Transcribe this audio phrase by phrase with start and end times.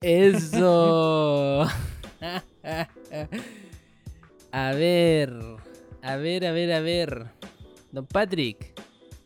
[0.00, 1.66] Eso.
[4.52, 5.32] a ver,
[6.02, 7.26] a ver, a ver, a ver.
[7.92, 8.74] Don Patrick,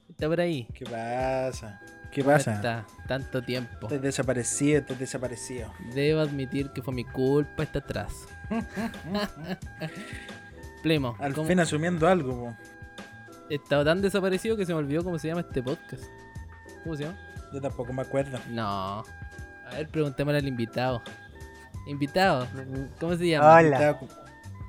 [0.08, 0.66] está por ahí.
[0.74, 1.80] ¿Qué pasa?
[2.12, 2.54] ¿Qué ¿Cómo pasa?
[2.54, 2.86] está?
[3.06, 3.72] Tanto tiempo.
[3.82, 5.72] Estoy desaparecido, estoy desaparecido.
[5.94, 8.26] Debo admitir que fue mi culpa este atraso.
[10.82, 12.56] Plemo, Al ¿cómo- fin asumiendo algo, po.
[13.50, 16.02] he estado tan desaparecido que se me olvidó cómo se llama este podcast.
[16.82, 17.18] ¿Cómo se llama?
[17.52, 18.38] Yo tampoco me acuerdo.
[18.50, 18.62] No.
[18.66, 19.04] A
[19.74, 21.02] ver, preguntémosle al invitado.
[21.86, 22.46] Invitado,
[23.00, 23.54] ¿cómo se llama?
[23.56, 23.98] Hola.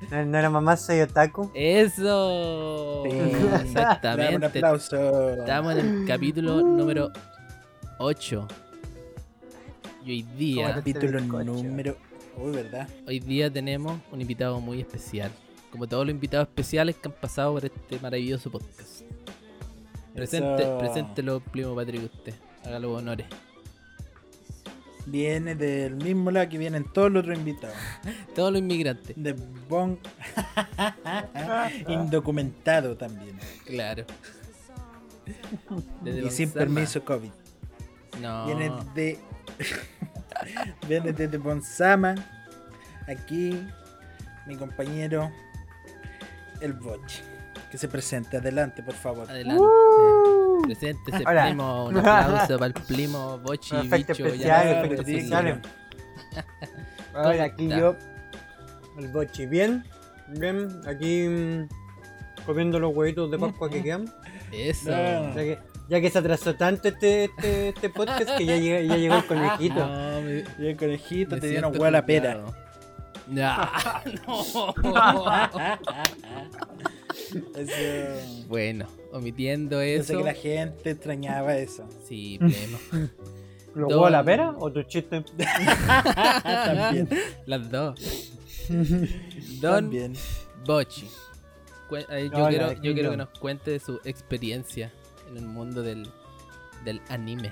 [0.09, 1.51] ¿No, no era mamá soy otaku?
[1.53, 3.03] Eso.
[3.05, 3.09] Sí.
[3.11, 4.45] Dame un Exactamente.
[4.47, 5.29] aplauso.
[5.31, 7.11] Estamos en el capítulo número
[7.99, 8.47] 8.
[10.03, 11.95] Y hoy día, Capítulo número.
[12.37, 12.87] Uy, ¿verdad?
[13.07, 15.29] hoy día tenemos un invitado muy especial.
[15.71, 19.01] Como todos los invitados especiales que han pasado por este maravilloso podcast.
[20.13, 20.77] Presente, Eso.
[20.77, 22.33] preséntelo, primo Patrick, usted.
[22.65, 23.27] Haga los honores.
[25.05, 27.75] Viene del mismo lado que vienen todos los otros invitados.
[28.35, 29.15] Todos los inmigrantes.
[29.17, 29.33] De
[29.67, 29.97] Bon.
[31.87, 33.37] Indocumentado también.
[33.65, 34.05] Claro.
[36.01, 37.31] Desde Y sin permiso COVID.
[38.21, 38.45] No.
[38.45, 39.19] Viene de.
[40.87, 42.15] Viene desde Bonsama.
[43.07, 43.59] Aquí,
[44.47, 45.31] mi compañero,
[46.61, 47.11] el Boch.
[47.71, 48.37] Que se presente.
[48.37, 49.29] Adelante, por favor.
[49.31, 49.63] Adelante.
[50.63, 51.45] Preséntese, Hola.
[51.45, 51.85] primo.
[51.85, 53.95] Un aplauso para el primo Bochi, bicho.
[53.95, 55.57] especiales, ya, especiales.
[57.13, 57.77] ¿Cómo Hola, aquí está?
[57.79, 57.95] yo,
[58.99, 59.45] el Bochi.
[59.45, 59.83] Bien,
[60.27, 61.67] bien, aquí mm,
[62.45, 64.05] comiendo los huevitos de Pascua que quedan.
[64.51, 64.91] Eso.
[64.91, 65.29] No.
[65.33, 68.97] Ya que, ya que se atrasó tanto este, este, este podcast que ya, llega- ya
[68.97, 69.75] llegó el conejito.
[69.87, 72.41] No, me, Y el conejito te dieron hueá a la pera.
[73.29, 73.71] Ya,
[74.27, 74.73] no.
[77.55, 78.45] Eso.
[78.47, 80.17] bueno, omitiendo Yo sé eso.
[80.17, 81.87] que la gente extrañaba eso.
[82.07, 82.77] Sí, pleno.
[83.73, 85.23] ¿Lo Don- huevos a la pera o tu chiste?
[86.43, 87.09] También.
[87.45, 88.31] Las dos.
[89.61, 90.13] Don También.
[90.65, 91.07] Bochi.
[92.09, 94.91] Eh, yo Hola, quiero, yo que nos cuente de su experiencia
[95.29, 96.07] en el mundo del,
[96.85, 97.51] del anime.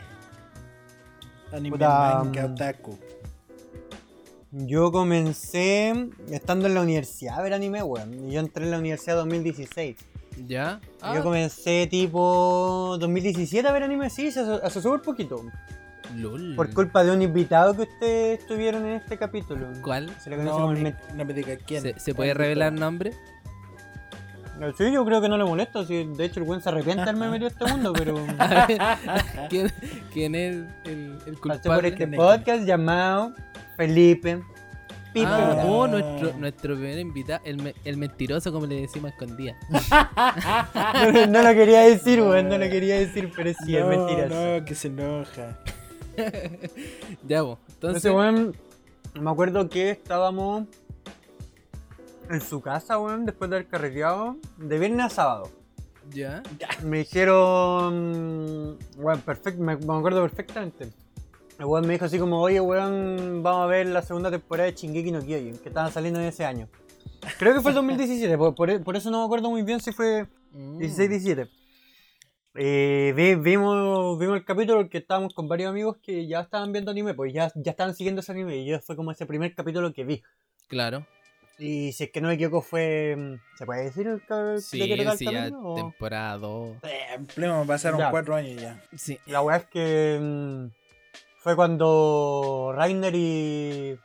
[1.51, 2.53] Anime Puta, manga mm.
[2.53, 2.99] otaku.
[4.51, 8.29] Yo comencé estando en la universidad a ver anime, weón.
[8.31, 9.97] Yo entré en la universidad 2016.
[10.47, 10.79] ¿Ya?
[11.01, 15.43] Ah, Yo comencé tipo 2017 a ver anime, sí, hace, hace súper poquito.
[16.15, 16.55] lol.
[16.55, 19.67] Por culpa de un invitado que ustedes tuvieron en este capítulo.
[19.83, 20.09] ¿Cuál?
[20.19, 21.81] Se le conoce No como el me, met- no me diga quién.
[21.83, 23.13] ¿Se, se puede revelar nombre?
[24.77, 25.85] Sí, yo creo que no le molesta.
[25.85, 28.17] sí, de hecho, el buen se arrepiente de haberme metido a este mundo, pero.
[28.37, 28.79] A ver,
[29.49, 29.71] ¿quién,
[30.13, 31.41] quién es el, el Pasé por
[31.81, 31.87] culpable?
[31.89, 33.33] este podcast llamado
[33.77, 34.41] Felipe
[35.13, 35.25] Pipe.
[35.27, 35.63] Ah, Pipe.
[35.67, 39.55] oh, nuestro, nuestro primer invitado, el, me- el mentiroso, como le decimos escondida.
[41.13, 44.27] No, no lo quería decir, weón, no lo quería decir, pero sí, es no, mentira.
[44.27, 45.57] No, que se enoja.
[47.27, 47.57] ya, vos.
[47.73, 48.55] Entonces, Entonces, weón,
[49.23, 50.65] me acuerdo que estábamos
[52.29, 55.49] en su casa, weón, después de haber carreteado, de viernes a sábado.
[56.11, 56.41] ya.
[56.83, 60.89] Me dijeron, weón, perfecto, me, me acuerdo perfectamente.
[61.57, 64.75] El weón me dijo así como, oye, weón, vamos a ver la segunda temporada de
[64.77, 66.67] Shingeki no Kyojin, que estaban saliendo en ese año.
[67.37, 69.91] Creo que fue el 2017, por, por- por eso no me acuerdo muy bien si
[69.91, 70.79] fue Mm.
[70.79, 71.47] 16-17.
[72.55, 76.89] Eh, vi- vimos, vimos el capítulo que estábamos con varios amigos que ya estaban viendo
[76.89, 79.93] anime, pues ya, ya estaban siguiendo ese anime y yo fue como ese primer capítulo
[79.93, 80.23] que vi.
[80.67, 81.05] Claro.
[81.59, 83.15] Y si es que no me equivoco fue...
[83.17, 85.61] mm, ¿Se puede decir el de Sí, trata el sí, ya camino?
[85.61, 86.77] O- temporada 2.
[86.83, 88.09] Eh, Primo, pasaron Ya.
[88.11, 88.81] cuatro años ya.
[88.95, 89.19] Sí.
[89.25, 90.67] La weá es que mm,
[91.39, 93.99] fue cuando Rainer y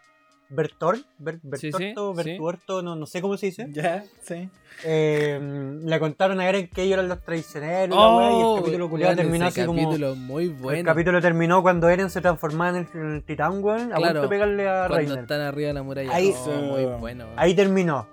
[0.54, 2.84] Bertor, Ber- Sí, sí, Bertorto, sí.
[2.84, 4.48] No, no sé cómo se dice, Ya, sí.
[4.84, 8.84] eh, le contaron a Eren que ellos eran los traicioneros, la weá, y el capítulo
[8.86, 9.82] Oh, weón, terminó ese así como...
[9.82, 10.78] capítulo muy bueno.
[10.78, 14.20] El capítulo terminó cuando Eren se transformaba en el, en el titán, weón, a Claro,
[14.20, 15.18] punto de pegarle a Cuando Rainer.
[15.20, 16.14] están arriba de la muralla.
[16.14, 17.26] Ahí- Oh, muy bueno.
[17.36, 18.06] Ahí terminó.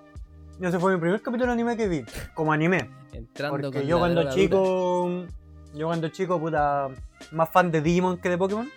[0.60, 2.04] Ese fue mi primer capítulo de anime que vi,
[2.34, 2.88] como anime.
[3.12, 4.32] Entrando Porque yo cuando dura.
[4.34, 5.26] chico,
[5.74, 6.88] yo cuando chico, puta,
[7.32, 8.70] más fan de Digimon que de Pokémon.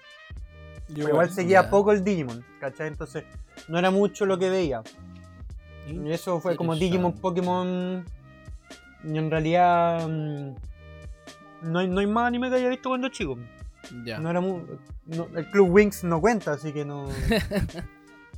[0.93, 2.87] Igual seguía poco el Digimon, ¿cachai?
[2.87, 3.23] Entonces
[3.67, 4.81] no era mucho lo que veía.
[5.87, 7.13] Y eso fue como Digimon.
[7.13, 8.05] Pokémon.
[9.03, 10.55] Y en realidad mm,
[11.63, 13.37] no hay, no hay más anime que haya visto cuando chico.
[14.03, 14.19] Ya.
[14.19, 14.61] No era mu-
[15.05, 17.07] no- el Club Wings no cuenta, así que no.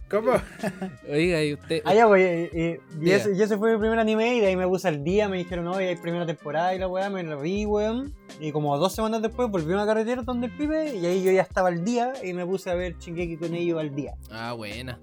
[0.09, 0.31] ¿Cómo?
[1.11, 1.81] Oiga, y usted.
[1.83, 4.47] Ah, ya, pues, y, y- y ese, y ese fue mi primer anime y de
[4.47, 7.23] ahí me puse al día, me dijeron, oye, hay primera temporada y la weá, me
[7.23, 8.13] la vi, weón.
[8.39, 11.31] Y como dos semanas después volví a una carretera donde el pibe y ahí yo
[11.31, 14.13] ya estaba al día y me puse a ver Shingeki con ellos al día.
[14.31, 14.97] Ah, buena.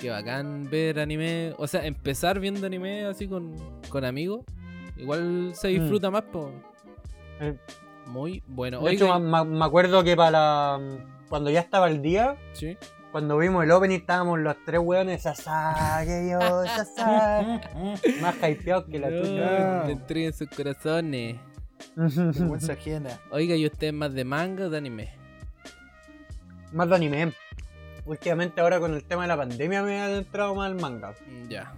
[0.00, 1.54] Qué bacán ver anime.
[1.58, 3.56] O sea, empezar viendo anime así con,
[3.88, 4.44] con amigos.
[4.96, 6.52] Igual se disfruta más, po.
[7.40, 7.44] Mm.
[7.44, 7.54] Eh,
[8.06, 8.80] Muy bueno.
[8.82, 10.78] De hecho, Oiga, me acuerdo que para
[11.28, 12.76] cuando ya estaba al día, sí.
[13.12, 16.38] Cuando vimos el opening estábamos los tres weones, Sasage yo,
[18.20, 19.84] más hypeados que la No, tuya.
[19.86, 21.36] le entreguen sus corazones.
[21.96, 23.18] Vergüenza ajena.
[23.30, 25.10] Oiga, ¿y usted es más de manga o de anime?
[26.72, 27.32] más de anime.
[28.04, 31.14] Últimamente ahora con el tema de la pandemia me he adentrado más al manga.
[31.48, 31.72] Ya.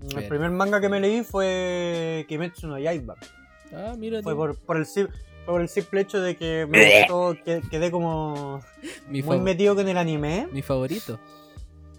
[0.00, 0.28] El Bien.
[0.28, 3.16] primer manga que me leí fue Kimetsu no Yaiba.
[3.74, 4.22] Ah, mira.
[4.22, 4.86] Fue por, por el,
[5.46, 8.60] por el simple hecho de que me gustó, que, quedé como
[9.08, 10.48] mi, muy metido con el anime.
[10.52, 11.18] mi favorito.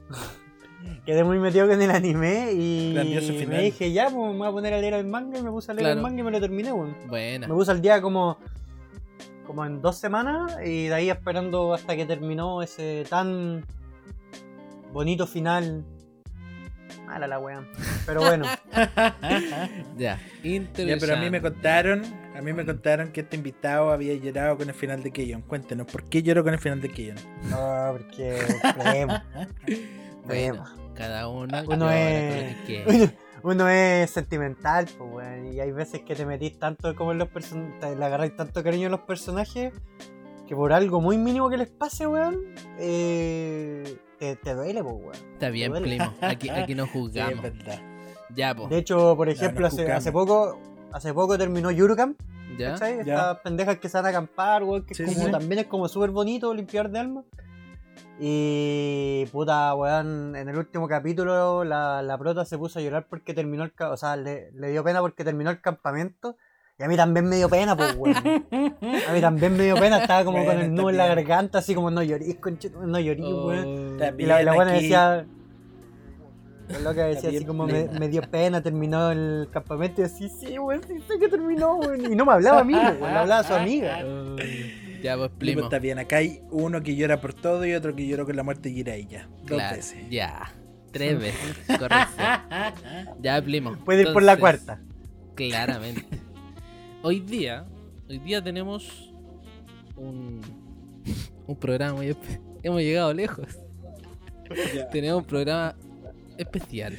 [1.05, 3.61] Quedé muy metido con el anime y Grandioso me final.
[3.61, 5.73] dije, ya, pues me voy a poner a leer el manga y me puse a
[5.73, 5.97] leer Claro.
[5.99, 6.95] el manga y me lo terminé, weón.
[7.07, 7.47] Buena.
[7.47, 8.38] Me puse al día como,
[9.45, 13.65] como en dos semanas y de ahí esperando hasta que terminó ese tan
[14.93, 15.83] bonito final.
[17.05, 17.65] Mala la weá.
[18.05, 18.45] Pero bueno,
[19.97, 20.19] Ya.
[20.43, 20.85] Interesante.
[20.88, 22.01] Ya, pero a mí me contaron,
[22.38, 25.42] a mí me contaron que este invitado había llorado con el final de Keyon.
[25.42, 27.18] Cuéntenos, ¿por qué lloró con el final de Keyon?
[27.50, 28.39] no, porque
[28.81, 29.13] premo,
[30.25, 31.57] Bueno, cada uno.
[31.68, 33.12] Uno es- con que uno,
[33.54, 37.30] uno es sentimental, pues weón, y hay veces que te metís tanto como en los
[37.30, 39.74] personajes, le agarráis tanto cariño a los personajes
[40.48, 42.39] que por algo muy mínimo que les pase, weón,
[42.80, 45.16] eh, te, te duele, pues weón.
[45.34, 46.13] Está bien, primo.
[46.22, 47.42] Aquí, aquí no Sí, es juzgamos.
[47.42, 47.80] verdad.
[48.36, 48.68] ya, po.
[48.68, 50.60] De hecho, por ejemplo, hace poco
[50.92, 52.16] hace poco terminó Yurukam,
[52.57, 52.72] ¿Ya?
[52.74, 53.04] ¿cachai?
[53.06, 53.16] Ya.
[53.16, 55.31] Estas pendejas que se van a acampar, weón, que es Sí, como, sí.
[55.31, 57.24] también es como súper bonito limpiar de alma.
[58.19, 63.34] Y puta, weón, en el último capítulo la, la prota se puso a llorar porque
[63.34, 66.36] terminó el o sea, le, le dio pena porque terminó el campamento.
[66.80, 68.16] Y a mí también me dio pena, pues, weón.
[68.18, 71.74] A mí también me dio pena, estaba como con el nudo en la garganta, así
[71.74, 72.38] como no llorís,
[72.86, 73.94] no llorís, weón.
[73.95, 74.19] Oh, También.
[74.19, 75.25] Y la, la buena aquí- decía.
[76.69, 80.59] La loca decía así como me, me dio pena, terminó el campamento y así, sí,
[80.59, 82.11] weón, sí sé que terminó, weón.
[82.11, 84.03] Y no me hablaba a mí, weón, le hablaba a su amiga.
[85.03, 88.07] Ya, pues, Primo, está bien, acá hay uno que llora por todo y otro que
[88.07, 89.27] llora con la muerte de Jiraiya.
[89.41, 90.09] Dos Claro, veces.
[90.09, 90.51] ya.
[90.91, 91.57] Tres veces.
[91.67, 92.24] Correcto.
[93.21, 93.77] Ya, primo.
[93.86, 94.81] Puede ir por la cuarta.
[95.36, 96.03] Claramente.
[97.03, 97.65] Hoy día,
[98.09, 99.13] hoy día tenemos
[99.95, 100.41] un,
[101.45, 102.01] un programa
[102.63, 103.45] Hemos llegado lejos.
[104.91, 105.75] Tenemos un programa
[106.38, 106.98] especial.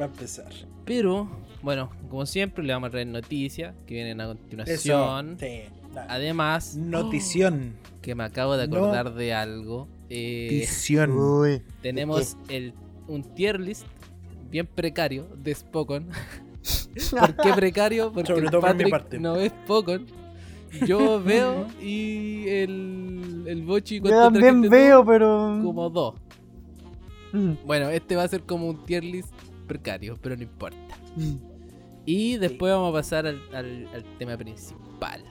[0.00, 0.52] va a empezar.
[0.84, 1.28] Pero,
[1.62, 4.32] bueno, como siempre, le vamos a traer noticias que vienen a Eso.
[4.38, 5.36] continuación.
[5.38, 5.60] Sí.
[6.08, 7.74] Además, Notición.
[8.02, 9.88] que me acabo de acordar de algo.
[10.08, 11.12] eh, Notición.
[11.12, 11.62] Uy.
[11.82, 12.72] tenemos el,
[13.08, 13.84] un tier list
[14.50, 16.06] bien precario de Spokon.
[17.10, 18.12] ¿Por qué precario?
[18.12, 19.18] Porque Sobre todo por mi parte.
[19.18, 20.06] no es Spokon.
[20.86, 25.60] Yo veo y el, el Bochi Yo ¿cuánto también veo, pero.
[25.64, 26.14] como dos.
[27.32, 27.52] Mm.
[27.64, 29.32] Bueno, este va a ser como un tier list
[29.66, 30.96] precario, pero no importa.
[31.16, 31.34] Mm.
[32.06, 35.22] Y después vamos a pasar al, al- al tema principal.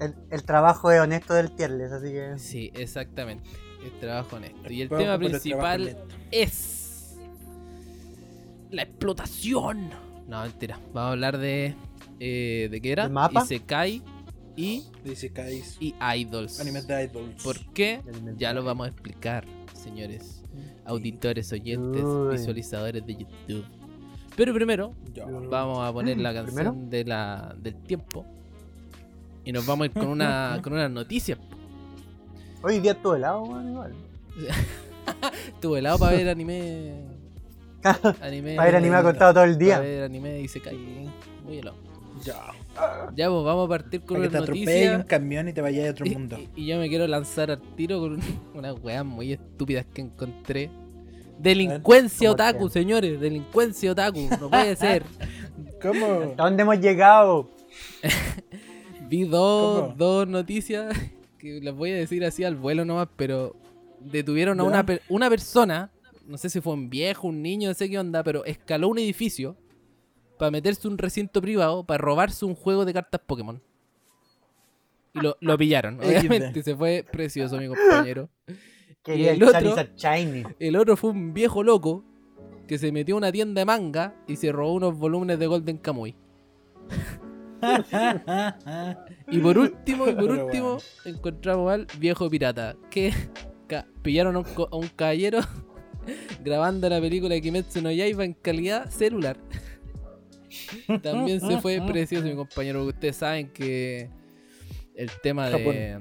[0.00, 2.34] El, el trabajo es honesto del tierles, así que.
[2.38, 3.48] Sí, exactamente.
[3.84, 4.70] El trabajo honesto.
[4.72, 5.96] Y el Vamos tema el principal
[6.30, 7.16] es
[8.70, 9.90] la explotación.
[10.26, 10.78] No, mentira.
[10.92, 11.74] Vamos a hablar de
[12.20, 13.04] eh, de qué era?
[13.04, 13.42] ¿El mapa?
[13.44, 14.02] Isekai
[14.56, 15.76] y, Dice Kais.
[15.80, 16.60] y idols.
[16.60, 17.42] Animes de Idols.
[17.42, 18.00] ¿Por qué?
[18.38, 20.43] Ya lo vamos a explicar, señores,
[20.84, 22.32] auditores, oyentes, Uy.
[22.36, 23.64] visualizadores de YouTube.
[24.36, 24.92] Pero primero
[25.48, 26.70] vamos a poner la ¿Primero?
[26.72, 28.26] canción de la, del tiempo
[29.44, 31.38] y nos vamos a ir con una con una noticia.
[32.62, 33.92] Hoy día todo helado, igual.
[35.48, 37.04] Estuve helado para ver anime
[38.22, 38.56] Anime.
[38.56, 39.76] Para ver anime acostado todo el día.
[39.76, 40.74] Para ver anime y se cae.
[41.44, 41.76] Muy helado.
[42.22, 42.40] Ya.
[43.16, 45.04] Ya, pues vamos a partir con una te atropelle un noticia.
[45.06, 46.38] camión y te vayas a otro Y, mundo.
[46.56, 50.02] y- y yo me quiero lanzar al tiro con un- unas weas muy estúpidas que
[50.02, 50.70] encontré.
[51.38, 52.72] Delincuencia ¿Cómo otaku, qué?
[52.72, 53.20] señores.
[53.20, 54.28] Delincuencia otaku.
[54.40, 55.02] No puede ser.
[55.82, 56.34] ¿Cómo?
[56.36, 57.50] ¿A dónde hemos llegado?
[59.08, 60.94] Vi dos, dos noticias
[61.38, 63.54] que las voy a decir así al vuelo nomás, pero
[64.00, 65.90] detuvieron a una, per- una persona,
[66.26, 68.98] no sé si fue un viejo, un niño, no sé qué onda, pero escaló un
[68.98, 69.56] edificio
[70.38, 73.62] para meterse un recinto privado para robarse un juego de cartas Pokémon.
[75.14, 76.62] Y lo, lo pillaron, obviamente.
[76.62, 78.28] Se fue precioso, mi compañero.
[79.02, 79.74] Quería el otro?
[80.58, 82.04] El otro fue un viejo loco
[82.66, 85.76] que se metió a una tienda de manga y se robó unos volúmenes de Golden
[85.76, 86.16] Kamuy.
[89.30, 90.82] Y por último, y por último, bueno.
[91.04, 92.76] encontramos al viejo pirata.
[92.90, 93.12] Que
[94.02, 95.40] pillaron a un, a un caballero
[96.42, 99.36] grabando la película de Kimetsu no Yaiba en calidad celular.
[101.02, 102.84] También se fue precioso, mi compañero.
[102.84, 104.08] Ustedes saben que
[104.94, 106.00] el tema de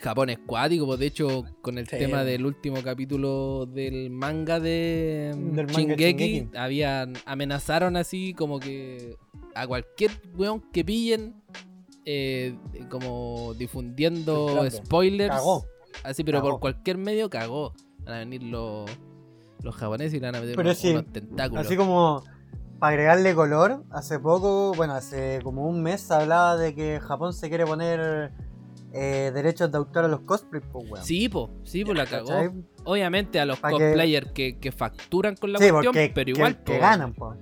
[0.00, 0.86] Japón es cuático.
[0.86, 1.96] Pues de hecho, con el Sí.
[1.98, 6.56] tema del último capítulo del manga de Del manga Shingeki, Shingeki.
[6.56, 9.16] habían amenazaron así como que
[9.54, 11.34] a cualquier weón que pillen
[12.04, 12.56] eh,
[12.90, 15.66] como difundiendo spoilers Cagó.
[16.02, 16.50] así pero Cagó.
[16.52, 17.74] por cualquier medio cagó
[18.04, 18.90] van a venir los
[19.62, 22.24] los japoneses y le van a meter Pero unos, sí, unos tentáculos Así como
[22.82, 27.48] para agregarle color, hace poco, bueno, hace como un mes hablaba de que Japón se
[27.48, 28.32] quiere poner
[28.92, 31.04] eh, derechos de autor a los cosplays, pues, weón.
[31.04, 32.50] sí po sí po la cagó ¿Cachai?
[32.82, 36.64] obviamente a los Pa' cosplayers que, que facturan con la Sí, cuestión porque pero igual
[36.64, 36.80] que, po.
[36.80, 37.38] ganan, pues.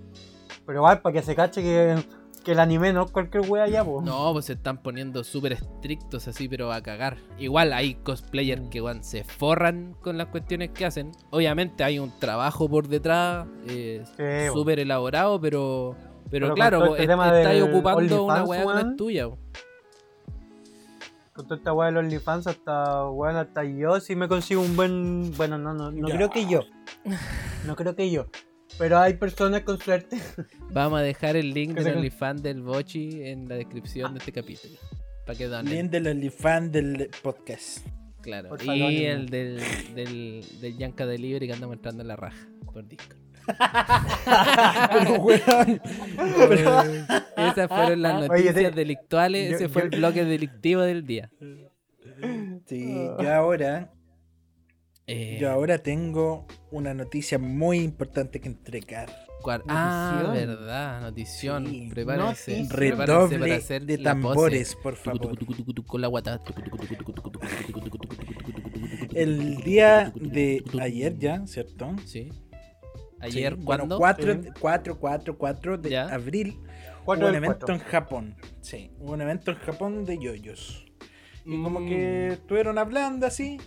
[0.67, 1.97] Pero igual para que se cache que,
[2.45, 4.05] que el anime no es cualquier wea ya, pues.
[4.05, 7.19] No, pues se están poniendo súper estrictos así, pero a cagar.
[7.39, 11.13] Igual hay cosplayers que weón, se forran con las cuestiones que hacen.
[11.31, 15.97] Obviamente hay un trabajo por detrás eh, Sí, súper elaborado, pero
[16.31, 18.97] pero, Pero claro, pues, este estáis ocupando una weá que no es weón.
[18.97, 19.29] tuya.
[19.29, 19.39] po.
[21.33, 25.33] Con toda esta wea del OnlyFans, hasta, bueno, hasta yo sí me consigo un buen.
[25.37, 26.15] Bueno, no, no, no Ya.
[26.17, 26.61] creo que yo.
[27.67, 28.27] No creo que yo.
[28.81, 30.19] Pero hay personas con suerte.
[30.73, 34.75] Vamos a dejar el link del OnlyFans del Bochi en la descripción de este capítulo.
[35.27, 35.73] Para que donen.
[35.73, 37.87] Link del OnlyFans del podcast.
[38.23, 38.49] Claro.
[38.49, 39.61] Por Y favor, el del,
[39.95, 43.19] del, del Yanka Delivery que anda mostrando en la raja por Discord.
[44.93, 45.27] Pero.
[46.49, 46.83] Pero,
[47.37, 49.51] Esas fueron las Oye, noticias delictuales.
[49.51, 51.31] yo- Ese fue yo- el bloque delictivo del día.
[52.67, 53.93] sí, yo ahora,
[55.13, 59.11] eh, Yo ahora tengo una noticia muy importante que entregar.
[59.43, 59.65] ¿Cuál?
[59.67, 61.67] Ah, verdad, notición.
[61.67, 61.89] Sí.
[61.93, 62.53] Prepárense.
[62.53, 62.69] Notición.
[62.69, 65.37] Prepárense Redoble para hacer de tambores, por favor.
[69.13, 71.97] El día de ayer ya, ¿cierto?
[72.05, 72.29] Sí.
[73.19, 73.65] Ayer, sí.
[73.65, 73.99] ¿cuándo?
[73.99, 74.49] 4, sí.
[74.61, 76.05] 4, 4, 4 de ¿Ya?
[76.05, 76.57] abril.
[77.05, 77.75] Hubo un evento 4.
[77.75, 78.37] en Japón.
[78.61, 80.87] Sí, hubo un evento en Japón de yoyos.
[81.45, 81.65] Y mm.
[81.65, 83.59] como que estuvieron hablando así.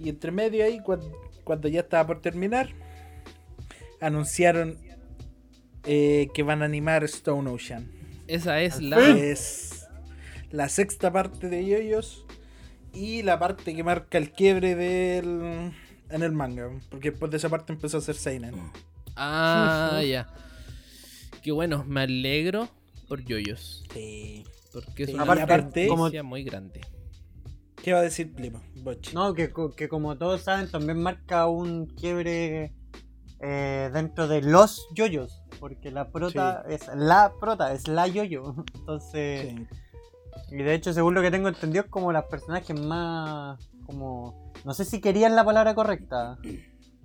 [0.00, 1.00] Y entre medio ahí, cuan-
[1.44, 2.70] cuando, ya estaba por terminar,
[4.00, 4.78] anunciaron
[5.84, 7.90] eh, que van a animar Stone Ocean.
[8.26, 8.98] Esa es la.
[9.10, 9.86] Es
[10.50, 12.24] la sexta parte de yoyos.
[12.92, 15.72] Y la parte que marca el quiebre del
[16.10, 16.70] en el manga.
[16.90, 18.54] Porque después de esa parte empezó a ser Seinen.
[19.16, 20.28] Ah, ya.
[21.42, 22.68] Qué bueno, me alegro
[23.08, 23.84] por yoyos.
[23.94, 24.44] Sí.
[24.72, 26.80] Porque es Sí, una aparte- noticia muy grande.
[27.82, 28.60] ¿Qué va a decir Plimo?
[28.82, 29.14] Bochi.
[29.14, 32.74] No, que, que como todos saben, también marca un quiebre
[33.40, 35.42] eh, dentro de los yoyos.
[35.58, 38.54] Porque la prota es la prota, es la yoyo.
[38.74, 39.54] Entonces,
[40.48, 40.56] Sí.
[40.56, 43.58] y de hecho, según lo que tengo entendido, es como las personajes más.
[43.86, 44.52] como.
[44.64, 46.38] No sé si querían la palabra correcta.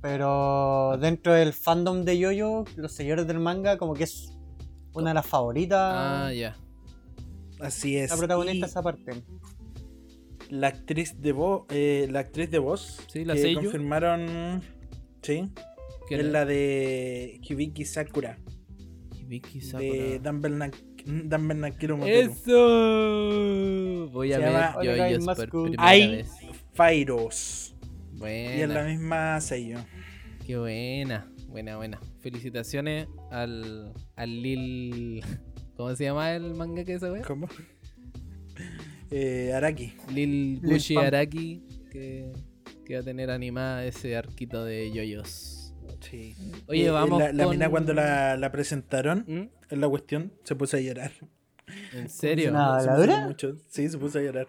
[0.01, 4.37] Pero dentro del fandom de yoyo, los seguidores del manga, como que es
[4.93, 5.79] una de las favoritas.
[5.81, 6.55] Ah, ya.
[7.59, 8.11] Así es.
[8.11, 9.23] la protagonista Y esa parte.
[10.49, 13.61] La actriz de voz, eh, la actriz de voz, Sí, la que Seiyu.
[13.61, 14.61] confirmaron,
[15.21, 15.49] sí,
[16.07, 16.29] ¿Qué es era?
[16.29, 18.37] la de Hibiki Sakura,
[19.19, 20.19] Hibiki de Sakura.
[20.29, 22.31] Dumbbell Nakiro Moteru.
[22.31, 24.09] Eso.
[24.11, 24.51] Voy a Se ver
[25.19, 26.31] llama por primera vez.
[26.73, 27.75] Fairos.
[28.21, 28.25] Y
[28.61, 29.77] es la misma sello.
[30.45, 31.31] Qué buena.
[31.47, 31.99] Buena, buena.
[32.21, 35.23] Felicitaciones al, al Lil.
[35.77, 37.21] ¿Cómo se llama el manga que esa wea?
[37.23, 37.47] ¿Cómo?
[39.11, 39.93] Eh, Araki.
[40.11, 40.97] Lil Pump.
[41.03, 41.63] Araki.
[41.91, 42.31] Que,
[42.85, 45.73] que va a tener animada ese arquito de yoyos.
[46.01, 46.35] Sí.
[46.67, 47.19] Oye, Eh, vamos.
[47.19, 49.49] La, la con- mina cuando la, la presentaron ¿Mm?
[49.73, 51.11] en la cuestión se puso a llorar.
[51.93, 52.51] ¿En serio?
[52.51, 52.79] No.
[52.79, 53.21] Se ¿la dura?
[53.27, 53.55] mucho.
[53.69, 54.47] Sí, se puso a llorar.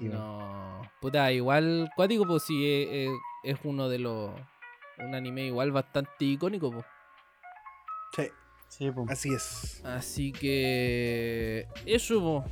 [0.00, 0.82] No.
[1.00, 3.10] Puta, igual, cuático, pues sí, eh, eh,
[3.44, 4.32] es uno de los
[4.98, 6.70] un anime igual bastante icónico.
[6.72, 6.84] po.
[8.16, 8.22] Sí,
[8.68, 9.06] Sí, po.
[9.08, 9.80] así es.
[9.84, 12.44] Así que eso, po.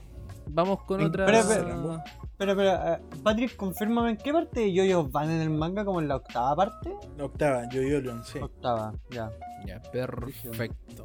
[0.53, 1.25] Vamos con otra.
[1.25, 2.05] espera, espera.
[2.37, 6.01] Pero, pero, eh, Patrick, confírmame en qué parte de yoyos van en el manga, como
[6.01, 6.91] en la octava parte.
[7.17, 8.39] La octava, Yoyolion, sí.
[8.39, 9.31] Octava, ya.
[9.67, 11.05] Ya, perfecto.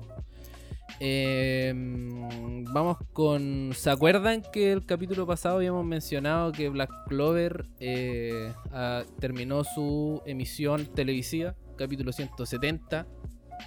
[1.00, 3.72] Em, vamos con.
[3.74, 10.22] ¿Se acuerdan que el capítulo pasado habíamos mencionado que Black Clover eh, ah, terminó su
[10.25, 13.06] emisión televisiva, capítulo 170,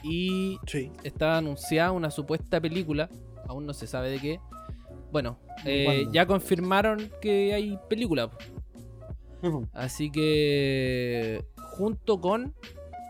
[0.03, 0.91] y Sí.
[1.05, 3.11] estaba anunciada una supuesta película,
[3.47, 4.41] aún no se sabe de qué.
[5.11, 8.31] Bueno, eh, ya confirmaron que hay película,
[9.73, 12.55] así que junto con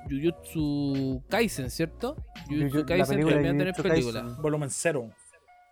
[0.08, 2.16] Jujutsu Kaisen, ¿cierto?
[2.48, 4.22] Jujutsu Kaisen también va a tener película.
[4.40, 5.10] Volumen cero.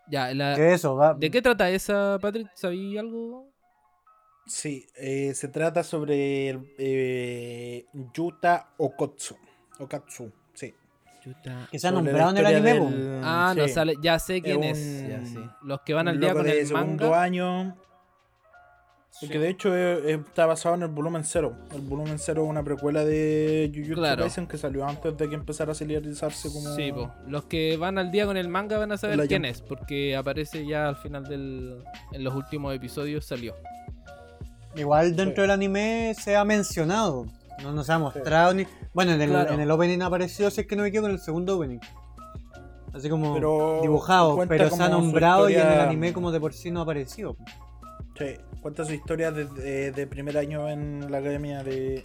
[0.09, 0.95] Ya, la- ¿Qué es eso?
[0.95, 2.49] Va- ¿De qué trata esa, Patrick?
[2.55, 3.49] ¿Sabí algo?
[4.45, 9.35] Sí, eh, se trata sobre eh, Yuta Okotsu.
[9.79, 10.31] Okatsu,
[11.71, 14.77] Que se ha nombrado en el anime, del- Ah, no sale, ya sé quién Es
[14.77, 15.03] es.
[15.03, 15.49] un- ya sé.
[15.63, 17.21] Los que van al día con de el segundo manga.
[17.21, 17.75] año.
[19.19, 21.55] Porque de hecho eh, está basado en el volumen cero.
[21.73, 24.21] El volumen cero es una precuela de Jujutsu Claro.
[24.21, 26.75] Kaisen que salió antes de que empezara a serializarse como.
[26.75, 27.11] Sí, po.
[27.27, 30.67] los que van al día con el manga van a saber quién es, porque aparece
[30.67, 31.83] ya al final del.
[32.11, 33.55] En los últimos episodios salió.
[34.75, 35.41] Igual dentro Sí.
[35.41, 37.25] del anime se ha mencionado.
[37.63, 38.67] No nos ha mostrado ni.
[38.97, 39.53] Bueno, en el, Claro.
[39.53, 41.77] en el opening apareció, si es que no me equivoco, en el segundo opening.
[42.91, 46.51] Así como Pero dibujado, pero se ha nombrado y en el anime como de por
[46.51, 47.37] sí no ha aparecido.
[48.17, 48.25] Sí,
[48.59, 52.03] cuenta su historia desde de primer año en la academia de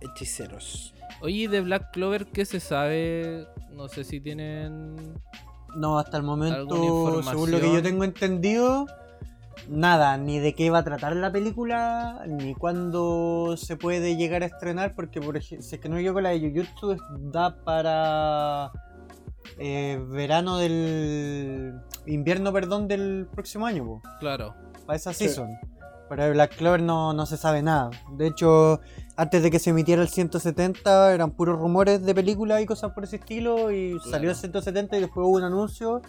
[0.00, 0.92] hechiceros.
[1.20, 3.46] Oye, ¿y de Black Clover, ¿qué se sabe?
[3.70, 4.96] No sé si tienen.
[5.76, 8.86] No, hasta el momento, ¿Alguna según lo que yo tengo entendido,
[9.68, 14.46] nada, ni de qué va a tratar la película, ni cuándo se puede llegar a
[14.46, 16.96] estrenar, porque por ejemplo, si es que no equivoco, la de Jujutsu
[17.32, 18.70] da para
[19.58, 21.74] eh, verano del
[22.06, 24.54] invierno, perdón, del próximo año, po, Claro.
[24.86, 25.24] para esa Sí.
[25.28, 25.48] season.
[26.08, 27.90] Pero de Black Clover no, no se sabe nada.
[28.12, 28.80] De hecho,
[29.16, 33.04] antes de que se emitiera el 170 eran puros rumores de películas y cosas por
[33.04, 36.02] ese estilo y salió el 170 y después hubo un anuncio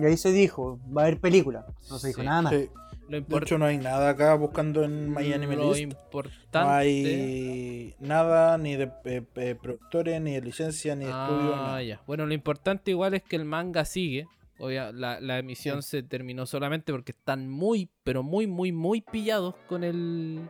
[0.00, 1.66] y ahí se dijo, va a haber película.
[1.90, 2.26] No se dijo Sí.
[2.26, 2.52] nada más.
[2.54, 2.68] Sí,
[3.08, 5.80] Lo, De hecho, no hay nada acá buscando en My Anime lo List.
[5.82, 6.66] importante.
[6.66, 11.52] No hay nada ni de eh, eh, productores, ni de licencia, ni de estudio.
[11.54, 11.82] Ah, nada.
[11.82, 12.00] ya.
[12.06, 14.26] Bueno, lo importante igual es que el manga sigue.
[14.58, 19.54] Obvia- la, la emisión se terminó solamente porque están muy, pero muy, muy, muy pillados
[19.68, 20.40] con el.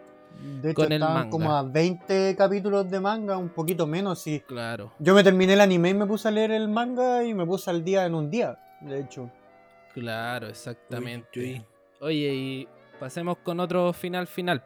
[0.63, 1.31] De hecho, Con el manga.
[1.31, 4.21] como a 20 capítulos de manga, un poquito menos.
[4.21, 4.41] Sí.
[4.47, 7.45] Claro, Yo me terminé el anime y me puse a leer el manga y me
[7.47, 9.31] puse al día en un día, de hecho.
[9.95, 11.41] claro, exactamente.
[11.41, 11.65] Uy, uy.
[12.01, 12.69] Oye, y
[12.99, 14.63] pasemos con otro final final.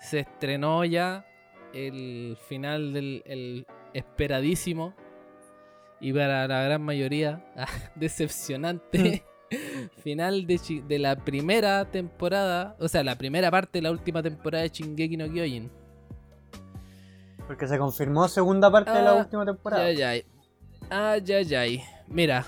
[0.00, 1.26] Se estrenó ya
[1.74, 4.94] el final del el esperadísimo
[6.00, 7.44] y para la gran mayoría
[7.94, 9.24] decepcionante
[10.02, 14.62] final de, de la primera temporada, o sea, la primera parte de la última temporada
[14.64, 15.70] de Shingeki no Kyojin.
[17.46, 19.84] Porque se confirmó segunda parte de la Ah, última temporada.
[19.84, 20.24] Ay, ay.
[20.90, 21.82] Ay, ay, ay.
[22.08, 22.44] Mira,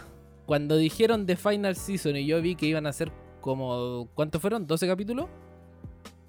[0.49, 4.09] cuando dijeron The Final Season y yo vi que iban a ser como.
[4.15, 4.67] ¿Cuántos fueron?
[4.67, 5.27] ¿12 capítulos?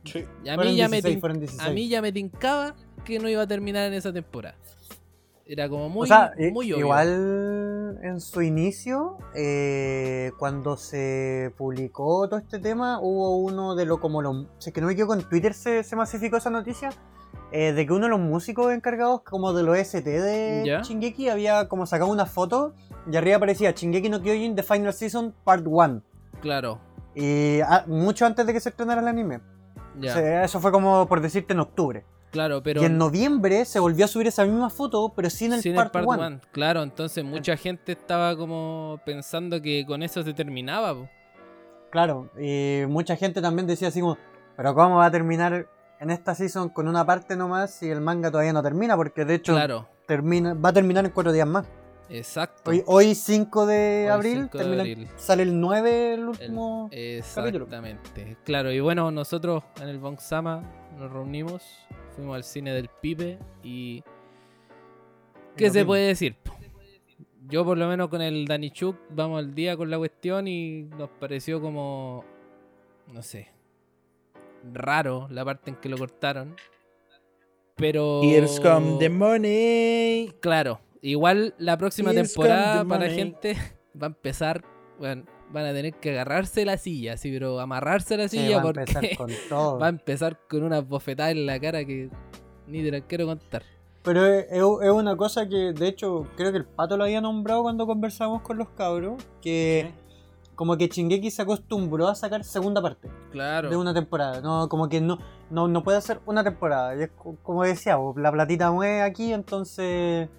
[0.03, 0.25] Sí.
[0.49, 1.69] A mí, ya me 16, tin- fueron 16.
[1.69, 4.55] a mí ya me tincaba que no iba a terminar en esa temporada.
[5.45, 6.79] Era como muy, o sea, muy obvio.
[6.85, 13.99] igual en su inicio, eh, cuando se publicó todo este tema, hubo uno de lo
[13.99, 14.45] como los.
[14.59, 16.89] Si es que no me equivoco, en Twitter se, se masificó esa noticia.
[17.51, 20.81] eh, de que uno de los músicos encargados como de los ST de ¿Ya?
[20.81, 22.75] Shingeki había como sacado una foto
[23.11, 26.01] y arriba aparecía Shingeki no Kyojin The Final Season Part 1
[26.41, 26.79] Claro.
[27.15, 29.39] y ah, mucho antes de que se estrenara el anime
[29.99, 30.11] Ya.
[30.11, 32.81] O sea, eso fue como por decirte en octubre Claro, pero.
[32.81, 35.95] y en noviembre se volvió a subir esa misma foto pero sin el sin Part
[35.95, 36.39] el 1 part one.
[36.51, 40.93] Claro, entonces mucha gente estaba como pensando que con eso se terminaba.
[40.93, 41.09] po.
[41.89, 44.15] Claro, y mucha gente también decía así como,
[44.55, 45.67] pero ¿cómo va a terminar
[45.99, 48.95] en esta season con una parte nomás si el manga todavía no termina?
[48.95, 51.65] Porque de hecho Claro, termina, va a terminar en cuatro días más.
[52.09, 52.71] Exacto.
[52.71, 55.07] Hoy, hoy 5 de Hoy abril, 5 de termina- abril.
[55.15, 56.89] sale el 9 el El- último...
[56.91, 58.37] Exactamente.
[58.43, 60.61] Claro, y bueno, nosotros en el Bongsama
[60.97, 61.63] nos reunimos,
[62.15, 64.03] fuimos al cine del Pipe y.
[65.55, 65.87] ¿Qué lo se mismo.
[65.91, 66.35] puede decir?
[67.47, 71.09] Yo, por lo menos, con el Danichuk, vamos al día con la cuestión y nos
[71.09, 72.23] pareció como.
[73.07, 73.49] No sé.
[74.73, 76.55] Raro la parte en que lo cortaron.
[77.75, 78.21] Pero.
[78.23, 80.33] Here's come the money.
[80.41, 83.55] Claro, igual la próxima Here's temporada the para la gente
[84.01, 84.63] va a empezar,
[84.99, 88.57] bueno, van a tener que agarrarse la silla, sí, pero amarrarse a la Sí, silla
[88.57, 89.79] va a empezar porque con todo.
[89.79, 92.09] va a empezar con una bofetada en la cara que
[92.67, 93.63] ni te la quiero contar.
[94.03, 97.85] Pero es, una cosa que, de hecho, creo que el pato lo había nombrado cuando
[97.85, 99.21] conversamos con los cabros.
[99.41, 99.91] Que
[100.55, 103.69] como que Shingeki se acostumbró a sacar segunda parte Claro.
[103.69, 104.39] de una temporada.
[104.41, 105.17] No, como que no,
[105.49, 106.95] no, no puede hacer una temporada.
[106.95, 110.29] Y es co- como decía, la platita mueve aquí, entonces.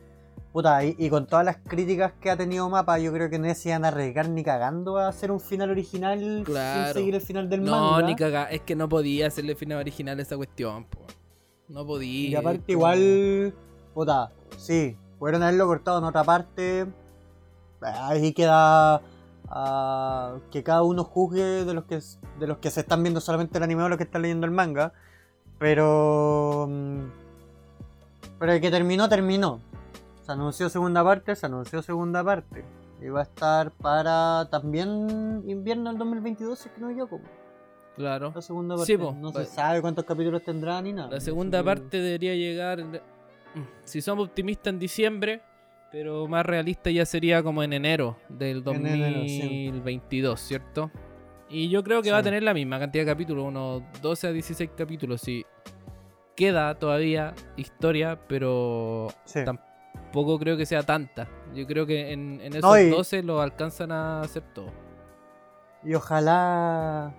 [0.52, 3.54] Puta, y, y con todas las críticas que ha tenido Mapa, yo creo que no
[3.54, 6.84] se iban a arriesgar ni cagando a hacer un final original Claro.
[6.86, 8.06] sin seguir el final del No, manga.
[8.08, 8.44] ni caga.
[8.50, 10.98] Es que no podía hacerle final original a esa cuestión, po.
[11.68, 12.30] No podía.
[12.30, 13.54] Y aparte como- igual,
[13.94, 16.84] puta, sí, pudieron haberlo cortado en otra parte.
[17.80, 19.00] Ahí queda
[19.48, 22.00] ah, que cada uno juzgue de los que
[22.40, 24.50] de los que se están viendo solamente el anime o los que están leyendo el
[24.52, 24.92] manga.
[25.60, 26.98] Pero mm,
[28.40, 29.60] pero el que terminó, terminó.
[30.30, 32.64] Se anunció segunda parte, se anunció segunda parte.
[33.02, 37.20] Y va a estar para también invierno del 2022, si es que no me equivoco.
[37.96, 38.30] Claro.
[38.32, 39.12] La segunda Sí, parte.
[39.12, 39.18] po.
[39.20, 41.10] no se sabe cuántos capítulos tendrá ni nada.
[41.10, 42.78] La segunda que- parte debería llegar,
[43.82, 45.42] si somos optimistas, en diciembre,
[45.90, 49.66] pero más realista ya sería como en enero del En enero, sí.
[49.66, 50.92] 2022, ¿cierto?
[51.48, 52.24] Y yo creo que va a Sí.
[52.26, 55.44] tener la misma cantidad de capítulos, unos 12 a 16 capítulos, sí.
[56.36, 59.44] Queda todavía historia, pero Sí.
[59.44, 59.68] tampoco
[60.38, 61.28] creo que sea tanta.
[61.54, 64.70] Yo creo que en, en esos No, y- 12 lo alcanzan a hacer todo.
[65.84, 67.14] Y ojalá.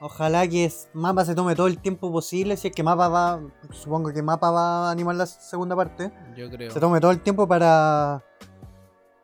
[0.00, 2.56] Ojalá que Mapa se tome todo el tiempo posible.
[2.56, 3.40] Si es que Mapa va.
[3.72, 6.12] Supongo que Mapa va a animar la segunda parte.
[6.36, 6.70] Yo creo.
[6.70, 8.22] Se tome todo el tiempo para.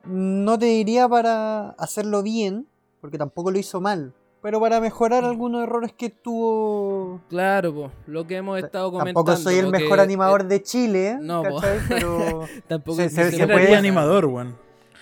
[0.05, 2.67] No te diría para hacerlo bien.
[3.01, 4.15] Porque tampoco lo hizo mal.
[4.45, 7.19] Pero para mejorar algunos errores que tuvo.
[7.31, 9.25] Claro, po, lo que hemos estado comentando.
[9.25, 11.17] Tampoco soy el mejor animador eh, de Chile.
[11.23, 11.43] no.
[11.89, 12.43] Pero.
[12.69, 14.55] tampoco se- es se- se puede- animador, weón.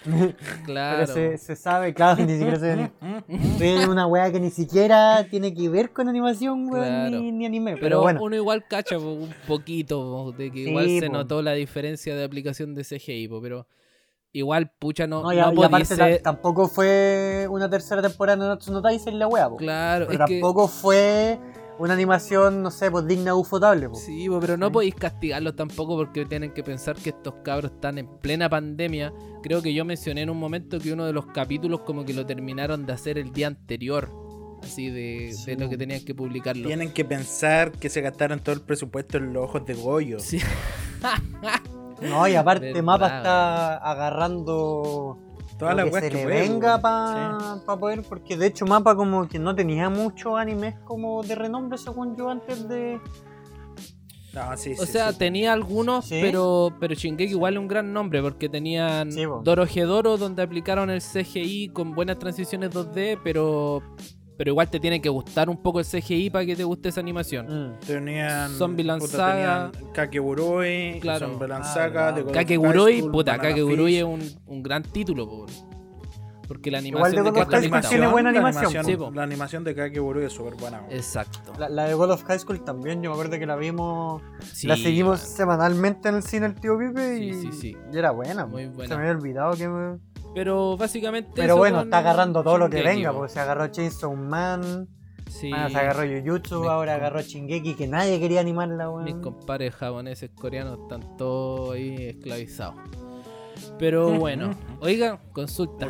[0.64, 0.98] Claro.
[1.00, 5.52] pero se, se sabe, claro, ni siquiera anim- Soy una weá que ni siquiera tiene
[5.52, 7.10] que ver con animación, weón, Claro.
[7.10, 7.72] ni, ni anime.
[7.72, 8.22] Pero, Pero bueno.
[8.22, 12.14] uno igual cacha po, un poquito po, de que Sí, igual se notó la diferencia
[12.14, 13.66] de aplicación de CGI, po, pero
[14.32, 18.72] igual, pucha, no, No, y, aparte ta- ser- tampomo fue una tercera temporada de Natsu
[18.72, 19.56] no Taisen la weá, po.
[19.56, 20.34] Claro, Pero es que...
[20.40, 21.38] tampoco fue
[21.78, 23.94] una animación, no sé, pues digna de ufotable, po.
[23.96, 24.72] Sí, po, pero no Sí.
[24.72, 29.12] podéis castigarlos tampoco porque tienen que pensar que estos cabros están en plena pandemia.
[29.42, 32.24] Creo que yo mencioné en un momento que uno de los capítulos como que lo
[32.26, 34.08] terminaron de hacer el día anterior.
[34.62, 36.68] Así de, Sí, de lo que tenían que publicarlo.
[36.68, 40.20] Tienen que pensar que se gastaron todo el presupuesto en los ojos de Goyo.
[40.20, 40.38] Sí.
[42.08, 45.18] No, y aparte Verdad, Mapa está agarrando
[45.58, 48.66] Todas lo las que weas se que le puede, venga para poder, porque de hecho
[48.66, 53.00] Mapa como que no tenía muchos animes como de renombre según yo antes de...
[53.76, 53.94] Sí.
[54.34, 55.18] No, sí, O sí, sea, sí.
[55.18, 56.18] tenía algunos, Sí.
[56.22, 59.42] pero pero Shingeki igual es un gran nombre porque tenían Sí, po.
[59.44, 63.82] Dorohedoro donde aplicaron el CGI con buenas transiciones 2D, pero
[64.42, 66.98] pero igual te tiene que gustar un poco el CGI para que te guste esa
[66.98, 67.46] animación.
[67.46, 67.78] Mm.
[67.86, 68.50] Tenían.
[69.08, 69.70] Saga.
[69.70, 71.28] tenían Kakeburoi, Claro.
[71.28, 71.72] Zombieland Ah,
[72.26, 73.40] of Kakegurui, High School, puta, Fish.
[73.98, 75.46] es un, un gran título, po,
[76.48, 78.30] porque la Igual animación de de Kakegurui High School está tiene buena.
[78.30, 78.84] buena la animación.
[78.84, 79.74] Sí, la animación de
[80.26, 80.80] es súper buena.
[80.80, 80.92] weón.
[80.92, 81.52] Exacto.
[81.60, 84.66] La, la de God of High School también, yo me acuerdo que la vimos, Sí,
[84.66, 85.28] la seguimos man.
[85.36, 87.76] semanalmente en el cine el tío Pipe y, sí, sí.
[87.92, 88.44] y era buena.
[88.46, 88.96] Muy Se buena.
[88.96, 89.98] me había olvidado que me...
[90.34, 93.18] Pero básicamente Pero bueno, con está agarrando todo lo que venga, po.
[93.20, 94.88] pues se agarró Chainsaw Man,
[95.28, 95.48] Sí.
[95.50, 99.22] bueno, se agarró Jujutsu, Mis ahora agarró Shingeki que nadie quería animarla, Mis weón.
[99.22, 102.74] compadres japoneses, coreanos están todos ahí esclavizados.
[103.78, 105.88] Pero bueno, oiga, consulta.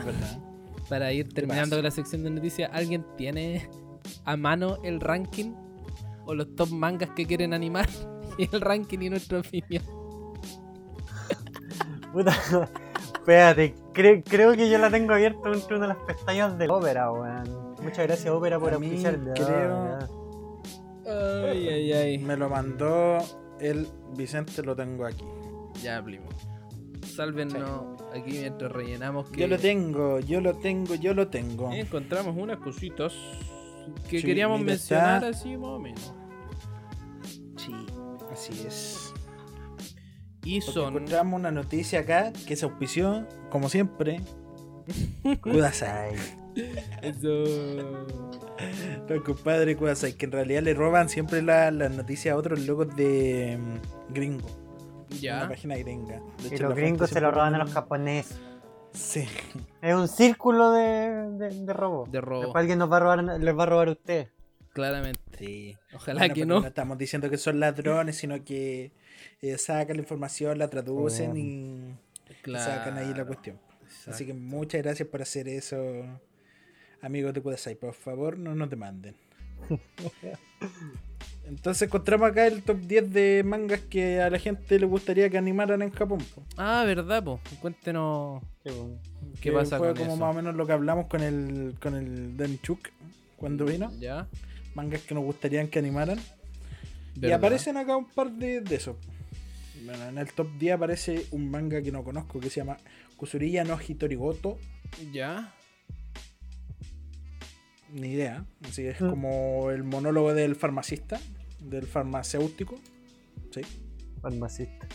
[0.89, 3.69] Para ir terminando con la sección de noticias, ¿alguien tiene
[4.25, 5.55] a mano el ranking?
[6.27, 7.89] ¿O los top mangas que quieren animar?
[8.39, 9.83] Y el ranking y nuestra opinión.
[12.13, 12.33] Puta,
[13.15, 17.11] espérate, cre- creo que yo la tengo abierta entre una de las pestañas de Ópera,
[17.13, 17.75] weón.
[17.83, 19.33] Muchas gracias, Ópera, por auspiciarme.
[19.35, 19.99] creo-
[21.07, 22.19] Ay, ay, ay.
[22.19, 23.19] Me lo mandó
[23.61, 25.25] el Vicente, lo tengo aquí.
[25.83, 26.27] Ya, primo.
[27.05, 31.73] Sálvenos aquí mientras rellenamos que Yo lo tengo, yo lo tengo, yo lo tengo.
[31.73, 33.13] encontramos unas cositas
[34.09, 36.15] que Sí, queríamos mencionar está- así más o menos.
[37.57, 37.75] Sí,
[38.33, 38.92] así es.
[40.45, 44.21] Y Porque son encontramos una noticia acá que se auspició, como siempre,
[45.43, 46.15] Kudasai.
[47.03, 47.45] Eso.
[49.09, 52.95] Los compadres Kudasai, que en realidad le roban siempre la- las noticias a otros locos
[52.97, 54.49] de mm, gringo.
[55.11, 55.49] Una Ya.
[55.49, 56.21] página gringa.
[56.43, 58.39] De Y los la gringos se lo roban a los japoneses.
[58.93, 59.27] Sí.
[59.81, 62.07] Es un círculo de, de, de robo.
[62.11, 62.43] De robo.
[62.43, 64.29] Después alguien nos va a robar, les va a robar a usted.
[64.73, 65.21] Claramente.
[65.39, 65.77] Sí.
[65.95, 66.61] Ojalá Bueno, que no.
[66.61, 68.93] No estamos diciendo que son ladrones, sino que
[69.43, 71.37] eh, sacan la información, la traducen Oh.
[71.37, 71.95] y,
[72.59, 73.59] sacan ahí la cuestión.
[74.07, 75.77] Así que muchas gracias por hacer eso,
[77.03, 77.75] amigos de Kudasai.
[77.75, 79.15] Por favor, no nos demanden.
[81.47, 85.37] Entonces encontramos acá el top 10 de mangas que a la gente le gustaría que
[85.39, 86.21] animaran en Japón.
[86.35, 86.43] po.
[86.57, 87.41] Ah, verdad, po.
[87.61, 88.99] Cuéntenos weón.
[89.35, 90.21] qué Que pasa fue con como eso.
[90.21, 92.89] más o menos lo que hablamos con el con el Denchuk
[93.37, 93.91] cuando vino.
[93.99, 94.29] ¿Ya?
[94.75, 96.19] Mangas que nos gustarían que animaran.
[97.21, 98.97] Y aparecen acá un par de, de esos.
[99.85, 102.77] Bueno, en el top 10 aparece un manga que no conozco que se llama
[103.17, 104.59] Kusuriya no Hitorigoto.
[105.13, 105.55] ¿Ya?
[107.93, 108.45] Ni idea.
[108.69, 109.11] Así es Mm.
[109.11, 111.21] como el monólogo del farmacista,
[111.61, 112.77] del farmacéutico.
[113.51, 113.61] Sí.
[114.23, 114.87] Farmacista.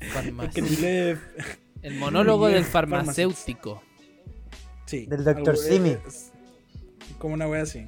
[0.00, 1.18] Es que inglés-
[1.82, 3.82] El monólogo del farmacéutico.
[4.86, 5.06] sí.
[5.06, 5.38] Del Dr.
[5.50, 5.96] algo- Simi.
[6.06, 6.32] es-
[7.18, 7.86] Como una wea así.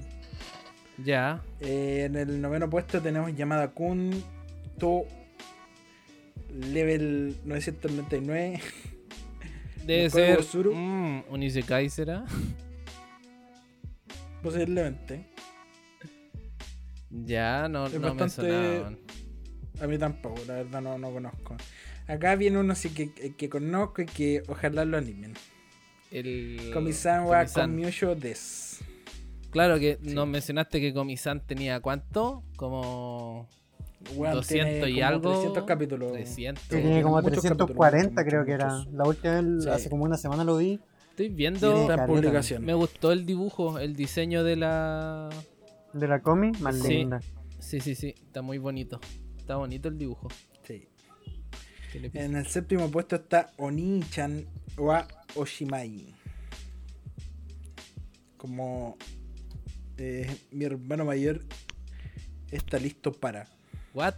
[1.04, 1.42] Ya.
[1.60, 4.10] Eh, en el noveno puesto tenemos Yamada Kun
[4.78, 5.04] To
[6.54, 8.60] Level 999.
[9.86, 10.36] Debe ser.
[10.36, 10.74] Bosuru.
[10.74, 12.24] Mm, un Isekai será.
[14.42, 15.26] Posiblemente.
[17.10, 18.98] Ya, no, Es no me sonaban.
[19.80, 21.56] A mí tampoco, la verdad no, no conozco.
[22.06, 25.34] Acá viene uno sí que, que conozco y que ojalá lo animen.
[26.10, 26.70] El.
[26.72, 27.44] Komi-san wa.
[27.46, 28.80] Komyusho des.
[29.50, 32.42] Claro que nos mencionaste que Comisan tenía cuánto?
[32.56, 33.48] Como
[34.16, 35.30] Weón, 200 tiene y algo.
[35.32, 36.12] 300 capítulos.
[36.12, 36.62] 300.
[36.64, 38.78] Sí, Tiene como muchos 340 capítulos, creo muchos, que era.
[38.78, 38.92] muchos.
[38.94, 39.70] La última vez, Sí.
[39.70, 40.80] hace como una semana lo vi.
[41.10, 41.72] Estoy Tiene viendo.
[41.82, 42.06] esta caleta.
[42.06, 42.64] publicación.
[42.64, 45.30] Me gustó el dibujo, el diseño de la.
[45.92, 46.88] De la comi, más Sí.
[46.88, 47.20] linda.
[47.60, 48.08] Sí, sí, sí.
[48.26, 49.00] Está muy bonito.
[49.38, 50.28] Está bonito el dibujo.
[50.64, 50.88] Sí.
[52.14, 54.44] En el séptimo puesto está Oni-chan
[54.76, 56.12] wa Oshimai.
[58.36, 58.96] Como
[59.96, 61.40] eh, mi hermano mayor
[62.50, 63.46] está listo para.
[63.94, 64.14] What?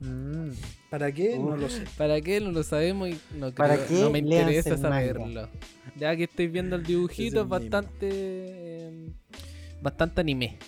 [0.00, 0.50] Mm.
[0.88, 1.38] ¿Para qué?
[1.38, 1.84] No lo sé.
[1.96, 2.40] ¿Para qué?
[2.40, 3.94] No lo sabemos y no, ¿Para creo- qué?
[4.02, 5.48] no me interesa saberlo.
[5.96, 8.08] Ya que estoy viendo el dibujito, es bastante.
[8.10, 9.08] eh,
[9.82, 10.58] bastante anime.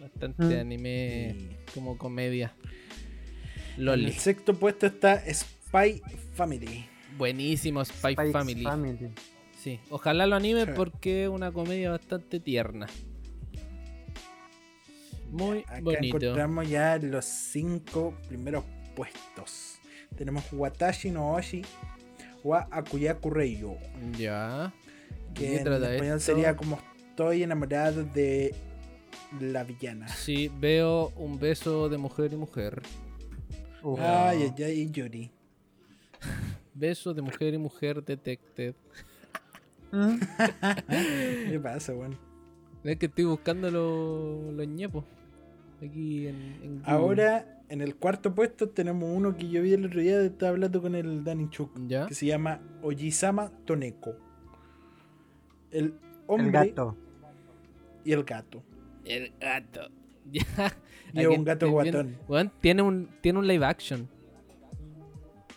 [0.00, 0.60] Bastante Mm.
[0.60, 1.36] anime
[1.74, 2.54] como comedia.
[3.76, 4.06] En Loli.
[4.06, 6.02] el sexto puesto está Spy
[6.34, 6.84] Family.
[7.16, 8.62] Buenísimo Spy Family.
[8.64, 9.10] Family.
[9.56, 10.70] Sí, ojalá lo anime Sí.
[10.76, 12.86] porque es una comedia bastante tierna.
[15.30, 16.16] Muy Acá bonito.
[16.16, 18.64] encontramos ya los cinco primeros
[18.96, 19.78] puestos.
[20.16, 21.62] Tenemos Watashi no Oshi
[22.42, 23.76] wa Akuyaku Reiyo.
[24.18, 24.72] Ya.
[25.28, 26.32] ¿De Que en trata español esto?
[26.32, 26.78] sería como
[27.10, 28.54] estoy enamorado de
[29.40, 30.08] la villana.
[30.08, 32.82] Sí, veo un beso de mujer y mujer.
[33.98, 35.30] Ay, ay, ay, Yuri.
[36.74, 38.74] Beso de mujer y mujer detected.
[40.88, 42.16] ¿Qué pasa, weón?
[42.84, 45.04] Es que estoy buscando los, los ñepos.
[45.82, 46.82] Aquí en, en Google.
[46.84, 50.80] Ahora, en el cuarto puesto tenemos uno que yo vi el otro día, estaba hablando
[50.82, 52.06] con el Danny Chuk, ¿Ya?
[52.06, 54.14] que se llama Ojisama Toneko.
[55.70, 55.94] El
[56.26, 56.96] hombre El gato.
[58.04, 58.62] y el gato.
[59.04, 59.80] El gato.
[60.30, 60.42] Ya.
[61.14, 62.16] Y un gato guatón.
[62.60, 64.06] Tiene un, tiene un live action.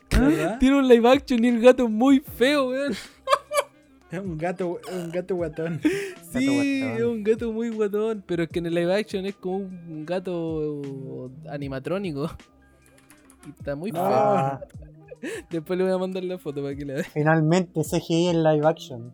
[0.10, 0.58] ¿Verdad?
[0.60, 2.94] Tiene un live action y el gato es muy feo, weón.
[4.12, 5.80] Es un gato, un gato guatón.
[6.32, 6.98] Sí, guatón.
[6.98, 10.06] es un gato muy guatón, pero es que en el live action es como un
[10.06, 12.30] gato animatrónico.
[13.46, 14.02] Y está muy feo.
[14.02, 14.62] Ah,
[15.50, 17.06] Después le voy a mandar la foto para que la vean.
[17.06, 19.12] finalmente CGI en live action.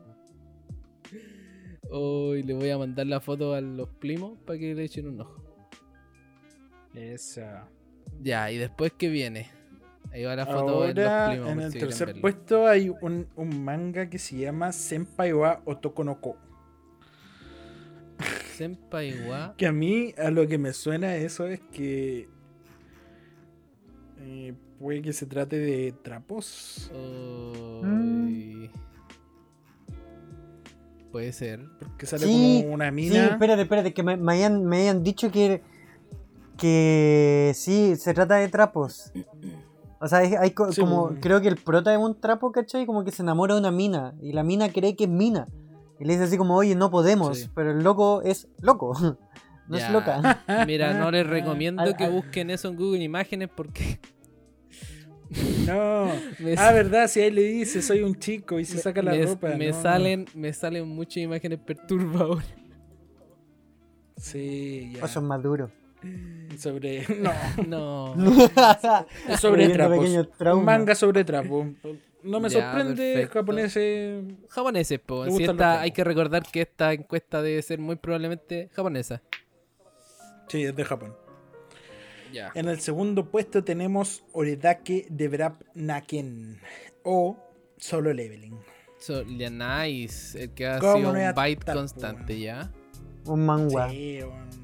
[1.89, 5.21] Hoy le voy a mandar la foto a los primos para que le echen un
[5.21, 5.41] ojo.
[6.93, 7.67] Esa.
[8.21, 9.49] Ya, y después que viene.
[10.11, 11.49] Ahí va la foto de los Ahora, primos.
[11.49, 12.21] en por el si tercer verlo.
[12.21, 16.37] puesto hay un, un manga que se llama Senpai wa Otoko no Ko.
[18.55, 19.53] Senpai wa.
[19.57, 22.27] Que a mí, a lo que me suena eso es que.
[24.19, 26.89] eh, puede que se trate de trapos.
[31.11, 31.65] Puede ser.
[31.79, 33.25] Porque sale Sí, como una Sí, mina.
[33.27, 35.61] espérate, espérate, que me, me habían, me dicho que,
[36.57, 39.11] que sí, se trata de trapos.
[39.99, 41.19] O sea, hay, hay co- Sí, como, bueno.
[41.21, 42.85] creo que el prota es un trapo, ¿cachai?
[42.85, 45.47] Como que se enamora de una mina y la mina cree que es mina.
[45.99, 47.49] Y le dice así como, oye, no podemos, Sí.
[47.55, 48.93] pero el loco es loco,
[49.67, 49.87] no Ya.
[49.87, 50.43] es loca.
[50.67, 53.99] Mira, no les recomiendo Al- que al- busquen eso en Google Imágenes porque
[55.65, 56.05] No.
[56.57, 59.49] Ah, verdad, si ahí le dice soy un chico y se saca la me- ropa.
[59.57, 59.81] me no.
[59.81, 62.45] salen me salen muchas imágenes perturbadoras.
[64.15, 65.01] Sí, ya.
[65.01, 65.69] Pasos maduros.
[66.57, 67.05] Sobre.
[67.67, 68.15] No.
[68.15, 68.15] No.
[69.39, 69.67] Sobre.
[70.53, 71.67] Un manga sobre trapos.
[72.23, 73.39] No me Ya, sorprende, perfecto.
[73.39, 74.23] japoneses.
[74.49, 75.23] Japoneses, po.
[75.25, 79.21] Me Si hay que recordar que esta encuesta debe ser muy probablemente japonesa.
[80.47, 81.15] Sí, es de Japón.
[82.33, 82.51] Ya.
[82.55, 86.59] En el segundo puesto tenemos Oredake de Brap Naken
[87.03, 87.37] o
[87.77, 88.57] Solo Leveling.
[88.99, 90.43] So, ya nice.
[90.43, 92.71] El que ha ¿Cómo sido no un byte constante, po, ¿ya?
[93.25, 93.89] Un manga.
[93.89, 94.56] Sí, un-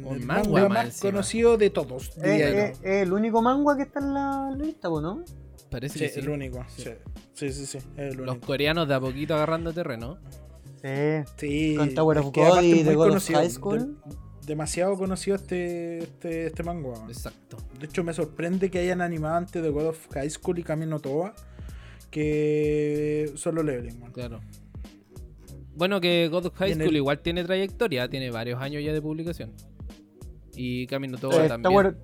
[0.00, 0.06] weón.
[0.06, 1.10] Un el manga manga más encima.
[1.12, 2.08] conocido de todos.
[2.18, 2.28] Es yo.
[2.46, 5.24] es- es el único manga que está en la lista, ¿no?
[5.70, 6.20] Parece Sí, que sí.
[6.20, 6.64] el único.
[6.76, 6.90] Sí.
[7.34, 7.78] Sí, sí,
[8.16, 10.18] Los coreanos de a poquito agarrando terreno.
[10.82, 10.88] Sí.
[11.36, 13.78] Sí, Con Tower of God y The God of High School.
[13.78, 16.90] de- demasiado conocido este, este, este manga.
[17.08, 17.56] Exacto.
[17.78, 20.98] De hecho, me sorprende que hayan animado antes de God of High School y Camino
[20.98, 21.32] Toa
[22.10, 24.00] que solo Leveling.
[24.00, 24.12] weón.
[24.12, 24.40] Claro.
[25.74, 29.00] Bueno, que God of High School el- igual tiene trayectoria, tiene varios años ya de
[29.00, 29.52] publicación.
[30.54, 31.72] Y Camino Todo Eh, también.
[31.72, 31.96] Tower,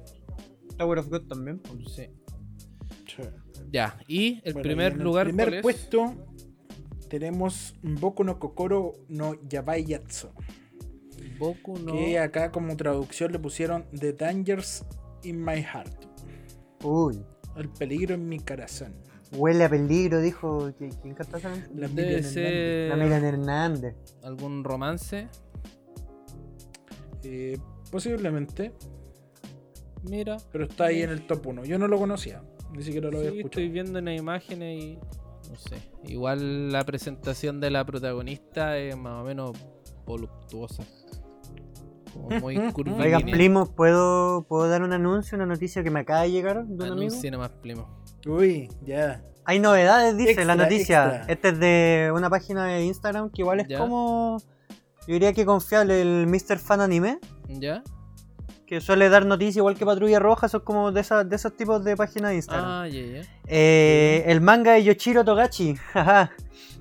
[0.77, 1.61] Tower of God también.
[1.87, 2.07] Sí.
[3.07, 3.23] Sí.
[3.73, 5.63] Ya, y el Bueno, primer y en lugar, El primer ¿cuál es?
[5.63, 6.15] puesto
[7.09, 10.29] tenemos Boku no Kokoro no Yabai Yatsu.
[11.39, 11.93] Boku no.
[11.93, 14.85] Que acá como traducción le pusieron The Dangers
[15.23, 16.07] in My Heart.
[16.85, 17.23] Uy.
[17.57, 18.95] El peligro en mi corazón.
[19.33, 20.73] Huele a peligro, dijo.
[20.79, 21.51] ¿Quién canta esa?
[21.75, 22.23] La Debe
[22.97, 23.95] La Hernández.
[24.23, 25.29] algún romance.
[27.25, 27.59] Eh,
[27.91, 28.73] posiblemente,
[30.03, 30.37] Mira.
[30.53, 31.65] pero está ahí en el top 1.
[31.65, 33.63] Yo no lo conocía, ni siquiera lo había Sí, escuchado.
[33.63, 34.99] estoy viendo unas imágenes y.
[35.51, 35.77] No sé.
[36.05, 39.53] Igual la presentación de la protagonista es más o menos
[40.05, 40.85] voluptuosa.
[42.13, 43.05] Como muy curvilínea.
[43.07, 46.75] Oigan, primos, ¿puedo, ¿puedo dar un anuncio, una noticia que me acaba de llegar de
[46.75, 46.93] un amigo?
[47.09, 47.89] Anuncie nomás, primo.
[48.27, 49.23] Uy, ya.
[49.45, 51.07] Hay novedades, dice Extra, la noticia.
[51.07, 51.33] extra.
[51.33, 54.37] Este es de una página de Instagram que igual es como.
[55.09, 56.59] Yo diría que confiable, el Mr.
[56.59, 57.19] Fan Anime.
[57.49, 57.83] ¿Ya?
[58.67, 61.83] Que suele dar noticias igual que Patrulla Roja, son como de, esas, de esos tipos
[61.83, 62.67] de páginas de Instagram.
[62.69, 63.23] Ah, ya.
[63.47, 66.31] Eh, el manga de Yoshiro Togachi jaja,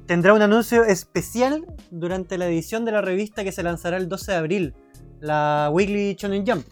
[0.05, 4.31] tendrá un anuncio especial durante la edición de la revista que se lanzará el 12
[4.33, 4.73] de abril,
[5.21, 6.65] la Weekly Shonen Jump.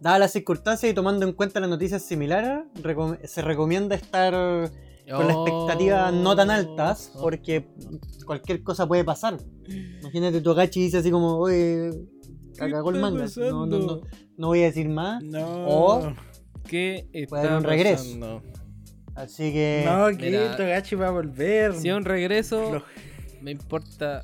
[0.00, 4.70] Dadas las circunstancias y tomando en cuenta las noticias similares, recom- se recomienda estar
[5.16, 7.66] con las expectativas no tan altas, Oh, porque
[8.26, 9.36] cualquier cosa puede pasar.
[10.00, 11.90] Imagínate Togachi dice así como, oye,
[12.58, 13.26] ¿Qué cagó el está manga.
[13.50, 14.00] No, no, no,
[14.36, 15.22] no voy a decir más.
[15.22, 15.66] No.
[15.66, 16.12] O-
[16.68, 18.04] ¿Qué Puede haber está un regreso.
[18.04, 18.42] pasando?
[19.14, 19.82] Así que...
[19.86, 20.50] no, que.
[20.56, 21.74] Togachi va a volver.
[21.74, 22.84] Si es un regreso, Lo-
[23.42, 24.22] me importa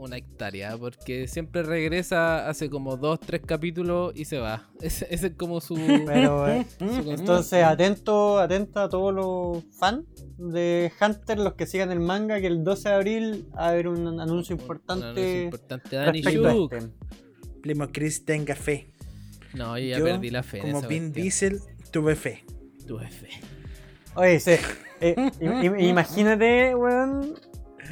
[0.00, 4.68] una hectárea, porque siempre regresa, hace como dos, tres capítulos y se va.
[4.80, 5.74] Ese, ese es como su...
[6.06, 10.04] Pero, eh, su Entonces, atento, atenta a todos los fans
[10.38, 13.88] de Hunter, los que sigan el manga, que el 12 de abril va a haber
[13.88, 16.22] un anuncio Un anuncio importante importante.
[16.22, 16.72] Shuk.
[16.72, 16.88] este.
[17.62, 18.90] Primo Chris, tenga fe.
[19.54, 20.60] No, yo ya Yo, perdí la fe.
[20.60, 21.12] Como Vin.
[21.12, 21.60] Diesel,
[21.90, 22.44] tuve fe.
[22.86, 23.28] Tuve fe.
[24.14, 24.52] Oye, sí,
[25.00, 27.34] eh, im- im- imagínate, weón,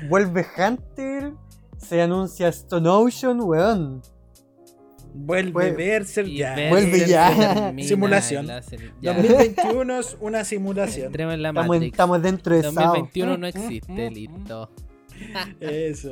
[0.09, 1.33] vuelve Hunter,
[1.79, 4.03] se anuncia Stone Ocean, weón.
[5.15, 6.55] Vuelve Berserk Y ya.
[6.69, 7.73] Vuelve ya.
[7.83, 8.45] Simulación.
[8.45, 9.15] y la serie- ya.
[9.15, 11.07] 2021 es una simulación.
[11.07, 11.93] Entremos en la Estamos, en- Matrix.
[11.95, 12.73] estamos dentro de Sao.
[12.73, 14.71] 2021 no existe, listo.
[15.61, 16.11] Eso.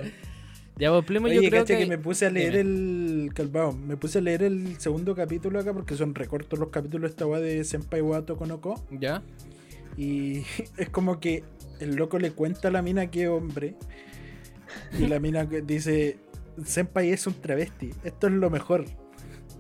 [0.79, 1.79] Ya, pues, Plimo, Oye, yo creo que...
[1.79, 1.87] que...
[1.87, 2.61] me puse a leer Dime.
[3.27, 3.31] el.
[3.35, 7.13] Calvao, me puse a leer el segundo capítulo acá porque son recortos los capítulos de
[7.13, 8.83] esta weá de Senpai Wato Konoko.
[8.91, 9.23] ¿Ya?
[9.97, 10.43] Y
[10.77, 11.45] es como que
[11.81, 13.75] el loco le cuenta a la mina que hombre.
[14.99, 16.19] Y la mina que dice:
[16.65, 18.85] Senpai es un travesti, esto es lo mejor.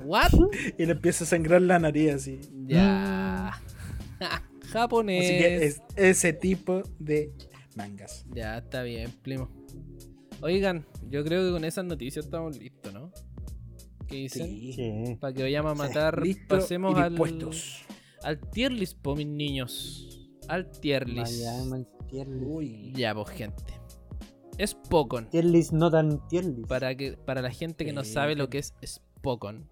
[0.04, 0.30] ¿What?
[0.78, 2.40] Y le empieza a sangrar la nariz así.
[2.66, 3.60] Ya.
[4.72, 5.24] Japonés.
[5.24, 7.32] Así que es ese tipo de
[7.76, 8.26] mangas.
[8.34, 9.50] Ya, está bien, Plimo.
[10.42, 13.10] Oigan, yo creo que con esas noticias estamos listos, ¿no?
[14.06, 14.46] ¿Qué dicen?
[14.46, 15.16] Sí.
[15.20, 17.18] Para que vayamos a matar, Listo pasemos y al,
[18.22, 20.28] al tier list, po, mis niños.
[20.48, 21.44] Al tier list.
[21.44, 22.46] Vaya, man, tier list.
[22.46, 22.92] Uy.
[22.94, 23.64] Ya, pues, gente.
[24.58, 25.28] Es Pokon.
[25.28, 26.68] Tier list no tan tier list.
[26.68, 29.68] Para, que, para la gente que no sabe lo que- es Spokon.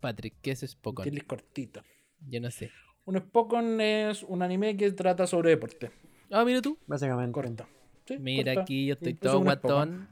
[0.00, 1.04] Patrick, ¿qué es Spokon?
[1.04, 1.82] Tiene cortito.
[2.28, 2.70] Yo no sé.
[3.04, 5.90] Un Spokon es un anime que trata sobre deporte.
[6.30, 6.78] Ah, mira tú.
[6.86, 7.32] Básicamente.
[7.32, 7.66] Corto.
[8.06, 9.60] Sí, Mira aquí, yo estoy Incluso todo Spokon.
[9.70, 10.08] guatón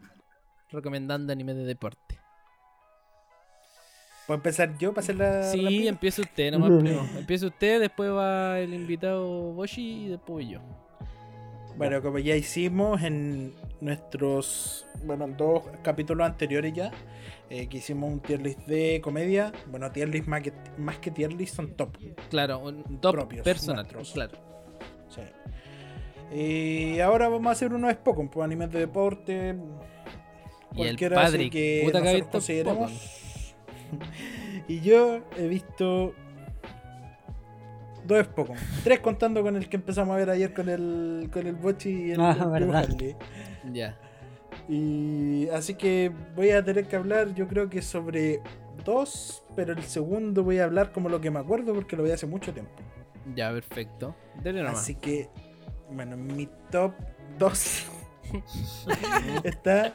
[0.70, 2.18] recomendando anime de deporte.
[4.26, 5.42] ¿Puedo empezar yo para hacer la.
[5.44, 7.00] Sí, la empieza usted nomás, primo.
[7.18, 10.60] Empieza usted, después va el invitado Boshi y después yo.
[11.76, 14.86] Bueno, como ya hicimos en nuestros.
[15.04, 16.90] Bueno, en dos capítulos anteriores ya.
[17.48, 19.52] eh, que hicimos un tier list de comedia.
[19.66, 21.96] Bueno, tier list más que, más que tier list son top.
[22.28, 23.84] Claro, un top Propios, personal.
[23.84, 24.12] nuestros.
[24.12, 24.38] Claro.
[25.08, 25.22] Sí.
[26.36, 29.56] Y ahora vamos a hacer unos de Spokon, pues animes de deporte.
[30.76, 32.92] Y el Patrick, que puta que consideremos.
[34.68, 36.14] y yo he visto
[38.16, 38.56] dos Spokon.
[38.84, 42.10] Tres contando con el que empezamos a ver ayer con el con el Bochi y
[42.12, 42.88] el, Ah, el verdad.
[43.72, 43.98] Ya.
[44.68, 48.40] Y así que voy a tener que hablar, yo creo que sobre
[48.84, 52.10] dos, pero el segundo voy a hablar como lo que me acuerdo porque lo vi
[52.12, 52.72] hace mucho tiempo.
[53.34, 54.14] Ya, perfecto.
[54.42, 54.80] Dele nomás.
[54.80, 55.28] Así que,
[55.90, 56.92] bueno, en mi top
[57.38, 57.86] 2
[59.44, 59.94] está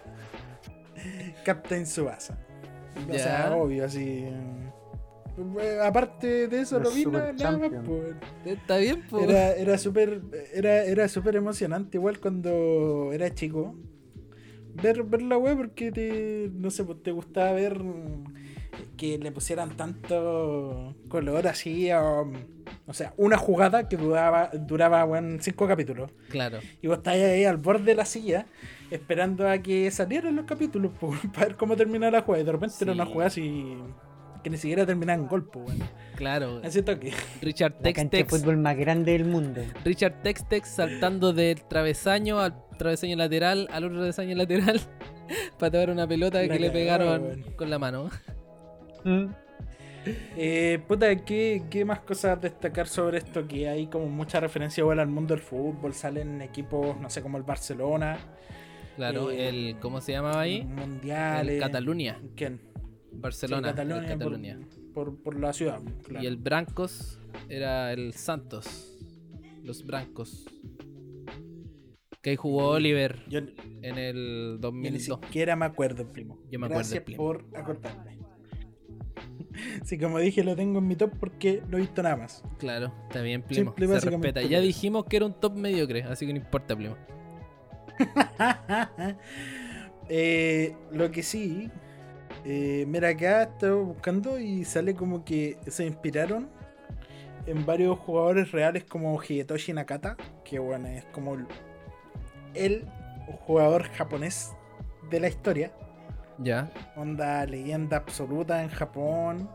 [1.44, 2.38] Captain Subasa.
[3.10, 3.20] O Ya.
[3.20, 4.26] sea, obvio, así.
[5.84, 7.88] Aparte de eso, lo vi nada Super más, Champions.
[7.88, 8.16] pues.
[8.58, 9.20] Está bien, po.
[9.20, 10.22] Era, era súper
[10.54, 13.76] era, era súper emocionante, igual cuando era chico.
[14.82, 17.82] Ver, ver la web porque te, no sé, pues, te gustaba ver
[18.98, 25.38] que le pusieran tanto color así a, o sea, una jugada que duraba, duraba bueno,
[25.42, 26.12] cinco capítulos.
[26.30, 26.60] Claro.
[26.82, 28.48] Y vos estáis ahí al borde de la silla
[28.92, 32.42] esperando a que salieran los capítulos pues, para ver cómo terminaba la jugada.
[32.44, 33.12] Y de repente era una Sí.
[33.12, 33.78] jugada así
[34.46, 35.86] que ni siquiera terminaba en gol, pues, bueno.
[36.16, 36.62] Claro.
[36.64, 37.12] Así toque.
[37.42, 38.30] Richard de Tex-Tex.
[38.30, 39.62] fútbol más grande del mundo.
[39.84, 44.80] Richard Tex-Tex saltando del travesaño al travesaño lateral al otro travesaño lateral
[45.60, 48.12] para tomar una pelota La que le pegaron con la mano.
[49.04, 49.26] Mm.
[50.38, 53.48] Eh, puta, ¿qué, ¿qué más cosas destacar sobre esto?
[53.48, 57.38] Que hay como mucha referencia igual al mundo del fútbol, salen equipos, no sé, como
[57.40, 58.20] el Barcelona,
[58.96, 60.62] Claro, Eh, el ¿cómo se llamaba ahí?
[60.64, 61.56] mundiales.
[61.56, 62.62] El Cataluña, ¿Quién?
[63.18, 64.60] Barcelona, Sí, Cataluña,
[64.94, 64.94] por-.
[64.94, 65.80] Por, por la ciudad.
[66.04, 66.24] claro.
[66.24, 68.98] Y el Brancos era el Santos.
[69.64, 70.46] Los Brancos.
[72.22, 75.20] Que ahí jugó Oliver Yo, en el yo ni 2002.
[75.24, 76.40] siquiera me acuerdo, primo.
[76.50, 77.18] Yo me acuerdo, primo.
[77.24, 78.16] por acordarme.
[79.86, 82.44] Sí, como dije, lo tengo en mi top porque no he visto nada más.
[82.60, 83.42] Claro, está bien.
[83.50, 84.42] Simple, Se respeta.
[84.42, 86.98] Ya dijimos que era un top mediocre, así que no importa, Plimo.
[90.08, 91.72] Eh, lo que sí,
[92.46, 96.48] eh, mira, acá estaba buscando y sale como que se inspiraron
[97.48, 101.46] en varios jugadores reales como Hidetoshi Nakata, que bueno, es como el,
[102.54, 102.86] el
[103.46, 104.54] jugador japonés
[105.10, 105.72] de la historia,
[106.40, 106.72] Ya.
[106.96, 109.50] onda leyenda absoluta en Japón,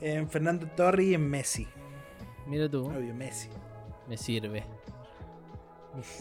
[0.00, 1.66] en Fernando Torri y en Messi,
[2.46, 3.48] Mira tú, obvio Messi.
[4.08, 4.64] me sirve.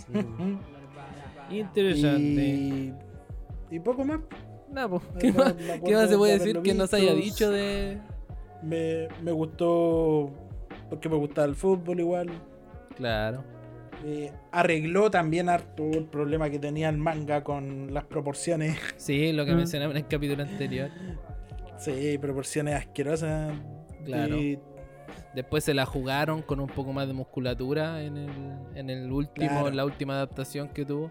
[0.09, 0.57] Mm.
[1.49, 2.20] Interesante.
[2.20, 2.93] Y,
[3.72, 4.20] y poco más.
[4.74, 7.26] Po, Me ¿Qué, más, qué más se de puede decir que nos haya visto.
[7.26, 7.97] dicho de.
[8.63, 10.32] Me, me gustó
[10.89, 12.30] porque me gustaba el fútbol igual.
[12.95, 13.43] Claro.
[14.05, 18.78] Eh, arregló también harto el problema que tenía el manga con las proporciones.
[18.97, 19.57] Sí, lo que Mm.
[19.57, 20.89] mencionamos en el capítulo anterior.
[21.78, 23.53] Sí, proporciones asquerosas.
[24.05, 24.38] Claro.
[24.38, 24.59] Y-
[25.36, 28.30] Después se la jugaron con un poco más de musculatura en el,
[28.76, 29.67] en el último, Claro.
[29.69, 31.09] en la última adaptación que tuvo.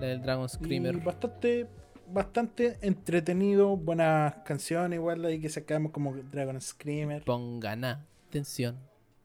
[0.00, 0.96] La del Dragon y Screamer.
[0.98, 1.66] bastante,
[2.12, 3.76] bastante entretenido.
[3.76, 7.24] Buenas canciones, igual ahí que sacamos como Dragon Screamer.
[7.24, 8.78] Pongan atención,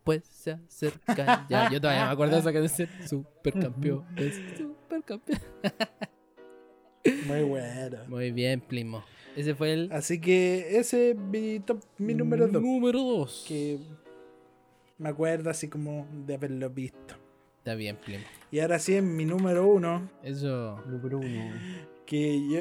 [0.03, 1.69] pues se acercan ya.
[1.71, 2.89] Yo todavía me acuerdo de esa canción.
[3.07, 5.39] Supercampeón, es supercampeón.
[7.27, 7.97] Muy bueno.
[8.07, 9.03] Muy bien, Plimo.
[9.35, 12.61] Ese fue el Así que ese es mi, top, mi número 2.
[12.61, 13.45] Número 2.
[13.47, 13.79] Que
[14.97, 17.22] me acuerdo así como de haberlo visto.
[17.63, 18.25] Está bien, Plimo.
[18.51, 20.09] Y ahora sí, en mi número 1.
[20.21, 20.83] Eso.
[20.85, 21.53] Número uno.
[22.05, 22.59] que yo,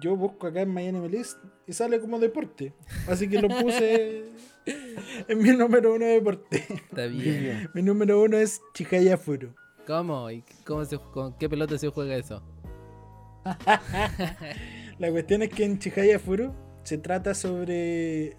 [0.00, 1.36] yo busco acá en Anime List
[1.66, 2.72] y sale como deporte.
[3.10, 4.24] Así que lo puse
[5.28, 6.64] en mi número uno de deporte.
[6.66, 7.68] Está bien.
[7.74, 9.54] Mi número uno es Chihaya Furu.
[9.86, 10.30] ¿Cómo?
[10.30, 12.42] ¿Y cómo se, con qué pelota se juega eso?
[14.98, 16.54] La cuestión es que en Chihaya Furu
[16.84, 18.38] se trata sobre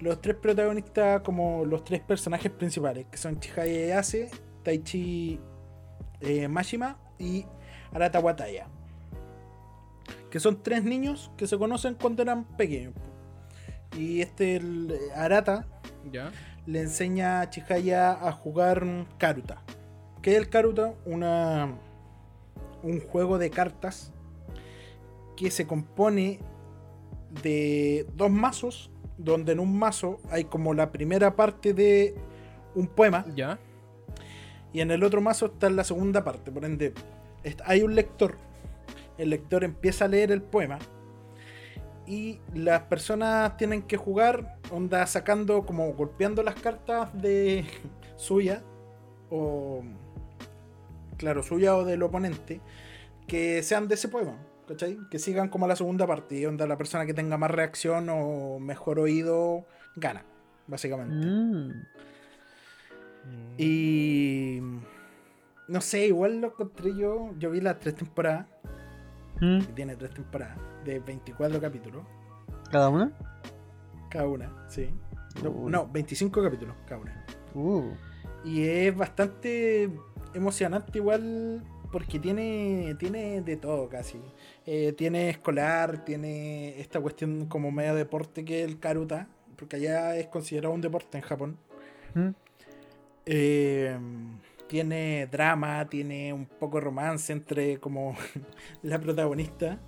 [0.00, 4.30] los tres protagonistas como los tres personajes principales, que son Chihaya Yase,
[4.68, 5.40] Taichi
[6.20, 7.46] eh, Mashima y
[7.90, 8.66] Arata Wataya.
[10.30, 12.92] Que son tres niños que se conocen cuando eran pequeños.
[13.96, 15.66] Y este el, eh, Arata
[16.12, 16.32] ¿Ya?
[16.66, 19.62] le enseña a Chihaya a jugar Karuta.
[20.20, 20.92] ¿Qué es el Karuta?
[21.06, 21.74] Una,
[22.82, 24.12] un juego de cartas
[25.34, 26.40] que se compone
[27.42, 32.14] de dos mazos, donde en un mazo hay como la primera parte de
[32.74, 33.58] un poema ¿Ya?
[34.72, 36.50] Y en el otro mazo está la segunda parte.
[36.50, 36.92] Por ende,
[37.64, 38.36] hay un lector.
[39.16, 40.78] El lector empieza a leer el poema.
[42.06, 47.66] Y las personas tienen que jugar, onda sacando, como golpeando las cartas de
[48.16, 48.62] suya.
[49.30, 49.82] O.
[51.16, 52.60] Claro, suya o del oponente.
[53.26, 54.38] Que sean de ese poema.
[54.66, 54.98] ¿Cachai?
[55.10, 56.36] Que sigan como la segunda parte.
[56.38, 59.66] Y onda la persona que tenga más reacción o mejor oído
[59.96, 60.24] gana.
[60.66, 61.26] Básicamente.
[61.26, 61.97] Mm.
[63.58, 64.60] Y.
[65.66, 67.34] No sé, igual lo encontré yo.
[67.38, 68.46] Yo vi las tres temporadas.
[69.40, 69.60] Mm.
[69.60, 70.56] Que tiene tres temporadas.
[70.84, 72.04] De 24 capítulos.
[72.70, 73.12] ¿Cada una?
[74.10, 74.88] Cada una, sí.
[75.42, 75.70] No, Uy.
[75.70, 77.24] no, 25 capítulos cada una.
[77.54, 77.92] Uh.
[78.44, 79.90] Y es bastante
[80.34, 81.64] emocionante igual.
[81.90, 84.20] Porque tiene, tiene de todo casi.
[84.66, 89.28] Eh, tiene escolar, tiene esta cuestión como medio deporte que es el karuta.
[89.56, 91.58] Porque allá es considerado un deporte en Japón.
[92.14, 92.28] Mm.
[93.30, 93.94] Eh,
[94.68, 98.16] tiene drama, tiene un poco romance entre como
[98.82, 99.78] la protagonista.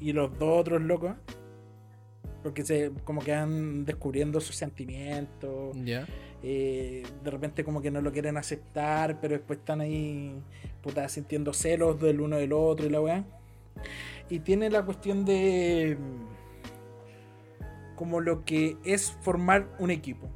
[0.00, 1.14] y los dos otros locos.
[2.42, 5.76] Porque se como que van descubriendo sus sentimientos.
[5.84, 6.06] Ya.
[6.42, 10.34] eh, de repente como que no lo quieren aceptar, pero después están ahí
[10.82, 13.24] puta, sintiendo celos del uno del otro y la weá.
[14.28, 20.28] Y tiene la cuestión de mm, como lo que es formar un equipo.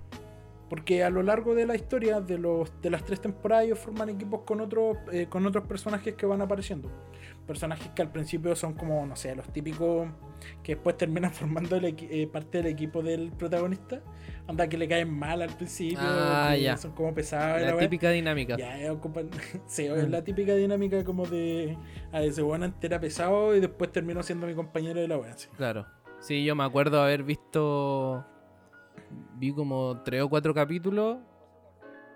[0.68, 4.08] Porque a lo largo de la historia de, los, de las tres temporadas ellos forman
[4.08, 6.90] equipos con otros, eh, con otros personajes que van apareciendo.
[7.46, 10.08] Personajes que al principio son como, no sé, los típicos
[10.64, 14.02] que después terminan formando el eh, parte del equipo del protagonista.
[14.48, 16.76] Anda que le caen mal al principio, Ah, ya.
[16.76, 17.62] son como pesados.
[17.62, 18.56] la típica dinámica.
[18.56, 19.30] Ya, eh, ocupan-
[19.66, 21.78] sí, es la típica dinámica como de
[22.12, 25.48] a ese weón entera pesado y después terminó siendo mi compañero de la sí.
[25.56, 25.86] Claro.
[26.18, 28.24] Sí, yo me acuerdo haber visto.
[29.36, 31.18] Vi como tres o cuatro capítulos.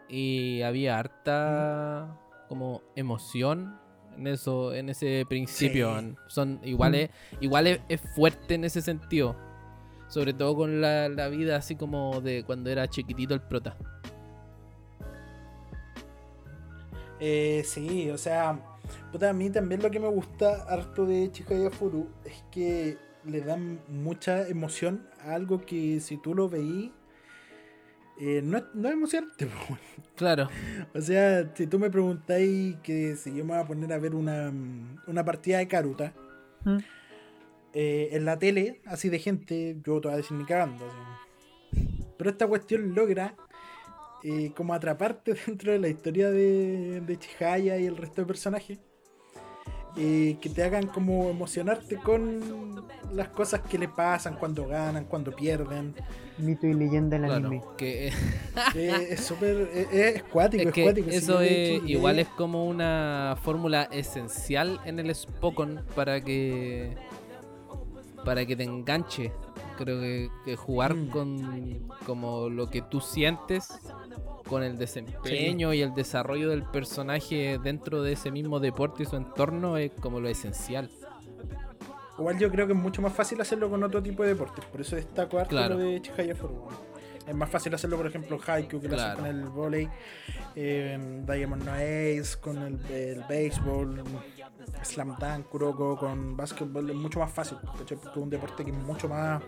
[0.08, 2.18] Y había harta.
[2.48, 3.78] como emoción
[4.16, 6.00] en eso, en ese principio.
[6.00, 6.14] Sí.
[6.28, 7.10] Son iguales.
[7.40, 9.36] Igual es, es fuerte en ese sentido.
[10.08, 13.76] Sobre todo con la, la vida así como de cuando era chiquitito el prota.
[17.20, 18.58] Eh, sí, o sea,
[19.20, 23.80] a mí también lo que me gusta harto de Chihaya Furu es que le dan
[23.88, 26.90] mucha emoción a algo que si tú lo veís,
[28.20, 29.48] eh, no, es- no es emocionante.
[30.16, 30.48] Claro.
[30.94, 34.14] O sea, si tú me preguntáis que si yo me voy a poner a ver
[34.14, 34.52] una,
[35.06, 36.12] una partida de Karuta
[36.64, 36.76] Mm.
[37.72, 40.84] eh, en la tele, así de gente, yo te voy a decir ni cagando.
[40.86, 41.86] así.
[42.18, 43.34] Pero esta cuestión logra
[44.22, 48.78] eh, como atraparte dentro de la historia de, de Chihaya y el resto de personajes.
[49.96, 55.34] Eh, que te hagan como emocionarte con las cosas que le pasan cuando ganan, cuando
[55.34, 55.94] pierden.
[56.38, 57.46] Mito y leyenda del Claro.
[57.48, 57.62] anime.
[57.76, 58.08] Que,
[58.74, 59.68] Eh, es súper.
[59.74, 61.10] Es, es cuático, es es, que cuático.
[61.10, 66.94] eso es, hecho igual es como una fórmula esencial en el Spokon para que
[68.24, 69.32] para que te enganche.
[69.82, 71.08] Creo que, que jugar Mm.
[71.08, 73.68] con como lo que tú sientes
[74.46, 79.16] con el desempeño y el desarrollo del personaje dentro de ese mismo deporte y su
[79.16, 80.90] entorno es como lo esencial.
[82.18, 84.64] Igual yo creo que es mucho más fácil hacerlo con otro tipo de deportes.
[84.66, 85.76] Por eso destaco harto Claro.
[85.76, 86.34] lo de Chihaya.
[87.26, 89.88] Es más fácil hacerlo, por ejemplo, en Haikyuu, que lo hacen con el volei,
[90.56, 94.02] eh, Diamond No Ace, con el, el béisbol,
[94.82, 96.90] Slam Dunk, Kuroko, con básquetbol.
[96.90, 97.96] Es mucho más fácil, ¿cachai?
[97.98, 99.42] Porque es un deporte que es mucho más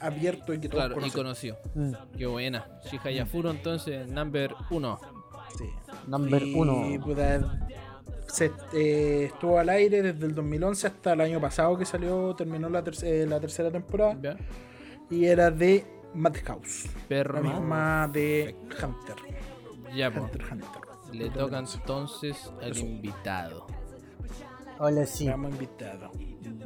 [0.00, 1.54] abierto y que todos Claro, y conocen.
[1.54, 1.58] conocido.
[1.74, 2.16] Mm.
[2.18, 2.66] Qué buena.
[2.90, 4.98] Shihaya Furo entonces, number uno.
[5.58, 5.64] Sí.
[6.06, 7.04] Number Y, uno.
[7.04, 7.68] puta,
[8.26, 12.68] se, eh, estuvo al aire desde el 2011 hasta el año pasado que salió, terminó
[12.68, 14.16] la, eh, la tercera temporada.
[14.20, 14.36] ¿Ya?
[15.10, 16.88] Y era de Madhouse.
[17.08, 17.34] Perro.
[17.34, 19.16] La misma de Hunter.
[19.94, 20.24] Ya, pues.
[20.24, 20.68] Hunter Hunter.
[21.12, 23.66] Le toca entonces al invitado.
[24.78, 25.28] Hola, sí.
[25.28, 26.10] Vamos invitado.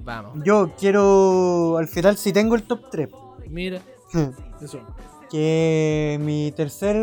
[0.02, 0.38] Vamos.
[0.44, 1.76] Yo quiero.
[1.78, 3.08] Al final, si tengo el top 3.
[3.48, 3.80] Mira.
[4.60, 4.80] Eso.
[5.30, 6.96] que mi tercer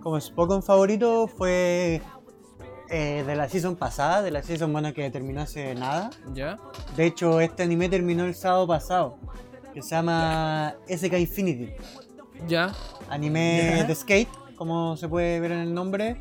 [0.00, 2.00] como Spokon favorito fue
[2.88, 6.10] eh, de la season pasada, de la season bueno que terminó hace nada.
[6.32, 6.58] ¿Ya?
[6.96, 9.18] De hecho, este anime terminó el sábado pasado,
[9.74, 11.72] que se llama SK Infinity,
[12.48, 12.72] ¿Ya?
[13.10, 13.84] anime Ya.
[13.84, 16.16] de skate, como se puede ver en el nombre.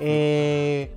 [0.00, 0.94] Eh,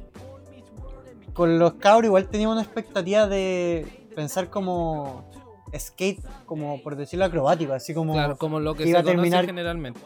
[1.34, 5.30] con los cabros igual tenía una expectativa de pensar como
[5.78, 9.46] skate, como por decirlo acrobático, así como Claro, como lo que iba se a terminar-
[9.46, 10.00] generalmente.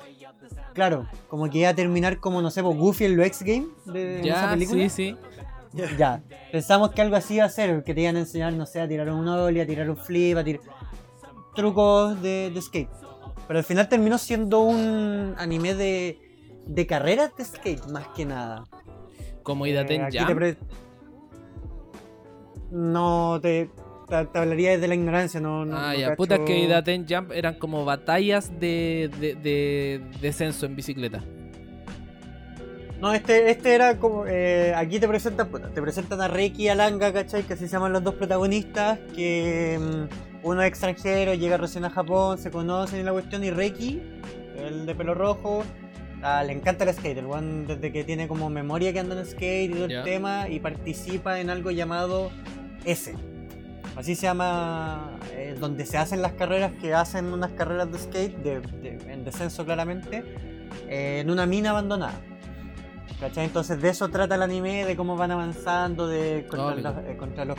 [0.73, 3.69] Claro, como que iba a terminar como, no sé, pues, Goofy en los X Games
[3.85, 4.89] de esa Ya, película.
[4.89, 5.17] sí, sí.
[5.97, 6.21] Ya,
[6.51, 8.87] pensamos que algo así iba a ser, que te iban a enseñar, no sé, a
[8.87, 10.61] tirar un ollie, a tirar un flip, a tirar
[11.55, 12.89] trucos de, de skate.
[13.47, 16.19] Pero al final terminó siendo un anime de,
[16.65, 18.63] de carreras de skate, más que nada.
[19.43, 20.35] Como Eh, Idaten aquí Jam.
[20.35, 20.57] pre-
[22.75, 23.69] No, te,
[24.09, 26.07] te, te hablaría desde la ignorancia, no, no Ah, no ya.
[26.09, 31.23] cacho- Puta, que Idaten Jump eran como batallas de, de, de descenso en bicicleta.
[32.99, 34.25] No, este, este era como.
[34.27, 37.43] eh, aquí te presentan, te presentan a Reiki y a Langa, ¿cachai?
[37.43, 38.99] Que así se llaman los dos protagonistas.
[39.15, 43.43] Que mm, uno es extranjero, llega recién a Japón, se conocen y la cuestión.
[43.43, 44.01] Y Reiki,
[44.57, 45.63] el de pelo rojo,
[46.23, 47.17] ah, le encanta el skate.
[47.19, 49.99] El one desde que tiene como memoria que anda en skate y todo Ya.
[49.99, 50.47] el tema.
[50.49, 52.31] Y participa en algo llamado
[52.85, 53.13] S.
[53.95, 58.35] Así se llama, eh, donde se hacen las carreras que hacen unas carreras de skate,
[58.37, 60.23] de, de- en descenso claramente,
[60.89, 62.19] eh, en una mina abandonada.
[63.19, 63.45] ¿Cachai?
[63.45, 67.45] Entonces de eso trata el anime, de cómo van avanzando, de contra, los, eh, contra
[67.45, 67.57] los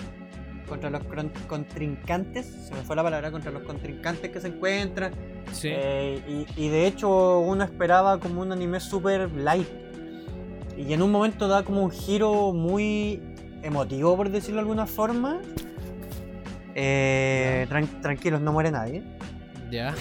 [0.69, 5.13] contra los cron- contrincantes, se me fue la palabra, contra los contrincantes que se encuentran.
[5.53, 5.69] Sí.
[5.71, 9.69] Eh, y, y de hecho uno esperaba como un anime super light.
[10.77, 13.23] Y en un momento da como un giro muy
[13.67, 15.41] emotivo, por decirlo de alguna forma.
[16.75, 19.03] Eh, tran- tranquilos, no muere nadie.
[19.71, 19.95] Ya.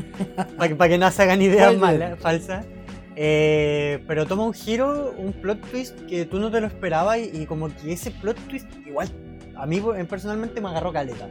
[0.56, 2.66] Para que, no se hagan ideas malas, falsas.
[3.14, 7.42] Eh, pero toma un giro, un plot twist que tú no te lo esperabas y,
[7.42, 9.08] y como que ese plot twist igual
[9.62, 11.28] a mí personalmente me agarró caleta.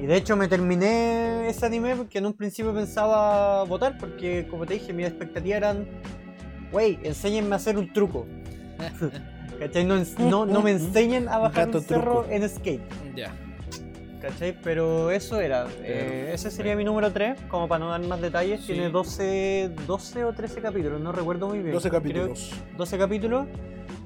[0.00, 4.64] Y de hecho me terminé ese anime porque en un principio pensaba votar porque como
[4.64, 5.86] te dije mis expectativas eran,
[6.72, 8.26] wey, enséñenme a hacer un truco.
[9.58, 9.84] ¿Cachai?
[9.84, 12.26] No, no, no me enseñen a bajar Gato un cerro truco.
[12.30, 12.80] en skate.
[13.16, 13.34] Ya.
[14.20, 14.56] ¿Cachai?
[14.62, 15.66] Pero eso era.
[15.82, 18.60] Eh, ese sería mi número 3, como para no dar más detalles.
[18.60, 18.72] Sí.
[18.72, 21.72] Tiene 12, 12 o 13 capítulos, no recuerdo muy bien.
[21.72, 22.50] 12 Creo- capítulos.
[22.76, 23.46] 12 capítulos.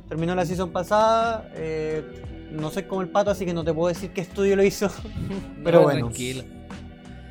[0.09, 1.51] Terminó la season pasada.
[1.55, 2.03] eh,
[2.51, 4.91] no soy como el pato, así que no te puedo decir qué estudio lo hizo.
[5.65, 6.01] Pero No, bueno.
[6.07, 6.45] Tranquilo.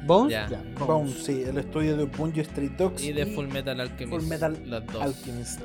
[0.08, 0.32] ¿Bones?
[0.32, 0.48] Ya.
[0.80, 0.88] Bones.
[0.88, 4.10] Bones, sí, el estudio de Bungie Street Dogs Y de Full Metal Alchemist.
[4.20, 5.04] Full Metal Las dos.
[5.04, 5.62] Alchemist.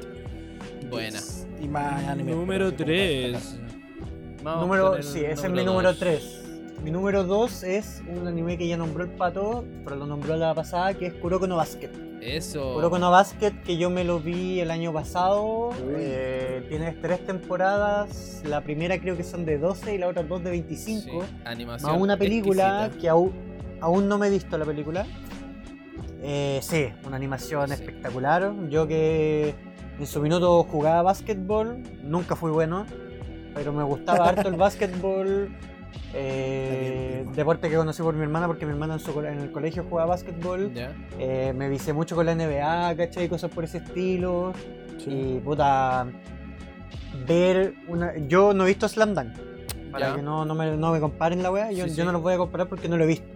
[0.90, 1.18] Buena.
[1.18, 1.45] Yes.
[1.61, 2.32] Y más anime.
[2.32, 3.66] Número pero así como
[4.42, 4.61] 3.
[4.61, 6.42] Número, sí, ese es mi número 3.
[6.84, 10.54] Mi número 2 es un anime que ya nombró el pato, pero lo nombró la
[10.54, 11.90] pasada, que es Kuroko no Basket.
[12.20, 12.74] Eso.
[12.74, 15.70] Kuroko no Basket, que yo me lo vi el año pasado.
[15.96, 18.42] Eh, tiene tres temporadas.
[18.44, 21.22] La primera creo que son de 12 y la otra dos de 25.
[21.24, 21.92] Sí, Animación.
[21.92, 23.00] Más una película exquisita.
[23.00, 23.32] que aún,
[23.80, 25.07] aún no me he visto la película.
[26.22, 27.74] Eh, sí, una animación Sí.
[27.74, 28.52] espectacular.
[28.68, 29.54] Yo que
[29.99, 32.86] en su minuto jugaba básquetbol, nunca fui bueno,
[33.55, 35.49] pero me gustaba harto el básquetbol.
[36.14, 39.51] eh, deporte que conocí por mi hermana porque mi hermana en, su cole- en el
[39.53, 40.72] colegio jugaba básquetbol.
[40.74, 40.92] Ya.
[41.18, 43.28] Eh, me vicié mucho con la NBA, ¿cachai?
[43.28, 44.53] Cosas por ese estilo.
[44.99, 45.11] Sí.
[45.36, 46.07] Y puta,
[47.26, 48.16] ver una.
[48.16, 49.34] Yo no he visto Slam Dunk.
[49.90, 51.70] Para que no, no, me, no me comparen la wea.
[51.72, 52.03] Yo, Sí, yo sí.
[52.05, 53.26] no los voy a comparar porque no lo he visto.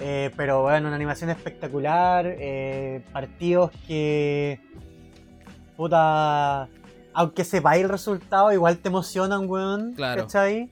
[0.00, 2.26] Eh, pero bueno, una animación espectacular.
[2.26, 4.60] eh, partidos que.
[5.78, 6.68] Puta.
[7.14, 9.94] Aunque sepáis el resultado, igual te emocionan, weón.
[9.94, 10.22] Claro.
[10.24, 10.70] ¿Cachai?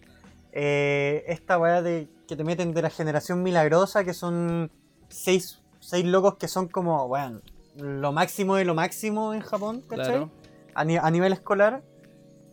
[0.52, 4.70] Eh, esta weá de que te meten de la generación milagrosa, que son
[5.08, 7.40] seis, seis locos que son como, weón,
[7.76, 10.06] lo máximo de lo máximo en Japón, ¿cachai?
[10.06, 10.30] Claro.
[10.74, 11.82] a, ni- a nivel escolar.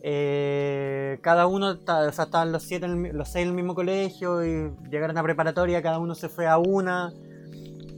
[0.06, 4.70] eh, cada uno, o sea, estaban los, siete los seis en el mismo colegio y
[4.90, 7.12] llegaron a preparatoria, cada uno se fue a una.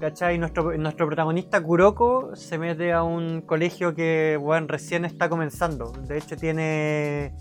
[0.01, 0.37] ¿Cachai?
[0.39, 5.91] Nuestro, nuestro protagonista Kuroko se mete a un colegio que, bueno, recién está comenzando.
[6.07, 7.35] De hecho, tiene.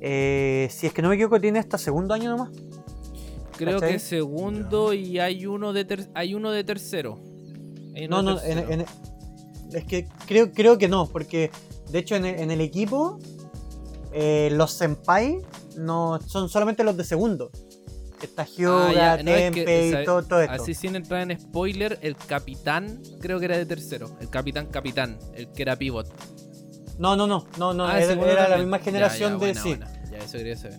[0.00, 2.50] eh, si es que no me equivoco, tiene hasta segundo año nomás.
[3.56, 3.94] Creo ¿Cachai?
[3.94, 7.14] que segundo y hay uno de ter- hay uno de tercero.
[7.14, 8.72] Uno No, de no, en- tercero.
[8.72, 11.50] en- es que creo, creo que no, porque
[11.90, 13.18] de hecho en el, en el equipo
[14.12, 15.40] eh, los senpai
[15.78, 17.50] no son solamente los de segundo.
[18.26, 20.04] Está Ah, Hyuga, ya, no, es que, Tenpei, ¿sabe?
[20.04, 20.62] todo, todo esto.
[20.62, 24.10] Así sin entrar en spoiler, el capitán creo que era de tercero.
[24.20, 26.06] El capitán capitán, el que era pivot.
[26.98, 28.60] No, no, no, no, no, Ah, era, la también.
[28.60, 29.68] misma generación ya, de buena, sí.
[29.68, 29.92] buena.
[30.10, 30.78] Ya, eso quería saber.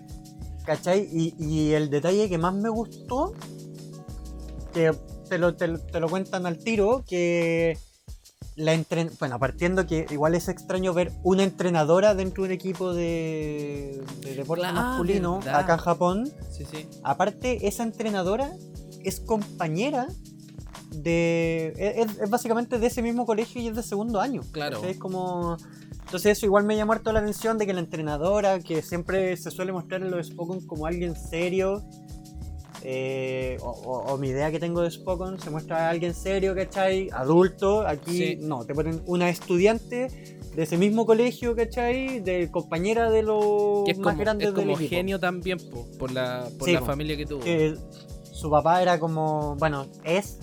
[0.65, 1.07] ¿Cachai?
[1.11, 3.33] Y, y el detalle que más me gustó,
[4.73, 4.91] que
[5.29, 7.77] te lo, te, lo- te lo cuentan al tiro, que
[8.57, 12.93] la entren bueno, partiendo que igual es extraño ver una entrenadora dentro de un equipo
[12.93, 15.59] de, de deporte Claro, masculino verdad.
[15.59, 16.31] acá en Japón.
[16.51, 16.87] Sí, sí.
[17.03, 18.51] Aparte, esa entrenadora
[19.03, 20.07] es compañera
[20.91, 21.73] de.
[21.77, 24.41] Es, es básicamente de ese mismo colegio y es de segundo año.
[24.51, 24.77] Claro.
[24.77, 24.91] ¿cachai?
[24.91, 25.57] Es como.
[26.05, 29.51] Entonces, eso igual me llamó harto la atención de que la entrenadora, que siempre se
[29.51, 31.83] suele mostrar en los Spokon como alguien serio.
[32.89, 36.55] Eh, o, o- o mi idea que tengo de Spokon se muestra a alguien serio,
[36.55, 37.09] ¿cachai?
[37.11, 37.85] Adulto.
[37.85, 38.37] Aquí Sí.
[38.39, 40.07] no, te ponen una estudiante
[40.55, 42.21] de ese mismo colegio, ¿cachai?
[42.21, 45.57] De compañera de los Que es más como, grandes es del como equipo genio también,
[45.69, 46.85] po, por la, por Sí, la po.
[46.85, 47.41] familia que tuvo.
[47.41, 47.75] que
[48.31, 50.37] su papá era como, bueno, es,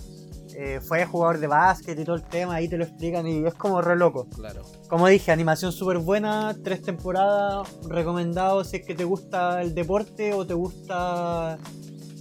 [0.55, 3.55] eh, fue jugador de básquet y todo el tema, ahí te lo explican y es
[3.55, 4.26] como re loco.
[4.36, 4.62] Claro.
[4.88, 10.34] Como dije, animación súper buena, tres temporadas, recomendado si es que te gusta el deporte
[10.34, 11.59] o te gusta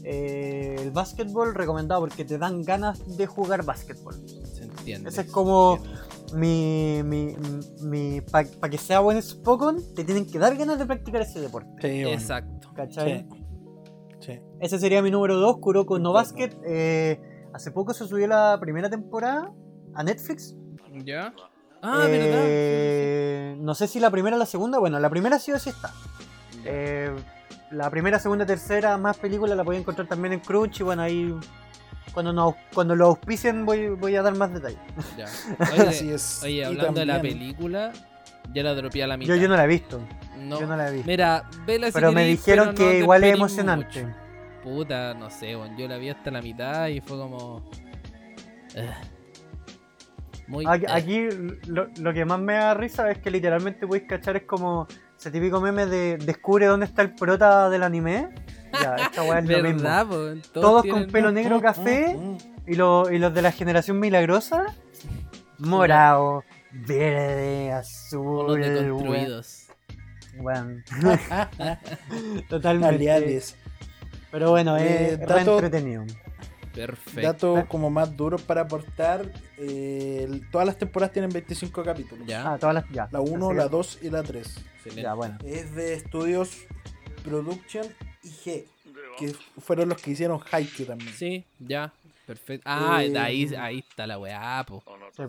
[0.03, 4.15] eh, el básquetbol, recomendado porque te dan ganas de jugar básquetbol.
[4.27, 5.09] Se entiende.
[5.09, 5.79] Ese es como
[6.33, 7.35] mi, mi,
[7.81, 11.69] mi para que sea buen Spokon, te tienen que dar ganas de practicar ese deporte.
[11.81, 12.17] Sí, bueno.
[12.17, 12.69] Exacto.
[12.75, 13.27] ¿Cachai?
[13.29, 13.43] Sí.
[14.19, 14.39] Sí.
[14.59, 16.13] Ese sería mi número 2, Kuroko no.
[16.13, 16.51] Basket.
[16.65, 17.19] Eh,
[17.53, 19.51] hace poco se subió la primera temporada
[19.93, 20.55] a Netflix.
[21.03, 21.33] ¿Ya?
[21.81, 22.43] Ah, verdad.
[22.45, 24.79] Eh, No sé si la primera o la segunda.
[24.79, 25.91] Bueno, la primera sí o sí está.
[26.65, 27.13] Eh,
[27.73, 30.79] la primera, segunda, tercera, más películas la podéis encontrar también en Crunch.
[30.79, 31.33] Y bueno, ahí
[32.13, 34.79] cuando, nos, cuando lo auspicien voy, voy a dar más detalles.
[35.17, 35.25] Ya.
[35.59, 36.43] Así Oye, es.
[36.43, 37.91] oye, Y hablando de la película,
[38.53, 39.33] ya la dropeé a la mitad.
[39.35, 39.99] Yo, yo no la he visto.
[40.39, 40.59] No.
[40.59, 41.07] Yo no la he visto.
[41.07, 44.03] Mira, vela si Pero me dijeron pero que no igual es emocionante.
[44.03, 44.15] mucho.
[44.63, 47.69] Puta, no sé, bueno, yo la vi hasta la mitad y fue como.
[50.47, 50.65] Muy.
[50.67, 51.27] Aquí, eh, aquí
[51.67, 54.87] lo, lo que más me da risa es que literalmente podéis cachar es como
[55.23, 58.27] ese típico meme de descubre dónde está el prota del anime.
[58.73, 59.89] Ya, esta weá es lo mismo.
[60.51, 62.37] Todos, con pelo negro café Mm, mm.
[62.67, 64.65] y, lo- y los de la generación milagrosa,
[65.59, 66.43] morado,
[66.73, 68.61] verde, azul, weón.
[68.61, 69.67] deconstruidos.
[70.39, 70.83] Weón.
[72.49, 72.95] Totalmente.
[72.95, 73.55] Aliades.
[74.29, 76.03] Pero bueno, Eh, es dato- entretenido.
[76.73, 77.21] Perfecto.
[77.21, 79.31] Datos como más duros para aportar.
[79.57, 82.25] eh, todas las temporadas tienen 25 capítulos.
[82.27, 82.53] Ya.
[82.53, 82.89] Ah, todas las.
[82.89, 83.07] Ya.
[83.11, 84.57] La 1, Así la que- 2 y la 3.
[84.75, 85.01] Excelente.
[85.03, 85.37] Ya, bueno.
[85.45, 86.57] Es de estudios
[87.23, 87.85] Production
[88.23, 88.65] y G.
[89.17, 91.13] Que fueron los que hicieron Haikyuu también.
[91.13, 91.93] Sí, ya.
[92.25, 92.63] Perfecto.
[92.67, 94.81] Ah, Eh, ahí, ahí está la weá, po.
[95.15, 95.23] Sí.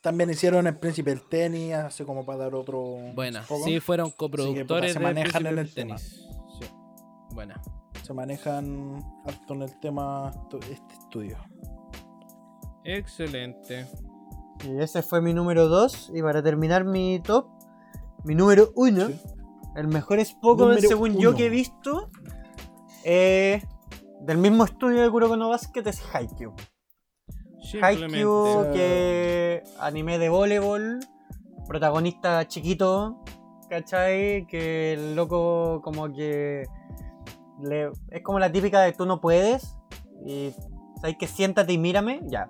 [0.00, 2.80] También hicieron El Príncipe del Tenis, así como para dar otro.
[3.14, 3.44] Buena.
[3.64, 5.96] Sí, fueron coproductores puta, se de manejan en el tema.
[5.96, 6.26] tenis.
[6.60, 6.66] Sí.
[7.30, 7.60] Buena.
[8.10, 10.32] Se manejan harto en el tema
[10.68, 11.38] este estudio.
[12.82, 13.86] Excelente.
[14.64, 16.10] Y ese fue mi número 2.
[16.16, 17.46] Y para terminar mi top,
[18.24, 19.20] mi número 1, Sí.
[19.76, 22.10] el mejor Número según yo que he visto,
[23.04, 23.62] eh,
[24.22, 26.52] del mismo estudio de Kuroko no Basket es Haikyuu.
[27.80, 30.98] Haikyuu, que anime de voleibol,
[31.68, 33.22] protagonista chiquito,
[33.68, 34.48] ¿cachai?
[34.48, 36.64] Que el loco como que
[37.62, 39.76] le- es como la típica de tú no puedes
[40.26, 40.52] y
[41.00, 42.48] sabes que siéntate y mírame, ya.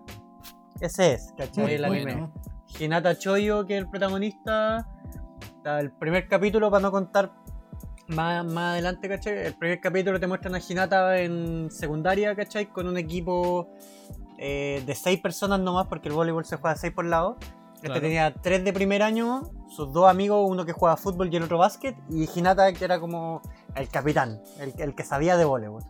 [0.81, 1.65] Ese es, ¿cachai?
[1.65, 2.13] Muy el anime.
[2.13, 2.33] bueno.
[2.79, 4.87] Hinata Choyo, que es el protagonista.
[5.65, 7.33] El primer capítulo, para no contar
[8.09, 9.47] más, más adelante, ¿cachai?
[9.47, 12.67] El primer capítulo te muestran a Hinata en secundaria, ¿cachai?
[12.67, 13.69] Con un equipo
[14.39, 17.37] eh, de seis personas nomás, porque el voleibol se juega seis por lado.
[17.75, 18.01] Este Claro.
[18.01, 21.59] tenía tres de primer año, sus dos amigos, uno que juega fútbol y el otro
[21.59, 23.43] básquet, y Hinata que era como
[23.75, 25.85] el capitán, el, que sabía de voleibol.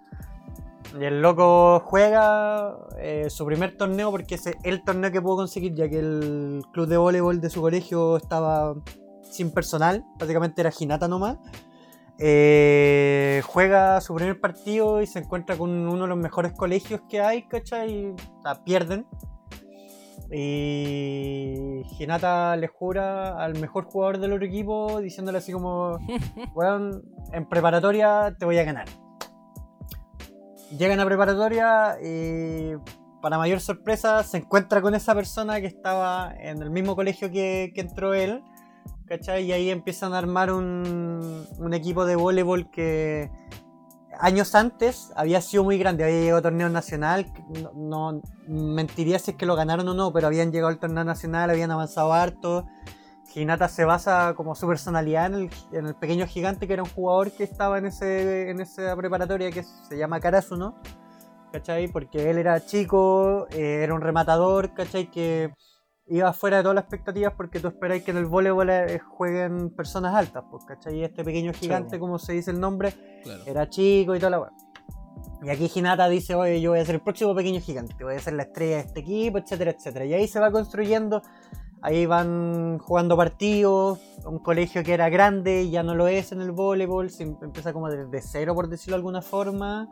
[0.98, 5.74] Y el loco juega eh, su primer torneo porque es el torneo que pudo conseguir,
[5.74, 8.74] ya que el club de voleibol de su colegio estaba
[9.22, 11.38] sin personal, básicamente era Hinata nomás.
[12.22, 17.20] Eh, juega su primer partido y se encuentra con uno de los mejores colegios que
[17.20, 17.90] hay, ¿cachai?
[17.90, 19.06] Y, sea, pierden.
[20.32, 25.98] Y Hinata le jura al mejor jugador del otro equipo diciéndole así como,
[26.54, 27.02] weón,
[27.32, 28.86] en preparatoria te voy a ganar.
[30.78, 32.74] Llegan a preparatoria y
[33.20, 37.72] para mayor sorpresa se encuentra con esa persona que estaba en el mismo colegio que,
[37.74, 38.42] que entró él.
[39.06, 39.44] ¿Cachai?
[39.44, 43.28] Y ahí empiezan a armar un, un equipo de voleibol que
[44.20, 47.26] años antes había sido muy grande, había llegado a torneo nacional,
[47.74, 51.50] no, mentiría si es que lo ganaron o no, pero habían llegado al torneo nacional,
[51.50, 52.66] habían avanzado harto.
[53.32, 56.88] Hinata se basa como su personalidad en el, en el pequeño gigante que era un
[56.88, 60.74] jugador que estaba en ese en esa preparatoria que se llama Karasuno,
[61.52, 61.86] ¿cachai?
[61.86, 65.12] Porque él era chico, eh, era un rematador, ¿cachai?
[65.12, 65.54] Que
[66.10, 69.70] iba fuera de todas las expectativas porque tú esperáis que en el voleibol eh, jueguen
[69.70, 70.98] personas altas, pues, ¿cachai?
[70.98, 72.92] Y este pequeño gigante, como se dice el nombre,
[73.22, 73.42] Claro.
[73.46, 74.50] era chico y toda la weá.
[75.42, 78.18] Y aquí Hinata dice, oye, yo voy a ser el próximo pequeño gigante, voy a
[78.18, 80.04] ser la estrella de este equipo, etcétera, etcétera.
[80.04, 81.22] Y ahí se va construyendo,
[81.80, 86.50] ahí van jugando partidos, un colegio que era grande ya no lo es en el
[86.52, 89.88] voleibol, se em- empieza como desde cero, por decirlo de alguna forma,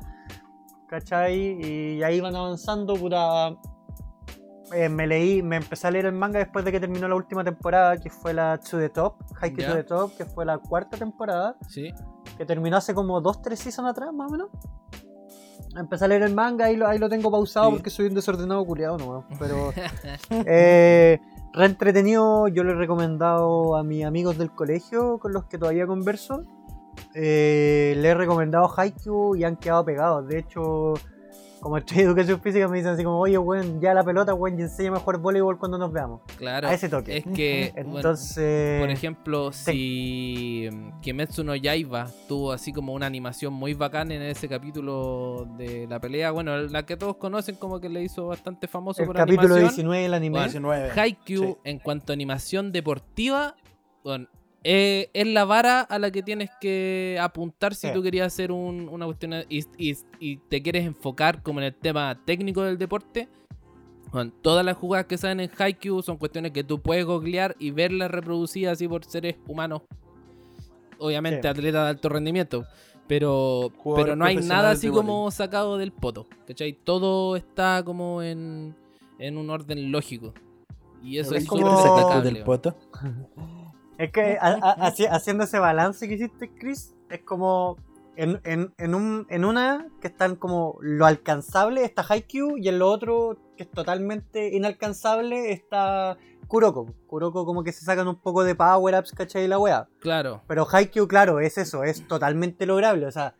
[0.88, 1.62] ¿cachai?
[1.62, 3.56] Y ahí van avanzando, puta...
[4.74, 7.42] eh, me leí, me empecé a leer el manga después de que terminó la última
[7.44, 9.68] temporada, que fue la To The Top, Haikyuu Ya.
[9.70, 11.92] To The Top, que fue la cuarta temporada Sí.
[12.36, 14.48] que terminó hace como 2-3 seasons atrás, más o menos.
[15.76, 17.76] Empecé a leer el manga, ahí lo, ahí lo tengo pausado Sí.
[17.76, 19.24] porque soy un desordenado culiado, no.
[19.38, 19.72] Pero.
[20.46, 21.18] eh,
[21.52, 25.86] re entretenido, yo lo he recomendado a mis amigos del colegio con los que todavía
[25.86, 26.42] converso.
[27.14, 30.26] Eh, le he recomendado Haikyuu y han quedado pegados.
[30.26, 30.94] De hecho,
[31.60, 34.62] como estoy educación física, me dicen así como, oye, weón, ya la pelota, weón, y
[34.62, 36.20] enséñame a jugar voleibol cuando nos veamos.
[36.36, 36.68] Claro.
[36.68, 37.18] A ese toque.
[37.18, 38.80] Es que, bueno, Entonces.
[38.80, 40.68] por ejemplo, si
[41.02, 46.00] Kimetsu no Yaiba tuvo así como una animación muy bacana en ese capítulo de la
[46.00, 49.54] pelea, bueno, la que todos conocen como que le hizo bastante famoso el por capítulo
[49.54, 49.68] animación.
[49.86, 50.32] 19 del anime.
[50.38, 50.90] Bueno, 19.
[51.00, 51.56] Haikyuu, Sí.
[51.64, 53.56] en cuanto a animación deportiva,
[54.04, 54.26] bueno,
[54.70, 57.92] eh, es la vara a la que tienes que apuntar si Sí.
[57.94, 61.74] tú querías hacer un- una cuestión y, y- y te quieres enfocar como en el
[61.74, 63.28] tema técnico del deporte.
[64.12, 67.70] Bueno, todas las jugadas que salen en Haikyuu son cuestiones que tú puedes googlear y
[67.70, 69.82] verlas reproducidas así por seres humanos.
[70.98, 71.48] Obviamente, Sí.
[71.48, 72.66] atletas de alto rendimiento.
[73.06, 76.26] Pero, pero no hay nada así como sacado del poto.
[76.46, 76.74] ¿Cachai?
[76.74, 78.76] Todo está como en,
[79.18, 80.34] en un orden lógico.
[81.02, 82.76] Y eso ¿Ves es como- del poto?
[83.98, 87.76] Es que a- a- haci- haciendo ese balance que hiciste, Chris, es como
[88.16, 92.78] en, en- en un, en una que están como lo alcanzable está Haikyuu y en
[92.78, 96.94] lo otro que es totalmente inalcanzable está Kuroko.
[97.06, 99.46] Kuroko como que se sacan un poco de power-ups, ¿cachai?
[99.48, 99.88] La wea.
[100.00, 100.42] Claro.
[100.46, 103.04] Pero Haikyuu, claro, es eso, es totalmente lograble.
[103.06, 103.34] O sea,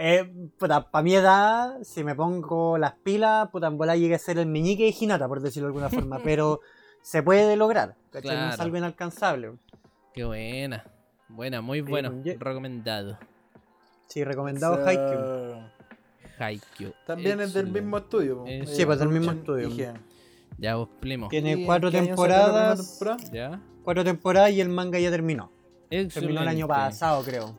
[0.00, 4.38] Eh, para mi edad, si me pongo las pilas, puta, en bola llegue a ser
[4.38, 6.18] el meñique de Hinata, por decirlo de alguna forma.
[6.24, 6.60] pero
[7.02, 7.96] se puede lograr.
[8.10, 8.36] ¿cachai?
[8.36, 8.62] No es Claro.
[8.62, 9.52] algo inalcanzable.
[10.14, 10.84] Qué buena.
[11.28, 12.12] Buena, muy bueno.
[12.22, 13.18] yo- Recomendado.
[14.08, 15.62] Sí, recomendado O sea, Haikyuu.
[16.38, 16.92] Haikyuu.
[17.06, 18.44] También es del mismo estudio.
[18.46, 19.68] Eh, Sí, pues del mismo estudio.
[20.56, 21.28] Ya vos, Plimo.
[21.28, 22.98] Tiene ¿Y en cuatro temporadas.
[22.98, 23.30] temporada?
[23.32, 23.60] ¿Ya?
[23.84, 25.52] Cuatro temporadas y el manga ya terminó.
[25.90, 26.14] Excelente.
[26.20, 27.54] Terminó el año pasado, creo.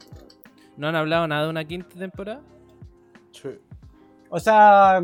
[0.78, 2.42] ¿No han hablado nada de una quinta temporada?
[3.32, 3.50] Sí.
[4.30, 5.02] O sea,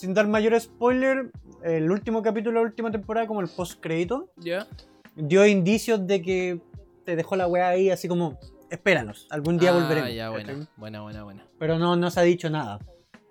[0.00, 1.30] sin dar mayor spoiler,
[1.62, 4.66] el último capítulo de la última temporada, como el post crédito, ¿Ya?
[5.14, 6.58] dio indicios de que
[7.04, 8.38] te dejó la weá ahí así como,
[8.70, 10.14] espéranos, algún día ah, volveremos.
[10.14, 10.68] ya, buena.
[10.78, 11.46] Buena, buena, buena.
[11.58, 12.78] Pero no, no se ha dicho nada,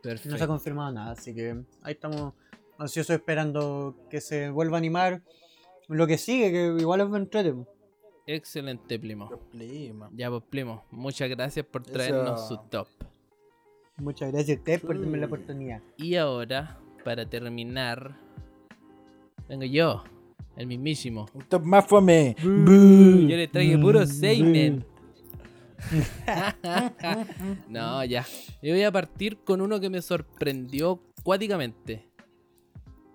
[0.04, 0.30] Perfecto.
[0.30, 2.34] no se ha confirmado nada, así que ahí estamos
[2.78, 5.24] ansiosos esperando que se vuelva a animar
[5.88, 7.68] lo que sigue, que igual es entretenido.
[8.28, 9.28] Excelente, Plimo.
[9.28, 10.12] Problema.
[10.14, 10.86] Ya, pues, Plimo.
[10.92, 12.48] Muchas gracias por traernos Eso.
[12.48, 12.88] su top.
[14.00, 15.82] Muchas gracias a ustedes por darme la oportunidad.
[15.98, 18.16] Y ahora, para terminar,
[19.48, 20.04] vengo yo,
[20.56, 21.28] el mismísimo.
[21.34, 22.36] Un top más fome.
[22.42, 22.48] Yo
[23.38, 24.86] le traje puro Seinen.
[27.70, 28.26] no, ya.
[28.62, 32.06] Yo voy a partir con uno que me sorprendió cuáticamente.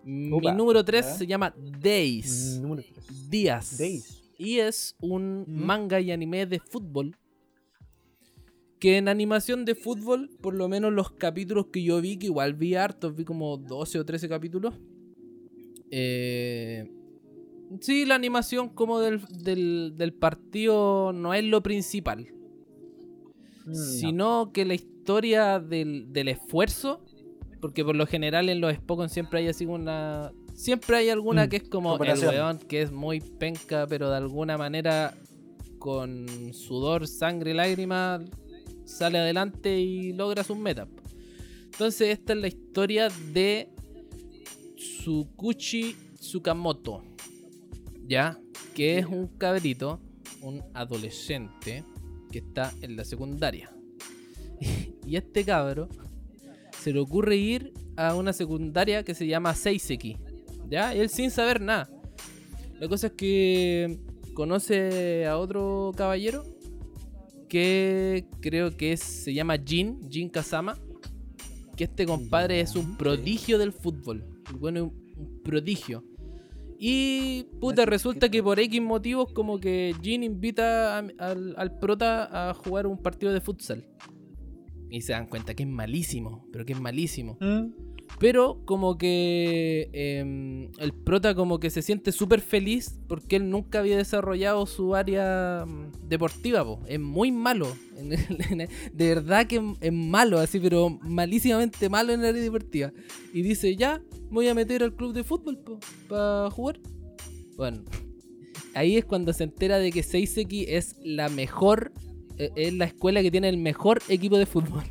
[0.05, 1.15] Mi número 3 ya.
[1.15, 2.59] se llama Days.
[2.61, 3.31] Número tres.
[3.31, 3.79] Días.
[3.79, 4.23] Days.
[4.37, 5.65] Y es un Mm.
[5.65, 7.17] manga y anime de fútbol.
[8.79, 12.55] Que en animación de fútbol, por lo menos los capítulos que yo vi, que igual
[12.55, 14.75] vi hartos, vi como 12 o 13 capítulos.
[15.91, 16.91] Eh,
[17.81, 22.27] sí, la animación como del, del, del partido no es lo principal.
[23.65, 23.75] Mm, no.
[23.75, 27.05] Sino que la historia del, del esfuerzo.
[27.61, 30.33] Porque por lo general en los Spokon siempre hay así una.
[30.55, 34.17] Siempre hay alguna Mm, que es como el weón que es muy penca, pero de
[34.17, 35.15] alguna manera
[35.79, 38.23] con sudor, sangre, lágrimas
[38.85, 40.89] sale adelante y logra sus metas.
[41.65, 43.69] Entonces esta es la historia de
[44.77, 47.03] Tsukuchi Tsukamoto.
[48.07, 48.39] ¿Ya?
[48.75, 50.01] Que es un cabrito,
[50.41, 51.85] un adolescente
[52.31, 53.73] que está en la secundaria.
[55.07, 55.89] y este cabro
[56.81, 60.17] se le ocurre ir a una secundaria que se llama Seiseki.
[60.69, 60.95] ¿Ya?
[60.95, 61.91] Él sin saber nada.
[62.79, 63.99] La cosa es que
[64.35, 66.54] conoce a otro caballero
[67.55, 70.77] que creo que es- se llama Jin, Jin Kazama.
[71.77, 74.25] Que este compadre es un prodigio del fútbol.
[74.59, 76.03] Bueno, un un prodigio.
[76.77, 82.51] Y puta, resulta que por X motivos como que Jin invita a- al, al prota
[82.51, 83.87] a jugar un partido de futsal.
[84.91, 87.39] Y se dan cuenta que es malísimo, pero que es malísimo.
[87.41, 93.51] Mm, Pero como que em, el prota como que se siente súper feliz porque él
[93.51, 96.65] nunca había desarrollado su área mm, deportiva.
[96.65, 96.81] po.
[96.87, 97.67] Es muy malo.
[98.93, 102.93] De verdad que es malo, así, pero malísimamente malo en el área deportiva.
[103.33, 104.01] Y dice, ya,
[104.31, 105.59] voy a meter al club de fútbol
[106.09, 106.81] para jugar.
[107.57, 107.85] Bueno,
[108.75, 111.93] ahí es cuando se entera de que Seiseki es la mejor,
[112.37, 114.85] eh, es la escuela que tiene el mejor equipo de fútbol.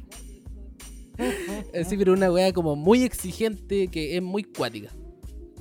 [1.79, 4.89] Así, pero una wea como muy exigente que es muy cuática.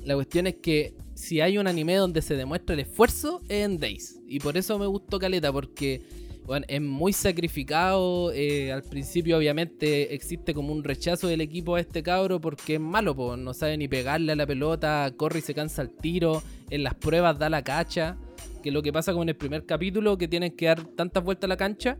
[0.03, 3.77] La cuestión es que si hay un anime donde se demuestra el esfuerzo es en
[3.77, 4.19] Days.
[4.27, 6.01] Y por eso me gustó Caleta, porque
[6.45, 8.31] bueno, es muy sacrificado.
[8.33, 12.81] eh, al principio, obviamente, existe como un rechazo del equipo a este cabro porque es
[12.81, 16.43] malo, no sabe ni pegarle a la pelota, corre y se cansa al tiro.
[16.69, 18.17] En las pruebas da la cacha.
[18.61, 21.45] Que lo que pasa como en el primer capítulo, que tienen que dar tantas vueltas
[21.45, 21.97] a la cancha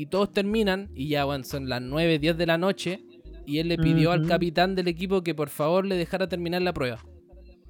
[0.00, 3.02] y todos terminan y ya bueno, son las 9, 10 de la noche
[3.46, 6.72] y él le pidió al capitán del equipo que por favor le dejara terminar la
[6.72, 7.04] prueba.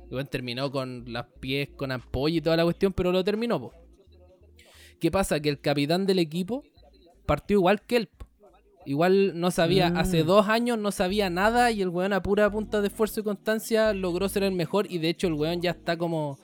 [0.06, 3.60] Y bueno, terminó con los pies con apoyo y toda la cuestión, pero lo terminó.
[3.60, 3.72] po.
[5.00, 5.38] ¿Qué pasa?
[5.40, 6.64] Que el capitán del equipo
[7.26, 8.08] partió igual que él.
[8.08, 8.26] po.
[8.86, 9.96] Igual no sabía, Mm.
[9.98, 13.22] hace dos años no sabía nada y el weón a pura punta de esfuerzo y
[13.22, 16.38] constancia logró ser el mejor y de hecho el weón ya está como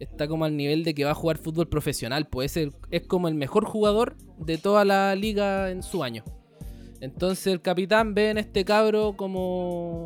[0.00, 3.02] está como al nivel de que va a jugar fútbol profesional, pues es, el- es
[3.02, 6.24] como el mejor jugador de toda la liga en su año.
[7.00, 10.04] Entonces el capitán ve en este cabro como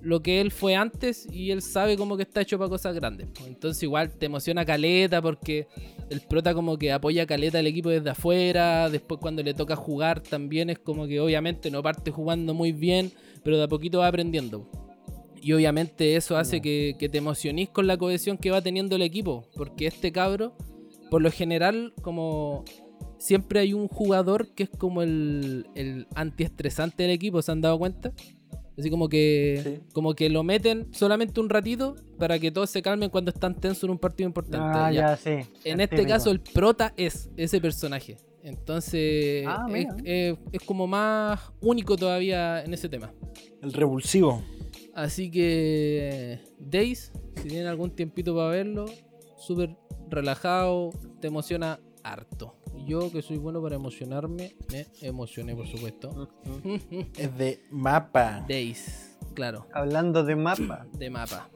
[0.00, 3.26] lo que él fue antes y él sabe como que está hecho para cosas grandes.
[3.34, 3.46] pues.
[3.46, 5.66] Entonces igual te emociona Caleta porque
[6.10, 9.76] el prota como que apoya a Caleta al equipo desde afuera, después cuando le toca
[9.76, 13.12] jugar también es como que obviamente no parte jugando muy bien,
[13.42, 14.68] pero de a poquito va aprendiendo.
[15.44, 19.02] Y obviamente eso hace que, que te emocionís con la cohesión que va teniendo el
[19.02, 19.46] equipo.
[19.54, 20.56] Porque este cabro,
[21.10, 22.64] por lo general, como
[23.18, 27.78] siempre hay un jugador que es como el, el antiestresante del equipo, ¿se han dado
[27.78, 28.12] cuenta?
[28.78, 29.80] Así como que, Sí.
[29.92, 33.84] como que lo meten solamente un ratito para que todos se calmen cuando están tensos
[33.84, 34.66] en un partido importante.
[34.78, 35.10] Ah, Ya.
[35.10, 35.30] ya, sí.
[35.64, 36.08] En es este típico.
[36.08, 38.16] caso, el prota es ese personaje.
[38.42, 39.66] Entonces Ah,
[40.04, 43.12] es- es como más único todavía en ese tema.
[43.62, 44.42] El revulsivo.
[44.94, 48.86] Así que Days, si tienen algún tiempito para verlo,
[49.36, 49.76] súper
[50.08, 50.90] relajado,
[51.20, 52.56] te emociona harto.
[52.86, 56.28] Yo que soy bueno para emocionarme, me emocioné por supuesto.
[57.18, 58.44] Es de mapa.
[58.48, 60.86] Days, claro, Hablando de mapa.
[60.92, 61.50] de mapa.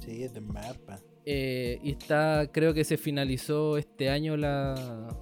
[0.00, 0.98] Sí, es de mapa.
[1.24, 5.14] Eh, y está, creo que se finalizó este año la...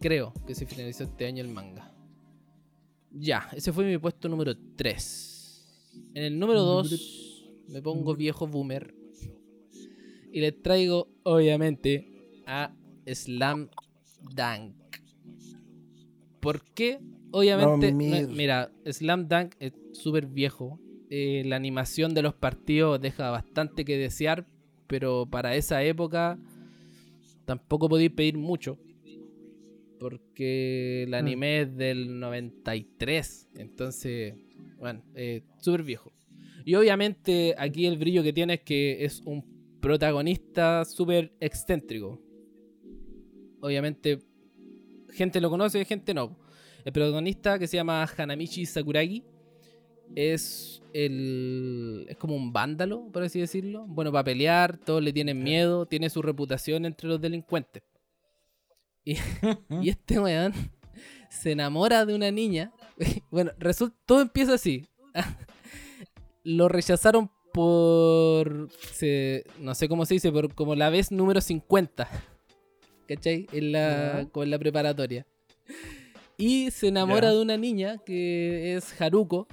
[0.00, 1.92] Creo que se finalizó este año el manga.
[3.10, 5.37] Ya, ese fue mi puesto número 3.
[6.14, 8.94] En el número 2 me pongo viejo boomer.
[10.32, 12.06] Y le traigo, obviamente,
[12.46, 12.74] a
[13.06, 13.70] Slam
[14.34, 14.74] Dunk.
[16.40, 17.00] ¿Por qué?
[17.30, 20.78] Obviamente, No, mira, Slam Dunk es súper viejo.
[21.10, 24.46] Eh, la animación de los partidos deja bastante que desear,
[24.86, 26.38] pero para esa época
[27.44, 28.78] tampoco podéis pedir mucho.
[29.98, 33.48] Porque el anime es del 93.
[33.56, 34.34] Entonces,
[34.78, 36.12] bueno, eh, súper viejo.
[36.64, 39.44] Y obviamente aquí el brillo que tiene es que es un
[39.80, 42.20] protagonista súper excéntrico.
[43.60, 44.18] Obviamente,
[45.10, 46.38] gente lo conoce, gente no.
[46.84, 49.24] El protagonista que se llama Hanamichi Sakuragi
[50.14, 53.84] es el es como un vándalo, por así decirlo.
[53.86, 57.82] Bueno, para pelear, todos le tienen miedo, tiene su reputación entre los delincuentes.
[59.04, 59.16] Y,
[59.82, 60.52] y este weón
[61.30, 62.72] se enamora de una niña.
[63.30, 64.88] Bueno, resulta, todo empieza así.
[66.44, 68.68] Lo rechazaron por.
[68.92, 72.08] se- no sé cómo se dice, por como la vez número 50.
[73.06, 73.46] ¿Cachai?
[73.52, 75.26] En la, como en la preparatoria.
[76.36, 79.48] Y se enamora de una niña que es Haruko.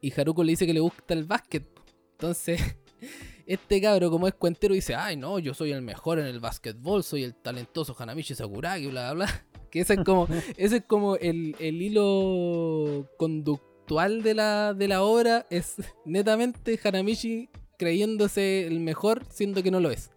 [0.00, 1.66] Y Haruko le dice que le gusta el básquet.
[2.12, 2.60] Entonces,
[3.46, 7.02] este cabro, como es cuentero, dice: Ay, no, yo soy el mejor en el básquetbol,
[7.04, 9.45] soy el talentoso Hanamichi Sakuragi, bla, bla, bla.
[9.70, 15.02] Que ese es como, ese es como el, el hilo conductual de la, de la
[15.02, 15.46] obra.
[15.50, 17.48] Es netamente Hanamichi
[17.78, 20.10] creyéndose el mejor, siendo que no lo es.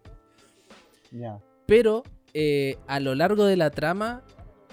[1.66, 2.02] Pero
[2.34, 4.22] eh, a lo largo de la trama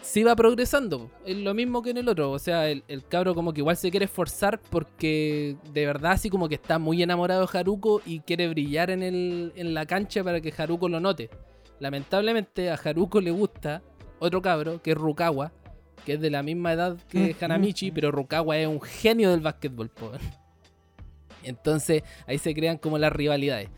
[0.01, 1.11] sí va progresando.
[1.25, 2.32] Es lo mismo que en el otro.
[2.32, 6.30] O sea, el, el cabro como que igual se quiere esforzar porque de verdad así
[6.30, 10.23] como que está muy enamorado de Haruko y quiere brillar en, el, en la cancha
[10.23, 11.30] para que Haruko lo note.
[11.80, 13.84] Lamentablemente a Haruko le gusta
[14.20, 15.51] otro cabro que es Rukawa,
[16.05, 19.91] que es de la misma edad que Hanamichi, pero Rukawa es un genio del básquetbol.
[21.43, 23.70] Entonces ahí se crean como las rivalidades.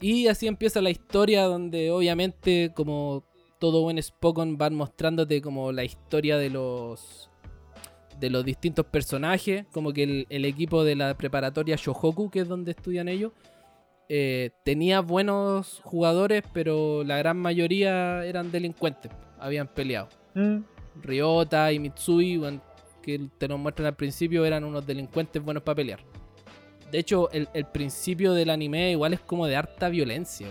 [0.00, 3.24] Y así empieza la historia donde obviamente como
[3.58, 7.30] todo buen Spokon van mostrándote como la historia de los
[8.20, 12.48] de los distintos personajes, como que el, el equipo de la preparatoria Shohoku, que es
[12.48, 13.32] donde estudian ellos,
[14.08, 20.08] eh, tenía buenos jugadores, pero la gran mayoría eran delincuentes, habían peleado.
[20.34, 20.58] Mm,
[21.02, 22.40] Ryota y Mitsui,
[23.02, 26.00] que te lo muestran al principio, eran unos delincuentes buenos para pelear.
[26.90, 30.48] De hecho, el, el principio del anime igual es como de harta violencia.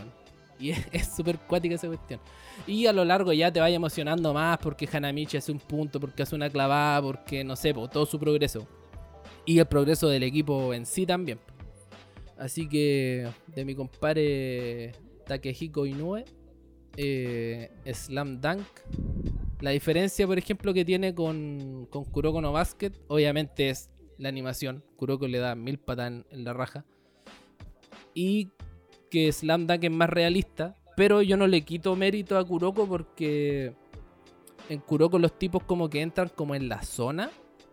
[0.60, 2.20] Y es- súper cuática esa cuestión.
[2.68, 6.24] Y a lo largo ya te vaya emocionando más porque Hanamichi hace un punto, porque
[6.24, 8.66] hace una clavada, porque no sé, todo su progreso.
[9.46, 11.40] Y el progreso del equipo en sí también.
[12.38, 14.94] Así que de mi compadre
[15.26, 16.26] Takehiko Inoue,
[16.98, 18.66] eh, Slam Dunk.
[19.62, 24.84] La diferencia, por ejemplo, que tiene con, con Kuroko no Basket, obviamente es la animación.
[24.96, 26.86] Kuroko le da mil patas en, en la raja.
[28.14, 28.50] Y
[29.10, 30.76] que Slam Dunk es más realista.
[30.96, 33.74] Pero yo no le quito mérito a Kuroko porque
[34.70, 37.30] en Kuroko los tipos como que entran como en la zona.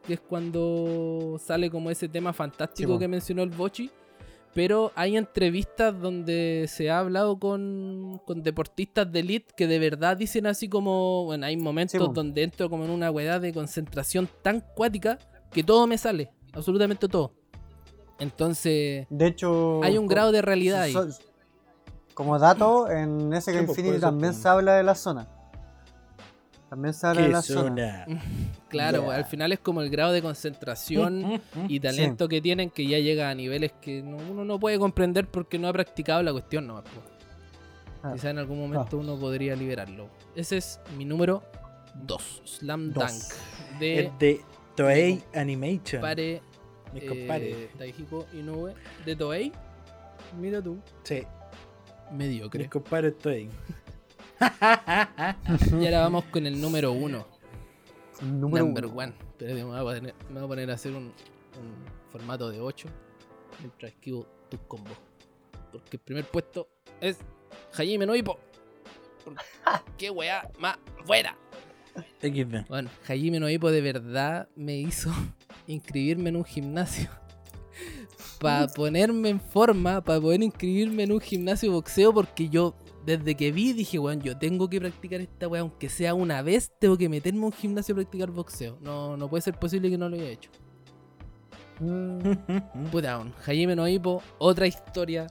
[0.06, 3.90] Que es cuando sale como ese tema fantástico Sí, que mencionó el Bochi.
[4.54, 10.16] Pero hay entrevistas donde se ha hablado con, con deportistas de elite que de verdad
[10.16, 14.28] dicen así como, bueno, hay momentos Sí, donde entro como en una weá de concentración
[14.42, 15.18] tan cuática
[15.50, 17.32] que todo me sale, absolutamente todo.
[18.18, 19.82] Entonces, De hecho.
[19.82, 20.92] hay un grado de realidad ahí.
[20.92, 21.08] so-
[22.14, 25.26] Como dato, en ese Sí, Infinity también se habla de la zona.
[26.72, 28.04] También se habla de ¿Qué la zona.
[28.06, 28.20] zona?
[28.70, 32.98] Claro, al final es como el grado de concentración y talento que tienen que ya
[32.98, 36.66] llega a niveles que no- uno no puede comprender porque no ha practicado la cuestión
[36.66, 36.84] nomás.
[38.02, 38.12] Ah.
[38.14, 40.08] Quizá en algún momento uno podría liberarlo.
[40.34, 41.42] Ese es mi número
[42.06, 43.28] 2, Slam Dos.
[43.28, 44.40] Dunk, de Es de
[44.74, 46.00] Toei Animation.
[46.00, 46.40] Pare
[46.94, 47.68] Mis eh.
[47.76, 48.72] Taihiko Inoue
[49.04, 49.52] de Toei.
[50.40, 51.22] Mira tú, Sí,
[52.12, 52.60] mediocre.
[52.60, 53.50] mis compadres Toei.
[55.80, 57.26] Y ahora vamos con el número 1.
[58.22, 58.96] Número Number uno.
[58.96, 59.14] one.
[59.30, 62.60] Espérate, me voy a poner, me voy a, poner a hacer un, un formato de
[62.60, 62.88] 8
[63.60, 64.96] mientras esquivo tus combos.
[65.72, 66.68] Porque el primer puesto
[67.00, 67.18] es
[67.72, 68.38] Hajime no Hippo.
[69.98, 71.36] ¿Qué weá más buena?
[72.20, 72.68] XD.
[72.68, 75.10] Bueno, Hajime no Ippo de verdad me hizo
[75.66, 77.10] inscribirme en un gimnasio.
[78.40, 82.74] Para ponerme en forma, para poder inscribirme en un gimnasio de boxeo, porque yo
[83.04, 86.70] desde que vi dije, weón, yo tengo que practicar esta weá, aunque sea una vez,
[86.78, 88.78] tengo que meterme en un gimnasio a practicar boxeo.
[88.80, 90.50] No, no puede ser posible que no lo haya hecho.
[91.80, 95.26] Mm, Puta, weón, Hajime no Ippo, otra historia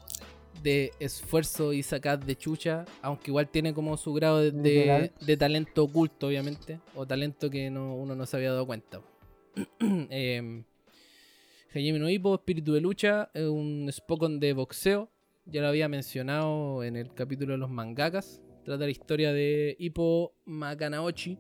[0.61, 5.11] de esfuerzo y sacar de chucha, aunque igual tiene como su grado de, de- Literal.
[5.21, 9.01] de talento oculto, obviamente, o talento que no, uno no se había dado cuenta.
[9.79, 10.63] eh,
[11.73, 15.09] Hajime no Ippo, Espíritu de Lucha, un Spokon de boxeo,
[15.45, 20.33] ya lo había mencionado en el capítulo de los mangakas, trata la historia de Ippo
[20.45, 21.37] Makanaochi,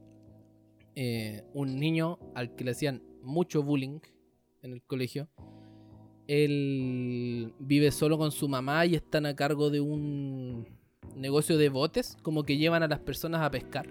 [0.95, 3.99] eh, un niño al que le hacían mucho bullying
[4.61, 5.29] en el colegio.
[6.27, 10.67] Él vive solo con su mamá y están a cargo de un
[11.15, 13.87] negocio de botes, como que llevan a las personas a pescar.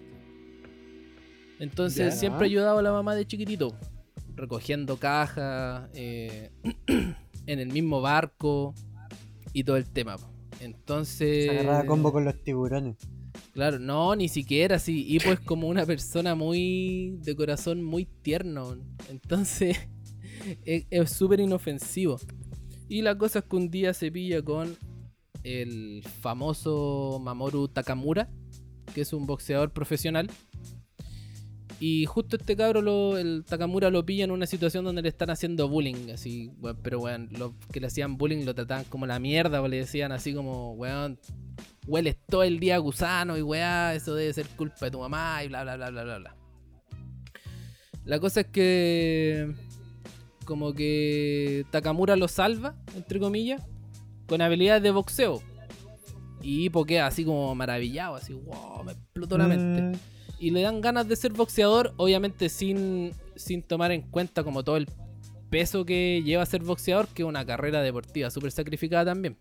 [1.59, 3.75] Entonces siempre ha ayudado a la mamá de chiquitito,
[4.35, 6.51] recogiendo cajas, eh,
[7.47, 8.75] en el mismo barco
[9.53, 10.17] y todo el tema.
[10.17, 10.31] po.
[10.61, 11.47] Entonces...
[11.47, 12.97] Se agarraba combo con los tiburones.
[13.53, 15.05] Claro, no, ni siquiera así.
[15.09, 18.77] Y pues como una persona muy de corazón muy tierno.
[19.09, 19.77] Entonces
[20.65, 22.19] es es súper inofensivo.
[22.89, 24.77] Y la cosa es que un día se pilla con
[25.45, 28.29] el famoso Mamoru Takamura,
[28.95, 30.31] que es un boxeador profesional.
[31.83, 35.31] Y justo este cabro, lo- el Takamura lo pilla en una situación donde le están
[35.31, 36.53] haciendo bullying, así,
[36.83, 40.13] pero weón, los que le hacían bullying lo trataban como la mierda, o le decían
[40.13, 41.19] así como, weón,
[41.87, 45.43] hueles todo el día a gusano y weá, eso debe ser culpa de tu mamá
[45.43, 46.37] y bla bla bla bla bla bla.
[48.05, 49.53] La cosa es que
[50.45, 53.63] como que Takamura lo salva, entre comillas,
[54.27, 55.43] con habilidades de boxeo.
[56.43, 59.83] Y Hippo queda así como maravillado, así, wow, me explotó la mente.
[59.83, 60.01] Mm,
[60.41, 64.79] Y le dan ganas de ser boxeador, obviamente sin, sin tomar en cuenta como todo
[64.79, 64.89] el
[65.51, 69.37] peso que lleva ser boxeador, que es una carrera deportiva súper sacrificada también.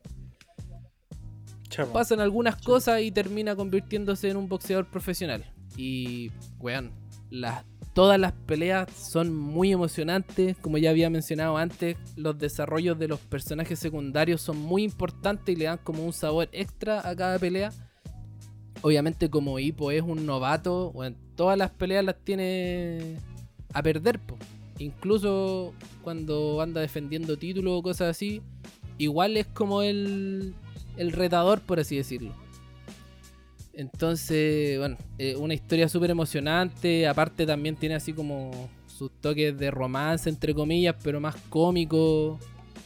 [1.69, 1.93] Chavo.
[1.93, 5.45] pasan algunas cosas y termina convirtiéndose en un boxeador profesional.
[5.77, 6.91] Y, weón,
[7.29, 10.57] las, todas las peleas son muy emocionantes.
[10.57, 15.59] Como ya había mencionado antes, los desarrollos de los personajes secundarios son muy importantes y
[15.59, 17.71] le dan como un sabor extra a cada pelea.
[18.81, 20.93] Obviamente, como Hippo es un novato,
[21.35, 23.17] todas las peleas las tiene
[23.73, 24.37] a perder, po.
[24.77, 28.41] Incluso cuando anda defendiendo títulos o cosas así,
[28.97, 30.53] igual es como el,
[30.95, 32.33] el retador, por así decirlo.
[33.73, 34.97] Entonces, bueno,
[35.37, 37.07] una historia súper emocionante.
[37.07, 42.37] Aparte también tiene así como sus toques de romance, entre comillas, pero más cómico.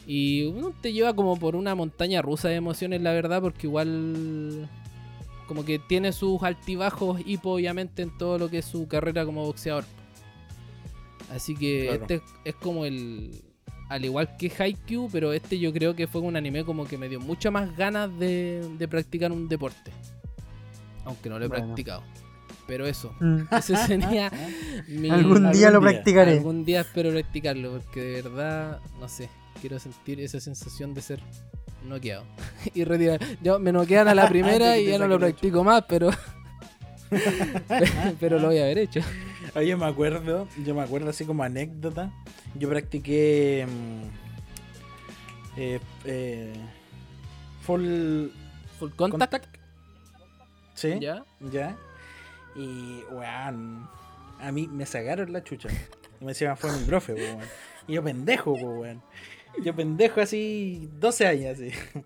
[0.06, 4.68] Y uno te lleva como por una montaña rusa de emociones, la verdad, porque igual
[5.46, 9.44] como que tiene sus altibajos y obviamente en todo lo que es su carrera como
[9.44, 9.84] boxeador.
[11.34, 12.02] Así que Claro.
[12.02, 13.42] este es como el...
[13.90, 17.08] Al igual que Haikyuu, pero este yo creo que fue un anime como que me
[17.08, 19.92] dio muchas más ganas de, de practicar un deporte.
[21.04, 21.66] Aunque no lo he Bueno.
[21.66, 22.02] practicado.
[22.66, 23.42] Pero eso, mm.
[23.58, 24.32] ese sería
[24.88, 25.10] mi...
[25.10, 25.90] Algún Algún día lo día.
[25.90, 26.32] practicaré.
[26.38, 29.28] Algún día espero practicarlo, porque de verdad, no sé,
[29.60, 31.20] quiero sentir esa sensación de ser
[31.84, 32.24] noqueado.
[32.74, 33.20] y retirar.
[33.42, 36.10] Yo me noquean a la primera y ya no lo practico más, pero.
[38.20, 39.00] pero lo voy a haber hecho.
[39.54, 42.10] Oye, yo me acuerdo, yo me acuerdo así como anécdota.
[42.56, 44.02] Yo practiqué mm,
[45.60, 46.54] eh, eh,
[47.62, 48.28] full
[48.78, 49.30] Full contact.
[49.30, 49.56] contact.
[50.74, 51.24] Sí, ya.
[51.52, 51.76] ¿Ya?
[52.56, 53.88] Y weón,
[54.40, 55.68] a mí me sacaron la chucha.
[56.20, 57.38] Y me decían, fue mi profe, weón.
[57.86, 59.02] Y yo pendejo, weón.
[59.62, 61.70] Yo pendejo así, 12 años así.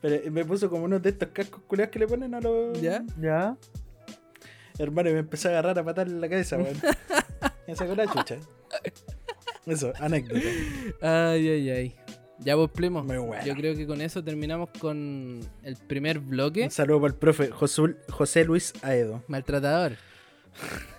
[0.00, 2.80] Pero me puso como uno de estos cascos culeados que le ponen a los.
[2.80, 3.04] ¿Ya?
[3.20, 3.56] ¿Ya?
[4.78, 6.76] Hermano, y me empezó a agarrar a patar en la cabeza, weón.
[7.66, 8.36] Me sacó la chucha.
[9.66, 10.40] Eso, anécdota.
[11.02, 11.96] Ay, ay, ay.
[12.38, 13.02] Ya pues, Plemo.
[13.02, 13.44] Muy buena.
[13.44, 16.64] Yo creo que con eso terminamos con el primer bloque.
[16.64, 19.22] Un saludo para el profe José, José Luis Aedo.
[19.26, 19.96] Maltratador.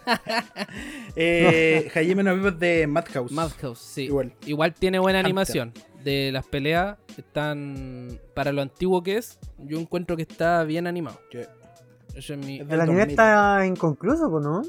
[1.15, 3.31] Eh, Jaime nos vimos de Madhouse.
[3.31, 4.03] Madhouse, sí.
[4.06, 4.34] Igual.
[4.45, 5.26] Igual tiene buena Hunter.
[5.27, 5.73] animación.
[6.03, 8.19] De las peleas están.
[8.34, 11.19] Para lo antiguo que es, yo encuentro que está bien animado.
[12.15, 13.10] Es mi- del El anime 2000.
[13.10, 14.61] está inconcluso, ¿no?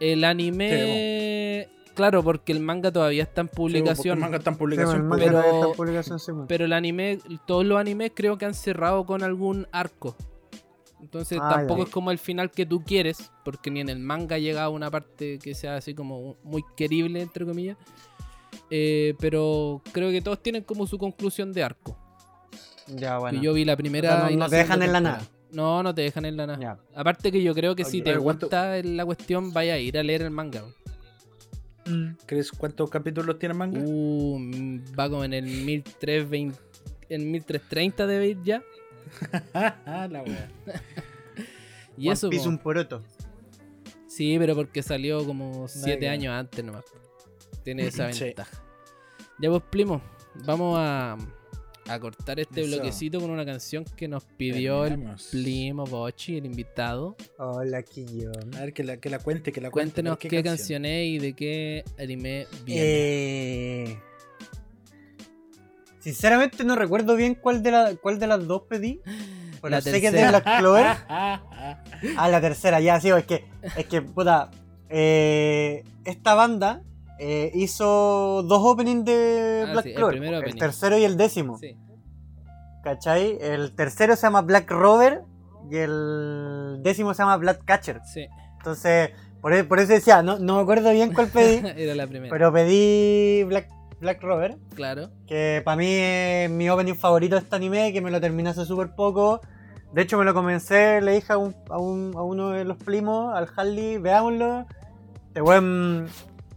[0.00, 1.68] El anime.
[1.94, 4.18] Claro, porque el manga todavía está en Sí, publicación.
[4.18, 4.96] el manga está en Sí, publicación.
[4.96, 6.46] el manga pero- todavía está en publicación.
[6.46, 10.14] Pero el anime, todos los animes creo que han cerrado con algún arco.
[11.00, 11.84] Entonces Ah, tampoco ya.
[11.84, 14.90] es como el final que tú quieres, porque ni en el manga llega a una
[14.90, 17.76] parte que sea así como muy querible, entre comillas.
[18.70, 21.96] Eh, pero creo que todos tienen como su conclusión de arco.
[22.88, 23.38] Ya, bueno.
[23.40, 25.22] Que yo vi la primera no- y no la te dejan en la nada.
[25.52, 26.58] No, no te dejan en la nada.
[26.60, 26.78] Ya.
[26.98, 30.02] Aparte que yo creo que si te ¿cuánto- gusta la cuestión, vaya a ir a
[30.02, 30.62] leer el manga.
[32.26, 33.78] ¿Crees cuántos capítulos tiene el manga?
[33.80, 36.58] Uh, mm, va como en el 1320,
[37.08, 38.60] en 1330 debe ir ya.
[39.54, 40.50] la wea.
[41.98, 43.02] Y One eso, Piece un poroto.
[44.06, 46.84] sí, pero porque salió como 7 que- años antes nomás.
[47.64, 48.24] Tiene esa Sí.
[48.24, 48.62] ventaja.
[49.38, 50.02] Ya pues, primo,
[50.44, 51.16] vamos a,
[51.88, 52.70] a cortar este Eso.
[52.76, 55.32] bloquecito con una canción que nos pidió Terminamos.
[55.34, 57.16] el primo Bochi, el invitado.
[57.38, 58.54] Hola, Quillón.
[58.56, 59.92] A ver, que la, que la cuente, que la cuente.
[60.02, 62.82] Cuéntenos ver qué, canción es y de qué anime viene.
[62.84, 63.98] Eh...
[66.06, 69.00] Sinceramente no recuerdo bien cuál de, la, cuál de las dos pedí.
[69.60, 70.30] Pero La sé que es de tercera.
[70.40, 70.86] Black Clover.
[72.16, 73.44] Ah, la tercera, ya, sí, es que,
[73.76, 74.50] es que, puta,
[74.88, 76.82] eh, esta banda
[77.18, 80.58] eh, hizo dos openings de Ah, Black sí, el Clover, el opening.
[80.58, 81.76] tercero y el décimo, Sí.
[82.84, 83.38] ¿cachai?
[83.40, 85.22] El tercero se llama Black Rover
[85.70, 88.00] y el décimo se llama Black Catcher.
[88.04, 88.26] Sí,
[88.58, 89.10] Entonces,
[89.40, 92.30] por, e- por eso decía, no, no me acuerdo bien cuál pedí, era la primera.
[92.30, 93.68] pero pedí Black,
[94.00, 95.08] Black Rover, claro.
[95.26, 98.64] que para mí es mi opening favorito de este anime, que me lo terminé hace
[98.66, 99.40] súper poco.
[99.92, 102.76] De hecho, me lo comencé, le dije a, un- a, un- a uno de los
[102.76, 104.66] primos, al Harley, veámoslo.
[105.28, 106.08] Este weón,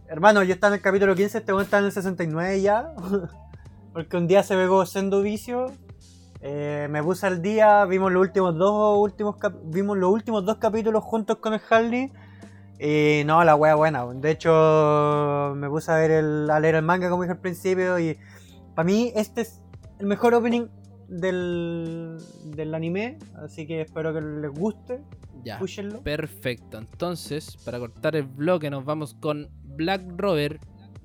[0.08, 2.92] hermano, yo estaba en el capítulo 15, este weón está en el 69 ya.
[3.92, 5.72] Porque un día se pegó Sendo Vicio.
[6.42, 11.02] eh, me puse al día, vimos los últimos dos últimos vimos los últimos dos capítulos
[11.04, 12.12] juntos con el Harley.
[12.82, 14.06] Y no, la wea buena.
[14.06, 17.98] De hecho, me puse a ver el, a leer el manga como dije al principio.
[17.98, 18.16] Y
[18.74, 19.60] para mí, este es
[19.98, 20.66] el mejor opening
[21.08, 23.18] del, del anime.
[23.34, 25.00] Así que espero que les guste.
[25.44, 25.54] Ya.
[25.54, 26.00] Escúchenlo.
[26.02, 26.78] Perfecto.
[26.78, 30.58] Entonces, para cortar el bloque, nos vamos con Black Rover,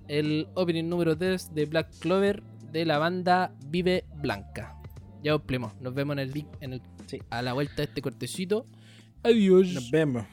[0.07, 2.41] el opening número 3 de Black Clover
[2.71, 4.77] de la banda Vive Blanca.
[5.23, 5.73] Ya os primo.
[5.81, 7.19] Nos vemos en el link en el, Sí.
[7.29, 8.65] a la vuelta de este cortecito.
[9.23, 9.73] Adiós.
[9.73, 10.25] Nos vemos.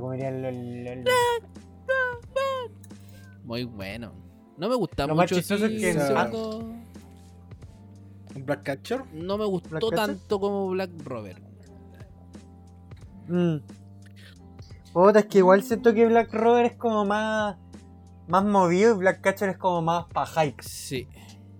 [0.00, 0.14] Como
[3.44, 4.12] Muy bueno.
[4.56, 6.02] No me gusta Lo más mucho chistoso así, es que-
[8.36, 9.02] el Black Catcher.
[9.12, 9.96] No me gustó ¿Black Catcher?
[10.06, 11.40] tanto como Black Rover.
[13.28, 13.56] Mm.
[14.92, 17.56] Puta, es que igual siento que Black Rover es como más.
[18.26, 21.08] Más movido y Black Catcher es como más pa' hype, Sí.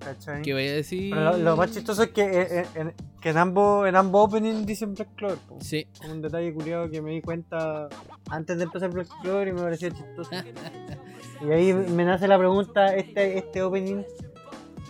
[0.04, 0.42] ¿Cachai?
[0.42, 1.10] ¿Qué voy a decir?
[1.10, 4.28] Pero lo, lo más chistoso es que, eh, eh, en, que en ambos en ambos
[4.28, 5.38] openings dicen Black Clover.
[5.38, 5.58] po.
[5.60, 5.86] Sí.
[6.00, 7.88] Como un detalle curioso que me di cuenta
[8.30, 10.30] antes de empezar Black Clover y me pareció chistoso.
[11.40, 14.02] y ahí me nace la pregunta, ¿este, este opening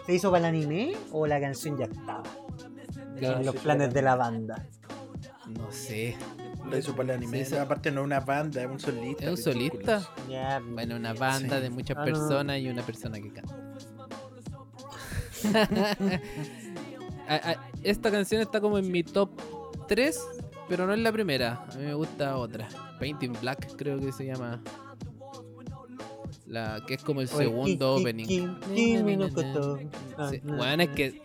[0.06, 2.22] se hizo para el anime o la canción ya estaba?
[3.18, 4.66] Claro, en los sí, planes de la banda.
[5.48, 6.16] No sé.
[6.68, 7.44] Lo hizo para el anime.
[7.44, 7.54] Sí.
[7.56, 9.24] Aparte no es una banda, es un solista.
[9.24, 10.02] ¿Es un solista?
[10.70, 11.62] Bueno, una banda Sí.
[11.62, 12.04] de muchas Ah, no.
[12.06, 13.54] personas y una persona que canta.
[17.82, 19.30] Esta canción está como en mi top
[19.88, 20.20] 3,
[20.68, 21.64] pero no es la primera.
[21.70, 22.68] A mí me gusta otra.
[22.98, 24.60] Painting Black creo que se llama.
[26.46, 28.26] La que es como el segundo opening.
[28.26, 29.78] Ki- Kimi no Koto.
[30.18, 30.30] Ah.
[30.42, 31.22] Bueno, es que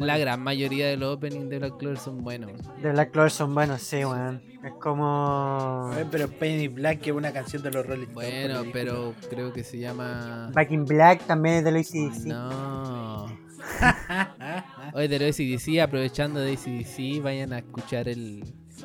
[0.00, 2.50] la gran mayoría de los openings de Black Clover son buenos.
[2.82, 4.42] De Black Clover son buenos, sí, weón.
[4.64, 5.90] Es como.
[5.96, 8.14] Eh, Pero Penny Black que es una canción de los Rolling Stones.
[8.54, 10.50] Bueno, pero creo que se llama.
[10.52, 12.26] Back in Black también es de los ACDC.
[12.26, 13.26] No.
[14.94, 18.42] Oye, de los ACDC, aprovechando de ACDC, vayan a escuchar el,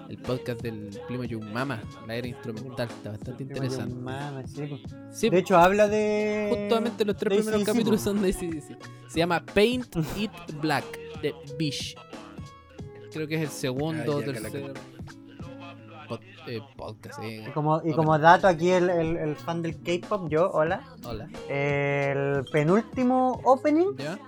[0.10, 3.94] el podcast del Primo Young Mama, la era instrumental, está bastante interesante.
[3.95, 4.82] Mama, sí, pues.
[5.18, 6.48] Sí, De hecho, habla de.
[6.52, 8.77] justamente los tres de primeros capítulos son de ACDC.
[9.10, 10.86] Se llama Paint It Black,
[11.22, 11.95] de Bish.
[13.11, 14.73] Creo que es el segundo o Ah, tercer
[16.10, 17.19] pod- eh, podcast.
[17.23, 17.45] eh.
[17.48, 20.84] Y como, y como dato, aquí el, el, el fan del K-pop, yo, hola.
[21.06, 21.27] Hola.
[21.49, 24.19] El penúltimo opening, ¿Ya?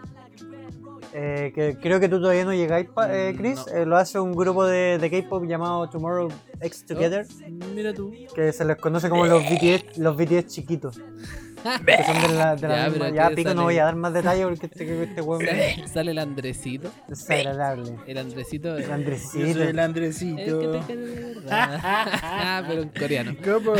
[1.13, 3.73] Eh, que creo que tú todavía no llegáis, pa- eh, Chris, No.
[3.73, 6.29] eh, lo hace un grupo de, de K-pop llamado Tomorrow
[6.61, 8.11] X Together, Oh, mira tú.
[8.35, 10.97] que se les conoce como los BTS, los BTS chiquitos.
[10.97, 13.95] que son de la, de la Ya, misma- Ya, pico, sale- no voy a dar
[13.95, 16.89] más detalles porque este, este huevo es Sale, sale el Andresito.
[17.07, 17.93] desagradable.
[18.07, 18.77] El Andresito.
[18.77, 19.31] El Yo Andresito.
[19.31, 21.41] soy el que te Andresito.
[21.49, 23.35] Ah, pero en coreano.
[23.43, 23.73] ¿Cómo?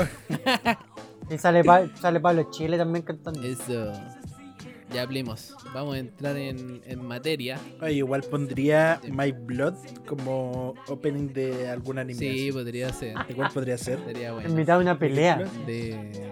[1.30, 3.42] Y sale, Pa- sale Pablo Chile también cantando.
[3.44, 3.92] Eso.
[4.94, 5.54] Ya hablemos.
[5.74, 7.60] Vamos a entrar en, en materia.
[7.82, 9.74] Oye, igual pondría My Blood
[10.08, 12.18] como opening de algún anime.
[12.18, 13.16] Sí, podría ser.
[13.28, 14.00] ¿De cuál podría ser?
[14.06, 14.54] Sería En bueno.
[14.56, 15.44] mitad de una pelea.
[15.66, 16.30] De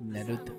[0.00, 0.52] Naruto.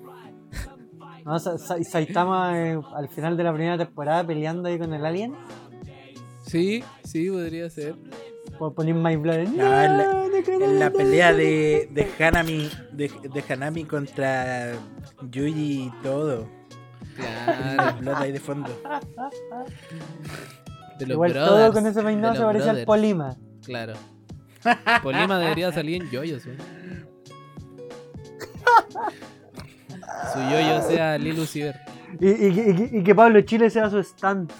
[1.24, 1.38] ¿No?
[1.38, 5.34] Sa- Sa- Saitama eh, al final de la primera temporada peleando ahí con el alien.
[6.46, 7.94] Sí, sí, podría ser.
[8.58, 9.48] Por poner My Blood.
[9.48, 14.72] No, en la, en la pelea de, de Hanami de, de Hanami contra
[15.30, 16.48] Yuji y todo.
[17.18, 17.98] Claro.
[18.00, 18.68] Blood ahí de fondo.
[20.98, 22.84] De los Igual brothers, todo con ese peinado se los parecía al.
[22.84, 23.36] Polima.
[23.64, 23.94] Claro.
[25.02, 26.46] Polima debería salir en yoyos.
[26.46, 26.56] ¿eh?
[30.32, 31.78] Su yoyo sea Lil Uzi Vert.
[32.20, 34.50] Y, y- y- y que Pablo Chile sea su stand.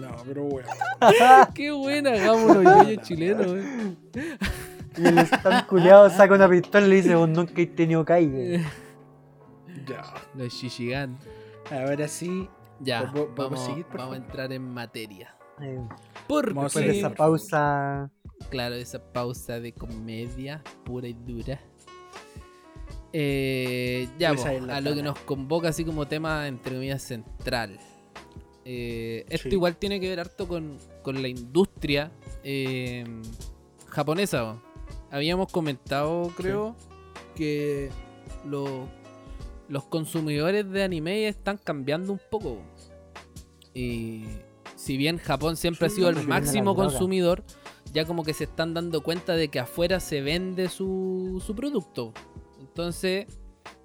[0.00, 0.68] No, pero bueno.
[1.54, 3.46] Qué buena, hagamos los yoyos chilenos.
[3.46, 4.36] ¿eh?
[4.96, 8.60] Y el stand culiado saca una pistola y le dice: Vos nunca he tenido caiga.
[9.86, 10.02] Ya.
[10.34, 11.18] Los Shishigan.
[11.70, 12.48] Ahora sí.
[12.80, 15.36] Ya, ¿Podemos- podemos vamos, seguir, por vamos a entrar en materia.
[15.60, 15.78] Eh,
[16.26, 16.98] Porque, Vamos de Sí.
[16.98, 18.10] esa pausa.
[18.48, 21.60] claro, esa pausa de comedia pura y dura.
[23.12, 27.78] Eh, ya, a lo que nos convoca así como tema, entre comillas, central.
[28.64, 29.54] Eh, esto Sí.
[29.56, 32.12] igual tiene que ver harto con, con la industria
[32.44, 33.04] eh,
[33.88, 34.54] japonesa.
[34.54, 34.62] po.
[35.10, 36.76] Habíamos comentado, creo,
[37.34, 37.90] que
[38.46, 38.88] lo-
[39.70, 42.56] los consumidores de anime están cambiando un poco.
[42.56, 42.62] po.
[43.72, 44.24] Y
[44.74, 47.44] si bien Japón siempre ha sido el máximo consumidor,
[47.92, 52.12] ya como que se están dando cuenta de que afuera se vende su, su producto.
[52.58, 53.26] Entonces,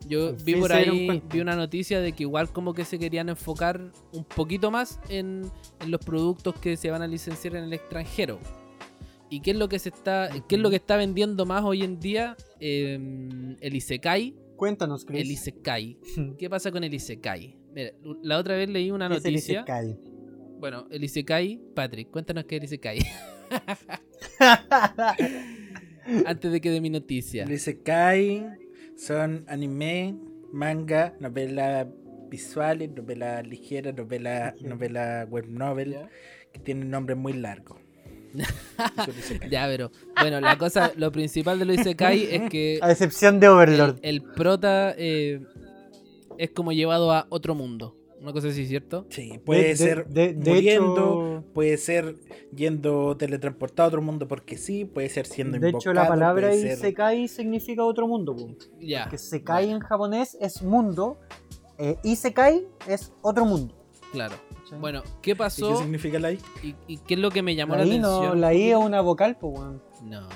[0.08, 3.92] yo vi por ahí, vi una noticia de que igual como que se querían enfocar
[4.12, 8.40] un poquito más en, en los productos que se van a licenciar en el extranjero.
[9.30, 11.84] ¿Y qué es lo que se está, qué es lo que está vendiendo más hoy
[11.84, 12.36] en día?
[12.60, 14.45] Eh, el Isekai.
[14.56, 15.22] Cuéntanos, Chris.
[15.22, 15.98] El Isekai.
[16.38, 17.58] ¿Qué pasa con el Isekai?
[17.74, 17.92] Mira,
[18.24, 19.60] la otra vez leí una ¿Qué es el noticia.
[19.60, 20.00] Isekai?
[20.60, 23.00] Bueno, el Isekai, Patrick, cuéntanos qué es el Isekai.
[26.26, 27.44] Antes de que dé mi noticia.
[27.44, 28.46] El Isekai
[28.96, 30.16] son anime,
[30.52, 31.88] manga, novela
[32.30, 35.96] visuales, novela ligera, novela, novela web novel,
[36.54, 37.80] que tienen nombres muy largos.
[39.50, 43.48] Ya, pero bueno, la cosa, lo principal de lo Isekai es que A excepción de
[43.48, 43.98] el, Overlord.
[44.02, 45.42] el prota eh,
[46.38, 47.96] es como llevado a otro mundo.
[48.22, 49.06] Una cosa así, ¿cierto?
[49.10, 52.16] Sí, puede De- de- ser de- de muriendo, hecho- puede ser
[52.56, 56.78] yendo teletransportado a otro mundo porque sí, puede ser siendo De hecho, la palabra ser-
[56.78, 58.36] Isekai significa otro mundo.
[58.80, 59.10] Ya.
[59.10, 61.20] Que Sekai en japonés es mundo.
[61.78, 63.76] Eh, Isekai es otro mundo.
[64.12, 64.36] Claro.
[64.66, 64.80] ¿Cachai?
[64.80, 65.78] Bueno, ¿qué ¿Y qué pasó?
[65.78, 66.40] significa la I?
[66.64, 68.42] ¿Y, y qué es lo que me llamó la la, I, no, atención?
[68.42, 69.82] la I es una vocal, pues, weón.
[70.04, 70.28] No.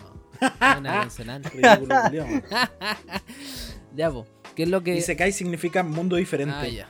[0.41, 1.49] es una consonante.
[1.53, 1.95] Ridículo,
[3.95, 4.25] ya, po.
[4.55, 4.97] ¿Qué es lo que.
[4.97, 6.55] Isekai significa mundo diferente.
[6.55, 6.89] Ah, ya.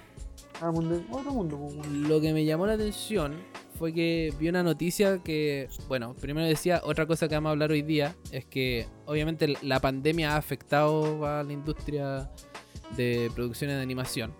[0.61, 2.07] Ah, mundo, otro mundo, pues, weón.
[2.07, 3.35] Lo que me llamó la atención
[3.77, 7.71] fue que vi una noticia que, bueno, primero decía, otra cosa que vamos a hablar
[7.71, 12.29] hoy día es que obviamente la pandemia ha afectado a la industria
[12.97, 14.33] de producciones de animación.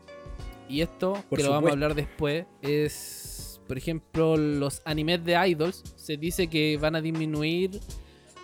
[0.70, 5.36] Y esto, Por que lo vamos a hablar después, es, por ejemplo, los animes de
[5.50, 5.84] idols.
[5.96, 7.80] Se dice que van a disminuir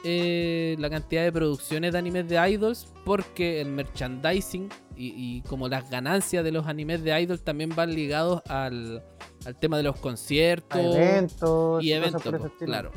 [0.03, 5.68] eh, la cantidad de producciones de animes de idols porque el merchandising y, y como
[5.68, 9.03] las ganancias de los animes de idols también van ligados al,
[9.45, 12.23] al tema de los conciertos A eventos y eventos,
[12.60, 12.91] claro.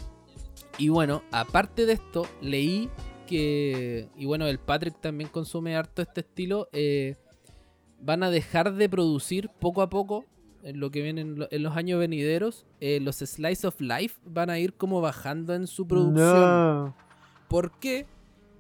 [0.79, 2.89] Y bueno, aparte de esto, leí
[3.27, 7.17] que, y bueno, el Patrick también consume harto este estilo, eh,
[8.01, 10.25] van a dejar de producir poco a poco,
[10.63, 14.17] en lo que viene en, lo- en los años venideros, eh, los Slice of Life
[14.25, 16.17] van a ir como bajando en su producción.
[16.41, 16.95] No.
[17.49, 18.07] ¿Por qué?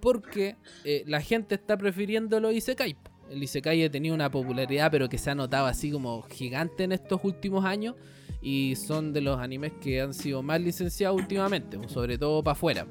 [0.00, 2.96] Porque eh, la gente está prefiriendo los Isekai.
[3.30, 6.92] El Isekai ha tenido una popularidad, pero que se ha notado así como gigante en
[6.92, 7.94] estos últimos años.
[8.40, 12.52] Y son de los animes que han sido más licenciados últimamente, pues, sobre todo para
[12.52, 12.86] afuera.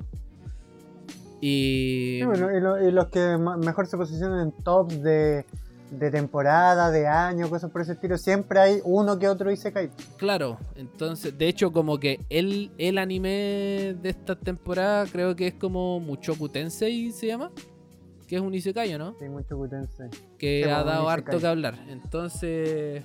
[1.40, 2.18] Y.
[2.20, 5.46] Sí, bueno, y, lo- y los que mejor se posicionan en tops de,
[5.92, 9.90] de temporada, de año, cosas por ese estilo, siempre hay uno que otro Isekai.
[10.18, 15.54] Claro, entonces, de hecho, como que el, el anime de esta temporada creo que es
[15.54, 17.52] como Muchoku Tensei se llama,
[18.28, 19.16] que es un Isekai, ¿no?
[19.22, 20.10] Hay mucho Kutense.
[20.38, 21.76] Que Sí, ha dado harto que hablar.
[21.88, 23.04] Entonces,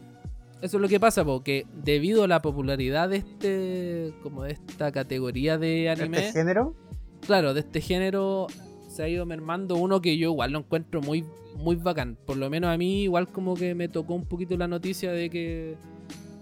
[0.61, 4.91] eso es lo que pasa, porque debido a la popularidad de este, como de esta
[4.91, 6.75] categoría de anime, Este género,
[7.25, 8.49] claro, de este género
[8.93, 11.25] se ha ido mermando uno que yo igual lo encuentro muy,
[11.57, 12.19] muy bacán.
[12.27, 15.31] Por lo menos a mí igual como que me tocó un poquito la noticia de
[15.31, 15.77] que,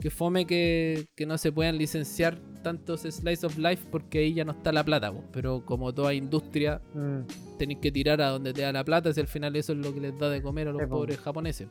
[0.01, 4.45] que fome que, que no se puedan licenciar tantos Slice of Life porque ahí ya
[4.45, 5.13] no está la plata.
[5.33, 9.21] Pero como toda industria mm, tenéis que tirar a donde te da la plata si
[9.21, 11.69] al final eso es lo que les da de comer a los pobres japoneses.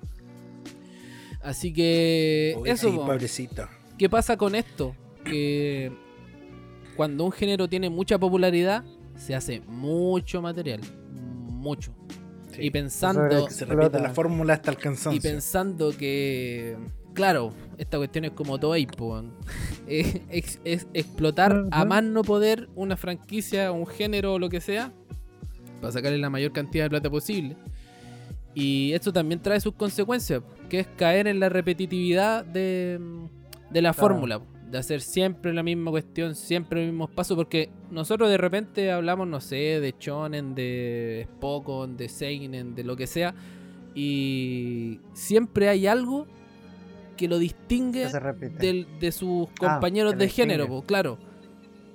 [1.42, 3.06] Así que Uy, eso, sí, po.
[3.06, 3.68] pobrecito.
[3.98, 4.96] ¿Qué pasa con esto?
[5.26, 5.92] Que
[6.96, 8.84] cuando un género tiene mucha popularidad,
[9.20, 10.82] se hace mucho material.
[11.52, 11.94] Mucho.
[12.54, 12.64] Sí.
[12.64, 16.78] Y pensando, Que se repite la fórmula hasta el y pensando que,
[17.14, 18.76] claro, esta cuestión es como todo
[19.10, 19.34] weón.
[19.88, 24.62] es, es- es explotar a más no poder una franquicia, un género o lo que
[24.62, 24.92] sea,
[25.82, 27.56] para sacarle la mayor cantidad de plata posible.
[28.56, 33.00] Y esto también trae sus consecuencias, que es caer en la repetitividad de,
[33.70, 34.08] de la Claro.
[34.16, 38.92] fórmula, de hacer siempre la misma cuestión, siempre los mismos pasos, porque nosotros de repente
[38.92, 43.34] hablamos, no sé, de Shonen, de Spokon, de Seinen, de lo que sea,
[43.96, 46.28] y siempre hay algo
[47.18, 51.18] que lo distingue que del- de sus Ah, compañeros de género, po, claro.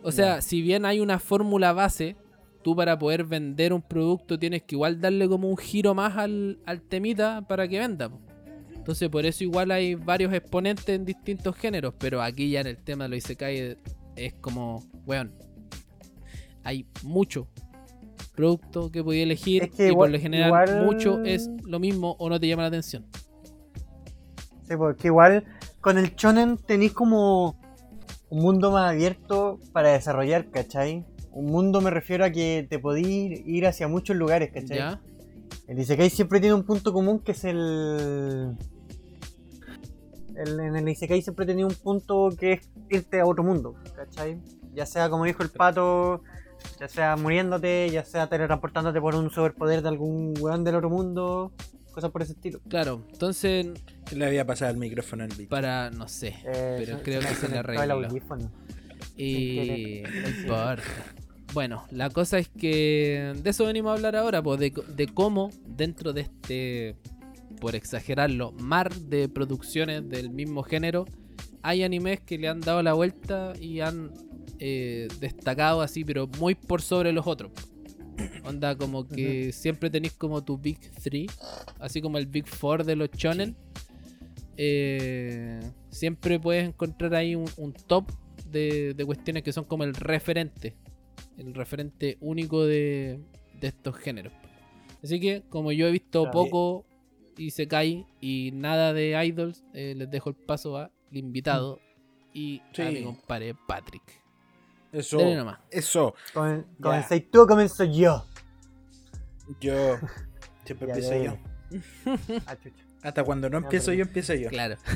[0.03, 2.17] O sea, si bien hay una fórmula base,
[2.63, 6.59] tú para poder vender un producto tienes que igual darle como un giro más al,
[6.67, 8.09] al temita para que venda.
[8.11, 8.19] po.
[8.85, 12.77] Entonces por eso igual hay varios exponentes en distintos géneros, pero aquí ya en el
[12.77, 13.78] tema de lo Isekai
[14.15, 15.32] es, como, weón,
[16.65, 17.48] hay mucho
[18.35, 21.81] producto que podía elegir Es que y por igual- lo general igual- mucho es lo
[21.81, 23.06] mismo o no te llama la atención.
[24.69, 25.44] Sí, porque igual
[25.81, 27.59] con el shonen tenéis como
[28.28, 31.06] un mundo más abierto para desarrollar, ¿cachai?
[31.32, 34.77] Un mundo me refiero a que te podís ir hacia muchos lugares, ¿cachai?
[34.77, 35.01] ¿Ya?
[35.69, 38.55] El Isekai siempre tiene un punto común que es el...
[40.36, 44.39] el- en el Isekai siempre tenía un punto que es irte a otro mundo, ¿cachai?
[44.74, 46.23] Ya sea como dijo el pato,
[46.81, 51.52] ya sea muriéndote, ya sea teletransportándote por un superpoder de algún weón del otro mundo,
[51.93, 52.61] cosas por ese estilo.
[52.69, 53.66] Claro, entonces
[54.05, 55.48] Que le había pasado el micrófono al bicho.
[55.48, 57.94] para, no sé, Eh, pero creo que se le el arregló.
[58.06, 58.51] audífono.
[59.16, 60.82] Y Sin no importa.
[61.52, 65.51] Bueno, la cosa es que de eso venimos a hablar ahora, pues de, de cómo
[65.65, 66.97] dentro de este,
[67.55, 71.07] por exagerarlo, mar de producciones del mismo género,
[71.63, 74.13] hay animes que le han dado la vuelta y han
[74.59, 77.53] eh, destacado así, pero muy por sobre los otros.
[78.45, 81.27] Onda como que siempre tenéis como tu Big 3,
[81.81, 83.57] así como el Big 4 de los shonen.
[84.57, 88.11] Eh, siempre puedes encontrar ahí un, un top
[88.51, 90.77] de, de cuestiones que son como el referente,
[91.39, 93.21] el referente único de,
[93.61, 94.33] de estos géneros.
[95.03, 96.87] Así que como yo he visto poco
[97.36, 101.81] y se cae y nada de idols, eh, les dejo el paso al invitado
[102.32, 102.82] y a Sí.
[102.82, 104.02] mi compadre Patrick.
[104.93, 105.19] Eso.
[105.19, 105.59] Nomás.
[105.70, 106.15] Eso.
[106.32, 106.65] Comen-.
[106.81, 108.24] Comencé tú o comienzo yo.
[109.61, 109.97] Yo.
[110.65, 111.39] Siempre Ya, empiezo yo.
[112.47, 112.56] Ah.
[113.02, 114.48] Hasta cuando no empiezo yo, empiezo yo.
[114.48, 114.77] Claro.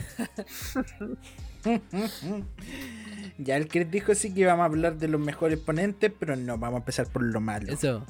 [3.38, 6.56] Ya el Chris dijo sí que íbamos a hablar de los mejores ponentes, pero no,
[6.58, 7.72] vamos a empezar por lo malo.
[7.72, 8.04] Eso.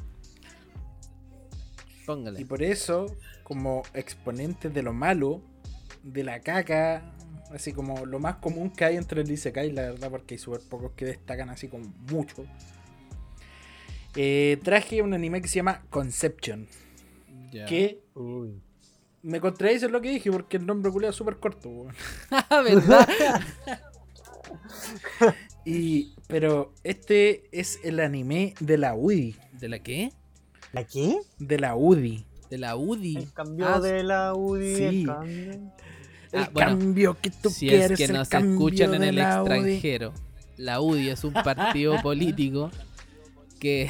[2.02, 2.44] Y Póngale.
[2.46, 3.06] por eso,
[3.48, 5.40] como exponentes de lo malo,
[6.02, 7.14] de la caca,
[7.52, 10.60] así como lo más común que hay entre el Isekai, la verdad, porque hay súper
[10.68, 12.44] pocos que destacan así como mucho.
[14.14, 16.68] eh, traje un anime que se llama Conception.
[17.66, 18.60] Que Uy.
[19.22, 21.70] me contradice lo que dije porque el nombre culiao es súper corto.
[21.70, 21.94] weón.
[22.50, 23.08] ¿Verdad?
[25.64, 29.36] Y, pero este es el anime de la UDI.
[29.52, 30.12] ¿De la qué?
[30.72, 31.18] ¿La qué?
[31.38, 32.24] De la UDI.
[32.50, 33.16] De la UDI.
[33.16, 34.74] El cambio Ah, de la UDI.
[34.76, 34.84] sí.
[34.84, 35.52] el cambio.
[35.52, 37.92] El Ah, bueno, cambio que tú si quieres.
[37.92, 39.52] es que nos cambio escuchan en el la UDI.
[39.54, 40.12] extranjero,
[40.56, 42.70] la UDI es un partido político
[43.58, 43.88] que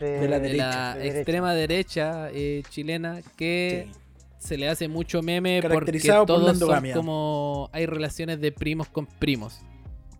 [0.00, 0.68] De, De la de derecha.
[0.68, 1.18] la de derecha.
[1.18, 4.00] extrema derecha eh, chilena que Sí.
[4.48, 9.06] se le hace mucho meme porque por todos son como hay relaciones de primos con
[9.06, 9.60] primos.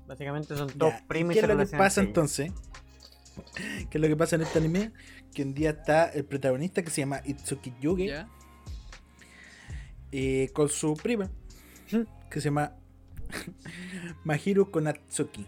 [0.07, 2.53] Básicamente son ¿y primos ¿Qué es lo que pasa entonces?
[3.89, 4.93] ¿Qué es lo que pasa en este anime?
[5.35, 8.07] Que un día está el protagonista que se llama Itsuki Yuge.
[8.07, 8.29] ¿Ya?
[10.13, 11.31] eh, con su prima,
[12.31, 12.75] que se llama
[14.25, 15.47] Mahiro Konatsuki.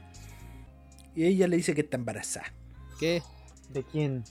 [1.15, 2.53] Y ella le dice que está embarazada.
[2.99, 3.23] ¿Qué?
[3.71, 4.25] ¿De quién?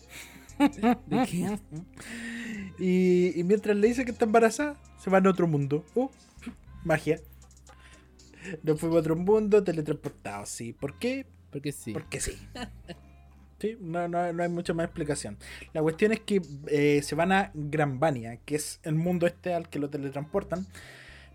[0.60, 1.60] ¿De qué?
[2.80, 5.86] Y, y mientras le dice que está embarazada, se van a otro mundo.
[5.96, 6.10] Uh,
[6.84, 7.20] magia.
[8.64, 10.74] Nos fuimos a otro mundo teletransportados, sí.
[10.74, 11.26] ¿Por qué?
[11.52, 11.94] Porque sí.
[11.94, 12.34] Porque sí.
[13.64, 15.38] Sí, no, no- no hay mucha más explicación.
[15.73, 19.69] La cuestión es que eh, se van a Granvania, que es el mundo este al
[19.69, 20.68] que lo teletransportan,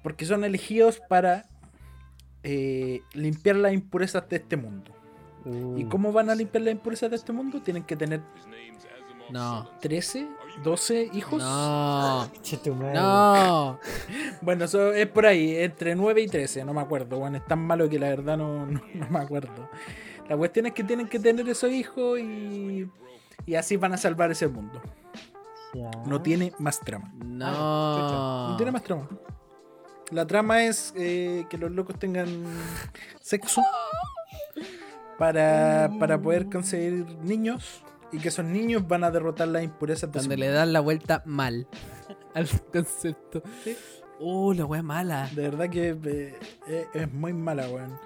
[0.02, 1.46] porque son elegidos para
[2.42, 4.92] eh, limpiar las impurezas de este mundo.
[5.46, 7.62] ¿Y Uh, cómo van a limpiar las impurezas de este mundo?
[7.62, 8.20] Tienen que tener
[9.30, 9.70] No.
[9.80, 10.26] 13,
[10.62, 11.42] 12 hijos.
[11.42, 12.28] No.
[12.94, 13.78] No.
[14.42, 17.18] Bueno, eso es por ahí, entre 9 y 13, no me acuerdo.
[17.18, 19.68] Bueno, es tan malo que la verdad no, no, no me acuerdo.
[20.28, 22.88] La cuestión es que tienen que tener esos hijos y,
[23.46, 24.80] y así van a salvar ese mundo.
[26.06, 27.12] No tiene más trama.
[27.24, 28.50] No.
[28.50, 29.08] No tiene más trama.
[30.10, 32.44] La trama es eh, que los locos tengan
[33.20, 33.62] sexo
[35.18, 40.38] para, para poder conseguir niños y que esos niños van a derrotar las impurezas Donde
[40.38, 41.66] le dan la vuelta mal
[42.34, 43.42] al concepto.
[43.62, 43.76] Sí.
[44.20, 45.28] Oh, la wea mala.
[45.34, 46.38] De verdad que eh,
[46.68, 47.98] eh, es muy mala, weón.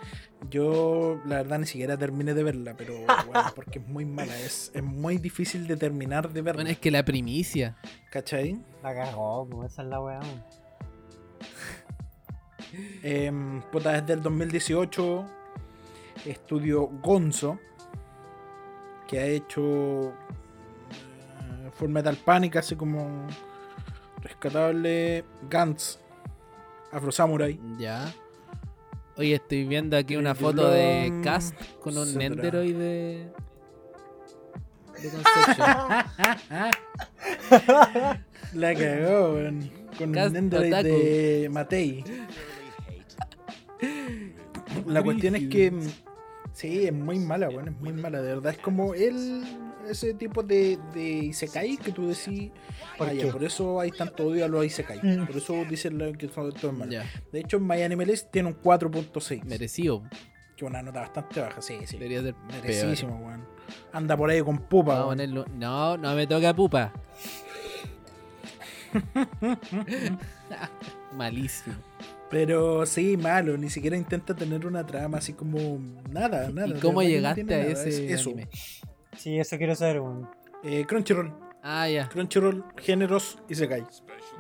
[0.51, 2.95] Yo, la verdad, ni siquiera terminé de verla, pero,
[3.33, 4.39] weón, porque es muy mala.
[4.39, 6.63] Es, es muy difícil de terminar de verla.
[6.63, 7.77] Bueno, es que la primicia.
[8.11, 8.61] ¿Cachai?
[8.83, 10.21] La cagó, como esa es la weá.
[13.03, 15.27] Em, puta, desde el 2018,
[16.25, 17.59] estudio Gonzo,
[19.07, 23.27] que ha hecho eh, Full Metal Panic, así como
[24.23, 25.99] rescatable Gantz,
[26.93, 27.61] Afro Samurai.
[27.79, 28.13] Ya.
[29.17, 32.15] Oye, estoy viendo aquí una foto de Cast con un.
[32.17, 33.27] Nenderoid de.
[35.03, 35.69] de Conception.
[38.55, 39.71] La cagó, weón.
[39.99, 40.89] Con Cast el Nendoroid Otaku.
[40.89, 42.05] de Matei.
[44.87, 45.71] La cuestión es que.
[45.71, 45.81] mm,
[46.55, 47.69] Sí, es muy mala, weón.
[47.69, 48.53] Es muy mala, de verdad.
[48.53, 49.43] Es como el.
[49.93, 52.51] Ese tipo de, de Isekai que tú decís.
[52.99, 54.99] ¿Por "Ah, ya, por eso hay tanto odio a los Isekai.
[55.03, 55.27] Mm.
[55.27, 56.91] Por eso dicen que son todo malo.
[56.91, 57.05] ya.
[57.31, 59.45] De hecho, My Anime List tiene un 4.6.
[59.45, 60.03] Merecido.
[60.57, 61.97] Que una nota bastante baja, sí, sí.
[61.97, 62.35] Debería ser.
[62.51, 63.47] Merecidísimo, weón.
[63.93, 65.47] Anda por ahí con pupa, ponerlo.
[65.57, 66.93] No, no me toca pupa.
[71.17, 71.77] Malísimo.
[72.31, 75.79] Pero sí, malo, ni siquiera intenta tener una trama así como
[76.11, 76.69] nada, nada.
[76.69, 78.31] ¿Y de cómo no llegaste a ese eso.
[78.31, 78.49] anime?
[79.23, 80.29] Sí, eso quiero saber, weón.
[80.65, 81.33] Eh, Crunchyroll,
[81.63, 82.09] Ah, ya.
[82.09, 83.85] Crunchyroll, géneros y se cae.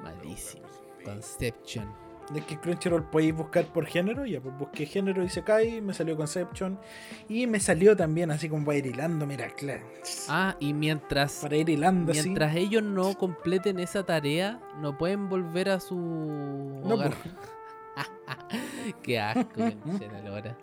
[0.02, 0.64] Malísimo.
[1.04, 1.88] Conception.
[2.32, 5.94] De que Crunchyroll podéis buscar por género, ya pues busqué género y se cae, me
[5.94, 6.80] salió Conception
[7.28, 9.86] y me salió también así como para ir hilando, mira, claro.
[10.28, 15.68] Ah, y mientras Para ir hilando mientras ellos no completen esa tarea, no pueden volver
[15.68, 17.12] a su No, hogar.
[19.02, 20.56] Qué asco, la lora.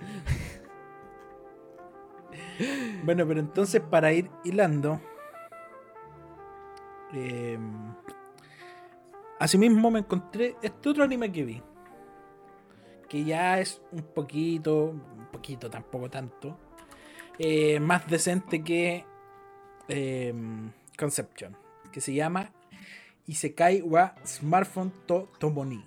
[3.03, 4.99] Bueno, pero entonces para ir hilando.
[7.13, 7.57] eh,
[9.39, 11.63] asimismo me encontré este otro anime que vi.
[13.07, 16.57] Que ya es un poquito, un poquito, tampoco tanto.
[17.39, 19.05] eh, más decente que
[19.87, 20.33] eh,
[20.97, 21.55] Conception.
[21.91, 22.51] Que se llama
[23.25, 25.83] Isekai wa Smartphone to Tomoni.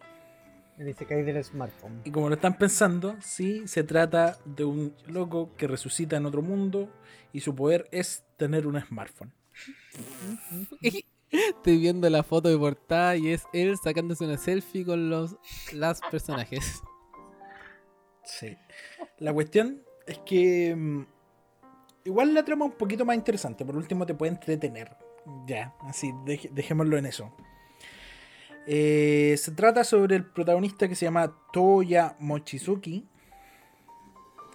[0.79, 2.01] El Isekai del smartphone.
[2.05, 6.43] Y como lo están pensando, sí, se trata de un loco que resucita en otro
[6.43, 6.89] mundo
[7.33, 9.33] y su poder es tener un smartphone.
[11.31, 15.37] Estoy viendo la foto de portada y es él sacándose una selfie con los
[15.73, 16.83] las personajes.
[18.25, 18.57] Sí.
[19.19, 21.03] La cuestión es que mm,
[22.05, 23.65] igual la trama es un poquito más interesante.
[23.65, 24.97] Por último, te puede entretener.
[25.47, 27.35] Ya, así, dej- dejémoslo en eso.
[28.67, 33.07] Eh, se trata sobre el protagonista que se llama Toya Mochizuki,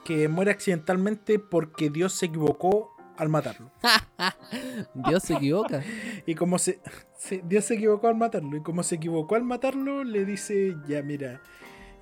[0.05, 3.71] que muere accidentalmente porque Dios se equivocó al matarlo.
[4.93, 5.83] Dios se equivoca.
[6.25, 6.79] Y como se,
[7.17, 8.55] se- Dios se equivocó al matarlo.
[8.55, 11.41] Y como se equivocó al matarlo, le dice, ya mira,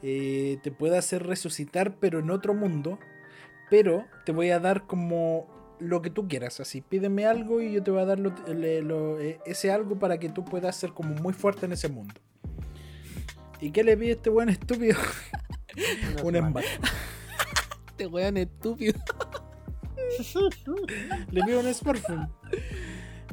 [0.03, 2.99] eh, te puedo hacer resucitar, pero en otro mundo.
[3.71, 5.47] Pero te voy a dar como
[5.79, 6.59] lo que tú quieras.
[6.59, 9.97] Así, pídeme algo y yo te voy a dar lo- le- lo- eh, ese algo
[9.99, 12.13] para que tú puedas ser como muy fuerte en ese mundo.
[13.61, 14.97] ¿Y qué le pide este buen estúpido?
[16.23, 16.63] Un smartphone.
[17.89, 18.99] Este weón estúpido.
[21.31, 22.29] Le pido un smartphone.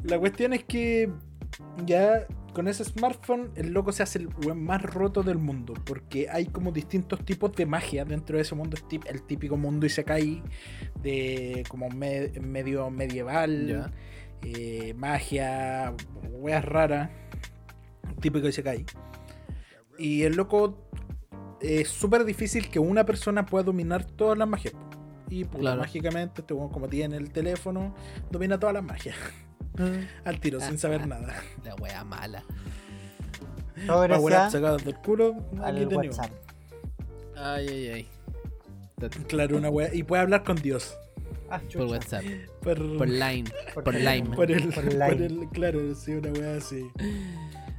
[0.03, 1.09] La cuestión es que
[1.85, 5.73] ya con ese smartphone el loco se hace el weón más roto del mundo.
[5.85, 8.77] Porque hay como distintos tipos de magia dentro de ese mundo.
[9.05, 10.41] El típico mundo Isekai
[11.01, 13.91] de como me- medio medieval.
[14.43, 15.93] Eh, magia,
[16.31, 17.09] weas raras.
[18.21, 18.85] Típico Isekai.
[19.97, 20.87] Y el loco
[21.61, 24.73] es súper difícil que una persona pueda dominar todas las magias.
[25.29, 25.81] Y puta, Claro.
[25.81, 27.95] mágicamente, este como tiene el teléfono,
[28.29, 29.15] domina todas las magias.
[30.25, 31.35] Al tiro, sin saber nada.
[31.63, 32.43] La wea mala.
[33.87, 35.87] Todo gracias sacadas del culo, al.
[35.87, 36.31] WhatsApp.
[37.35, 38.07] Ay, ay, ay.
[39.27, 39.93] Claro, una wea.
[39.93, 40.95] Y puede hablar con Dios.
[41.49, 41.87] Ah, Por.
[41.87, 42.23] WhatsApp.
[42.61, 43.49] Por, Por Line.
[43.73, 44.15] Por Por Line.
[44.23, 44.35] Lime.
[44.35, 44.85] por el, Por
[45.21, 46.87] el- claro, sí, una wea así.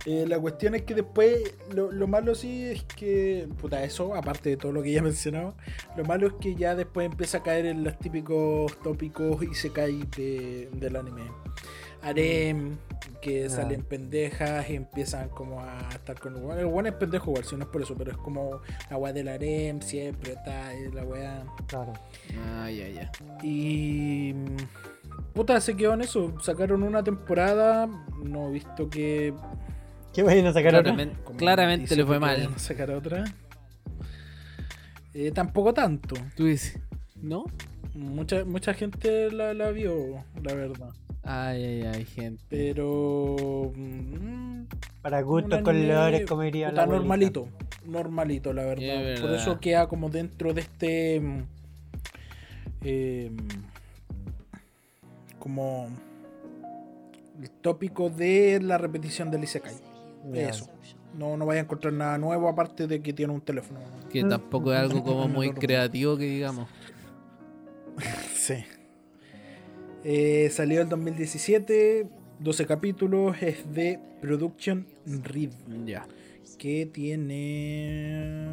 [0.07, 4.51] Eh, la cuestión es que después, lo, lo malo sí es que, puta, eso, aparte
[4.51, 5.55] de todo lo que ya he mencionado,
[5.97, 9.73] lo malo es que ya después empieza a caer en los típicos tópicos y se
[9.73, 11.23] cae de, del anime.
[12.05, 12.77] Harem,
[13.23, 13.51] que Ah.
[13.51, 16.59] salen pendejas y empiezan como a estar con el.
[16.59, 18.61] El weón es pendejo igual, si no es por eso, pero es como
[18.91, 21.45] la weá del harem, siempre está, y la weá.
[21.67, 21.93] Claro.
[22.61, 23.09] Ay, ay, ay.
[23.43, 24.35] Y.
[25.33, 26.35] Puta, se quedó en eso.
[26.41, 27.87] Sacaron una temporada.
[28.23, 29.33] No he visto que.
[30.13, 30.83] ¿Qué vayan a sacar otra?
[30.83, 32.53] Claramente, como claramente le fue mal.
[32.55, 33.25] a sacar otra.
[35.13, 36.17] Eh, tampoco tanto.
[36.37, 36.79] Tú dices,
[37.21, 37.45] ¿no?
[37.95, 40.93] Mucha, mucha gente la, la vio, la verdad.
[41.25, 42.45] Ay, ay, ay, gente.
[42.49, 43.73] Pero.
[43.75, 44.65] mm,
[45.03, 46.99] Para gustos colores, como diría la abuelita.
[46.99, 47.49] normalito.
[47.87, 49.13] Normalito, la verdad.
[49.13, 51.23] Es Por eso queda como dentro de este.
[52.83, 53.31] eh,
[55.39, 55.89] como.
[57.41, 59.75] El tópico de la repetición del Isekai.
[60.33, 60.49] Ya.
[60.51, 60.69] Eso.
[61.19, 63.81] No, no vaya a encontrar nada nuevo aparte de que tiene un teléfono.
[64.11, 66.69] Que tampoco es algo como muy creativo que digamos.
[68.35, 68.57] Sí.
[70.05, 72.07] Eh, salió el 2017,
[72.39, 75.51] 12 capítulos, es de Production Read,
[75.87, 76.07] Ya.
[76.59, 78.51] que tiene...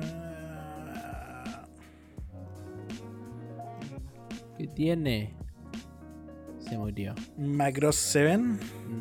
[4.57, 5.33] ¿Qué tiene?
[6.59, 7.15] Se murió.
[7.37, 8.37] Macross 7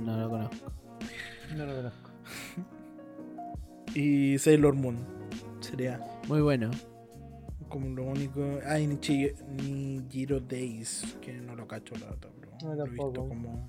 [0.05, 0.73] No lo conozco.
[1.57, 2.11] No lo conozco.
[3.95, 4.97] y Sailor Moon.
[5.61, 6.71] Sería Muy bueno.
[7.71, 8.43] Como lo único...
[8.67, 9.35] Ah, y Nichi-
[9.65, 13.29] Nijiro Days, que no lo cacho la otra, pero No, lo he visto tampoco.
[13.29, 13.69] como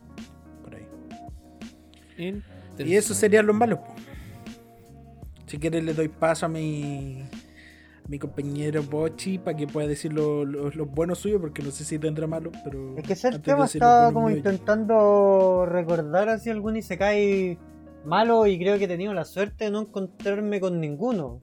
[0.64, 0.88] por ahí.
[2.80, 3.80] Y eso serían los malos.
[5.46, 7.22] Si quieres le doy paso a mi,
[8.06, 11.72] a mi compañero Bochi para que pueda decir lo- lo- los buenos suyos, porque no
[11.72, 12.98] sé si tendrá malos, pero...
[12.98, 17.58] Es que ese tema los estaba como intentando recordar así algún Isekai
[18.06, 21.42] malo y creo que he tenido la suerte de no encontrarme con ninguno.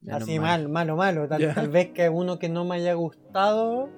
[0.00, 0.68] Menos así mal.
[0.68, 1.28] mal, malo, malo.
[1.28, 3.88] Tal, vez que uno que no me haya gustado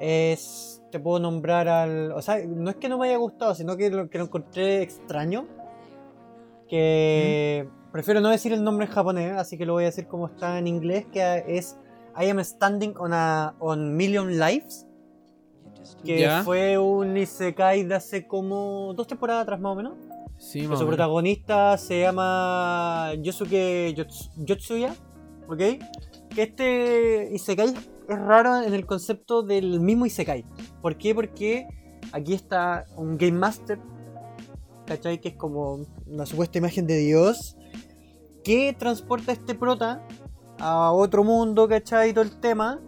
[0.00, 0.82] es.
[0.90, 2.12] Te puedo nombrar al.
[2.12, 4.82] O sea, no es que no me haya gustado, sino que lo, que lo encontré
[4.82, 5.46] extraño.
[6.68, 7.68] Que.
[7.92, 10.58] Prefiero no decir el nombre en japonés, así que lo voy a decir como está
[10.58, 11.78] en inglés, que es
[12.20, 14.86] I am standing on a on million lives.
[16.04, 19.94] Que fue un Isekai de hace como dos temporadas atrás más o menos.
[20.36, 20.96] Sí, más su menos.
[20.96, 24.94] protagonista se llama Yosuke Yots- Yotsuya,
[25.48, 25.60] ¿ok?
[26.36, 27.74] Este Isekai
[28.08, 30.44] es raro en el concepto del mismo Isekai.
[30.80, 31.14] ¿Por qué?
[31.14, 31.66] Porque
[32.12, 33.78] aquí está un Game Master,
[34.86, 35.20] ¿cachai?
[35.20, 37.56] Que es como una supuesta imagen de Dios,
[38.44, 40.06] que transporta a este prota
[40.58, 42.12] a otro mundo, ¿cachai?
[42.12, 42.80] Todo el tema,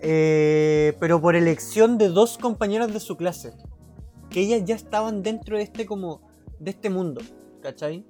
[0.00, 3.52] eh, pero por elección de dos compañeras de su clase,
[4.30, 6.20] que ellas ya estaban dentro de este como
[6.58, 7.20] de este mundo,
[7.62, 8.04] ¿cachai?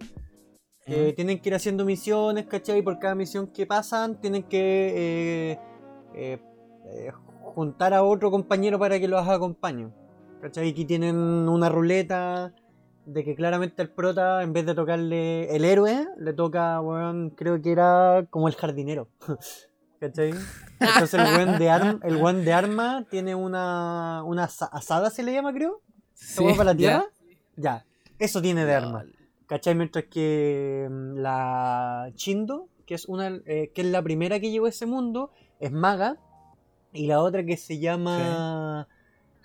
[0.86, 2.80] Que tienen que ir haciendo misiones, ¿cachai?
[2.80, 4.92] Por cada misión que pasan, tienen que
[5.52, 5.58] eh,
[6.14, 6.38] eh,
[6.86, 7.10] eh,
[7.42, 9.88] juntar a otro compañero para que los acompañe.
[10.40, 10.70] ¿Cachai?
[10.70, 12.54] Aquí tienen una ruleta
[13.04, 17.60] de que claramente el prota, en vez de tocarle el héroe, le toca, weón, creo
[17.60, 19.08] que era como el jardinero.
[20.00, 20.34] ¿Cachai?
[20.78, 25.22] Entonces el weón de, arm- el weón de arma tiene una, una asa- asada, se
[25.24, 25.80] le llama, creo.
[26.14, 26.76] ¿Se Sí, para la ya.
[26.76, 27.04] tierra?
[27.56, 27.86] Ya.
[28.18, 29.04] Eso tiene de arma.
[29.46, 29.74] ¿Cachai?
[29.74, 34.66] Mientras que mm, la Chindo, que es una eh, que es la primera que llegó
[34.66, 36.18] a ese mundo, es maga.
[36.92, 38.88] Y la otra que se llama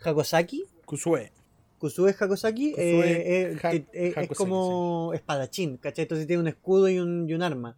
[0.03, 1.32] Hakosaki, Kusue.
[1.78, 6.03] Kusue Hakosaki, Kusue eh, eh, Ha- que, eh, es como espadachín, ¿cachai?
[6.03, 7.78] Entonces tiene un escudo y un, y un arma.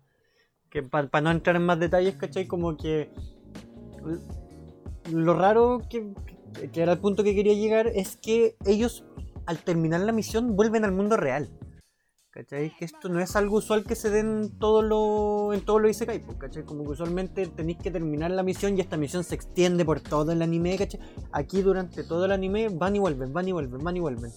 [0.69, 2.45] Que para no entrar en más detalles, ¿cachai?
[2.47, 3.09] Como que
[5.11, 6.13] lo raro que-
[6.71, 9.03] que era el punto que quería llegar es que ellos
[9.45, 11.49] al terminar la misión vuelven al mundo real.
[12.33, 12.71] ¿Cachai?
[12.75, 16.17] Que esto no es algo usual que se den todo lo, en todos los Isekai,
[16.17, 16.63] pues, ¿cachai?
[16.63, 20.31] Como que usualmente tenéis que terminar la misión y esta misión se extiende por todo
[20.31, 20.99] el anime, ¿cachai?
[21.31, 24.31] Aquí durante todo el anime van y vuelven, van y vuelven, van y vuelven.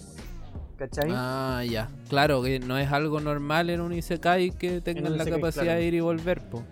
[0.76, 1.08] ¿Cachai?
[1.10, 1.88] Ah, ya.
[2.10, 5.80] Claro, que no es algo normal en un Isekai que tengan la capacidad claro.
[5.80, 6.62] de ir y volver, po.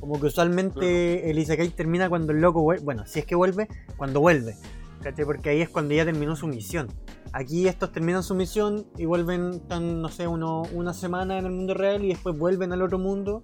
[0.00, 2.82] Como que usualmente el Isekai termina cuando el loco vuelve.
[2.82, 4.56] Bueno, si es que vuelve, cuando vuelve.
[5.04, 5.24] ¿Cachai?
[5.24, 6.88] Porque ahí es cuando ya terminó su misión.
[7.32, 11.52] Aquí estos terminan su misión y vuelven, tan, no sé, uno, una semana en el
[11.52, 13.42] mundo real y después vuelven al otro mundo,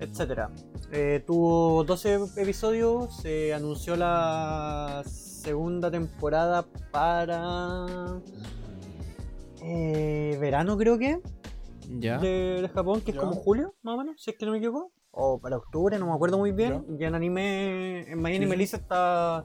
[0.00, 0.48] etc.
[1.26, 7.86] tuvo 12 episodios, se anunció la segunda temporada para
[9.62, 11.20] eh, verano creo que
[11.88, 12.18] Ya.
[12.18, 13.20] de, de Japón, que es Ya.
[13.20, 14.90] como julio, más o menos, si es que no me equivoco.
[15.10, 16.86] O para octubre, no me acuerdo muy bien.
[16.98, 18.56] Y en anime, en My Anime sí.
[18.56, 19.44] List está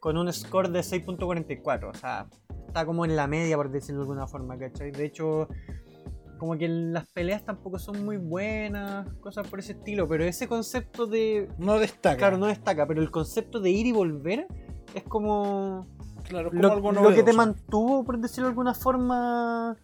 [0.00, 1.90] con un score de 6.44.
[1.90, 2.26] O sea,
[2.72, 4.90] está como en la media, por decirlo de alguna forma, ¿cachai?
[4.92, 5.46] De hecho,
[6.38, 10.08] como que las peleas tampoco son muy buenas, cosas por ese estilo.
[10.08, 11.48] Pero ese concepto de.
[11.58, 12.16] No destaca.
[12.16, 14.46] Claro, no destaca, pero el concepto de ir y volver
[14.94, 15.86] es como
[16.28, 19.76] Claro, como lo, algo lo que te mantuvo, por decirlo de alguna forma,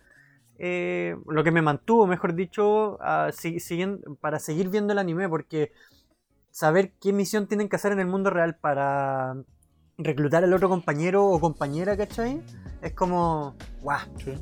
[0.59, 5.29] eh, lo que me mantuvo, mejor dicho, a si- siguen- para seguir viendo el anime,
[5.29, 5.73] porque
[6.51, 9.37] saber qué misión tienen que hacer en el mundo real para
[9.99, 12.41] reclutar al otro compañero o compañera, ¿cachai?
[12.83, 14.35] Es como, guau, Sí.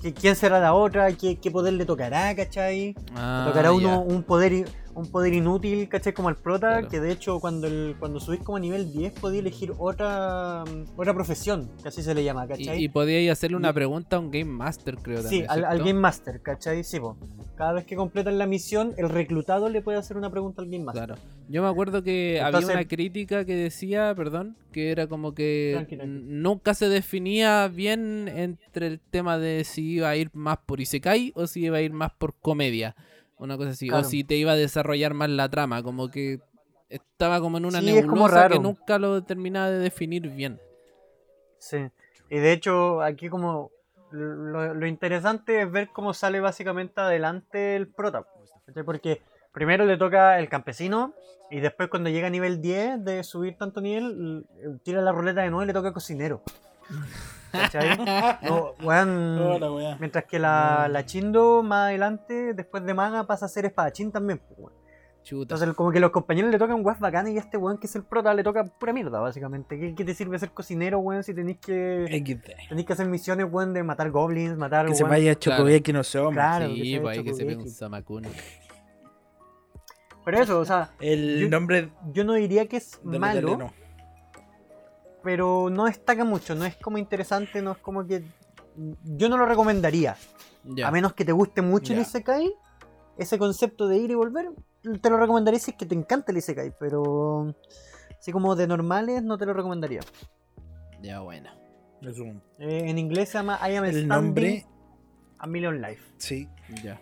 [0.00, 1.12] ¿qui- ¿quién será la otra?
[1.12, 2.94] ¿Qué, qué poder le tocará, ¿cachai?
[3.14, 4.64] Ah, tocará uno un poder
[4.94, 6.12] un poder inútil, ¿cachai?
[6.12, 6.88] Como el prota, Claro.
[6.88, 10.98] que de hecho cuando el, cuando subís como a nivel 10 podía elegir otra mm,
[11.00, 12.82] otra profesión, que así se le llama, Y, ¿cachai?
[12.84, 15.50] y podíais hacerle una Y- pregunta a un Game Master, creo sí, también.
[15.50, 15.78] al, al.
[15.78, 16.84] Game Master, ¿cachai?
[16.84, 17.16] Sí, po.
[17.56, 20.84] Cada vez que completan la misión, el reclutado le puede hacer una pregunta al Game
[20.84, 21.06] Master.
[21.06, 21.20] Claro.
[21.48, 25.70] Yo me acuerdo que Entonces- había una crítica que decía, perdón, que era como que
[25.74, 26.16] Tranqui, tranqui.
[26.18, 30.80] n- nunca se definía bien entre el tema de si iba a ir más por
[30.80, 32.96] Isekai o si iba a ir más por comedia.
[33.38, 33.88] Una cosa así.
[33.88, 34.06] Claro.
[34.06, 35.82] O si te iba a desarrollar más la trama.
[35.82, 36.40] Como que
[36.88, 40.60] estaba como en una Sí, nebulosa que nunca lo terminaba de definir bien.
[41.58, 41.88] Sí.
[42.30, 43.70] Y de hecho, aquí como
[44.10, 48.24] lo, lo interesante es ver cómo sale básicamente adelante el prota.
[48.84, 51.14] Porque primero le toca el campesino
[51.50, 54.46] y después cuando llega a nivel 10 de subir tanto nivel,
[54.82, 56.42] tira la ruleta de nuevo y le toca cocinero.
[57.52, 57.96] ¿Cachai?
[58.42, 59.96] No, weón, Hola, weá.
[60.00, 64.38] mientras que la, la Chindo más adelante, después de maga, pasa a ser espadachín también.
[64.46, 64.72] pues, weón.
[65.22, 65.54] Chuta.
[65.54, 67.96] Entonces como que los compañeros le tocan weas bacanas y a este weón que es
[67.96, 69.78] el prota le toca pura mierda básicamente.
[69.80, 72.04] ¿Qué, qué te sirve ser cocinero, weón, si tenéis que...
[72.68, 74.84] Tenéis que hacer misiones, weón, de matar goblins, matar.
[74.86, 75.12] Que se weón.
[75.12, 75.56] vaya a Claro.
[75.62, 76.34] Chocobeki no se hombre.
[76.34, 78.28] Claro, que sí, pues ahí que se pega un Samakuna.
[80.24, 83.70] Pero eso, o sea, El Yo- nombre yo no diría que es malo.
[85.24, 88.22] Pero no destaca mucho, no es como interesante, no es como que.
[89.04, 90.16] Yo no lo recomendaría.
[90.84, 92.00] A menos que te guste mucho el.
[92.00, 92.54] Isekai,
[93.18, 94.50] ese concepto de ir y volver,
[95.00, 97.54] te lo recomendaría si es que te encanta el Isekai, pero.
[98.18, 100.00] Así como de normales, no te lo recomendaría.
[101.02, 101.50] Ya, bueno.
[102.00, 104.66] Es un- Eh, en inglés se llama I am El standing nombre,
[105.38, 106.02] a million life.
[106.18, 106.48] sí.
[106.82, 107.00] Ya.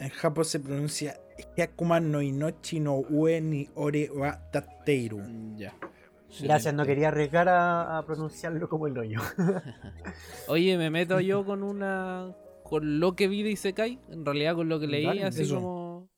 [0.00, 1.16] En Japón se pronuncia
[1.56, 5.20] Hyakuma no Inochi no Ue ni Ore wa Tateiru.
[5.56, 5.72] Ya.
[6.40, 9.20] Gracias, no quería arriesgar a, a pronunciarlo como el hoyo.
[10.48, 12.34] Oye, me meto yo con una.
[12.64, 13.98] con lo que vi de Isekai.
[14.10, 15.56] En realidad, con lo que leí, Dale, así eso.
[15.56, 16.08] como.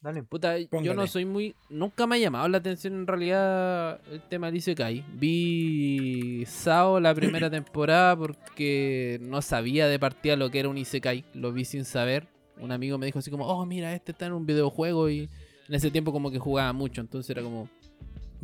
[0.00, 0.22] Dale.
[0.22, 1.54] Puta, yo no soy muy.
[1.70, 5.04] Nunca me ha llamado la atención en realidad el tema de Isekai.
[5.14, 11.24] Vi Sao la primera temporada porque no sabía de partida lo que era un Isekai.
[11.34, 12.28] Lo vi sin saber.
[12.60, 15.28] Un amigo me dijo así como, oh, mira, este está en un videojuego y
[15.68, 17.00] en ese tiempo como que jugaba mucho.
[17.00, 17.68] Entonces era como,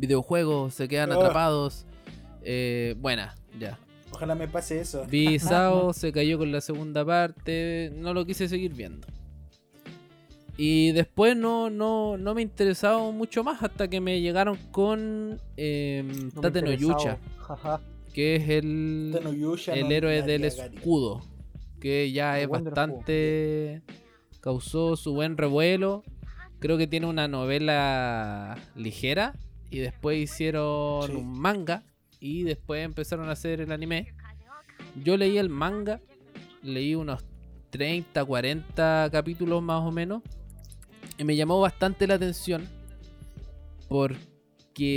[0.01, 1.19] videojuegos, se quedan Oh.
[1.19, 1.85] atrapados.
[2.43, 3.79] Eh, buena, ya.
[4.11, 5.05] Ojalá me pase eso.
[5.93, 9.07] Se cayó con la segunda parte, no lo quise seguir viendo.
[10.57, 16.03] Y después no, no, no me interesaba mucho más hasta que me llegaron con eh,
[16.35, 16.99] No Tate no interesaba.
[16.99, 17.81] Yucha, Jaja.
[18.13, 19.17] que es el,
[19.67, 21.21] el héroe del escudo,
[21.79, 23.81] que ya The es bastante...
[24.41, 26.03] causó su buen revuelo.
[26.59, 29.33] Creo que tiene una novela ligera
[29.71, 31.13] y después hicieron Sí.
[31.15, 31.83] un manga
[32.19, 34.13] y después empezaron a hacer el anime.
[35.03, 35.99] Yo leí el manga,
[36.61, 37.23] leí unos
[37.71, 40.21] 30, 40 capítulos más o menos
[41.17, 42.67] y me llamó bastante la atención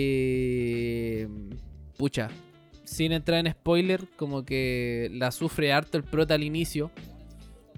[0.04, 1.28] porque
[1.96, 2.28] pucha,
[2.84, 6.90] sin entrar en spoiler, como que la sufre harto el prota al inicio.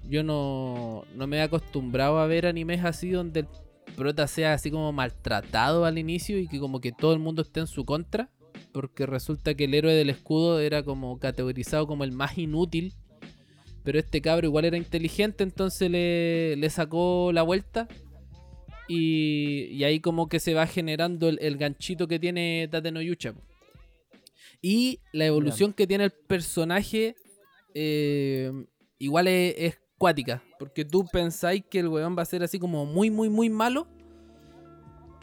[0.09, 3.47] Yo no, no me he acostumbrado a ver animes así donde el
[3.97, 7.59] prota sea así como maltratado al inicio y que como que todo el mundo esté
[7.59, 8.29] en su contra.
[8.71, 12.93] Porque resulta que el héroe del escudo era como categorizado como el más inútil.
[13.83, 17.87] Pero este cabro igual era inteligente, entonces le, le sacó la vuelta.
[18.87, 23.01] Y, y ahí como que se va generando el, el ganchito que tiene Tate no
[23.01, 23.33] Yucha.
[24.61, 27.15] Y la evolución que tiene el personaje
[27.73, 28.51] eh,
[28.97, 30.41] igual es, es cuática.
[30.59, 33.87] Porque tú pensáis que el weón va a ser así como muy, muy, muy malo.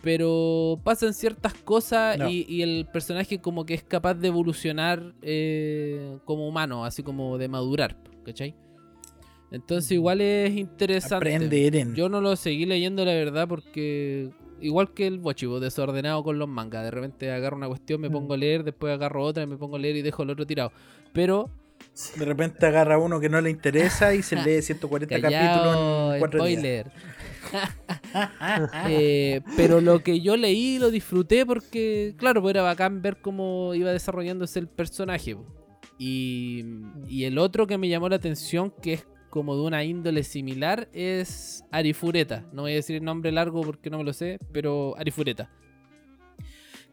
[0.02, 2.28] Pero pasan ciertas cosas No.
[2.28, 7.38] y, y el personaje como que es capaz de evolucionar eh, como humano, así como
[7.38, 8.54] de madurar, ¿cachai?
[9.50, 11.16] Entonces igual es interesante.
[11.16, 11.94] Aprende, Eren.
[11.94, 14.30] Yo no lo seguí leyendo, la verdad, porque
[14.60, 16.84] igual que el Bochivo, desordenado con los mangas.
[16.84, 19.78] De repente agarro una cuestión, me pongo a leer, después agarro otra, me pongo a
[19.78, 20.70] leer y dejo el otro tirado.
[21.14, 21.48] Pero,
[22.16, 26.44] De repente agarra uno que no le interesa y se lee 140 capítulos en 4
[26.44, 26.60] días.
[26.60, 26.90] spoiler.
[28.88, 33.74] Eh, pero lo que yo leí lo disfruté porque, claro, pues era bacán ver cómo
[33.74, 35.36] iba desarrollándose el personaje.
[35.98, 36.64] Y,
[37.08, 40.88] y el otro que me llamó la atención, que es como de una índole similar,
[40.92, 42.44] es Arifureta.
[42.52, 45.50] No voy a decir el nombre largo porque no me lo sé, pero Arifureta.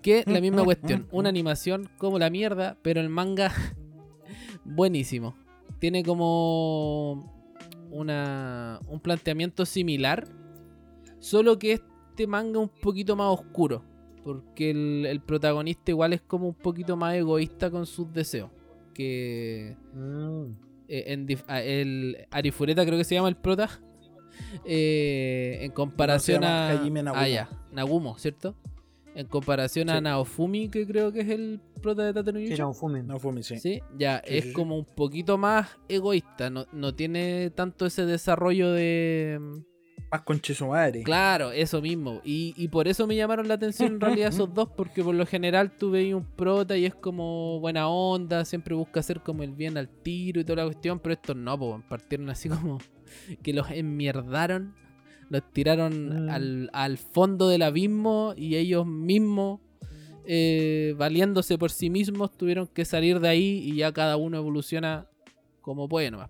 [0.02, 3.54] Que la misma cuestión, una animación como la mierda, pero el manga
[4.66, 5.36] buenísimo.
[5.80, 7.32] Tiene como
[7.92, 10.28] una, un planteamiento similar,
[11.20, 13.84] solo que este manga un poquito más oscuro,
[14.24, 18.50] porque el, el protagonista igual es como un poquito más egoísta con sus deseos.
[18.94, 20.52] Que Mm.
[20.88, 23.70] eh, en dif- a- el Arifureta creo que se llama el prota.
[24.66, 26.74] eh, en comparación a.
[26.74, 27.12] Nagumo.
[27.16, 28.56] Ah, ya, Nagumo, ¿cierto?
[29.14, 30.00] En comparación a.
[30.00, 32.56] Naofumi, que creo que es el prota de Tate no Sí, Yucha.
[32.56, 33.08] era un fumen.
[33.08, 33.58] No fue mi sí.
[33.60, 38.06] Sí, ya, Sí, es sí, como un poquito más egoísta, no, no tiene tanto ese
[38.06, 39.40] desarrollo de...
[40.12, 41.04] Más conche su madre.
[41.04, 44.68] Claro, eso mismo, y, y por eso me llamaron la atención en realidad esos dos,
[44.76, 49.00] porque por lo general tú veis un prota y es como buena onda, siempre busca
[49.02, 52.30] hacer como el bien al tiro y toda la cuestión, pero estos no, pues partieron
[52.30, 52.78] así como
[53.44, 54.76] que los enmierdaron,
[55.32, 56.30] los tiraron Mm.
[56.30, 59.60] al, al fondo del abismo y ellos mismos
[60.26, 65.08] eh, valiéndose por sí mismos, tuvieron que salir de ahí y ya cada uno evoluciona
[65.62, 66.30] como puede nomás.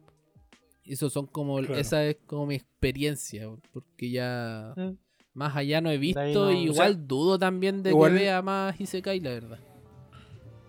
[0.85, 1.75] Y Eso son como, Claro.
[1.75, 4.91] esa es como mi experiencia, porque ya Mm.
[5.33, 8.19] más allá no he visto, no- y o sea, igual dudo también de igual- que
[8.19, 9.59] vea más Isekai, la verdad.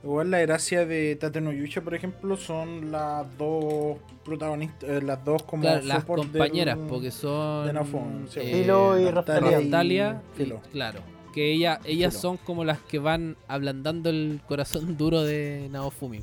[0.04, 5.24] Igual la gracia de Tate no Yucha, por ejemplo, son las dos protagonistas, eh, las
[5.24, 8.40] dos como Claro, las compañeras, del- porque son de Nafon, sí.
[8.40, 10.60] Filo y Natalia y Natalia y- Filo.
[10.72, 11.00] claro.
[11.32, 12.20] Que ella, ellas Filo.
[12.20, 16.20] son como las que van ablandando el corazón duro de Naofumi.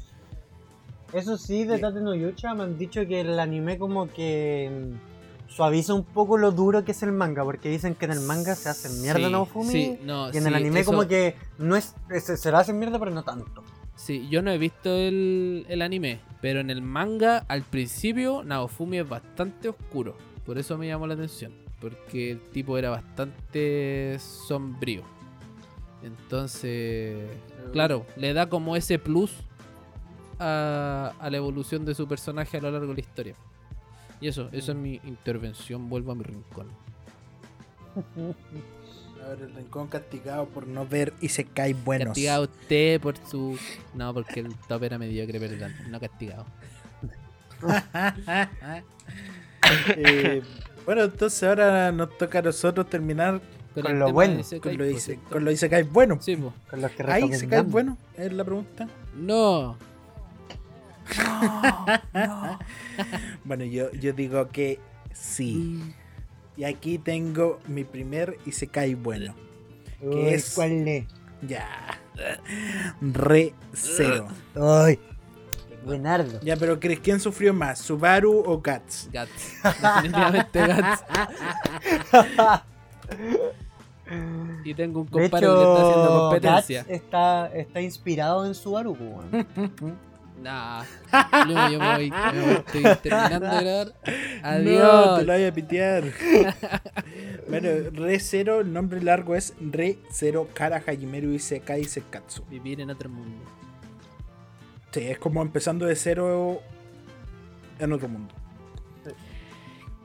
[1.14, 1.80] Eso sí, de.
[1.80, 5.09] Tate no Yucha me han dicho que el anime como que mm,
[5.50, 8.56] suaviza un poco lo duro que es el manga, porque dicen que en el manga
[8.56, 11.36] se hace mierda Sí, Naofumi sí, no, y en sí, el anime eso- como que
[11.58, 13.64] no es se, se la hacen mierda pero no tanto.
[13.96, 19.00] Sí, yo no he visto el, el anime, pero en el manga al principio Naofumi
[19.00, 20.16] es bastante oscuro.
[20.46, 21.52] Por eso me llamó la atención,
[21.82, 25.02] porque el tipo era bastante sombrío.
[26.02, 27.18] Entonces,
[27.74, 29.32] claro, le da como ese plus
[30.40, 33.36] a, a la evolución de su personaje a lo largo de la historia.
[34.22, 35.90] Y eso, eso es mi intervención.
[35.90, 36.68] Vuelvo a mi rincón.
[39.24, 42.08] A ver, el rincón castigado por no ver y se cae buenos.
[42.08, 43.58] Castigado usted por su.
[43.94, 45.74] No, porque el top era mediocre, perdón.
[45.90, 46.46] No castigado.
[49.96, 50.42] Eh,
[50.86, 53.40] bueno, entonces ahora nos toca a nosotros terminar
[53.76, 55.30] Con, lo bueno, Isekai, con lo pues, dice, ¿cierto?
[55.30, 56.18] con lo dice cae bueno.
[56.22, 56.54] Sí, pues.
[56.70, 57.72] Con los que Ahí se cae recomendamos.
[57.72, 58.88] bueno, es la pregunta.
[59.16, 59.78] No.
[63.46, 64.80] Bueno, yo, yo digo que
[65.14, 65.82] sí.
[66.58, 69.34] Y aquí tengo mi primer y se cae bueno.
[70.02, 70.54] Uy, ¿Qué es?
[70.56, 71.06] ¿Cuál es?
[71.42, 72.00] Ya.
[73.02, 74.28] Re cero.
[74.56, 75.00] Ay,
[75.86, 76.40] buenardo.
[76.42, 77.80] Ya, pero ¿crees quién sufrió más?
[77.80, 79.10] ¿Subaru o Guts?
[79.12, 79.54] Guts.
[79.64, 81.04] Definitivamente Guts.
[84.64, 86.82] Y tengo un De compadre que le está haciendo competencia.
[86.82, 90.00] Guts está, está inspirado en Subaru, pues, weón.
[90.42, 90.84] Nah.
[91.46, 93.94] Luego yo me voy, me voy, estoy terminando de grabar.
[94.42, 95.20] No, Adiós.
[95.20, 96.04] te lo voy a pitear.
[97.50, 102.46] bueno, Re Zero, el nombre largo es Re Zero Kara Hajimeru Isekai Sekatsu.
[102.50, 103.44] Vivir en otro mundo.
[104.92, 106.62] Sí, es como empezando de cero
[107.80, 108.34] en otro mundo.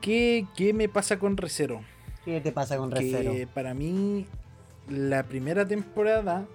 [0.00, 1.80] ¿Qué, qué me pasa con Re Zero?
[2.24, 3.32] ¿Qué te pasa con que Recero?
[3.54, 4.26] para mí
[4.88, 6.46] la primera temporada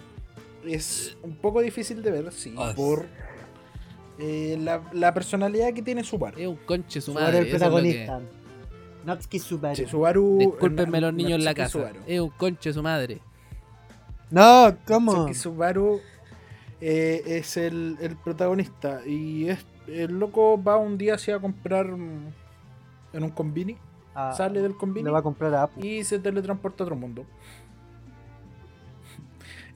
[0.65, 2.73] es un poco difícil de ver, sí, Ah.
[2.75, 3.05] por
[4.19, 6.39] eh, la, la personalidad que tiene Subaru.
[6.39, 7.39] Es un conche su Subaru madre.
[7.39, 8.19] el es protagonista.
[9.05, 9.75] Natsuki Subaru.
[9.75, 11.69] Sí, Subaru Discúlpenme na- los niños en la casa.
[11.79, 11.99] Subaru.
[12.05, 13.19] Es un conche su madre.
[14.31, 15.13] No, ¿cómo?
[15.13, 15.99] Natsuki Subaru
[16.81, 21.87] eh, es el, el protagonista y es, el loco va un día así a comprar
[21.87, 22.27] mm,
[23.13, 23.77] en un convini,
[24.15, 25.79] Ah, sale del convini Le va a comprar a Apu.
[25.83, 27.25] y se teletransporta a otro mundo.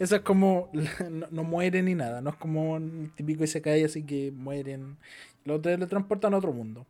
[0.03, 0.69] Eso es como.
[1.09, 2.19] No, no mueren ni nada.
[2.19, 4.97] No es como el típico Isekai, así que mueren.
[5.45, 6.85] Lo teletransportan a otro mundo.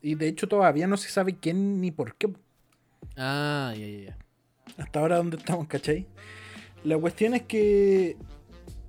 [0.00, 2.32] Y de hecho, todavía no se sabe quién ni por qué.
[3.18, 4.18] Ah, ya, ya, ya.
[4.78, 6.06] Hasta ahora donde estamos, ¿cachai?
[6.84, 8.16] La cuestión es que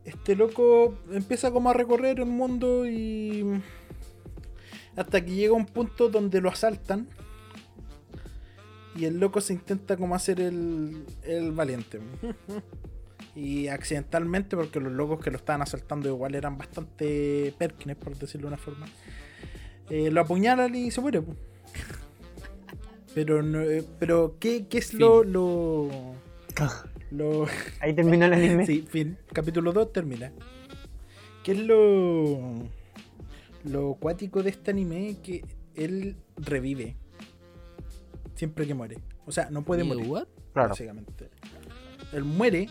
[0.06, 3.62] este loco empieza como a recorrer el mundo y
[4.96, 7.10] hasta que llega a un punto donde lo asaltan
[8.96, 12.00] y el loco se intenta como hacer el, el valiente.
[13.36, 18.48] Y accidentalmente, porque los locos que lo estaban asaltando igual eran bastante perkines, por decirlo
[18.48, 18.88] de una forma,
[19.90, 21.22] eh, lo apuñalan y se muere.
[23.14, 25.90] Pero, no, eh, pero ¿qué, qué es lo, lo,
[27.12, 27.48] lo,
[27.82, 28.66] Ahí termina el anime.
[28.66, 29.18] Sí, fin.
[29.34, 30.32] Capítulo 2 termina.
[31.44, 32.70] ¿Qué es lo.
[33.64, 35.18] Lo cuático de este anime?
[35.24, 35.44] Que
[35.76, 36.96] él revive.
[38.36, 38.98] Siempre que muere.
[39.26, 40.08] O sea, no puede ¿Y morir.
[40.08, 40.28] what?
[40.54, 40.70] Claro.
[40.70, 41.30] Básicamente.
[42.14, 42.68] Él muere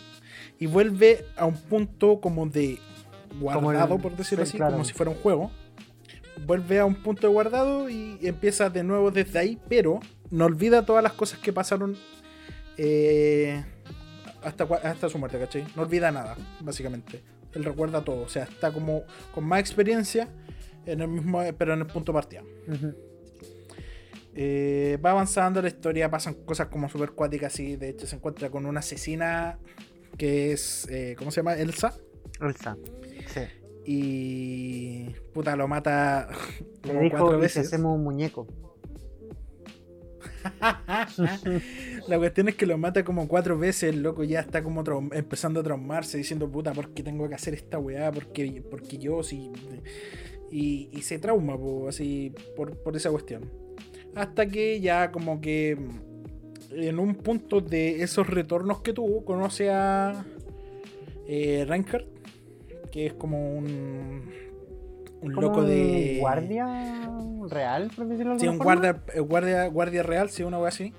[0.58, 2.78] y vuelve a un punto como de
[3.40, 4.72] guardado, el- por decirlo sí, así, claro.
[4.72, 5.50] como si fuera un juego.
[6.46, 10.00] Vuelve a un punto de guardado y empieza de nuevo desde ahí, pero
[10.30, 11.96] no olvida todas las cosas que pasaron
[12.76, 13.64] eh,
[14.42, 15.64] hasta, hasta su muerte, ¿cachai?
[15.76, 17.22] No olvida nada, básicamente.
[17.54, 20.28] Él recuerda todo, o sea, está como con más experiencia,
[20.86, 22.42] en el mismo, pero en el punto de partida.
[24.36, 28.50] Eh, va avanzando la historia, pasan cosas como super cuáticas y de hecho se encuentra
[28.50, 29.58] con una asesina
[30.16, 31.54] que es, eh, ¿cómo se llama?
[31.54, 31.94] Elsa.
[32.40, 32.76] Elsa.
[33.26, 33.40] Sí.
[33.86, 36.28] Y puta, lo mata
[36.82, 37.66] Le como dijo, cuatro veces.
[37.66, 38.46] hacemos un muñeco.
[42.08, 44.82] La cuestión es que lo mata como cuatro veces, el loco ya está como
[45.12, 48.10] empezando a traumarse, diciendo, puta, ¿por qué tengo que hacer esta weá?
[48.12, 49.22] ¿Por qué, por qué yo?
[49.22, 49.50] Si...
[50.50, 53.50] Y, y se trauma, po, así, por, por esa cuestión.
[54.14, 55.76] Hasta que ya como que
[56.76, 60.24] en un punto de esos retornos que tuvo, conoce a
[61.28, 62.06] eh, Reinhardt,
[62.90, 64.30] que es como un,
[65.20, 66.16] un Como loco un de...
[66.20, 66.66] guardia
[67.48, 70.92] real, por decirlo de Sí, un guardia, eh, guardia, guardia real, sí, una wea así.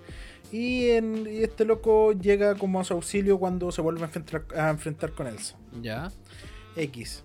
[0.51, 4.45] Y, en- y este loco llega como a su auxilio cuando se vuelve a enfrentar,
[4.55, 5.57] a enfrentar con Elsa.
[5.81, 6.11] Ya.
[6.75, 7.23] X.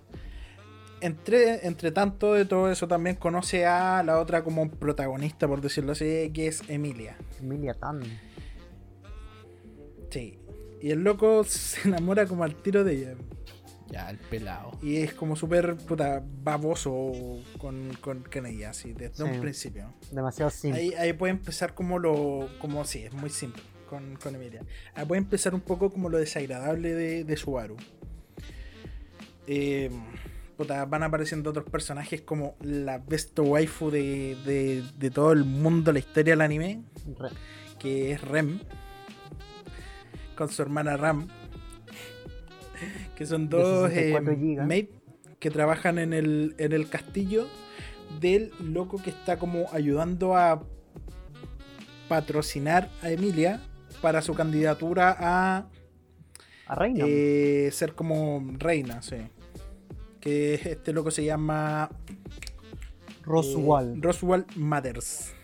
[1.01, 5.93] Entre, entre tanto de todo eso también conoce a la otra como protagonista, por decirlo
[5.93, 7.17] así, que es Emilia.
[7.39, 8.01] Emilia Tan.
[10.11, 10.37] Sí.
[10.81, 13.15] Y el loco se enamora como al tiro de ella.
[13.89, 14.71] Ya, el pelado.
[14.81, 17.11] Y es como súper puta baboso
[17.57, 19.23] con, con, con ella, así, desde Sí.
[19.23, 19.93] un principio.
[20.11, 20.79] Demasiado simple.
[20.79, 22.47] Ahí, ahí puede empezar como lo.
[22.59, 24.61] como sí, es muy simple con, con Emilia.
[24.95, 27.75] Ahí puede empezar un poco como lo desagradable de, de Subaru.
[29.47, 29.89] Eh,
[30.55, 35.91] puta, van apareciendo otros personajes como la best waifu de, de, de todo el mundo,
[35.91, 36.83] la historia del anime,
[37.19, 37.29] Re-
[37.79, 38.59] que es Rem.
[40.41, 41.27] Con su hermana Ram.
[43.15, 44.87] Que son dos 64 eh, maid
[45.37, 47.45] que trabajan en el, en el castillo
[48.19, 50.63] del loco que está como ayudando a
[52.09, 53.61] patrocinar a Emilia
[54.01, 55.67] para su candidatura a
[56.65, 57.05] A Reina.
[57.07, 59.17] eh, ser como reina, sí.
[60.19, 61.91] Que este loco se llama
[63.21, 63.93] Roswell.
[63.95, 65.35] eh, Roswell Matters.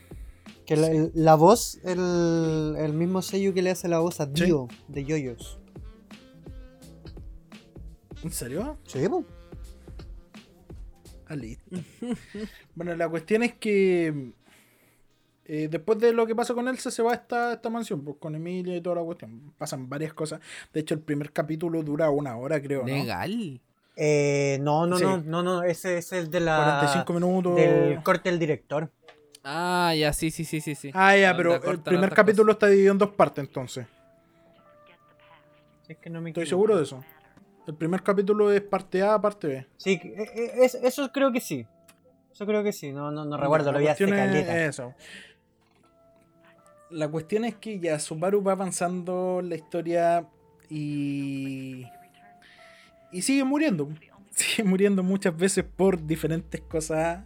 [0.68, 4.26] Que la, el- la voz, el, el mismo sello que le hace la voz a
[4.26, 4.46] Sí.
[4.46, 5.60] Dio de Yoyos.
[8.24, 8.78] ¿En serio?
[8.86, 9.24] Sí, po.
[11.28, 11.64] Ah, listo.
[12.76, 14.32] bueno, la cuestión es que
[15.46, 18.18] eh, después de lo que pasa con Elsa se va a esta, esta mansión, pues
[18.20, 19.54] con Emilia y toda la cuestión.
[19.58, 20.40] Pasan varias cosas.
[20.74, 22.88] De hecho, el primer capítulo dura una hora, creo, ¿no?
[22.88, 23.62] Legal.
[23.96, 25.04] Eh, no, no, Sí.
[25.04, 27.56] no, no, no, ese es el de la 45 minutos.
[27.56, 28.92] del corte del director.
[29.50, 30.76] Ah, ya, sí, sí, sí, sí.
[30.76, 30.92] sí.
[30.94, 33.88] Ah, ya, pero el primer capítulo está dividido en dos partes, entonces.
[35.86, 37.02] Si es que no me Estoy seguro de eso.
[37.66, 39.68] El primer capítulo es parte A, parte B.
[39.78, 41.66] Sí, eh, eh, es- eso creo que sí.
[42.32, 44.94] Eso creo que sí, no, no, no recuerdo, lo la vi hace es eso.
[46.90, 50.26] La cuestión es que ya Subaru va avanzando la historia
[50.70, 51.86] y.
[53.14, 53.88] Y sigue muriendo.
[54.32, 57.24] Sigue muriendo muchas veces por diferentes cosas.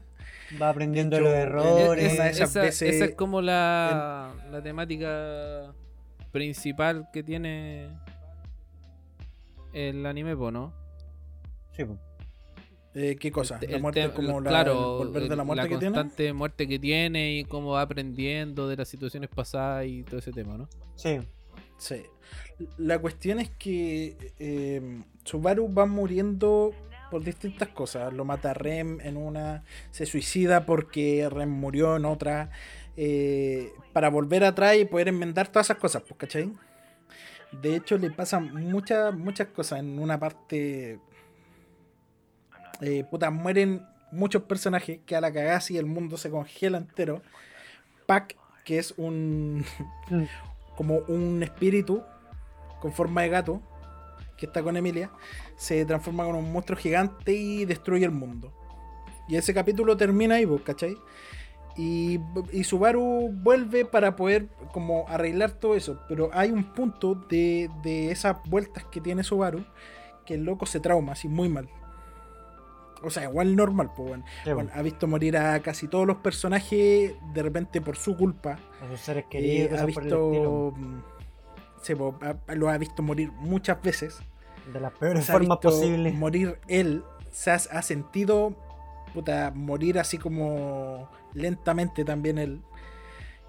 [0.60, 2.14] Va aprendiendo De los hecho, errores.
[2.14, 5.73] Esa, esas veces esa es como la, la temática
[6.32, 7.90] principal que tiene
[9.73, 10.73] el anime, ¿no?
[11.72, 11.98] Sí, po.
[12.94, 13.57] Eh, ¿Qué cosa?
[13.61, 15.95] El La muerte, como la, claro, volver de la muerte que tiene.
[15.95, 20.34] constante muerte que tiene y cómo va aprendiendo de las situaciones pasadas y todo ese
[20.34, 20.68] tema, ¿no?
[20.95, 21.19] Sí.
[21.78, 22.03] Sí.
[22.78, 26.73] La cuestión es que eh, Subaru va muriendo
[27.11, 28.11] por distintas cosas.
[28.13, 32.49] Lo mata Rem en una, se suicida porque Rem murió en otra.
[32.97, 36.51] eh, para volver atrás y poder enmendar todas esas cosas, pues, ¿cachai?
[37.61, 39.79] De hecho, le pasan muchas, muchas cosas.
[39.79, 40.99] En una parte.
[42.81, 47.21] eh, puta, mueren muchos personajes que a la cagada y el mundo se congela entero.
[48.07, 48.35] Pac,
[48.65, 49.65] que es un.
[50.09, 50.23] Mm.
[50.75, 52.01] como un espíritu
[52.79, 53.61] con forma de gato
[54.41, 55.09] que está con Emilia,
[55.55, 58.51] se transforma en un monstruo gigante y destruye el mundo.
[59.30, 60.97] Y ese capítulo termina ahí, pues, ¿cachai?
[61.77, 62.19] Y,
[62.51, 66.01] y Subaru vuelve para poder como arreglar todo eso.
[66.09, 69.63] Pero hay un punto de, de esas vueltas que tiene Subaru
[70.26, 71.69] que el loco se trauma así muy mal.
[73.03, 74.26] O sea, igual normal, pues bueno.
[74.43, 78.59] Sí, Bueno, ha visto morir a casi todos los personajes de repente por su culpa.
[78.84, 80.73] A sus seres Eh, queridos, ha visto.
[80.76, 81.01] mm,
[82.22, 84.19] ha- lo ha visto morir muchas veces.
[84.73, 86.13] De las peores Se ha formas visto posibles.
[86.13, 87.03] Morir él.
[87.31, 88.55] Se ha, ha sentido
[89.13, 92.61] puta, morir así como lentamente también él.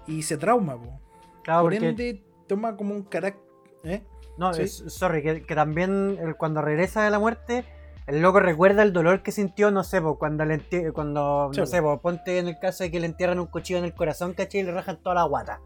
[0.07, 0.99] Y se trauma, po.
[1.43, 3.41] Claro, Por porque ende, toma como un carácter.
[3.83, 4.03] ¿eh?
[4.37, 4.63] No, Sí.
[4.63, 7.63] es- sorry, que, que también el- cuando regresa de la muerte,
[8.07, 10.59] el loco recuerda el dolor que sintió, no sé, po, cuando le
[10.93, 13.79] cuando, Sí, no sé, po, ponte en el caso de que le entierran un cuchillo
[13.79, 14.61] en el corazón, ¿cachai?
[14.61, 15.61] Y le rajan toda la guata.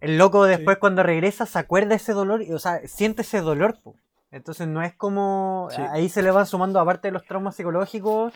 [0.00, 0.80] El loco después Sí.
[0.80, 3.94] cuando regresa se acuerda de ese dolor, y, o sea, siente ese dolor, po.
[4.30, 5.68] Entonces no es como...
[5.70, 5.80] Sí.
[5.90, 8.32] Ahí se le van sumando, aparte de los traumas psicológicos,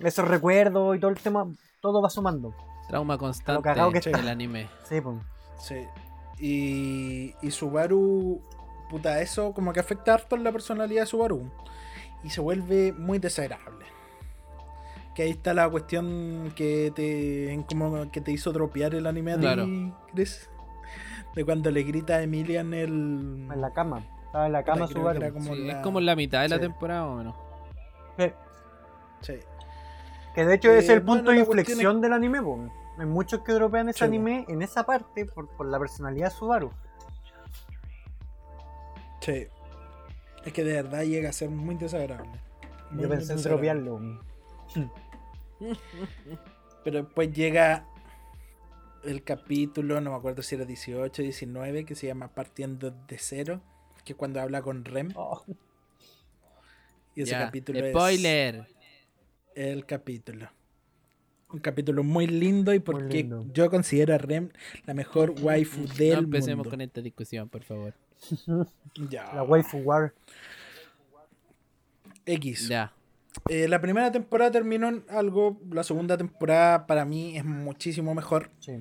[0.00, 1.46] esos recuerdos y todo el tema,
[1.80, 2.54] todo va sumando.
[2.88, 4.68] Trauma constante cagado que del anime.
[4.88, 5.20] Sí, po.
[5.58, 5.86] Sí.
[6.38, 8.40] Y, y Subaru,
[8.88, 11.50] puta, eso como que afecta harto en la personalidad de Subaru.
[12.24, 13.86] Y se vuelve muy desagradable.
[15.14, 19.36] Que ahí está la cuestión que te, como que te hizo dropear el anime a
[19.36, 19.66] ti, Claro.
[20.12, 20.48] Chris.
[21.34, 22.88] De cuando le grita a Emilia en el.
[23.52, 24.02] En la cama.
[24.30, 25.20] Estaba en la cama creo que Subaru.
[25.20, 27.34] era como Sí, la- Es como en la mitad de la temporada o menos.
[28.18, 28.32] Sí.
[29.22, 29.34] Sí.
[30.34, 32.58] Que de hecho es Eh, el punto bueno, de inflexión del anime, po.
[32.98, 36.70] Hay muchos que dropean ese anime en esa parte por, por la personalidad de Subaru.
[39.20, 39.46] Sí.
[40.44, 42.30] Es que de verdad llega a ser muy desagradable.
[42.90, 44.00] Muy, Yo pensé en dropearlo.
[46.84, 47.84] Pero después llega
[49.04, 53.60] el capítulo, no me acuerdo si era 18, 19, que se llama Partiendo de Cero,
[54.04, 55.10] que es cuando habla con Rem.
[55.14, 55.42] Oh,
[57.14, 58.66] Y ese Ya, capítulo Spoiler.
[59.54, 60.48] es el capítulo.
[61.52, 63.44] Un capítulo muy lindo y porque lindo.
[63.52, 64.50] yo considero a Rem
[64.86, 66.70] la mejor waifu del no empecemos mundo.
[66.70, 67.94] con esta discusión, por favor.
[69.10, 69.32] Ya.
[69.34, 70.12] la waifu war.
[72.26, 72.68] X.
[72.68, 72.92] Ya.
[73.48, 78.50] Eh, la primera temporada terminó en algo, la segunda temporada para mí es muchísimo mejor.
[78.60, 78.72] Sí.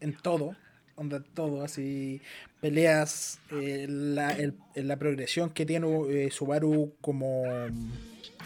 [0.00, 0.54] en todo,
[0.98, 2.20] onda todo, así
[2.60, 7.44] peleas, eh, la, el- la progresión que tiene eh, Subaru como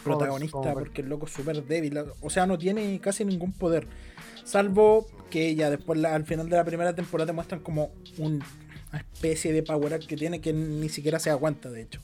[0.05, 3.87] protagonista, porque el loco es súper débil, o sea, no tiene casi ningún poder,
[4.45, 8.43] salvo que ya después la- al final de la primera temporada te muestran como un-
[8.91, 12.01] una especie de power up que tiene que ni siquiera se aguanta, de hecho.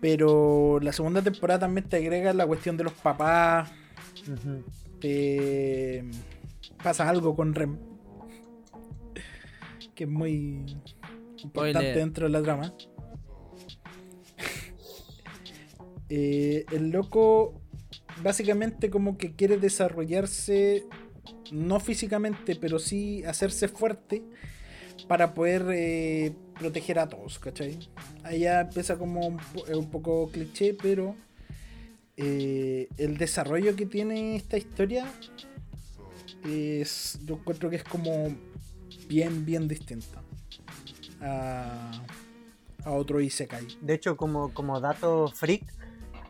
[0.00, 3.70] Pero la segunda temporada también te agrega la cuestión de los papás,
[4.26, 4.64] Ujú.
[5.00, 6.04] te
[6.82, 7.76] pasa algo con Rem
[10.00, 10.64] que es muy
[11.42, 11.94] importante Spoiler.
[11.94, 12.74] dentro de la trama.
[16.12, 17.62] Eh, el loco
[18.20, 20.84] básicamente como que quiere desarrollarse
[21.52, 24.24] no físicamente, pero sí hacerse fuerte
[25.06, 27.78] para poder eh, proteger a todos, ¿cachai?
[28.24, 29.38] Ahí ya empieza como
[29.72, 31.14] un poco cliché, pero
[32.16, 35.06] eh, el desarrollo que tiene esta historia
[36.44, 38.36] es, yo encuentro que es como
[39.10, 40.22] bien, bien distinta
[41.20, 41.90] a,
[42.84, 43.66] a otro Isekai.
[43.80, 45.64] De hecho, como, como dato freak,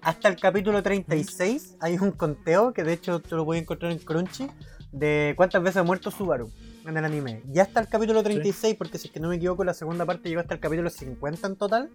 [0.00, 3.92] hasta el capítulo 36 hay un conteo que de hecho te lo voy a encontrar
[3.92, 4.48] en Crunchy
[4.92, 6.50] de cuántas veces ha muerto Subaru
[6.86, 7.42] en el anime.
[7.52, 10.30] Ya hasta el capítulo 36, porque si es que no me equivoco, la segunda parte
[10.30, 11.90] llegó hasta el capítulo 50 en total.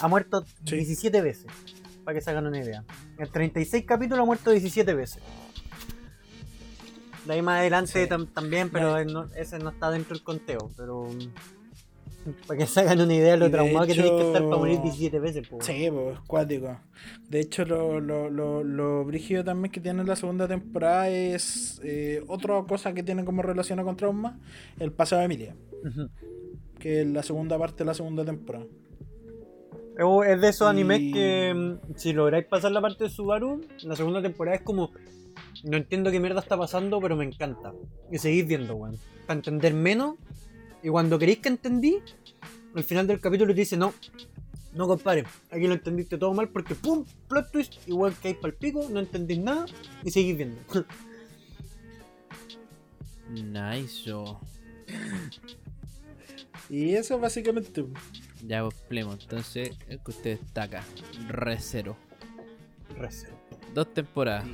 [0.00, 0.76] Ha muerto Sí.
[0.76, 1.46] 17 veces,
[2.04, 2.84] para que se hagan una idea.
[3.18, 5.20] En 36 capítulos ha muerto 17 veces.
[7.26, 8.08] De ahí más adelante Sí.
[8.34, 10.70] también, pero No, él no- ese no está dentro del conteo.
[10.76, 14.26] Pero mm, para que se hagan una idea de lo de traumado que tenés que
[14.26, 15.48] estar para morir 17 veces.
[15.48, 15.58] po.
[15.62, 16.78] Sí, pues, es cuático.
[17.28, 22.22] De hecho, lo, lo, lo, lo brígido también que tiene la segunda temporada es eh,
[22.28, 24.38] otra cosa que tiene como relación con trauma,
[24.78, 25.56] el pasado de Emilia,
[26.78, 28.66] que es la segunda parte de la segunda temporada.
[30.26, 33.94] Es- de esos animes Y- que mm, si lográis pasar la parte de Subaru, la
[33.96, 34.90] segunda temporada es como
[35.64, 37.72] no entiendo qué mierda está pasando, pero me encanta.
[38.10, 38.98] Y seguís viendo, weón.
[39.26, 40.16] Para entender menos.
[40.82, 41.98] Y cuando queréis que entendí,
[42.74, 43.94] al final del capítulo te dice, no,
[44.74, 48.52] no compadre, aquí lo entendiste todo mal porque pum, plot twist, igual que hay pal
[48.52, 49.66] pico, no entendís nada
[50.02, 50.60] y seguís viendo.
[53.30, 54.38] Nice, yo.
[56.68, 57.84] Y eso básicamente.
[58.46, 59.12] Ya pues, plemo.
[59.12, 60.84] Entonces, el que usted destaca.
[61.28, 61.96] Recero.
[62.96, 63.32] Reset.
[63.72, 64.46] Dos temporadas.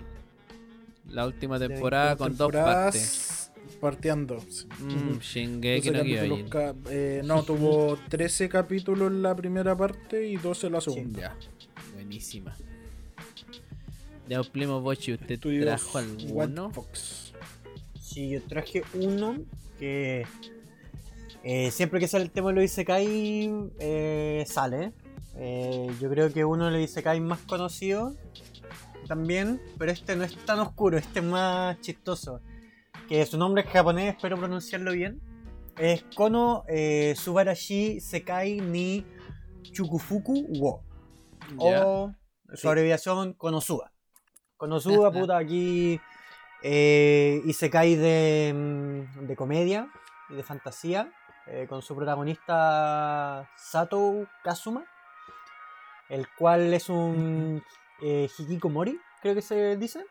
[1.11, 3.51] La última temporada con dos partes.
[3.81, 4.37] Partiendo.
[4.79, 6.83] Mm, Shingeki 12 no Kyojin.
[6.91, 11.21] eh, no, tuvo 13 capítulos en la primera parte y 12 en la segunda.
[11.21, 11.37] Ya.
[11.95, 12.55] Buenísima.
[14.29, 16.71] Ya, Primo Bochi, ¿usted Estudios trajo alguno?
[16.71, 17.33] Fox.
[18.01, 19.39] Sí, yo traje uno
[19.79, 20.27] que
[21.43, 24.93] eh, siempre que sale el tema de los Isekai eh, sale.
[25.37, 28.15] Eh, yo creo que uno de los Isekai más conocidos
[29.11, 32.41] también, pero este no es tan oscuro, este es más chistoso.
[33.09, 35.21] Que su nombre es japonés, espero pronunciarlo bien.
[35.77, 39.05] Es Kono eh, Subarashi Sekai ni
[39.73, 40.85] Chukufuku wo.
[41.59, 42.13] O
[42.55, 43.91] su abreviación Konosuba.
[44.57, 46.01] Konosuba, puta, aquí
[46.63, 49.89] eh, Isekai de, mm, de comedia
[50.29, 51.13] y de fantasía,
[51.49, 54.85] eh, con su protagonista Sato Kazuma,
[56.09, 57.61] el cual es un
[58.03, 60.05] eh, Hikikomori, creo que se dice.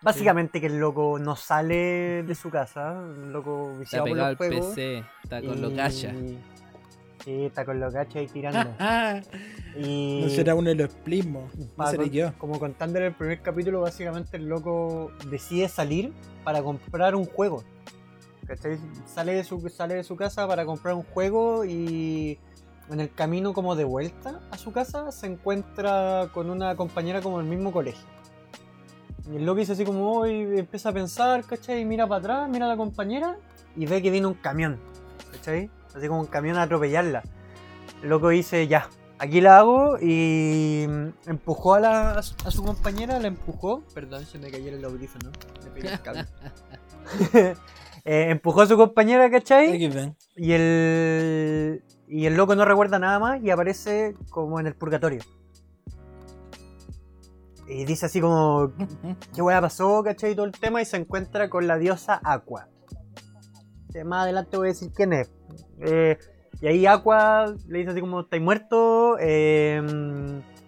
[0.00, 4.30] Básicamente que el loco no sale de su casa, el loco Está viciado por pegado
[4.30, 4.66] los al juegos.
[4.68, 6.38] PC, está con lo y-.
[7.24, 8.74] Sí, está con lo cacha ahí tirando.
[9.76, 11.52] y No será uno de los plismos.
[11.76, 12.32] No seré con- yo.
[12.38, 16.12] Como contándole el primer capítulo, básicamente el loco decide salir
[16.44, 17.64] para comprar un juego.
[18.46, 18.78] ¿Cachai?
[19.06, 22.38] Sale de su, sale de su casa para comprar un juego y
[22.90, 27.38] en el camino como de vuelta a su casa se encuentra con una compañera como
[27.38, 28.06] del mismo colegio.
[29.30, 31.82] Y el loco dice así como hoy empieza a pensar, ¿cachai?
[31.82, 33.36] Y mira para atrás, mira a la compañera
[33.76, 34.78] y ve que viene un camión,
[35.32, 35.70] ¿cachai?
[35.94, 37.22] Así como un camión a atropellarla.
[38.02, 38.88] El loco dice, ya,
[39.18, 43.82] aquí la hago y mm, empujó a, la, a, su, compañera, la empujó.
[43.94, 45.30] Perdón, se me cayó el audífono.
[45.64, 46.26] Le pegué el cable.
[48.04, 49.76] Eh, empujó a su compañera, ¿cachai?
[50.34, 55.22] Y el, y el loco no recuerda nada más y aparece como en el purgatorio.
[57.66, 58.72] Y dice así como,
[59.34, 60.32] ¿qué weá pasó, cachai?
[60.32, 62.68] Y todo el tema y se encuentra con la diosa Aqua.
[63.94, 65.30] Eh, Más adelante voy a decir quién es.
[65.80, 66.18] Eh,
[66.60, 69.16] y ahí Aqua le dice así como, ¿estáis muerto?
[69.20, 69.82] Eh,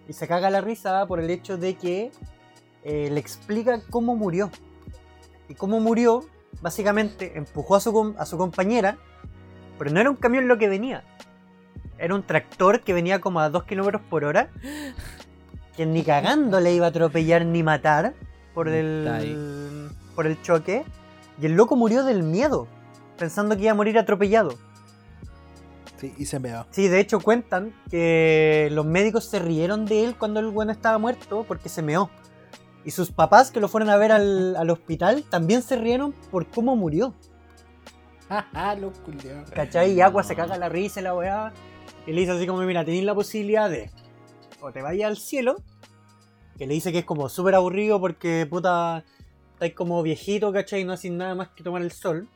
[0.07, 2.11] y se caga la risa por el hecho de que
[2.83, 4.51] eh, le explica cómo murió.
[5.49, 6.25] Y cómo murió,
[6.61, 8.97] básicamente empujó a su, a su compañera,
[9.77, 11.03] pero no era un camión lo que venía.
[12.01, 14.49] Era un tractor que venía como a 2 kilómetros por hora.
[15.77, 18.15] Que ni cagando le iba a atropellar ni matar
[18.55, 20.83] por el, por el choque.
[21.39, 22.67] Y el loco murió del miedo,
[23.17, 24.57] pensando que iba a morir atropellado.
[25.97, 26.65] Sí, y se me va.
[26.71, 30.97] Sí, de hecho cuentan que los médicos se rieron de él cuando el bueno estaba
[30.97, 32.09] muerto porque se meó.
[32.83, 36.47] Y sus papás que lo fueron a ver al, al hospital también se rieron por
[36.47, 37.13] cómo murió.
[38.27, 39.51] Ah, los culiados.
[39.51, 39.91] ¿Cachai?
[39.91, 41.53] Y Agua se caga la risa y la weá.
[42.07, 43.89] Y le dice así como, mira, tenéis la posibilidad de
[44.61, 45.55] o te vayas al cielo,
[46.57, 49.03] que le dice que es como súper aburrido porque puta,
[49.53, 50.81] estáis como viejito, ¿cachai?
[50.81, 52.27] Y no hacéis nada más que tomar el sol.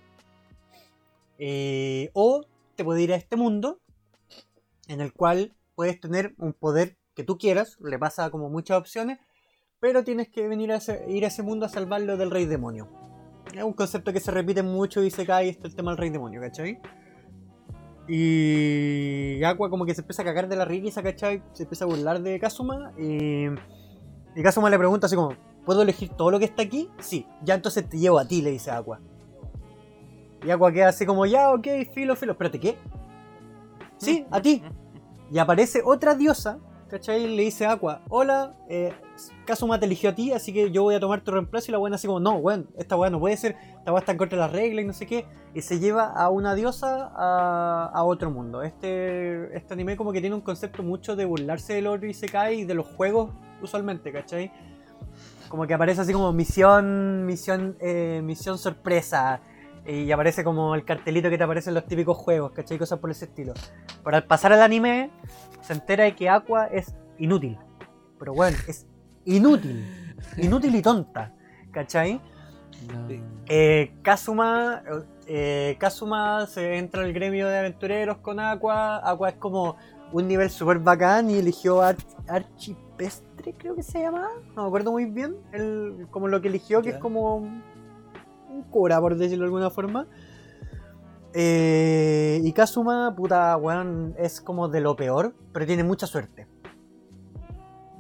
[1.38, 3.80] Eh, o te puedes ir a este mundo
[4.88, 9.20] en el cual puedes tener un poder que tú quieras, le pasa como muchas opciones,
[9.80, 12.90] pero tienes que venir a ese- ir a ese mundo a salvarlo del rey demonio.
[13.54, 16.10] Es un concepto que se repite mucho y se cae este el tema del rey
[16.10, 16.80] demonio, ¿cachai?
[18.08, 21.42] Y Aqua como que se empieza a cagar de la risa, ¿cachai?
[21.54, 23.48] Se empieza a burlar de Kazuma y,
[24.36, 25.34] y Kazuma le pregunta así como,
[25.66, 26.90] ¿puedo elegir todo lo que está aquí?
[27.00, 29.00] Sí, ya entonces te llevo a ti, le dice Aqua.
[30.46, 32.78] Y Aqua queda así como, ya, ok, filo, filo, espérate, ¿qué?
[33.98, 34.62] Sí, a ti.
[35.32, 36.60] Y aparece otra diosa,
[36.90, 37.28] ¿cachai?
[37.28, 38.94] Le dice Aqua, hola, eh,
[39.46, 41.70] Kazuma te eligió a ti, así que yo voy a tomar tu reemplazo.
[41.70, 44.12] Y la buena así como, no, weón, esta weá no puede ser, esta weá está
[44.12, 45.26] en contra de las reglas y no sé qué.
[45.54, 48.62] Y se lleva a una diosa a, a otro mundo.
[48.62, 52.28] Este, este anime como que tiene un concepto mucho de burlarse del otro y se
[52.28, 53.32] cae y de los juegos
[53.62, 54.52] usualmente, ¿cachai?
[55.50, 59.42] Como que aparece así como misión, misión, eh, misión sorpresa.
[59.88, 62.78] Y aparece como el cartelito que te aparece en los típicos juegos, ¿cachai?
[62.78, 63.54] Cosas por ese estilo.
[64.04, 65.12] Pero al pasar al anime,
[65.62, 67.58] se entera de que Aqua es inútil.
[68.18, 68.88] Pero bueno, es
[69.26, 69.86] inútil.
[70.38, 71.34] Inútil y tonta.
[71.72, 72.20] ¿Cachai?
[72.88, 73.08] No.
[73.48, 74.82] Eh, Kazuma,
[75.28, 79.08] eh, Kazuma se entra al gremio de aventureros con Aqua.
[79.08, 79.76] Aqua es como
[80.12, 81.96] un nivel super bacán y eligió Ar-
[82.28, 84.30] Archipestre, creo que se llama.
[84.56, 85.36] No me acuerdo muy bien.
[85.52, 87.48] El, como lo que eligió, que es como
[88.56, 90.08] un, cura, por decirlo de alguna forma.
[91.34, 96.48] Eh, y Kazuma, puta, weón, es como de lo peor, pero tiene mucha suerte.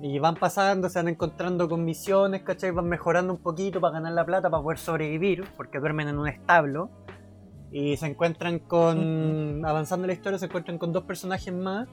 [0.01, 2.71] Y van pasando, se van encontrando con misiones, ¿cachai?
[2.71, 6.27] Van mejorando un poquito para ganar la plata, para poder sobrevivir, porque duermen en un
[6.27, 6.89] establo.
[7.71, 9.65] Y se encuentran con.
[9.65, 11.87] Avanzando la historia, se encuentran con dos personajes más.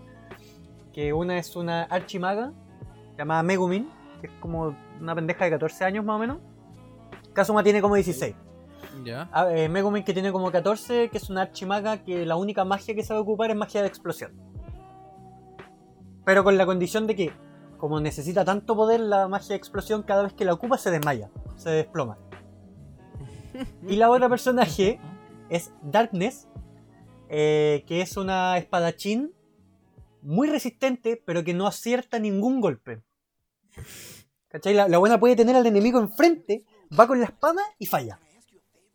[0.93, 2.53] Que una es una archimaga,
[3.17, 3.89] llamada Megumin,
[4.21, 6.39] que es como una pendeja de 14 años más o menos.
[7.33, 8.35] Kazuma tiene como 16.
[9.05, 9.29] Ya.
[9.33, 12.95] Ah, eh, Megumin que tiene como 14, que es una archimaga que la única magia
[12.95, 14.33] que sabe ocupar es magia de explosión.
[16.25, 17.33] Pero con la condición de que,
[17.79, 21.31] como necesita tanto poder la magia de explosión, cada vez que la ocupa se desmaya,
[21.57, 22.19] se desploma.
[23.87, 25.01] Y la otra personaje
[25.51, 26.49] es Darkness,
[27.29, 29.35] eh, que es una espadachín
[30.23, 33.03] muy resistente, pero que no acierta ningún golpe.
[34.49, 34.75] ¿Cachai?
[34.75, 36.65] La buena puede tener al enemigo enfrente,
[36.99, 38.21] va con la espada y falla.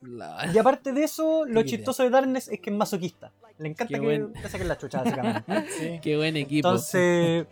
[0.02, 3.32] La- Y aparte de eso, lo chistoso de Darkness es que es masoquista.
[3.58, 5.66] Le encanta Qué que buen- te saquen la chucha, básicamente.
[5.80, 6.00] Sí.
[6.02, 6.68] Qué buen equipo.
[6.68, 7.48] Entonces,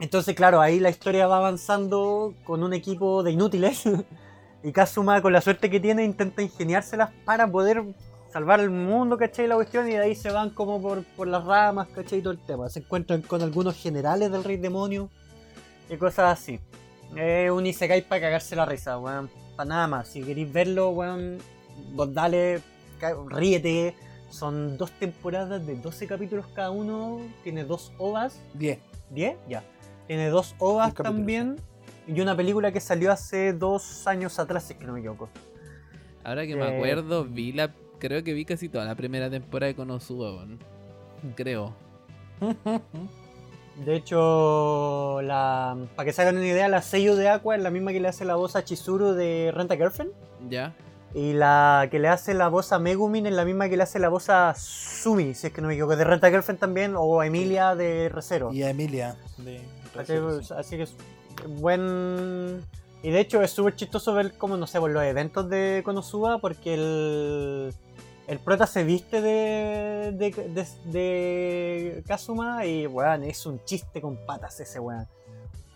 [0.00, 3.82] entonces, claro, ahí la historia va avanzando con un equipo de inútiles.
[4.62, 7.82] Y Kazuma, con la suerte que tiene, intenta ingeniárselas para poder
[8.30, 9.46] salvar el mundo, ¿cachai?
[9.46, 12.18] La cuestión, y de ahí se van como por, por las ramas, ¿cachai?
[12.18, 12.68] Y todo el tema.
[12.68, 15.08] Se encuentran con algunos generales del Rey Demonio
[15.88, 16.60] y cosas así.
[17.16, 19.30] Es un Isekai para cagarse la risa, weón.
[19.56, 20.08] Para nada más.
[20.08, 21.38] Si queréis verlo, weón,
[21.92, 22.60] vos dale,
[23.28, 23.94] ríete.
[24.30, 27.20] Son dos temporadas de 12 capítulos cada uno.
[27.42, 28.40] Tiene dos ovas.
[28.54, 28.78] 10.
[29.12, 29.36] ¿10?
[29.48, 29.64] Ya.
[30.06, 31.56] Tiene dos ovas también.
[32.06, 35.28] Y una película que salió hace dos años atrás, si es que no me equivoco.
[36.24, 37.72] Ahora que Eh, me acuerdo, vi la.
[37.98, 40.58] Creo que vi casi toda la primera temporada de Konosuba, weón.
[41.36, 41.74] Creo.
[43.84, 47.70] De hecho, la, para que se hagan una idea, la sello de Aqua es la
[47.70, 50.12] misma que le hace la voz a Chizuru de Renta Girlfriend.
[50.50, 50.74] Ya.
[51.12, 53.98] Y la que le hace la voz a Megumin es la misma que le hace
[53.98, 57.20] la voz a Sumi, si es que no me equivoco, de Renta Girlfriend también, o
[57.20, 58.52] a Emilia de Recero.
[58.52, 59.16] Y a Emilia.
[59.38, 59.60] De...
[59.92, 60.94] Pues, Así que es
[61.46, 62.64] buen.
[63.02, 66.38] Y de hecho es súper chistoso ver como, no sé, por los eventos de Konosuba,
[66.38, 67.74] porque el.
[68.28, 74.24] El prota se viste de, de, de, de Kazuma y, weón, es un chiste con
[74.24, 75.08] patas ese weón.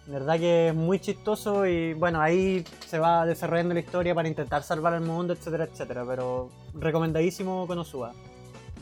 [0.07, 4.63] Verdad que es muy chistoso y, bueno, ahí se va desarrollando la historia para intentar
[4.63, 6.05] salvar al mundo, etcétera, etcétera.
[6.07, 8.13] Pero recomendadísimo Konosuba.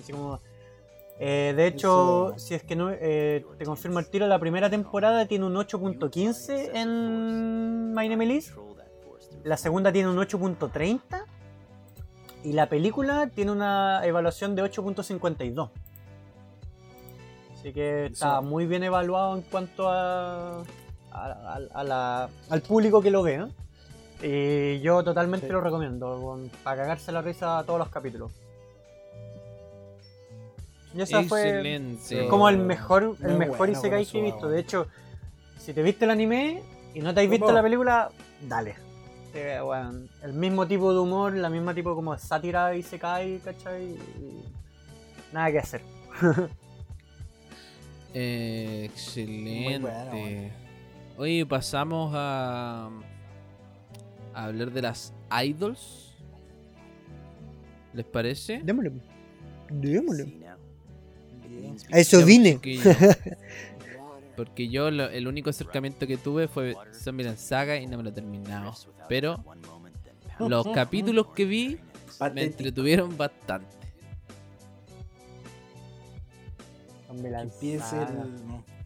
[0.01, 0.41] Así como,
[1.21, 5.27] eh, de hecho, si es que no, eh, te confirmo el tiro, la primera temporada
[5.27, 8.53] tiene un 8.15 en My Name is.
[9.45, 11.25] La segunda tiene un 8.30.
[12.45, 15.71] Y la película tiene una evaluación de 8.52.
[17.55, 20.65] Así que está muy bien evaluado en cuanto a,
[21.13, 23.47] a- a- a la- al público que lo ve.
[24.23, 24.79] ¿eh?
[24.79, 25.53] Y yo totalmente Sí.
[25.53, 26.39] lo recomiendo.
[26.63, 28.31] para cagarse la risa a todos los capítulos.
[30.95, 32.29] Y esa fue Excelente.
[32.29, 34.49] como el mejor, el Muy mejor bueno Isekai que he visto.
[34.49, 34.87] De hecho,
[35.59, 36.63] si te viste el anime
[36.95, 37.57] y no te has visto ¿Cómo?
[37.57, 38.11] la película,
[38.43, 38.77] dale.
[39.35, 43.85] Eh, weón, el mismo tipo de humor, la misma tipo como de sátira Isekai, ¿cachai?
[43.87, 44.45] Y
[45.33, 45.81] nada que hacer.
[48.15, 49.71] Eh, excelente.
[49.71, 50.51] Muy bueno, bueno.
[51.19, 52.89] Oye, pasamos a,
[54.35, 55.13] a hablar de las
[55.45, 56.15] idols.
[57.93, 58.61] ¿Les parece?
[58.65, 58.93] Démosle.
[59.71, 60.25] Démosle.
[60.25, 61.77] Bien.
[61.93, 62.59] A eso vine.
[64.37, 68.09] Porque yo lo- el único acercamiento que tuve fue Zombieland Saga y no me lo
[68.09, 68.75] he terminado.
[69.09, 69.45] Pero
[70.39, 71.79] los capítulos que vi
[72.35, 73.67] me entretuvieron bastante.
[77.11, 77.97] Empiece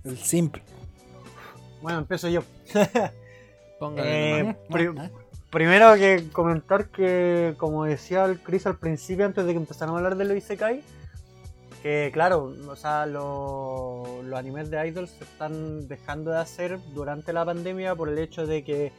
[0.05, 0.63] el, el simple.
[1.83, 2.43] Bueno, empiezo yo.
[3.99, 4.89] Eh, pri-
[5.51, 9.99] primero que comentar que, como decía el Chris al principio, antes de que empezáramos a
[9.99, 10.83] hablar de los Isekai,
[11.83, 17.35] que claro, o sea, lo- los animes de idols se están dejando de hacer durante
[17.35, 18.93] la pandemia por el hecho de que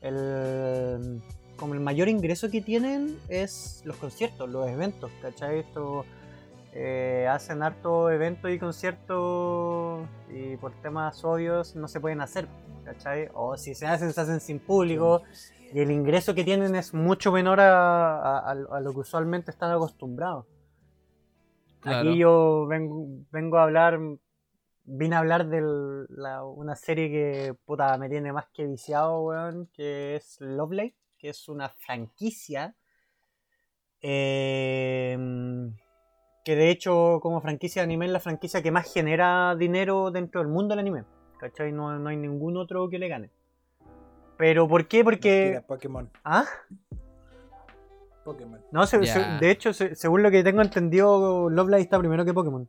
[0.00, 1.20] el,
[1.56, 5.58] como el mayor ingreso que tienen es los conciertos, los eventos, ¿cachai?
[5.58, 6.04] Esto,
[6.72, 12.48] eh, hacen harto eventos y conciertos y por temas obvios no se pueden hacer,
[12.84, 13.28] ¿cachai?
[13.34, 15.22] O si se hacen, se hacen sin público
[15.72, 19.70] y el ingreso que tienen es mucho menor a, a- a lo que usualmente están
[19.72, 20.46] acostumbrados.
[21.80, 22.10] Claro.
[22.10, 23.98] Aquí yo vengo, vengo a hablar,
[24.84, 30.16] vine a hablar de una serie que puta, me tiene más que viciado, weón, que
[30.16, 32.74] es Lovely, que es una franquicia
[34.02, 35.16] eh,
[36.50, 40.40] que de hecho como franquicia de anime es la franquicia que más genera dinero dentro
[40.40, 41.04] del mundo del anime.
[41.38, 41.70] ¿Cachai?
[41.70, 43.30] No, no hay ningún otro que le gane.
[44.36, 45.04] ¿Pero por qué?
[45.04, 45.42] Porque...
[45.44, 46.10] Mentira, Pokémon.
[46.24, 46.44] ¿Ah?
[48.24, 48.60] Pokémon.
[48.72, 49.12] No, se- Ya.
[49.38, 52.68] se- de hecho, se- según lo que tengo entendido, Love Live está primero que Pokémon.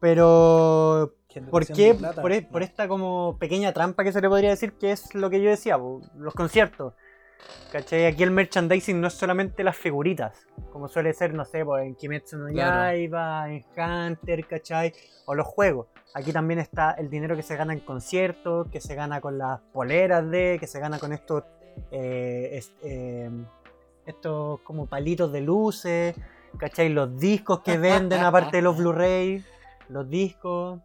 [0.00, 1.14] Pero,
[1.50, 1.94] ¿por qué?
[2.20, 5.30] Por, e- por esta como pequeña trampa que se le podría decir, que es lo
[5.30, 5.78] que yo decía,
[6.16, 6.94] los conciertos.
[7.72, 8.06] ¿Cachai?
[8.06, 11.94] Aquí el merchandising no es solamente las figuritas, como suele ser, no sé, pues, en
[11.94, 12.76] Kimetsu no Claro.
[12.82, 14.92] Yaiba, en Hunter, ¿cachai?
[15.26, 15.86] O los juegos.
[16.14, 19.60] Aquí también está el dinero que se gana en conciertos, que se gana con las
[19.72, 21.44] poleras de, que se gana con estos
[21.92, 23.30] eh, es- eh,
[24.04, 26.16] estos como palitos de luces,
[26.58, 26.88] ¿cachai?
[26.88, 29.44] Los discos que venden aparte de los Blu-ray,
[29.88, 30.80] los discos.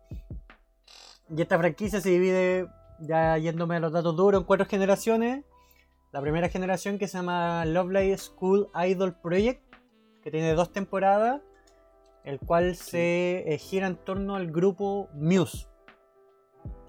[1.35, 2.67] Y esta franquicia se divide,
[2.99, 5.43] ya yéndome a los datos duros, en cuatro generaciones.
[6.15, 9.61] La primera generación que se llama Lovely School Idol Project,
[10.23, 11.41] que tiene dos temporadas,
[12.23, 15.67] el cual se eh, gira en torno al grupo Muse,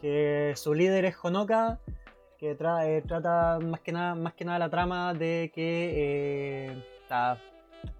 [0.01, 1.81] que su líder es Honoka,
[2.39, 7.43] que eh, trata más que nada más que nada la trama de que eh, ta-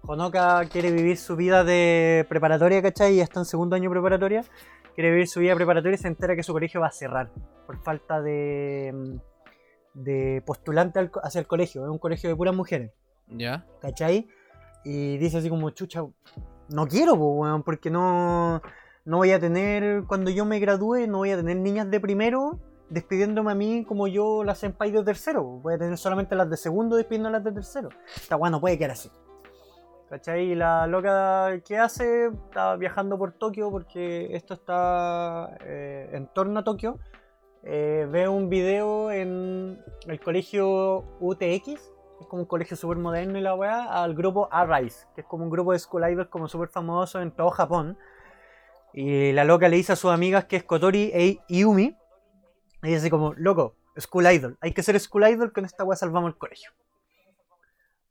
[0.03, 3.15] Honoka quiere vivir su vida de preparatoria, ¿cachai?
[3.15, 4.45] Y está en segundo año de preparatoria.
[4.95, 7.29] Quiere vivir su vida preparatoria y se entera que su colegio va a cerrar
[7.65, 9.15] por falta de, mm,
[9.97, 11.83] de postulante al hacia el colegio.
[11.83, 12.91] Es un colegio de puras mujeres.
[13.29, 13.65] ¿Ya?
[13.81, 14.27] ¿cachai?
[14.85, 16.05] Y dice así como, chucha,
[16.69, 18.61] no quiero, weón, porque no,
[19.03, 22.59] no voy a tener, cuando yo me gradúe, no voy a tener niñas de primero
[22.89, 25.43] despidiéndome a mí como yo las senpai de tercero.
[25.43, 27.89] Voy a tener solamente las de segundo despidiendo las de tercero.
[28.15, 29.11] Esta weá no puede quedar así.
[30.09, 30.51] ¿Cachai?
[30.51, 36.61] Y la loca que hace está viajando por Tokio porque esto está eh, en torno
[36.61, 36.97] a Tokio.
[37.69, 43.41] Eh, ve un video en el colegio UTX, es como un colegio súper moderno y
[43.41, 46.69] la weá, al grupo Arise, que es como un grupo de school idols como súper
[46.69, 47.97] famoso en todo Japón.
[48.93, 51.93] Y la loca le dice a sus amigas que es Kotori e Yumi.
[52.83, 56.29] Y dice como, loco, school idol, hay que ser school idol, con esta weá salvamos
[56.29, 56.71] el colegio.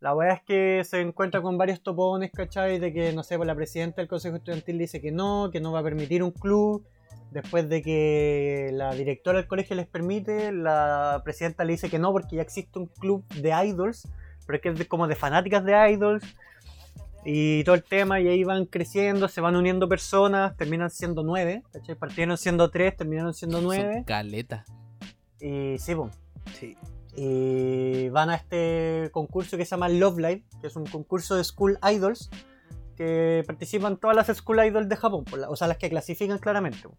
[0.01, 2.79] La weá es que se encuentra con varios topones, ¿cachai?
[2.79, 5.73] De que, no sé, pues la presidenta del consejo estudiantil dice que no, que no
[5.73, 6.87] va a permitir un club.
[7.31, 12.13] Después de que la directora del colegio les permite, la presidenta le dice que no
[12.13, 14.09] porque ya existe un club de idols,
[14.47, 16.25] pero es que es de- como de fanáticas de idols
[17.25, 21.63] y todo el tema, y ahí van creciendo, se van uniendo personas, terminan siendo nueve,
[21.73, 21.97] ¿cachai?
[21.97, 24.65] Partieron siendo tres, terminaron siendo Son nueve, caleta.
[25.41, 26.13] y sí, pues,
[26.55, 26.77] Sí.
[27.17, 31.43] y van a este concurso que se llama Love Live, que es un concurso de
[31.43, 32.31] School Idols,
[32.97, 36.79] que participan todas las School Idols de Japón, la- o sea, las que clasifican claramente.
[36.83, 36.97] po.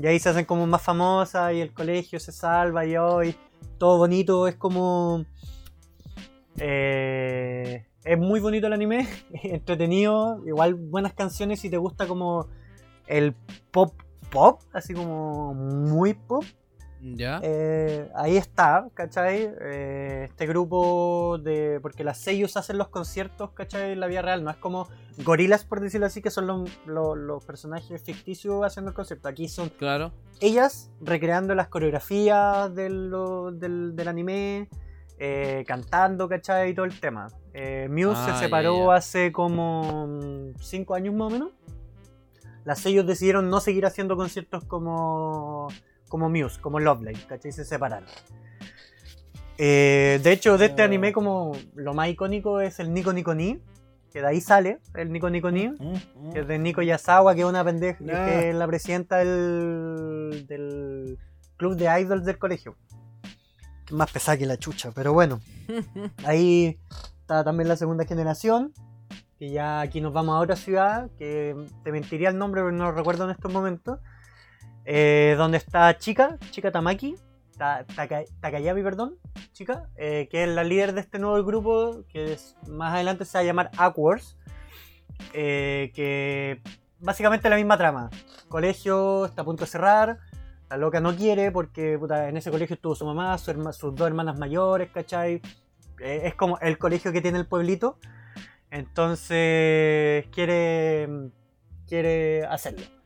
[0.00, 3.34] Y ahí se hacen como más famosas y el colegio se salva y hoy
[3.78, 5.24] todo bonito, es como...
[6.58, 9.08] eh, es muy bonito el anime,
[9.42, 12.48] entretenido, igual buenas canciones si te gusta como
[13.06, 13.34] el
[13.70, 13.92] pop
[14.30, 16.44] pop, así como muy pop.
[17.02, 17.40] ¿Ya?
[17.42, 19.50] Eh, ahí está, ¿cachai?
[19.60, 21.78] Eh, este grupo de.
[21.80, 23.92] Porque las sellos hacen los conciertos, ¿cachai?
[23.92, 24.44] En la vida real.
[24.44, 24.86] No es como
[25.24, 29.28] gorilas, por decirlo así, que son los, los- los personajes ficticios haciendo el concierto.
[29.28, 30.12] Aquí son Claro.
[30.40, 34.68] ellas recreando las coreografías del, lo- del, del anime,
[35.18, 36.70] eh, cantando, ¿cachai?
[36.70, 37.28] Y todo el tema.
[37.88, 40.18] Muse Ah, se ya, separó hace como
[40.60, 41.50] 5 años más o menos.
[42.64, 45.68] Las sellos decidieron no seguir haciendo conciertos como,
[46.10, 47.52] como Muse, como Love Live, ¿cachai?
[47.52, 48.06] Se separaron.
[49.58, 50.86] Eh, de hecho, de este Ah.
[50.86, 53.60] anime, como lo más icónico es el Nico Nico Ni,
[54.12, 55.74] que de ahí sale el Nico Nico Ni Mm,
[56.16, 56.32] mm.
[56.32, 61.18] que es de Nico Yasawa, que es una pendeja, que es la presidenta del, del
[61.56, 62.76] club de idols del colegio.
[63.86, 65.40] Que más pesada que la chucha, pero bueno.
[66.24, 66.78] Ahí
[67.20, 68.72] está también la segunda generación,
[69.38, 71.54] que ya aquí nos vamos a otra ciudad, que
[71.84, 73.98] te mentiría el nombre, pero no lo recuerdo en estos momentos.
[74.92, 77.14] Eh, donde está Chica, Chica Tamaki,
[77.56, 79.18] Ta- Taka- Takayabi, perdón,
[79.52, 82.36] Chica, eh, que es la líder de este nuevo grupo, que
[82.66, 84.36] más adelante se va a llamar Aquars
[85.32, 86.60] eh, que
[86.98, 88.10] básicamente la misma trama.
[88.48, 90.18] Colegio está a punto de cerrar,
[90.68, 94.90] la loca no quiere porque en ese colegio estuvo su mamá, sus dos hermanas mayores,
[94.90, 95.40] ¿cachai?
[96.00, 97.98] Eh, es como el colegio que tiene el pueblito,
[98.72, 101.30] entonces quiere,
[101.86, 102.99] quiere hacerlo.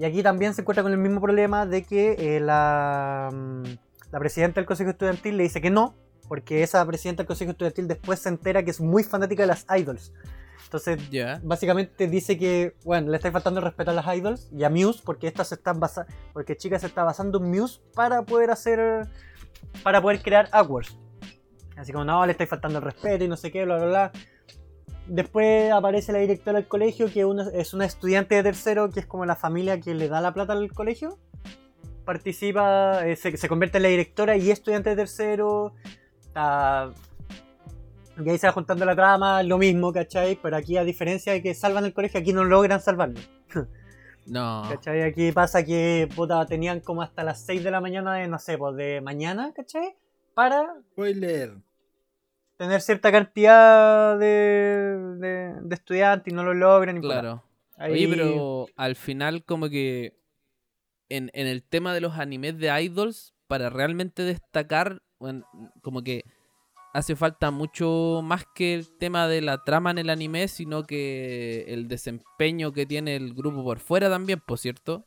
[0.00, 3.64] Y aquí también se encuentra con el mismo problema de que eh, la, mm,
[4.10, 5.94] la presidenta del consejo estudiantil le dice que no,
[6.26, 9.66] porque esa presidenta del consejo estudiantil después se entera que es muy fanática de las
[9.76, 10.14] idols.
[10.64, 11.38] Entonces Ya.
[11.42, 15.02] básicamente dice que, bueno, le está faltando el respeto a las idols y a Muse
[15.04, 19.06] porque estas se están basa porque chica se está basando en Muse para poder hacer,
[19.82, 20.96] para poder crear Aquars.
[21.76, 24.12] Así como, no, le está faltando el respeto y no sé qué, bla, bla, bla.
[25.06, 29.06] Después aparece la directora del colegio, que una- es una estudiante de tercero, que es
[29.06, 31.18] como la familia que le da la plata al colegio.
[32.04, 35.74] Participa, eh, se, se convierte en la directora y es estudiante de tercero.
[36.20, 36.90] Está
[38.22, 40.38] y ahí se va juntando la trama, lo mismo, ¿cachai?
[40.42, 43.20] Pero aquí, a diferencia de que salvan el colegio, aquí no logran salvarlo.
[44.26, 44.62] No.
[44.68, 45.02] ¿Cachai?
[45.02, 48.56] Aquí pasa que puta, tenían como hasta las 6 de la mañana de, no sé,
[48.58, 49.96] pues de mañana, ¿cachai?
[50.34, 51.54] Para Spoiler.
[52.60, 54.26] Tener cierta cantidad de,
[55.16, 56.98] de, de estudiantes y no lo logran.
[56.98, 57.00] y.
[57.00, 57.42] Claro.
[57.78, 60.12] Ahí- Oye, pero al final como que
[61.08, 65.46] en, en el tema de los animes de idols, para realmente destacar, bueno,
[65.80, 66.22] como que
[66.92, 71.64] hace falta mucho más que el tema de la trama en el anime, sino que
[71.68, 75.06] el desempeño que tiene el grupo por fuera también, por cierto.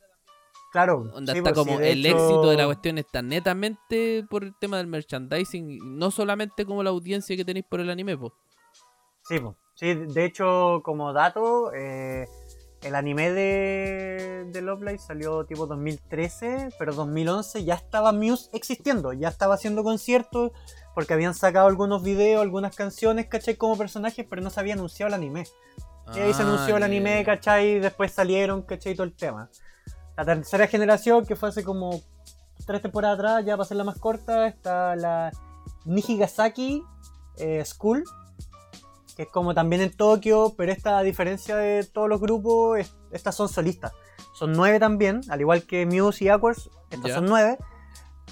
[0.74, 1.08] Claro.
[1.14, 4.56] Onda sí, está pues, como el hecho- éxito de la cuestión está netamente por el
[4.58, 8.32] tema del merchandising, no solamente como la audiencia que tenéis por el anime, pues.
[9.22, 9.36] Sí,
[9.76, 12.26] sí, de hecho, como dato, eh,
[12.82, 19.12] el anime de, de Love Live salió tipo 2013, pero 2011 ya estaba Muse existiendo,
[19.12, 20.50] ya estaba haciendo conciertos,
[20.96, 23.54] porque habían sacado algunos videos, algunas canciones, ¿cachai?
[23.54, 25.44] Como personajes, pero no se había anunciado el anime.
[26.16, 27.22] Y ahí se anunció el Ah, anime.
[27.24, 27.76] ¿cachai?
[27.76, 28.94] Y después salieron, ¿cachai?
[28.96, 29.48] Todo el tema.
[30.16, 32.00] La tercera generación, que fue hace como
[32.66, 35.30] tres temporadas atrás, ya para ser la más corta, está la
[35.84, 36.82] Nihigasaki
[37.38, 38.04] eh, School,
[39.16, 42.96] que es como también en Tokio, pero esta, a diferencia de todos los grupos, es-
[43.10, 43.92] estas son solistas.
[44.34, 47.58] Son nueve también, al igual que Muse y Aquars, estas son nueve.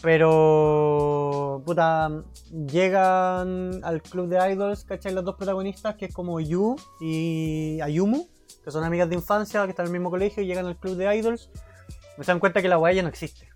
[0.00, 2.10] Pero, puta,
[2.50, 5.12] llegan al club de idols, ¿cachai?
[5.12, 8.26] Los dos protagonistas, que es como Yu y Ayumu,
[8.64, 10.96] que son amigas de infancia, que están en el mismo colegio, y llegan al club
[10.96, 11.50] de idols.
[12.16, 13.48] Me dan cuenta que la weá ya no existe.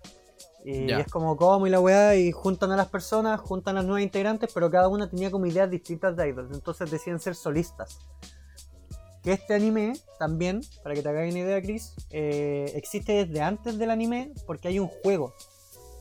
[0.65, 1.65] Y es como, ¿cómo?
[1.65, 4.89] Y la weá, y juntan a las personas, juntan a las nuevas integrantes, pero cada
[4.89, 7.99] una tenía como ideas distintas de idols, entonces deciden ser solistas.
[9.23, 13.77] Que este anime también, para que te hagas una idea, Chris, eh, existe desde antes
[13.77, 15.33] del anime porque hay un juego,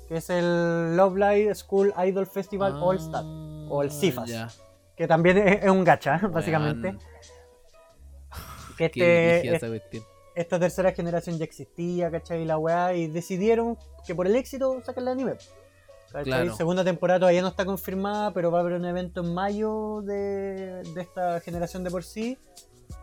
[0.08, 4.60] que es el Love Live School Idol Festival All Star, o el Ah, CIFAS,
[4.96, 6.96] que también es, es un gacha, básicamente.
[8.76, 9.80] Que este,
[10.36, 12.44] esta tercera generación ya existía, ¿cachai?
[12.44, 13.76] La weá, y decidieron
[14.06, 15.32] que por el éxito sacan el anime.
[16.22, 16.54] Claro.
[16.54, 20.82] Segunda temporada todavía no está confirmada, pero va a haber un evento en mayo de,
[20.94, 22.38] de esta generación de por sí.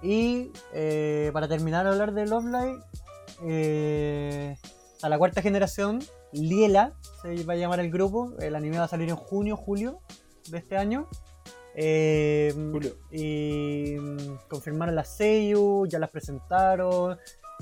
[0.01, 2.79] Y eh, para terminar de hablar de Love Live,
[3.45, 4.55] eh,
[5.01, 5.99] a la cuarta generación,
[6.31, 8.33] Liela se va a llamar el grupo.
[8.39, 9.99] El anime va a salir en junio, julio
[10.49, 11.07] de este año.
[11.75, 12.95] Eh, Julio.
[13.11, 17.17] y mm, confirmaron las Seiyu, ya las presentaron,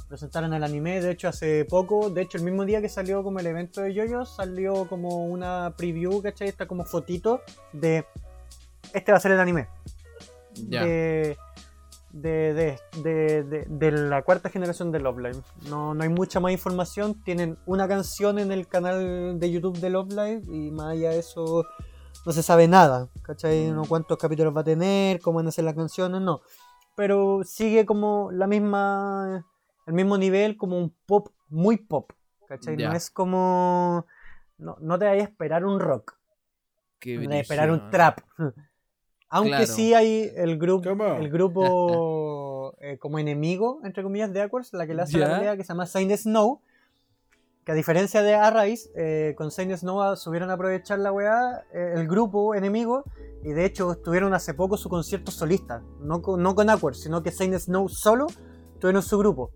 [0.10, 3.40] presentaron el anime, de hecho hace poco, de hecho el mismo día que salió como
[3.40, 6.50] el evento de Yoyos, salió como una preview, ¿cachai?
[6.50, 8.06] Está como fotito de
[8.94, 9.68] este va a ser el anime.
[10.56, 10.86] Ya.
[10.86, 11.38] De,
[12.12, 15.42] de, de, de, la cuarta generación de Love Live.
[15.70, 17.24] No, no hay mucha más información.
[17.24, 21.20] Tienen una canción en el canal de YouTube de Love Live y más allá de
[21.20, 21.66] eso
[22.26, 23.10] no se sabe nada.
[23.24, 23.72] ¿Cachai?
[23.72, 26.42] No cuántos capítulos va a tener, cómo van a ser las canciones, no.
[26.96, 29.46] Pero sigue como la misma,
[29.88, 32.12] el mismo nivel, como un pop, muy pop.
[32.48, 32.78] ¿Cachai?
[32.78, 34.06] No es como...
[34.58, 36.18] No, no te vayas a esperar un rock.
[37.00, 38.20] Qué de esperar un trap.
[39.30, 39.66] Aunque Claro.
[39.66, 45.04] sí hay el el grupo eh, como enemigo, entre comillas, de Aquars, la que le
[45.04, 46.62] hace la pelea, que se llama Saint Snow.
[47.66, 51.64] Que a diferencia de Arrais, eh, con Saint Snow a- subieron a aprovechar la weá,
[51.74, 53.04] eh, el grupo enemigo,
[53.44, 55.84] y de hecho tuvieron hace poco su concierto solista.
[56.00, 58.28] No con, no con sino que Saint Snow solo
[58.80, 59.52] tuvieron su grupo.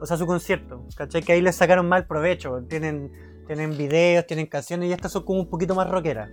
[0.00, 0.84] O sea, su concierto.
[0.96, 1.22] ¿Cachai?
[1.22, 2.62] Que ahí les sacaron mal provecho.
[2.68, 3.10] Tienen,
[3.46, 6.28] tienen videos, tienen canciones, y estas son como un poquito más rockeras.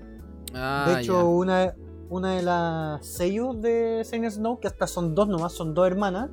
[0.53, 1.73] Ah, De hecho, una,
[2.09, 6.29] una de las seiyuu de Saint Snow, que hasta son dos nomás, son dos hermanas,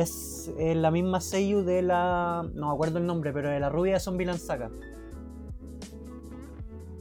[0.00, 2.48] es eh, la misma seiyuu de la.
[2.54, 4.70] No me acuerdo el nombre, pero de la rubia de Zombie Saga.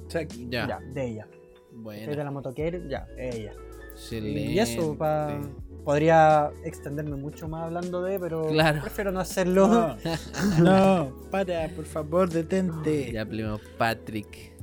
[0.07, 0.47] Saki.
[0.49, 0.67] Ya.
[0.67, 1.27] Ya, de ella.
[1.73, 2.09] Bueno.
[2.11, 3.51] Es de la motoquera, ya, ella.
[3.91, 4.39] excelente.
[4.51, 5.39] Y eso, pa-
[5.83, 8.81] podría extenderme mucho más hablando de, pero Claro.
[8.81, 9.67] prefiero no hacerlo.
[9.67, 9.95] No,
[10.63, 13.11] no, para, por favor, detente.
[13.11, 14.53] Ya hablemos Patrick.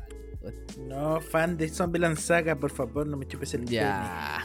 [0.88, 4.44] No, fan de Zombieland Saga, por favor, no me chupes el Ya.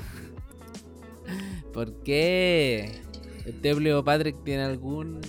[1.73, 3.01] ¿Por qué?
[3.47, 5.21] ¿Este Pleo Patrick tiene algún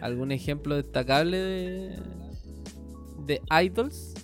[0.00, 1.96] algún ejemplo destacable de
[3.26, 4.14] de idols?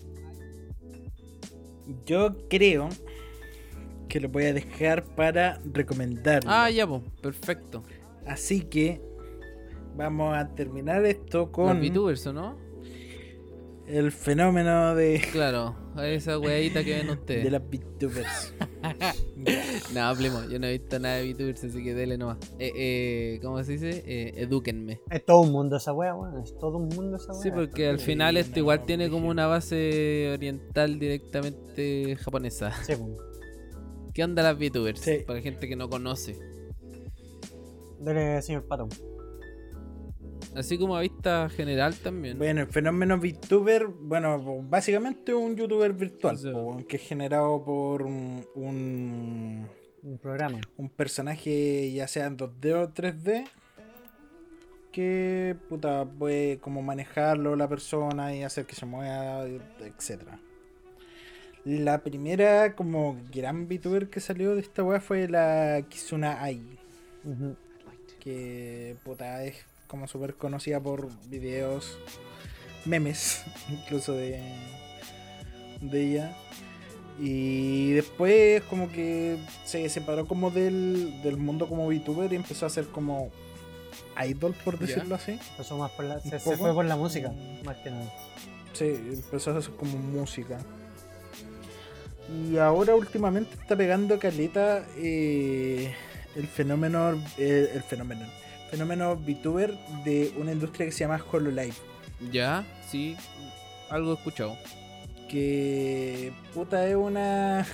[2.04, 2.88] Yo creo
[4.08, 6.50] que lo voy a dejar para recomendarlo.
[6.50, 7.82] Ah, ya, pues, perfecto.
[8.26, 9.00] Así que
[9.94, 12.65] vamos a terminar esto Los con VTubers, ¿o no?
[13.88, 17.52] El fenómeno de, Claro, esa weadita que ven de ustedes.
[17.52, 18.54] las VTubers.
[19.94, 22.38] No, hablemos, yo no he visto nada de VTubers, así que dele nomás.
[22.58, 24.02] Eh, eh, ¿Cómo se dice?
[24.06, 25.00] Eh, edúquenme.
[25.10, 26.42] Es todo un mundo esa wea, weón.
[26.42, 27.42] Es todo un mundo esa wea.
[27.42, 32.72] Sí, porque al Sí, final esto no, igual tiene como una base oriental directamente japonesa.
[32.84, 32.94] Sí.
[34.12, 35.00] ¿Qué onda las VTubers?
[35.00, 35.18] Sí.
[35.26, 36.36] Para gente que no conoce.
[38.00, 38.88] Dele, señor Pato.
[40.56, 42.38] Así como a vista general también.
[42.38, 46.50] Bueno, el fenómeno VTuber, bueno, básicamente un youtuber virtual, Sí.
[46.50, 49.68] po, que es generado por un, un,
[50.02, 50.58] Un programa.
[50.76, 53.44] un personaje ya sea en 2D o 3D
[54.92, 59.44] que puta puede como manejarlo la persona y hacer que se mueva,
[59.80, 60.38] etcétera.
[61.66, 66.62] La primera como gran VTuber que salió de esta weá fue la Kizuna Ai.
[68.20, 69.56] Que puta es
[69.86, 71.98] como súper conocida por videos,
[72.84, 74.40] memes, incluso de,
[75.80, 76.36] de ella.
[77.18, 82.70] Y después como que se separó como del, del mundo como VTuber y empezó a
[82.70, 83.30] ser como
[84.22, 84.86] idol, por Ya.
[84.86, 85.38] decirlo así.
[85.52, 87.32] Empezó más por la, se, fue por la música,
[87.64, 88.12] más que nada.
[88.74, 90.58] Sí, empezó a hacer como música.
[92.50, 95.94] Y ahora últimamente está pegando caleta eh,
[96.34, 98.26] el fenómeno eh, el fenómeno
[98.76, 99.74] fenómeno VTuber
[100.04, 101.72] de una industria que se llama HoloLive.
[102.30, 103.16] Ya, sí,
[103.88, 104.54] algo he escuchado.
[105.30, 107.66] Que puta es una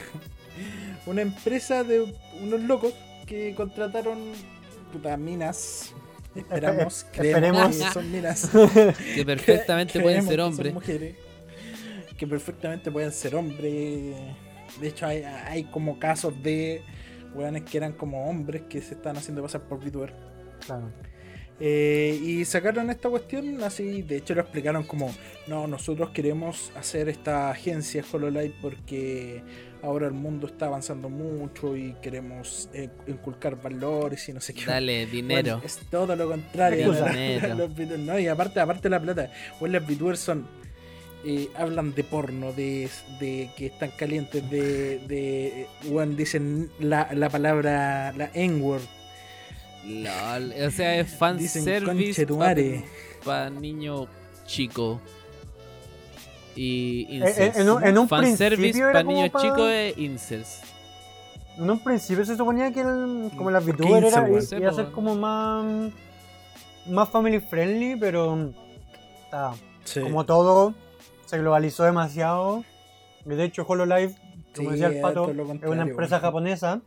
[1.07, 2.95] una empresa de unos locos
[3.27, 4.17] que contrataron
[4.93, 5.93] puta minas.
[6.37, 7.77] Esperamos, creemos Esperemos.
[7.77, 8.51] que son minas.
[9.17, 10.73] Que perfectamente pueden ser hombres.
[10.73, 11.17] mujeres,
[12.17, 14.15] que perfectamente pueden ser hombres.
[14.81, 16.83] De hecho, hay, hay como casos de
[17.35, 20.32] weones que eran como hombres que se están haciendo pasar por VTuber.
[20.65, 20.91] Claro.
[21.61, 25.15] Eh, y sacaron esta cuestión así, de hecho lo explicaron como,
[25.47, 29.45] no, nosotros queremos hacer esta agencia HoloLive porque
[29.81, 34.65] ahora el mundo está avanzando mucho y queremos eh, inculcar valores y no sé qué.
[34.65, 35.53] Dale, dinero.
[35.59, 36.93] Bueno, es todo lo contrario.
[36.93, 37.55] Dinero.
[37.55, 39.31] Los no, y aparte, aparte la plata.
[39.61, 40.49] Bueno, los VTubers son.
[41.25, 42.89] eh, hablan de porno, de,
[43.21, 44.99] de que están calientes, de.
[45.07, 48.83] de bueno, dicen la, la palabra, la N-word.
[49.87, 52.85] Lol, O sea, es fan Dicen service conchetumare.
[53.25, 54.07] para niño
[54.47, 55.01] chico.
[56.55, 57.57] Y Eh, incest.
[57.59, 60.65] en un- en un Fanservice para niños pa- chicos es incest.
[61.57, 64.71] En un principio se suponía que el- como las ¿Por qué VTuber era, incel, iba
[64.71, 65.93] a ser como más
[66.87, 68.51] más family friendly, pero
[69.25, 69.53] está,
[69.85, 70.01] Sí.
[70.01, 70.75] como todo
[71.27, 72.65] se globalizó demasiado.
[73.25, 74.15] Y de hecho HoloLive,
[74.57, 75.37] como Sí, decía el es pato, es
[75.69, 76.23] una empresa weón.
[76.23, 76.81] japonesa,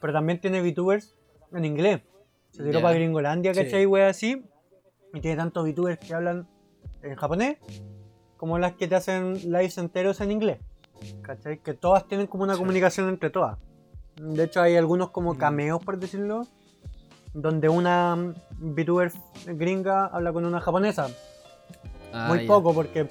[0.00, 1.14] pero también tiene VTubers
[1.54, 2.02] en inglés.
[2.50, 2.82] Se tiró Ya.
[2.82, 3.64] para Gringolandia, Sí.
[3.64, 3.86] ¿cachai?
[3.86, 4.44] Wea así.
[5.12, 6.46] Y tiene tantos VTubers que hablan
[7.02, 7.56] en japonés
[8.36, 10.58] como las que te hacen lives enteros en inglés.
[11.22, 11.58] ¿Cachai?
[11.58, 12.58] Que todas tienen como una Sí.
[12.60, 13.58] comunicación entre todas.
[14.16, 15.38] De hecho, hay algunos como Mm.
[15.38, 16.46] cameos, por decirlo,
[17.32, 19.10] donde una mm, VTuber
[19.46, 21.08] gringa habla con una japonesa.
[22.12, 23.08] Ah, Muy poco, porque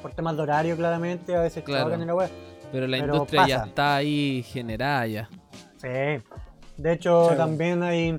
[0.00, 1.92] por temas de horario, claramente, a veces Claro.
[1.92, 2.30] en la web.
[2.72, 5.28] Pero la pero industria ya está ahí generada ya.
[5.76, 6.22] Sí.
[6.82, 7.36] De hecho, Sí.
[7.36, 8.18] también hay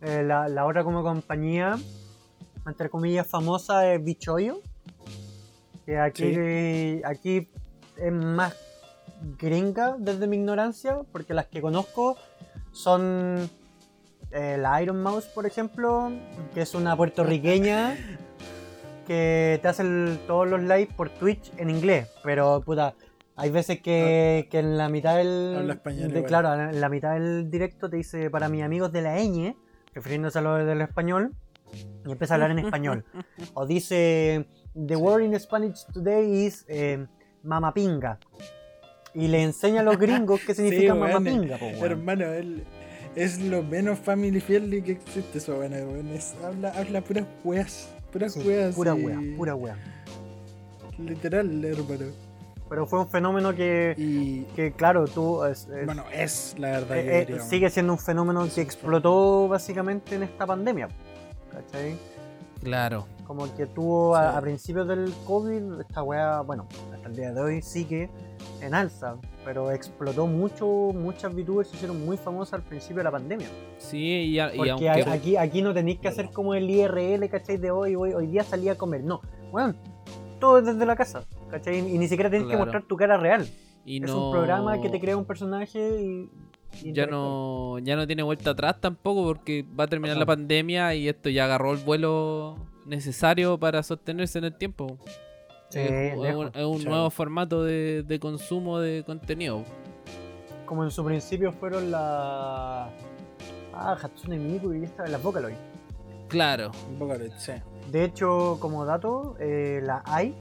[0.00, 1.76] eh, la, la otra como compañía,
[2.66, 4.60] entre comillas, famosa es Bichoyo.
[5.86, 7.48] Que aquí, aquí
[7.96, 8.54] es más
[9.38, 12.16] gringa desde mi ignorancia, porque las que conozco
[12.72, 13.48] son
[14.30, 16.10] eh, la Iron Mouse, por ejemplo,
[16.54, 17.96] que es una puertorriqueña
[19.06, 22.94] que te hace el- todos los lives por Twitch en inglés, pero puta,
[23.36, 27.14] hay veces que, que en la mitad del Habla español de- claro, en la mitad
[27.14, 29.56] del directo te dice para mis amigos de la ñ,
[29.94, 31.32] refiriéndose a lo del español,
[32.06, 33.04] y empieza a hablar en español.
[33.54, 37.06] O dice the word in Spanish today is eh,
[37.42, 38.18] mamapinga.
[39.14, 41.74] Y le enseña a los gringos qué significa Sí, mamapinga, weón.
[41.84, 42.64] Hermano, él
[43.14, 45.76] es lo menos family friendly que existe eso, bueno.
[46.14, 47.88] Es- habla, habla puras weas.
[48.10, 48.74] Puras Sí, weas.
[48.74, 49.76] pura y- wea, pura wea.
[50.98, 52.06] Literal, hermano.
[52.72, 56.96] Pero fue un fenómeno que, Y que claro, tú es- es- bueno, es la verdad.
[56.96, 57.48] eh, yo eh, diría, weón.
[57.50, 60.88] sigue siendo un fenómeno que explotó básicamente en esta pandemia.
[61.50, 61.98] ¿Cachai?
[62.62, 63.06] Claro.
[63.26, 64.38] Como que tuvo a, Sí.
[64.38, 68.08] a principios del COVID, esta weá, bueno, hasta el día de hoy sigue
[68.62, 73.10] en alza, pero explotó mucho, muchas VTubers se hicieron muy famosas al principio de la
[73.10, 73.48] pandemia.
[73.76, 74.88] Sí, y, a- y Porque aunque.
[74.88, 77.58] a- aquí, aquí no tenéis que hacer como el IRL, ¿cachai?
[77.58, 79.04] De hoy, hoy, hoy día salí a comer.
[79.04, 79.20] No,
[79.52, 79.76] weón,
[80.42, 81.78] todo es desde la casa, ¿cachai?
[81.78, 82.58] Y ni siquiera tienes Claro.
[82.58, 83.46] que mostrar tu cara real.
[83.84, 86.28] y Es no- un programa que te crea un personaje
[86.82, 86.92] y.
[86.92, 90.20] ya no ya no tiene vuelta atrás tampoco porque va a terminar Ajá.
[90.20, 92.56] la pandemia y esto ya agarró el vuelo
[92.86, 94.98] necesario para sostenerse en el tiempo.
[95.70, 96.50] Sí, es, un- lejos.
[96.54, 96.90] es un Chao.
[96.90, 99.64] nuevo formato de, de consumo de contenido.
[100.66, 102.88] Como en su principio fueron la.
[103.74, 105.54] Ah, Hatsune Miku y esta, las Vocaloid.
[106.28, 106.70] Claro.
[106.98, 107.52] Vocaloid, sí.
[107.90, 110.34] De hecho, como dato, eh, la AI,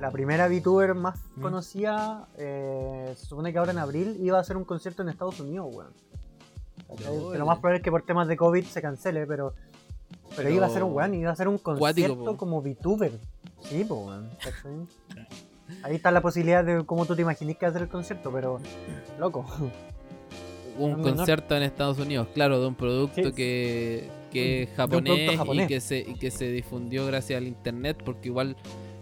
[0.00, 1.42] la primera VTuber más Mm.
[1.42, 5.38] conocida, eh, se supone que ahora en abril iba a hacer un concierto en Estados
[5.40, 5.92] Unidos, weón.
[7.38, 9.54] Lo más probable es que por temas de COVID se cancele, pero.
[10.30, 13.12] Pero, Pero- iba a ser un weón, iba a hacer un concierto como VTuber.
[13.62, 14.30] Sí, pues weón.
[15.84, 18.32] Ahí está la posibilidad de cómo tú te imaginas que va a hacer el concierto,
[18.32, 18.58] pero.
[19.20, 19.44] Loco.
[20.78, 21.16] Un No, no, no.
[21.16, 23.32] concierto en Estados Unidos, claro, de un producto Sí.
[23.32, 25.64] que, que es japonés, japonés.
[25.64, 28.56] Y, que se, y que se difundió gracias al internet, porque igual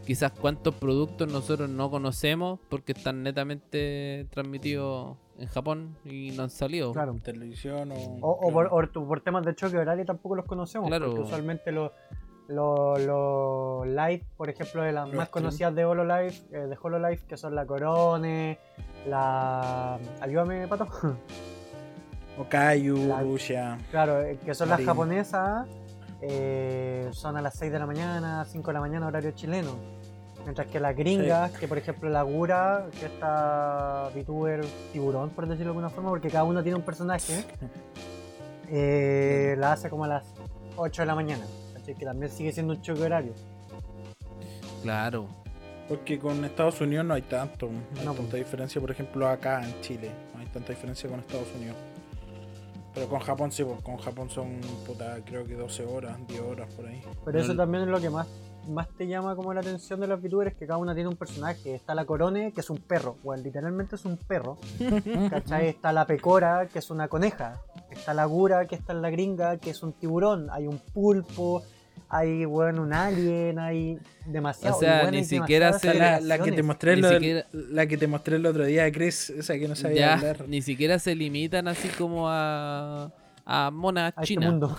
[0.07, 6.51] quizás cuántos productos nosotros no conocemos porque están netamente transmitidos en Japón y no han
[6.51, 6.93] salido.
[6.93, 7.15] Claro.
[7.23, 7.95] Televisión o.
[8.27, 10.89] O, o por, o tu- por temas de choque horario tampoco los conocemos.
[10.89, 11.07] Claro.
[11.09, 11.93] Porque usualmente los
[12.49, 15.45] los los live, por ejemplo, de las Los más stream.
[15.45, 18.59] conocidas de HoloLive, eh, de HoloLive, que son la Corone,
[19.07, 19.99] la.
[20.23, 20.89] Ayúdame, pato.
[22.39, 23.79] Okayu, Rusia.
[23.91, 25.67] claro, eh, que son las japonesas,
[26.21, 29.73] eh, son a las 6 de la mañana, 5 de la mañana, horario chileno.
[30.45, 35.65] Mientras que las gringas, que por ejemplo la Gura, que está VTuber tiburón, por decirlo
[35.65, 37.45] de alguna forma, porque cada uno tiene un personaje,
[38.71, 40.25] eh, la hace como a las
[40.77, 41.45] 8 de la mañana.
[41.77, 43.33] Así que también sigue siendo un choque horario.
[44.83, 45.27] Claro.
[45.89, 47.67] Porque con Estados Unidos no hay tanto.
[47.67, 48.45] No hay No, tanta pues.
[48.45, 50.11] diferencia, por ejemplo, acá en Chile.
[50.35, 51.77] No hay tanta diferencia con Estados Unidos.
[52.99, 56.75] Pero con Japón sí, pues, con Japón son, puta, creo que 12 horas, 10 horas
[56.75, 57.01] por ahí.
[57.25, 58.27] Pero eso también es lo que más,
[58.67, 61.77] más te llama como la atención de los VTubers, que cada uno tiene un personaje.
[61.77, 64.59] Está la Corone, que es un perro, bueno, literalmente es un perro.
[65.31, 65.69] ¿Cachai?
[65.69, 67.63] Está la Pecora, que es una coneja.
[67.89, 70.49] Está la Gura, que está en la gringa, que es un tiburón.
[70.51, 71.63] Hay un pulpo,
[72.11, 74.77] hay, bueno, un alien, hay demasiado.
[74.77, 77.87] O sea, bueno, ni siquiera la, la que te mostré Ni lo del- siquiera- la
[77.87, 80.49] que te mostré el otro día, Chris, esa que no sabía Ya, hablar.
[80.49, 83.13] ni siquiera se limitan así como a,
[83.45, 84.51] a mona a este china.
[84.51, 84.79] mundo.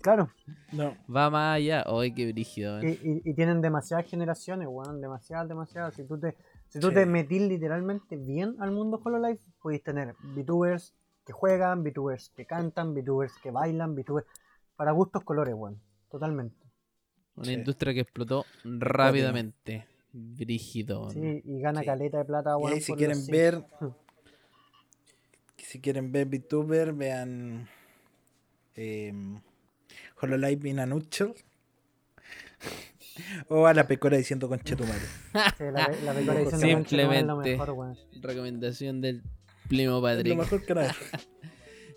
[0.00, 0.30] Claro,
[0.72, 0.96] No.
[1.14, 1.84] Va más allá.
[1.86, 2.80] Ay, qué brígido.
[2.82, 2.98] y, eh.
[3.24, 5.94] y- y tienen demasiadas generaciones, weón, demasiadas, demasiadas.
[5.94, 6.36] Si tú te,
[6.68, 6.94] si tú Sí.
[6.94, 10.94] te metís literalmente bien al mundo HoloLive, podéis tener VTubers
[11.26, 14.26] que juegan, VTubers que cantan, VTubers que bailan, VTubers
[14.76, 15.78] para gustos colores, weón,
[16.10, 16.56] totalmente.
[17.36, 17.52] Una Sí.
[17.54, 19.86] industria que explotó rápidamente.
[20.12, 21.08] Brígido.
[21.10, 21.86] Sí, y gana Sí.
[21.86, 22.72] caleta de plata, Y weón.
[22.74, 23.64] ahí si quieren ver,
[25.56, 27.68] si quieren ver VTuber, vean
[28.76, 29.12] eh,
[30.20, 31.34] Hololive in a Nutshell.
[33.48, 35.00] o a la pecora diciendo conchetumare.
[35.58, 37.58] Sí, la, la pecora diciendo Simplemente.
[38.20, 39.22] Recomendación del
[39.68, 40.38] Primo Es lo Patrick.
[40.38, 40.94] mejor que nada.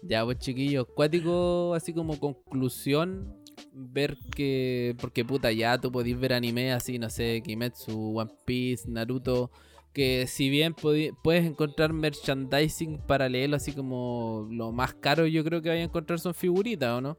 [0.05, 3.37] Ya, pues chiquillos, cuático, así como conclusión,
[3.73, 8.87] ver que, porque puta, ya tú podís ver anime así, no sé, Kimetsu, One Piece,
[8.89, 9.51] Naruto,
[9.93, 15.69] que si bien puedes encontrar merchandising paralelo, así como lo más caro yo creo que
[15.69, 17.17] vaya a encontrar son figuritas, ¿o no?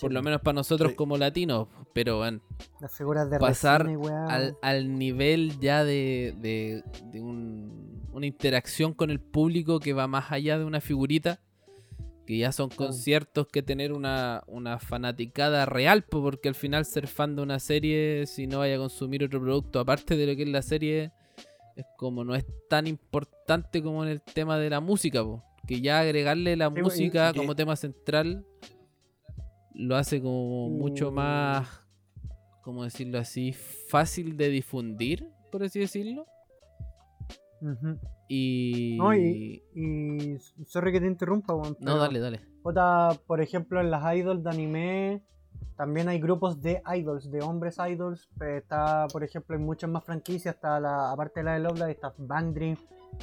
[0.00, 0.96] Por lo menos para nosotros Sí.
[0.96, 2.40] como latinos, pero bueno,
[2.80, 4.26] Las figuras de pasar resina y weá.
[4.26, 10.08] al, al nivel ya de, de- de un- una interacción con el público que va
[10.08, 11.40] más allá de una figurita,
[12.26, 17.06] que ya son conciertos que tener una, una fanaticada real, po, porque al final ser
[17.08, 20.42] fan de una serie, si no vaya a consumir otro producto aparte de lo que
[20.42, 21.10] es la serie,
[21.76, 25.80] es como no es tan importante como en el tema de la música, po, que
[25.80, 28.44] ya agregarle la Sí, música como tema central
[29.74, 31.66] lo hace como mucho Y- más,
[32.62, 33.52] ¿cómo decirlo así?
[33.52, 36.26] Fácil de difundir, por así decirlo.
[38.34, 38.96] Y...
[38.98, 41.76] No, y, y sorry que te interrumpa, weón.
[41.80, 42.40] No, dale, dale.
[42.62, 45.22] Puta, por ejemplo, en las idols de anime
[45.76, 48.30] también hay grupos de idols, de hombres idols.
[48.40, 50.54] Está, por ejemplo, en muchas más franquicias.
[50.54, 52.76] Está la, aparte de la de Love está Bang Dream,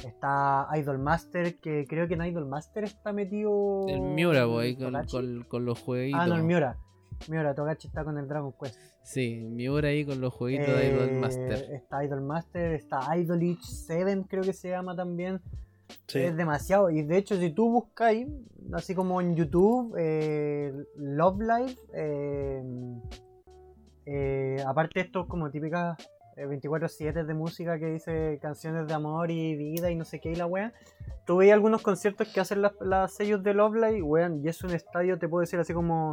[0.06, 3.88] está Idol Master, que creo que en Idol Master está metido.
[3.88, 5.10] El Miura, con, Togashi.
[5.10, 6.20] con, con los jueguitos.
[6.20, 6.76] Ah, no, el Miura.
[7.28, 8.78] Miura, Togachi está con el Dragon Quest.
[9.02, 11.72] Sí, Miura ahí con los jueguitos de Idol Eh, Master.
[11.72, 15.40] Está Idol Master, está Idolich 7, creo que se llama también.
[16.06, 16.20] Sí.
[16.20, 16.90] Es demasiado.
[16.90, 18.26] Y de hecho, si tú buscáis,
[18.72, 22.62] así como en YouTube, eh, Love Live, eh,
[24.06, 25.96] eh, aparte esto como típicas
[26.36, 30.30] eh, 24-7 de música que dice canciones de amor y vida y no sé qué
[30.30, 30.72] y la wea.
[31.26, 34.62] Tú veis algunos conciertos que hacen las, las sellos de Love Live, weón, y es
[34.64, 36.12] un estadio, te puedo decir así como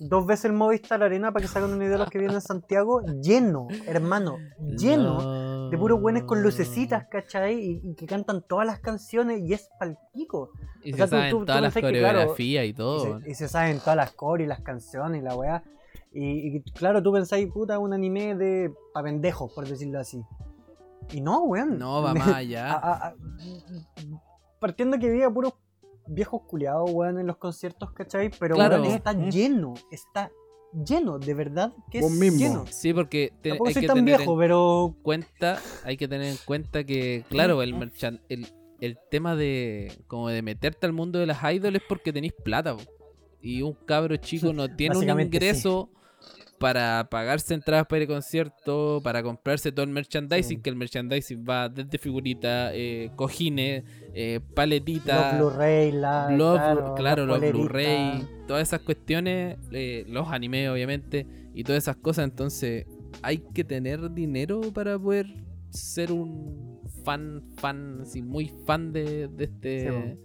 [0.00, 2.40] dos veces el Movistar Arena para que hagan una idea de los que vienen en
[2.40, 4.36] Santiago, lleno, hermano,
[4.76, 7.54] lleno de puros buenos con lucecitas, ¿cachai?
[7.58, 10.50] Y, y que cantan todas las canciones y es palpico.
[10.82, 13.18] Y o se sea, saben tú- tú todas las pensás que, claro, coreografías y todo.
[13.18, 15.62] Y se, y se saben todas las core y las canciones y la weá.
[16.12, 20.22] Y, y claro, tú pensáis, puta, un anime de pa' pendejos, por decirlo así.
[21.12, 21.78] Y no, weón.
[21.78, 22.72] No, va más allá.
[22.72, 23.14] A- a- a-
[24.60, 25.54] partiendo que había puros
[26.08, 28.30] viejos culiados, weón, en los conciertos, ¿cachai?
[28.38, 28.82] Pero Claro.
[28.82, 30.30] weón, está lleno, está
[30.84, 32.38] lleno, de verdad que Vos es mismo.
[32.38, 32.64] lleno.
[32.68, 36.26] Sí, porque te- hay soy que tan tener viejo, en pero cuenta, hay que tener
[36.28, 38.46] en cuenta que, claro, el, merchan- el,
[38.80, 42.76] el tema de como de meterte al mundo de las idols es porque tenéis plata.
[42.76, 42.82] po.
[43.40, 45.90] Y un cabro chico no tiene un ingreso
[46.58, 50.62] para pagarse entradas para el concierto, para comprarse todo el merchandising, Sí.
[50.62, 55.38] que el merchandising va desde figuritas, eh, cojines, eh, paletitas.
[55.38, 57.40] los Blu-ray, claro, claro, los.
[57.40, 62.86] Blu-ray, todas esas cuestiones, eh, los animes obviamente, y todas esas cosas, entonces
[63.22, 65.26] hay que tener dinero para poder
[65.70, 69.90] ser un fan, fan, así, muy fan de, de este.
[69.90, 70.18] Sí,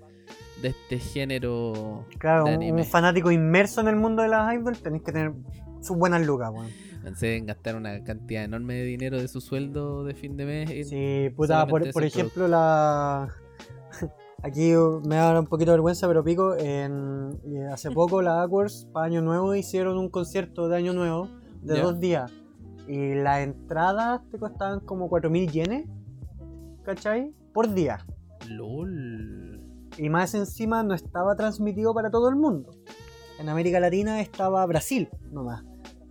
[0.61, 2.81] de este género Claro, de un, anime.
[2.83, 5.33] un fanático inmerso en el mundo de las idols tenéis que tener
[5.83, 6.69] sus buenas lucas, weón.
[7.03, 10.89] Pensé en gastar una cantidad enorme de dinero de su sueldo de fin de mes.
[10.89, 13.27] Sí, puta, por, por ejemplo, la.
[14.43, 14.73] Aquí
[15.05, 16.55] me da un poquito de vergüenza, pero pico.
[16.57, 17.39] En...
[17.45, 21.29] y Hace poco la Aquars, para Año Nuevo, hicieron un concierto de Año Nuevo
[21.61, 22.31] de dos días.
[22.87, 25.87] Y las entradas te costaban como 4.000 yenes,
[26.83, 27.33] ¿cachai?
[27.53, 28.05] Por día.
[28.49, 29.61] LOL.
[29.97, 32.71] Y más encima no estaba transmitido para todo el mundo.
[33.39, 35.63] En América Latina estaba Brasil nomás.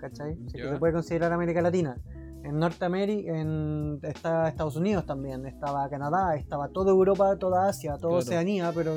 [0.03, 0.37] ¿Cachai?
[0.53, 1.97] Que se puede considerar América Latina.
[2.43, 8.15] En Norteamérica, en está Estados Unidos también, estaba Canadá, estaba toda Europa, toda Asia, toda
[8.15, 8.17] Claro.
[8.19, 8.97] Oceanía, pero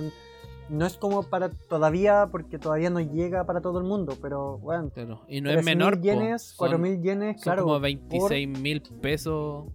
[0.68, 4.90] no es como para todavía, porque todavía no llega para todo el mundo, pero bueno.
[4.90, 5.22] Claro.
[5.28, 6.02] Y no es menor.
[6.02, 7.62] yenes, Son- 4.000 yenes, Son claro.
[7.66, 9.66] como por- 26 mil pesos.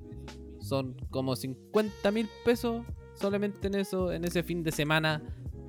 [0.58, 2.82] Son como 50 mil pesos
[3.14, 5.22] solamente en eso, en ese fin de semana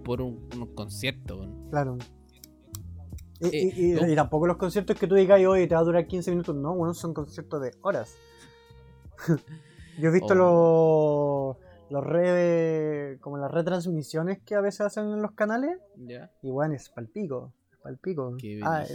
[0.04, 1.46] por un, un concierto.
[1.70, 2.00] Claro.
[3.42, 4.08] Y, Eh, y- y- no.
[4.08, 6.76] y tampoco los conciertos que tú digas hoy te va a durar 15 minutos, no,
[6.76, 8.16] bueno, son conciertos de horas.
[10.00, 11.58] Yo he visto Oh.
[11.90, 15.78] los, los redes, como las retransmisiones que a veces hacen en los canales,
[16.42, 18.36] y bueno, es palpico, es palpico.
[18.40, 18.86] Qué Ah,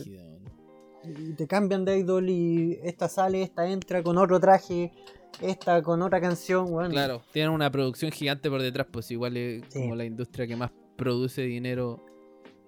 [1.04, 4.92] y te cambian de idol y esta sale, esta entra con otro traje,
[5.40, 6.90] esta con otra canción, bueno.
[6.90, 9.80] Claro, tienen una producción gigante por detrás, pues igual es Sí.
[9.82, 12.04] como la industria que más produce dinero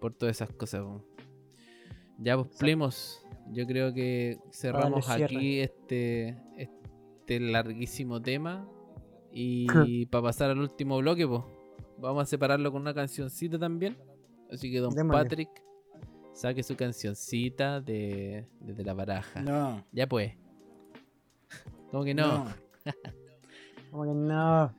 [0.00, 0.82] por todas esas cosas.
[0.82, 1.02] po.
[2.18, 8.68] Ya, pues, Plimos, yo creo que cerramos aquí este, este larguísimo tema.
[9.32, 11.42] Y para pasar al último bloque, pues,
[11.98, 13.96] vamos a separarlo con una cancioncita también.
[14.50, 14.94] Así que, don.
[15.08, 15.50] Patrick,
[16.32, 19.42] saque su cancioncita de, desde la baraja.
[19.42, 20.32] No, Ya, pues.
[21.90, 22.44] Como que no.
[22.44, 22.54] no.
[23.90, 24.74] Como que no.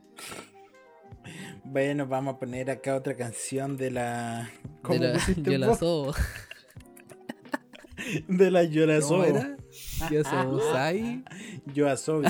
[1.63, 4.49] Bueno, vamos a poner acá otra canción de la.
[4.81, 6.13] ¿Cómo de la, yo la.
[8.27, 9.09] De la Yorazo.
[9.09, 9.57] ¿Cómo era?
[10.09, 11.23] Yo Sai.
[11.73, 12.27] Yoasobi.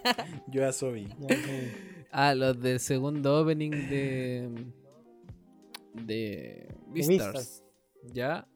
[0.48, 1.06] Yoasobi.
[1.06, 1.72] Sí.
[2.10, 4.50] Ah, los del segundo opening de.
[5.94, 6.68] De.
[6.88, 7.64] Beastars.
[8.12, 8.46] Ya.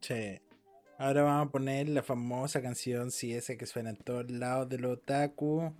[0.00, 0.42] Che.
[0.98, 4.84] Ahora vamos a poner la famosa canción, sí, esa que suena en todos lados del
[4.84, 5.74] otaku.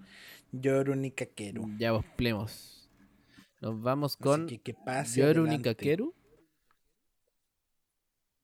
[0.52, 1.76] Yoru Nikakeru.
[1.78, 2.88] Ya vos plemos.
[3.60, 4.46] Nos vamos con.
[4.46, 5.70] que que pase Yoru adelante.
[5.70, 6.14] Nikakeru.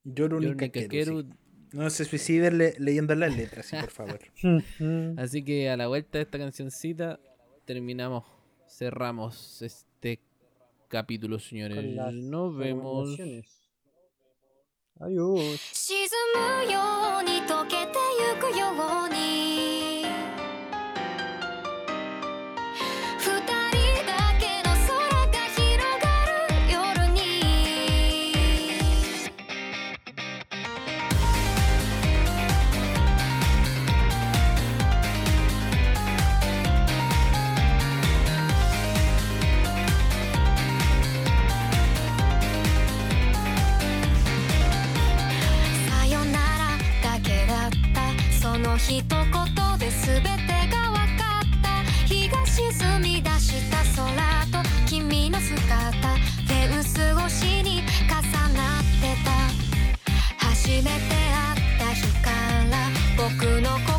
[0.03, 1.25] Yoru Nikakeru.
[1.71, 4.19] No se suiciden le- leyendo las letras, sí, por favor.
[5.17, 7.19] Así que a la vuelta de esta cancioncita
[7.65, 8.23] terminamos,
[8.67, 10.19] cerramos este
[10.87, 11.77] capítulo, señores.
[12.11, 13.15] Nos vemos.
[14.99, 15.59] Adiós.
[48.79, 49.03] 一言
[49.77, 50.29] で全て
[50.71, 51.83] が分かった。
[52.07, 55.59] 日が沈み出した空と君の姿。
[55.59, 58.11] フェンス越しに重
[58.55, 59.29] なってた。
[60.47, 62.31] 初めて会った日か
[62.71, 62.73] ら
[63.17, 63.98] 僕の心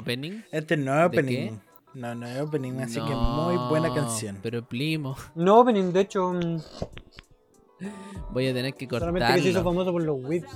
[0.00, 0.42] opening.
[0.52, 1.50] Este no es ¿De opening.
[1.94, 4.38] No, no es opening, así que muy buena No, canción.
[4.42, 6.32] Pero Plimo, No opening, de hecho,
[8.30, 9.70] voy a tener que solamente que se hizo cortarlo.
[9.70, 10.50] famoso por los whips.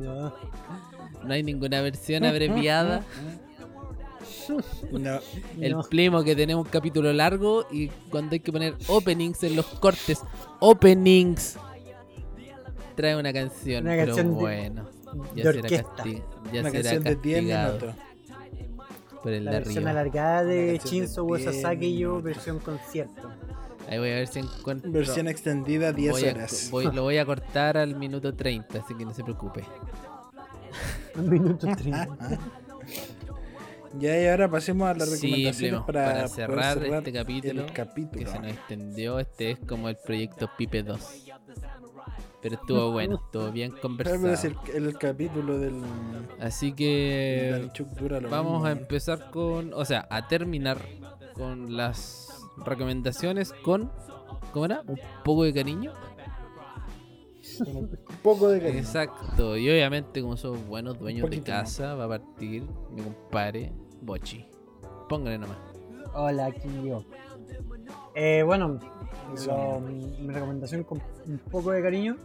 [0.00, 0.32] Ya.
[1.26, 3.04] No hay ninguna versión abreviada.
[4.92, 5.20] No,
[5.60, 5.82] El No.
[5.82, 10.20] Plimo que tenemos un capítulo largo y cuando hay que poner openings en los cortes,
[10.60, 11.56] openings,
[12.96, 13.84] trae una canción.
[13.84, 14.88] Una pero canción de- bueno,
[15.34, 16.04] ya de será, orquesta.
[16.52, 17.94] ya una será canción de 10 castigado minutos.
[19.22, 19.90] Por el La de versión arriba.
[20.00, 23.30] alargada de Shinzo 10 Sasaki y yo, versión concierto.
[23.88, 24.90] Ahí voy a ver si encuentro.
[24.92, 26.68] Versión extendida 10 voy a- horas.
[26.70, 29.64] voy- lo voy a cortar al minuto 30, así que no se preocupe.
[31.16, 32.08] Un minuto 30.
[33.98, 37.66] Ya y ahora pasemos a las Sí, recomendaciones Primo, para, para, cerrar, cerrar este capítulo,
[37.74, 38.24] capítulo.
[38.24, 41.24] que se nos extendió, este es como el proyecto Pipe 2.
[42.42, 44.28] Pero estuvo bueno, estuvo bien conversado.
[44.74, 45.82] el, el capítulo del
[46.40, 47.68] Así que
[48.30, 50.78] vamos mismo, a empezar con, o sea, a terminar
[51.34, 53.92] con las recomendaciones con,
[54.52, 54.82] ¿cómo era?
[54.86, 55.92] Un poco de cariño.
[57.66, 58.78] Un poco de cariño.
[58.78, 64.46] Exacto, y obviamente como somos buenos dueños de casa, va a partir mi compadre Bochi.
[65.10, 65.58] Póngale nomás.
[66.14, 67.04] Hola, aquí yo.
[68.14, 68.78] Eh, bueno.
[69.46, 72.16] Lo- mi recomendación con un poco de cariño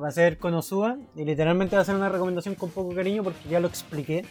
[0.00, 0.96] va a ser Konosuba.
[1.16, 4.24] Y literalmente va a ser una recomendación con poco cariño porque ya lo expliqué.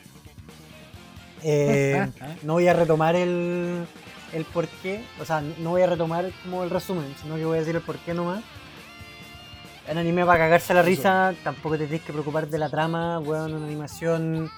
[1.43, 2.07] Eh,
[2.43, 3.85] no voy a retomar el,
[4.33, 7.57] el por qué, o sea, no voy a retomar como el resumen, sino que voy
[7.57, 8.43] a decir el por qué nomás.
[9.87, 13.19] El anime va a cagarse la risa, tampoco te tienes que preocupar de la trama,
[13.19, 14.49] weón, una animación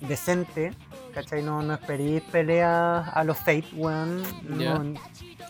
[0.00, 0.72] decente,
[1.12, 1.42] ¿cachai?
[1.42, 4.22] No, no esperéis peleas a los Fate, weón.
[4.44, 4.94] No,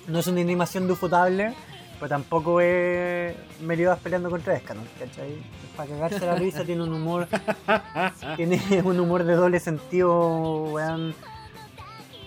[0.08, 1.54] no es una animación de ufotable,
[1.98, 5.36] pero tampoco es Meliodas peleando contra Escanon, ¿cachai?
[5.76, 7.28] Para cagarse la risa tiene un humor
[8.36, 11.14] tiene un humor de doble sentido, weón.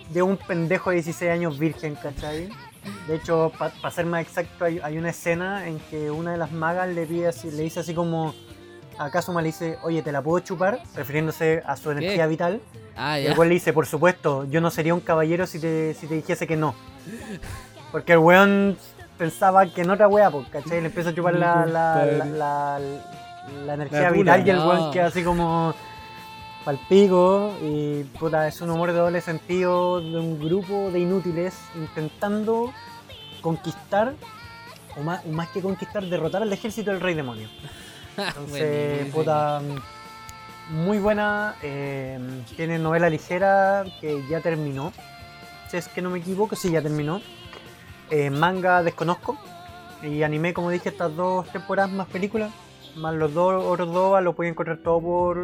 [0.10, 2.50] De un pendejo de 16 años virgen, ¿cachai?
[3.08, 6.52] De hecho, para ser más exacto, hay, hay una escena en que una de las
[6.52, 8.34] magas le pide así, le dice así como
[8.98, 10.82] a Kazuma le dice, oye, ¿te la puedo chupar?
[10.96, 12.62] Refiriéndose a su energía vital.
[12.96, 15.94] Ah, Y el weón le dice, por supuesto, yo no sería un caballero si te,
[15.94, 16.76] si te dijese que no.
[17.92, 18.78] Porque el weón
[19.18, 20.80] pensaba que en otra wea, pues, ¿cachai?
[20.82, 22.80] Le empieza a chupar la, la, la,
[23.66, 25.74] la- energía vital y el weón queda así como
[26.64, 32.72] palpico y puta, es un humor de doble sentido de un grupo de inútiles intentando
[33.42, 34.14] conquistar,
[34.96, 37.50] o más, que conquistar, derrotar al ejército del rey demonio.
[38.18, 39.62] Entonces, puta,
[40.70, 41.56] muy buena.
[41.64, 42.20] eh,
[42.56, 44.94] tiene novela ligera que ya terminó.
[45.70, 47.22] Si es que no me equivoco, sí, ya terminó.
[48.12, 49.38] Eh, manga desconozco.
[50.04, 52.52] Y anime, como dije, estas dos temporadas más películas.
[52.96, 55.38] Más los dos otros dos, lo pueden encontrar todo por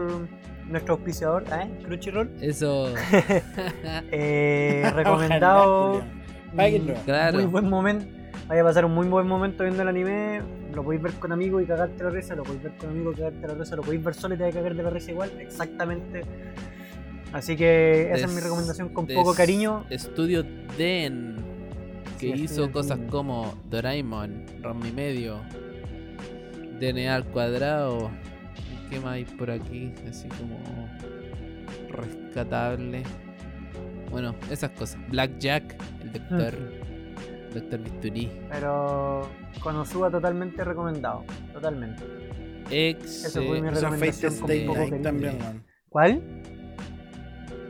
[0.68, 1.70] nuestro auspiciador, ¿eh?
[1.86, 2.30] Crunchyroll.
[2.42, 2.94] Eso.
[4.12, 5.92] Eh, recomendado.
[5.94, 6.06] Ojalá.
[6.56, 6.94] Páguenlo.
[7.06, 7.38] Claro.
[7.38, 8.06] Muy buen momento.
[8.48, 10.42] Vaya a pasar un muy buen momento viendo el anime.
[10.74, 12.36] Lo podéis ver con amigos y cagarte la risa.
[12.36, 13.76] Lo podéis ver con amigos y cagarte la risa.
[13.76, 15.32] Lo podéis ver solo y te vais a cagar de la risa igual.
[15.40, 16.24] Exactamente.
[17.34, 19.86] Así que esa es mi recomendación con des- poco cariño.
[19.90, 20.44] Estudio
[20.78, 21.36] Den,
[22.18, 25.40] que Sí, hizo cosas como Doraemon, Rom y medio,
[26.80, 28.10] DNA al cuadrado.
[28.86, 29.92] ¿y ¿Qué más hay por aquí?
[30.10, 30.58] Así como
[31.90, 33.04] rescatable.
[34.12, 35.00] Bueno, esas cosas.
[35.10, 36.54] Blackjack, el doctor,
[37.54, 38.32] doctor Bisturí.
[38.50, 39.28] Pero
[39.60, 41.24] Konosuba totalmente recomendado.
[41.54, 42.04] Totalmente.
[42.70, 43.26] Ex.
[43.26, 45.64] Eso fue mi eh, Fate recomendación con Stay poco Night también, weón.
[45.90, 46.22] ¿Cuál?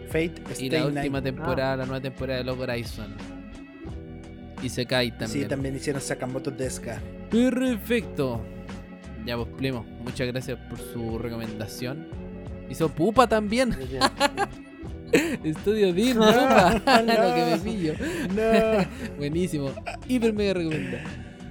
[0.07, 0.97] Fate y Stay la Night.
[0.97, 3.36] última temporada, la nueva temporada de Log Horizon.
[4.61, 5.29] Y se cae también.
[5.29, 7.01] Sí, también hicieron Sakamoto Deska.
[7.29, 8.41] Perfecto.
[9.25, 12.07] Ya vos, Plimo, muchas gracias por su recomendación.
[12.69, 13.75] Hizo Pupa también.
[15.43, 16.73] Estudio Dean, Pupa.
[17.01, 17.93] Lo que me pillo.
[18.35, 18.85] No,
[19.17, 19.71] Buenísimo.
[20.07, 21.03] Hiper mega recomendado.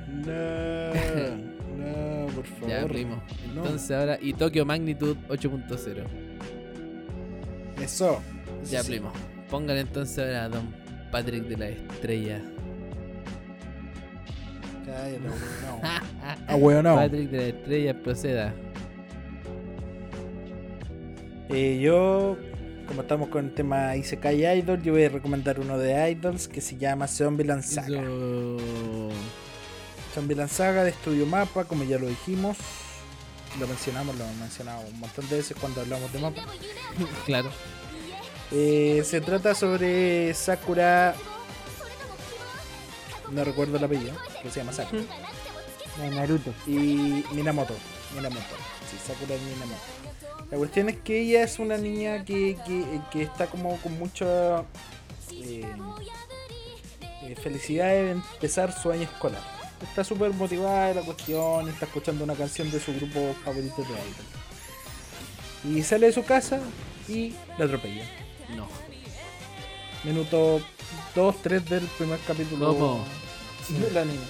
[0.09, 2.69] no, no, por favor.
[2.69, 3.23] Ya, Primo.
[3.55, 3.63] No.
[3.63, 6.05] Entonces ahora, y Tokyo Magnitude 8.0.
[7.83, 7.83] Eso.
[7.83, 8.23] eso
[8.71, 8.93] Ya, sí.
[8.93, 9.13] Primo.
[9.51, 10.75] Póngale entonces ahora a Don
[11.13, 12.43] Patrick de la Estrella.
[14.97, 15.81] Weón, no.
[16.49, 16.97] Ah, no.
[16.97, 18.55] Patrick de la Estrella, proceda.
[21.49, 22.37] Eh, yo,
[22.89, 26.61] como estamos con el tema Isekai Idol, yo voy a recomendar uno de Idols que
[26.61, 28.03] se llama Zombieland Saga.
[28.03, 29.11] Eso.
[30.15, 32.57] Zombieland Saga de Estudio Mapa, como ya lo dijimos.
[33.61, 36.43] Lo mencionamos, lo hemos mencionado un montón de veces cuando hablamos de mapa.
[37.27, 37.51] Claro.
[38.53, 41.15] Eh, se trata sobre Sakura.
[43.33, 45.03] No recuerdo el apellido, que se llama Sakura.
[46.01, 46.53] De Naruto.
[46.67, 47.75] Y Minamoto.
[48.15, 48.55] Minamoto.
[48.91, 49.81] Sí, Sakura y Minamoto.
[50.51, 54.61] La cuestión es que ella es una niña que, que- que está como con mucha
[55.33, 55.65] eh,
[57.23, 59.41] eh, felicidad de empezar su año escolar.
[59.83, 63.89] Está súper motivada de la cuestión, está escuchando una canción de su grupo favorito de
[63.89, 65.77] idol.
[65.77, 66.61] Y sale de su casa
[67.09, 68.05] y la atropella.
[68.57, 68.69] No.
[70.05, 70.61] Minuto
[71.17, 73.05] 2, 3 del primer capítulo ¿Cómo?
[73.71, 74.21] del anime.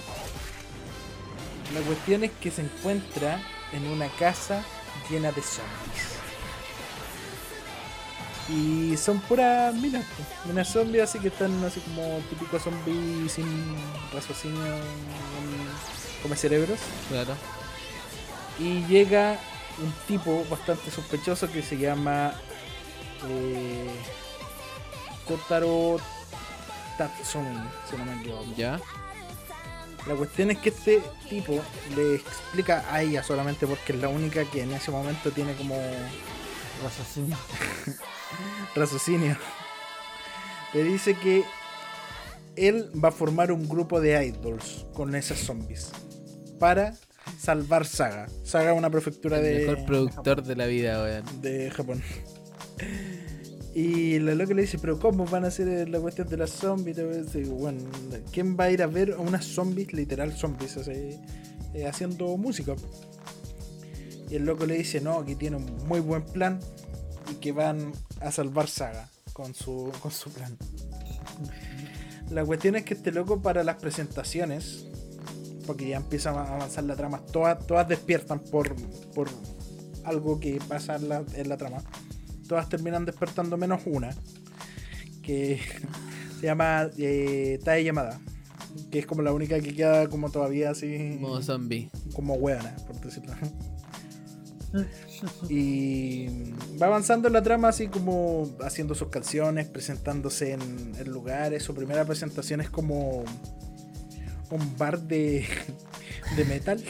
[1.73, 3.41] La cuestión es que se encuentra
[3.73, 4.63] en una casa
[5.09, 6.17] llena de zombies.
[8.49, 10.05] Y son puras minas,
[10.45, 13.75] minas zombies así que están así como típicos zombies sin
[14.13, 14.61] raciocinio,
[16.23, 16.79] come cerebros.
[17.09, 17.33] Claro.
[18.59, 19.37] Y llega
[19.83, 22.31] un tipo bastante sospechoso que se llama
[23.27, 23.91] eh,
[25.27, 25.97] Kotaro
[26.97, 27.55] Tatsumi,
[27.89, 28.45] si no me equivoco.
[28.55, 28.79] Ya.
[30.07, 31.61] La cuestión es que este tipo
[31.95, 35.75] le explica a ella solamente porque es la única que en ese momento tiene como
[36.83, 37.37] Raciocinio.
[38.75, 39.37] raciocinio.
[40.73, 41.43] Le dice que
[42.55, 45.91] él va a formar un grupo de idols con esas zombies
[46.59, 46.93] para
[47.39, 48.27] salvar Saga.
[48.43, 51.41] Saga es una prefectura El de, mejor productor de la vida, weón.
[51.41, 52.03] de Japón.
[53.77, 56.97] Y la loca le dice, pero ¿cómo van a hacer la cuestión de las zombies?
[58.31, 61.19] ¿quién va a ir a ver unas zombies, literal zombies, así,
[61.75, 62.73] eh, haciendo música?
[64.31, 66.59] Y el loco le dice, no, que tiene un muy buen plan
[67.31, 70.57] y que van a salvar Saga con su, con su plan.
[72.31, 74.87] La cuestión es que este loco para las presentaciones,
[75.67, 78.75] porque ya empieza a avanzar la trama, todas, todas despiertan por,
[79.13, 79.29] por
[80.03, 81.83] algo que pasa en la, en la trama.
[82.47, 84.15] Todas terminan despertando menos una,
[85.21, 85.59] que
[86.39, 88.19] se llama eh, Tae Yamada,
[88.91, 91.89] que es como la única que queda como todavía así Modo zombie.
[92.13, 93.33] como hueona, por decirlo.
[95.49, 96.51] y
[96.81, 101.63] va avanzando en la trama así como haciendo sus canciones, presentándose en, en lugares.
[101.63, 103.23] Su primera presentación es como
[104.49, 105.45] un bar de,
[106.35, 106.83] de metal.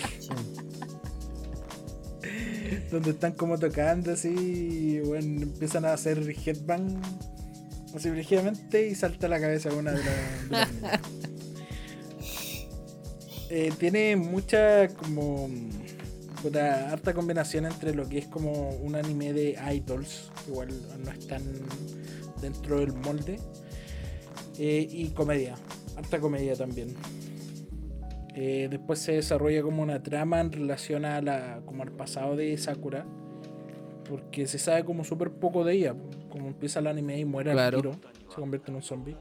[2.92, 7.02] Donde están como tocando así bueno, empiezan a hacer headbang
[7.96, 11.02] así ligeramente y salta la cabeza una de, la- de las.
[13.50, 15.50] Eh, tiene mucha como
[16.42, 20.68] puta, harta combinación entre lo que es como un anime de idols, igual
[21.04, 21.42] no están
[22.42, 23.40] dentro del molde,
[24.60, 25.56] eh, y comedia,
[25.96, 26.94] harta comedia también.
[28.40, 32.56] Eh, después se desarrolla como una trama en relación a la, como al pasado de
[32.58, 33.04] Sakura,
[34.08, 35.96] porque se sabe como súper poco de ella,
[36.30, 37.78] como empieza el anime y muere Claro.
[37.78, 39.18] al tiro, se convierte en un zombie.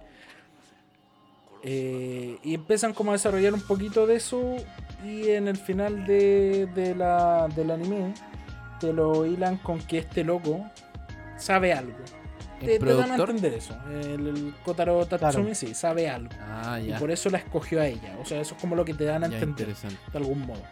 [1.62, 4.54] Eh, y empiezan como a desarrollar un poquito de eso
[5.02, 8.12] y en el final de, de la, del anime
[8.78, 10.66] te lo hilan con que este loco
[11.38, 11.96] sabe algo.
[12.60, 13.76] ¿El Te, te dan a entender eso.
[13.90, 15.54] El, el Kotaro Tatsumi Claro.
[15.54, 16.30] sí, sabe algo.
[16.40, 18.16] Ah, Y por eso la escogió a ella.
[18.20, 20.62] O sea, eso es como lo que te dan a Ya, entender de algún modo.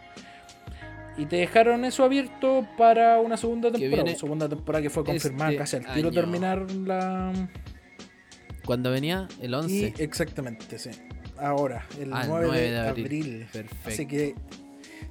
[1.17, 4.03] Y te dejaron eso abierto para una segunda temporada.
[4.03, 6.11] viene Segunda temporada que fue confirmada este casi al tiro año.
[6.19, 7.31] terminar la.
[8.65, 9.93] Cuando venía el 11.
[9.97, 10.89] Y exactamente, sí.
[11.37, 13.05] Ahora, el Ah, el 9, 9 de de abril.
[13.05, 13.47] abril.
[13.53, 13.89] Perfecto.
[13.89, 14.35] Así que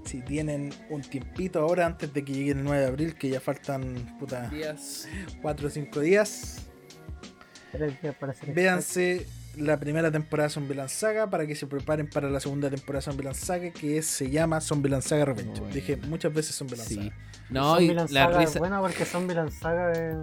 [0.04, 3.40] si tienen un tiempito ahora antes de que llegue el 9 de abril, que ya
[3.40, 5.08] faltan puta Días.
[5.42, 6.66] 4 o 5 días,
[7.72, 9.26] Tres días para hacer véanse
[9.56, 13.04] la primera temporada de Zombieland Saga para que se preparen para la segunda temporada de
[13.04, 15.60] Zombieland Saga que es- se llama Zombieland Saga Revenge.
[15.60, 15.74] Bueno.
[15.74, 16.94] Dije muchas veces Zombieland Sí.
[16.96, 17.12] Saga.
[17.50, 20.16] No, y la Saga es risa, buena porque Zombieland Saga es...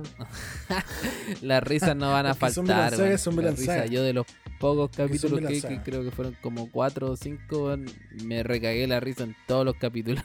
[1.42, 3.00] las risas no van a Porque Zombieland faltar.
[3.06, 3.85] Saga es Zombieland La risa, Saga.
[3.88, 4.26] Yo de los
[4.60, 7.85] pocos capítulos que, que creo que fueron como 4 o 5, weón,
[8.24, 10.24] me recagué la risa en todos los capítulos.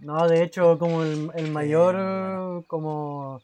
[0.00, 3.40] No, de hecho, como el, el mayor como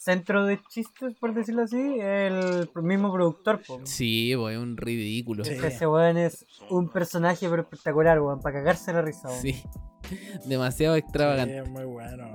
[0.00, 3.60] centro de chistes, por decirlo así, el mismo productor.
[3.66, 3.80] po.
[3.84, 5.44] Sí, weón, es un ridículo.
[5.44, 5.52] Sí.
[5.52, 9.42] Ese weón es un personaje pero espectacular, weón, para cagarse la risa, weón.
[9.42, 9.62] Sí.
[10.46, 11.62] Demasiado extravagante.
[11.62, 12.28] Sí, muy bueno.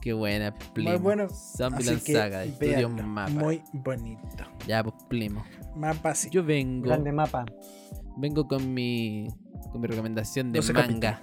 [0.00, 0.90] Qué buena, Plimo.
[0.90, 1.28] Muy bueno.
[1.28, 2.88] Zombieland Saga, de Estudio.
[2.88, 3.30] Mapa.
[3.30, 4.44] Muy bonito.
[4.66, 5.44] Ya, pues Plimo.
[5.76, 6.28] Mapa sí.
[6.30, 7.44] Yo vengo, Grande mapa.
[8.16, 9.28] vengo con mi,
[9.70, 11.22] con mi recomendación de 12 manga.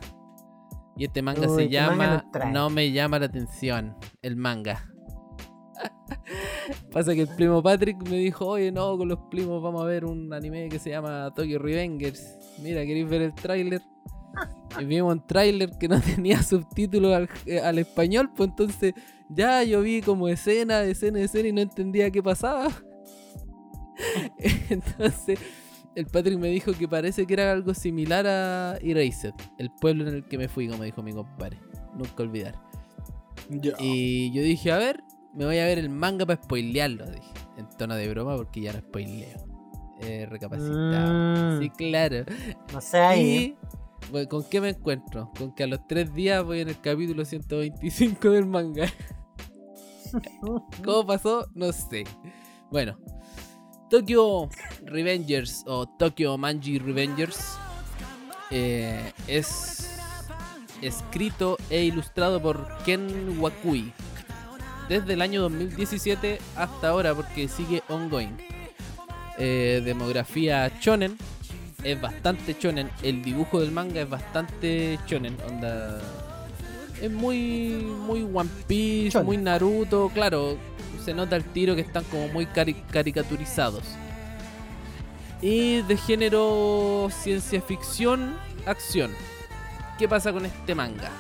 [0.98, 2.52] Y este manga Uy, se ¿qué manga llama?
[2.54, 3.98] No me llama la atención.
[4.22, 4.95] El manga.
[6.92, 10.06] Pasa que el primo Patrick me dijo, oye no, con los primos vamos a ver
[10.06, 12.38] un anime que se llama Tokyo Revengers.
[12.62, 13.82] Mira, ¿queréis ver el tráiler?
[14.80, 18.94] Y vimos un tráiler que no tenía subtítulos al, eh, al español, pues entonces
[19.30, 22.70] ya yo vi como escena, escena, escena y no entendía qué pasaba.
[24.70, 25.40] entonces
[25.96, 30.16] el Patrick me dijo que parece que era algo similar a Erased, el pueblo en
[30.16, 31.58] el que me fui, como dijo mi compadre.
[31.96, 32.56] Nunca olvidar.
[33.80, 35.02] Y yo dije, a ver,
[35.36, 37.32] me voy a ver el manga para spoilearlo, dije.
[37.58, 39.46] En tono de broma porque ya no spoileo.
[40.02, 41.58] Eh, recapacitado.
[41.58, 41.62] Mm.
[41.62, 42.26] Sí, claro.
[42.74, 43.58] No sé ahí.
[44.06, 45.32] Y, bueno, ¿con qué me encuentro?
[45.38, 48.92] Con que a los tres días voy en el capítulo 125 del manga.
[50.84, 51.48] ¿Cómo pasó?
[51.54, 52.04] No sé.
[52.72, 52.98] Bueno,
[53.90, 54.50] Tokyo
[54.84, 57.58] Revengers o Tokyo Manji Revengers
[58.52, 60.00] eh, es
[60.82, 63.94] escrito e ilustrado por Ken Wakui
[64.90, 68.38] desde el año 2017 hasta ahora porque sigue ongoing.
[69.38, 71.18] Eh, demografía shonen
[71.84, 72.90] es bastante shonen.
[73.04, 75.38] El dibujo del manga es bastante shonen.
[75.48, 76.02] Onda.
[77.02, 77.70] Es muy.
[78.08, 79.26] muy One Piece, Shonen.
[79.26, 80.10] muy Naruto.
[80.14, 80.58] Claro,
[81.04, 83.84] se nota el tiro que están como muy cari- caricaturizados.
[85.42, 89.12] Y de género ciencia ficción, acción.
[90.00, 91.12] ¿Qué pasa con este manga?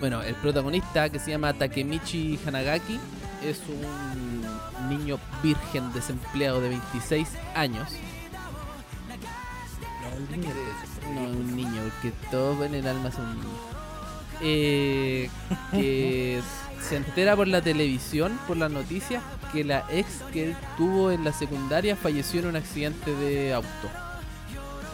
[0.00, 3.00] Bueno, el protagonista que se llama Takemichi Hanagaki
[3.44, 7.88] es un niño virgen desempleado de 26 años.
[10.02, 10.54] No, el niño
[11.14, 13.48] No, un niño, porque todo en el alma es un niño.
[14.40, 15.30] Eh,
[15.72, 16.40] que
[16.88, 21.24] se entera por la televisión, por las noticias, que la ex que él tuvo en
[21.24, 23.88] la secundaria falleció en un accidente de auto.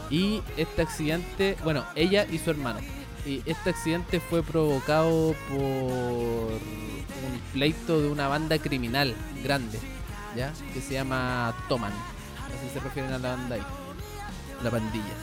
[0.08, 2.81] Y este accidente, bueno, ella y su hermano.
[3.26, 9.78] Y este accidente fue provocado por un pleito de una banda criminal grande,
[10.36, 10.52] ¿ya?
[10.74, 11.92] Que se llama Toman.
[11.92, 13.62] Así se refieren a la banda ahí.
[14.62, 15.14] La pandilla.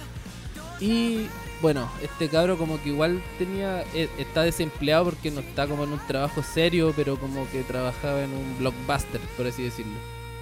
[0.80, 1.27] Y
[1.61, 5.93] bueno, este cabro como que igual tenía eh, está desempleado porque no está como en
[5.93, 9.93] un trabajo serio, pero como que trabajaba en un blockbuster, por así decirlo.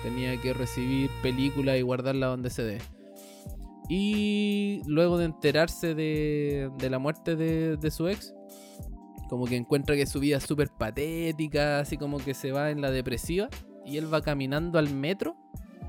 [0.02, 2.99] Tenía que recibir películas y guardarla donde se dé.
[3.90, 8.34] Y luego de enterarse de, de la muerte de, de su ex,
[9.30, 12.82] como que encuentra que su vida es súper patética, así como que se va en
[12.82, 13.50] la depresiva,
[13.86, 15.36] y él va caminando al metro,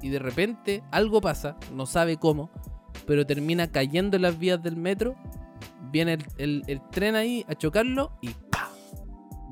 [0.02, 2.50] y de repente algo pasa, no sabe cómo,
[3.06, 5.14] pero termina cayendo en las vías del metro,
[5.92, 8.70] viene el, el- el tren ahí a chocarlo y ¡pam!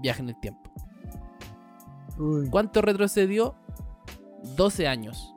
[0.00, 0.62] viaja en el tiempo.
[2.18, 2.48] Uy.
[2.48, 3.54] ¿Cuánto retrocedió?
[4.56, 5.34] 12 años.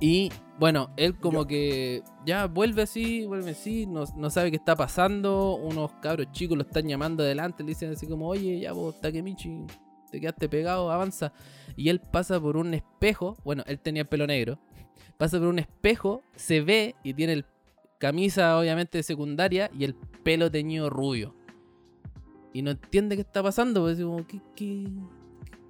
[0.00, 4.56] Y bueno, él como Yo- que ya vuelve así, vuelve así, no, no sabe qué
[4.56, 5.56] está pasando.
[5.56, 9.64] Unos cabros chicos lo están llamando adelante, le dicen así como, oye, ya vos, Takemichi,
[10.10, 11.32] te quedaste pegado, avanza.
[11.76, 14.58] Y él pasa por un espejo, bueno, él tenía el pelo negro,
[15.18, 17.44] pasa por un espejo, se ve y tiene el
[17.98, 21.34] camisa obviamente de secundaria y el pelo teñido rubio.
[22.52, 24.86] Y no entiende qué está pasando, pues así como, ¿qué, qué,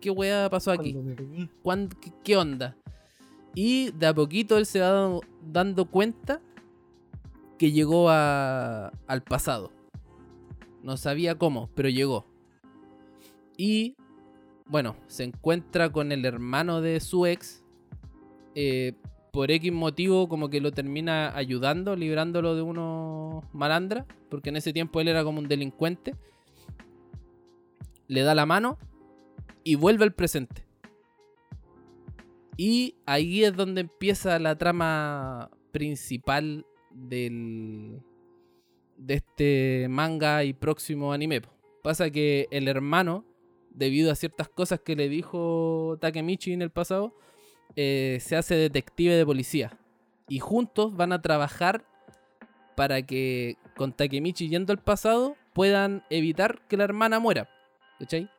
[0.01, 0.93] qué weá pasó aquí?
[0.93, 1.49] Cuando me pegué.
[1.63, 2.77] ¿Cuán- qué, qué onda?
[3.55, 5.21] Y de a poquito él se va
[5.53, 6.41] dando, cuenta
[7.59, 9.71] que llegó a- al pasado.
[10.83, 12.27] No sabía cómo, pero llegó.
[13.57, 13.97] Y
[14.67, 17.63] bueno, se encuentra con el hermano de su ex.
[18.57, 18.93] eh,
[19.33, 24.07] por X motivo, como que lo termina ayudando, librándolo de unos malandras.
[24.31, 26.15] Porque en ese tiempo él era como un delincuente.
[28.07, 28.79] Le da la mano
[29.65, 30.64] y vuelve al presente.
[32.57, 38.01] Y ahí es donde empieza la trama principal del
[38.97, 41.43] de este manga y próximo anime.
[41.83, 43.25] Pasa que el hermano,
[43.71, 47.15] debido a ciertas cosas que le dijo Takemichi en el pasado,
[47.77, 49.79] eh, se hace detective de policía.
[50.29, 51.85] Y juntos van a trabajar
[52.77, 57.49] para que con Takemichi yendo al pasado puedan evitar que la hermana muera.
[57.99, 58.31] ¿Cachai?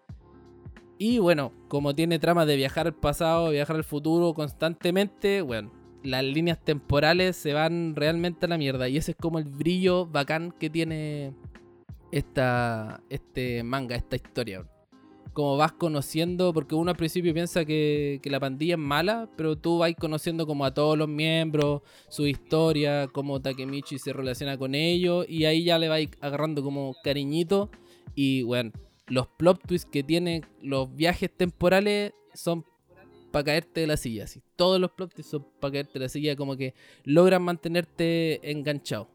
[0.98, 5.72] Y bueno, como tiene trama de viajar al pasado, viajar al futuro constantemente, bueno,
[6.04, 8.88] las líneas temporales se van realmente a la mierda.
[8.88, 11.34] Y ese es como el brillo bacán que tiene
[12.12, 14.66] esta, este manga, esta historia.
[15.34, 19.58] Como vas conociendo, porque uno al principio piensa que, que la pandilla es mala, pero
[19.58, 24.76] tú vas conociendo como a todos los miembros, su historia, cómo Takemichi se relaciona con
[24.76, 27.70] ellos, y ahí ya le vais agarrando como cariñito.
[28.14, 28.72] Y bueno,
[29.08, 32.66] los plot twists que tienen los viajes temporales son
[33.32, 34.24] para caerte de la silla.
[34.24, 34.42] Así.
[34.56, 39.10] Todos los plot twists son para caerte de la silla, como que logran mantenerte enganchado.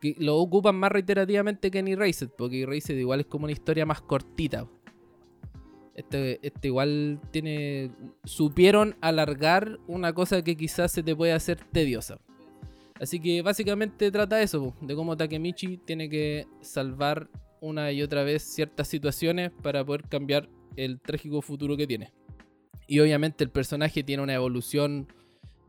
[0.00, 3.86] Que lo ocupan más reiterativamente que en Erased, porque Erased igual es como una historia
[3.86, 4.68] más cortita.
[5.94, 7.90] Este, este igual tiene.
[8.24, 12.18] Supieron alargar una cosa que quizás se te puede hacer tediosa.
[13.00, 17.28] Así que básicamente trata eso, de cómo Takemichi tiene que salvar
[17.60, 22.12] una y otra vez ciertas situaciones para poder cambiar el trágico futuro que tiene.
[22.86, 25.08] Y obviamente el personaje tiene una evolución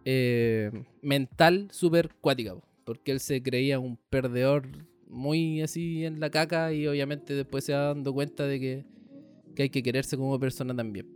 [0.06, 4.68] eh, mental súper cuática, po, porque él se creía un perdedor
[5.10, 8.86] muy así en la caca y obviamente después se va dando cuenta de que,
[9.56, 11.08] que hay que quererse como persona también.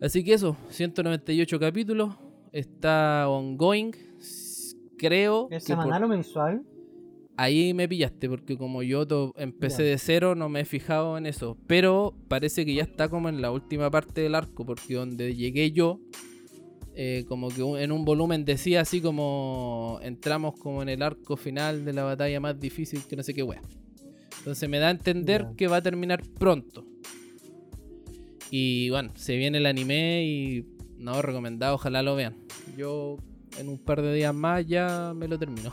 [0.00, 2.14] Así que eso, 198 capítulos,
[2.52, 3.92] está ongoing,
[4.96, 6.62] creo ¿Es que por- semanal o mensual?
[7.42, 11.56] Ahí me pillaste porque como yo empecé de cero no me he fijado en eso,
[11.66, 15.72] pero parece que ya está como en la última parte del arco porque donde llegué
[15.72, 16.00] yo
[16.94, 21.36] eh, como que un- en un volumen decía así como entramos como en el arco
[21.36, 23.62] final de la batalla más difícil que no sé qué wea.
[24.38, 26.84] Entonces me da a entender que va a terminar pronto.
[28.50, 30.64] Y bueno, se viene el anime y
[30.98, 32.36] no recomendado, ojalá lo vean.
[32.76, 33.16] Yo
[33.58, 35.72] en un par de días más ya me lo termino.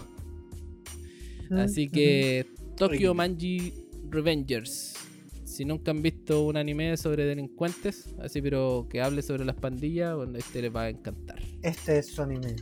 [1.51, 2.45] Así que
[2.75, 3.13] Tokyo.
[3.13, 3.73] Manji
[4.09, 4.95] Revengers.
[5.43, 10.15] Si nunca han visto un anime sobre delincuentes, así pero que hable sobre las pandillas,
[10.15, 11.41] bueno, este les va a encantar.
[11.63, 12.55] Este es su anime.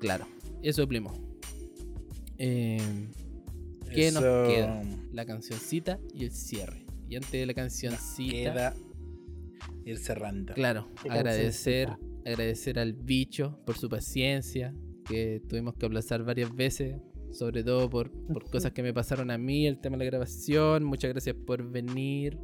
[0.00, 0.26] Claro,
[0.62, 1.12] eso primo.
[2.38, 2.80] Eh,
[3.94, 4.82] ¿Qué nos queda?
[5.12, 6.86] La cancioncita y el cierre.
[7.08, 8.74] Y antes de la cancioncita, Queda
[9.84, 10.54] ir cerrando.
[10.54, 12.30] claro, agradecer, cancioncita.
[12.30, 14.74] agradecer al bicho por su paciencia,
[15.06, 16.96] que tuvimos que aplazar varias veces,
[17.32, 20.84] sobre todo por, por cosas que me pasaron a mí, el tema de la grabación.
[20.84, 22.38] Muchas gracias por venir.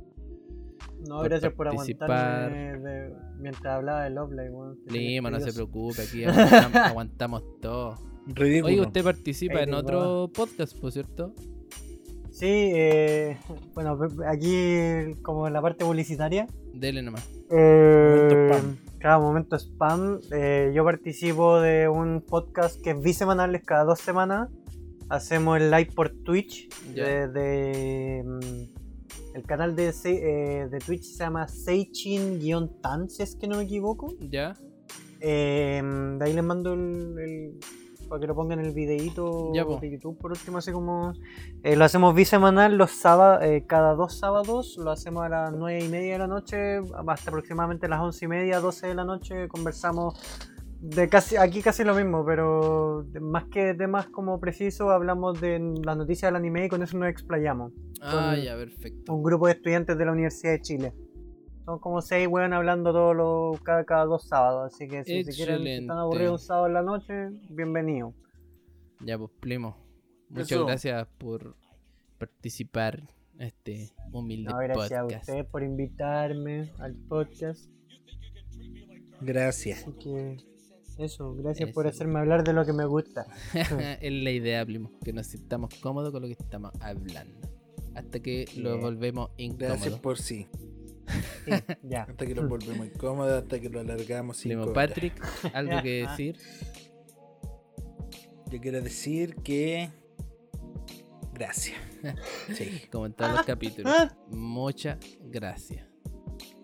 [1.09, 2.11] No, Por gracias por participar.
[2.11, 4.79] aguantarme de- mientras hablaba de Love Live, weón.
[4.87, 7.95] Que Lima, no se preocupe, aquí aguantamos, aguantamos todo.
[8.27, 8.73] Ridículo.
[8.75, 11.33] Oye, usted participa en otro podcast, por cierto.
[12.31, 13.39] Sí, eh,
[13.75, 16.47] bueno, aquí como en la parte publicitaria.
[16.75, 17.27] Dele nomás.
[17.51, 18.77] Eh, Momento spam.
[18.99, 20.21] Cada momento spam.
[20.33, 24.49] eh, yo participo de un podcast que es bisemanal, es cada dos semanas.
[25.09, 26.69] Hacemos el live por Twitch.
[27.29, 33.57] De, mm, el canal de, eh, de Twitch se llama Seichin-Tan, si es que no
[33.59, 34.15] me equivoco.
[34.21, 34.55] ¿Ya?
[35.21, 35.83] Eh,
[36.19, 37.61] de ahí les mando el, el-
[38.09, 41.13] para que lo pongan en el videíto de YouTube por último, así como
[41.65, 45.89] eh, lo hacemos bisemanal los sábados, cada dos sábados, lo hacemos a las nueve y
[45.89, 46.77] media de la noche,
[47.09, 50.15] hasta aproximadamente las once y media, 12 de la noche, conversamos
[50.81, 55.97] de casi, aquí casi lo mismo, pero más que temas como precisos, hablamos de las
[55.97, 57.73] noticias del anime y con eso nos explayamos.
[58.01, 59.15] Ah, Con- ya, perfecto.
[59.15, 60.93] Un grupo de estudiantes de la Universidad de Chile.
[61.65, 64.73] Son como seis weón hablando todos los, cada, cada dos sábados.
[64.73, 68.15] Así que si, se quieren, si están aburridos un sábado en la noche, bienvenido.
[69.01, 69.77] Ya, pues, primo.
[70.29, 70.67] Muchas Eso.
[70.67, 71.57] gracias por
[72.19, 73.03] participar
[73.39, 75.29] en este humilde No, gracias a podcast.
[75.29, 77.69] ustedes por invitarme al podcast.
[79.21, 79.81] Gracias.
[79.83, 80.37] Así que
[80.99, 83.27] eso, gracias por hacerme hablar de lo que me gusta.
[84.01, 84.91] es la idea, primo.
[85.05, 87.49] Que nos sintamos cómodos con lo que estamos hablando.
[87.95, 90.03] Hasta que lo volvemos Gracias incómodo.
[90.03, 90.49] por sí.
[91.45, 91.53] Sí,
[91.83, 92.03] ya.
[92.03, 94.89] Hasta que lo volvemos incómodo, hasta que lo alargamos cinco Primo horas.
[94.89, 96.37] Patrick, ¿algo que decir?
[98.51, 99.91] Yo quiero decir que.
[101.33, 101.77] Gracias.
[102.55, 102.83] Sí.
[102.93, 103.93] Como en todos los capítulos.
[103.93, 104.17] Ah.
[104.29, 105.86] Muchas gracias.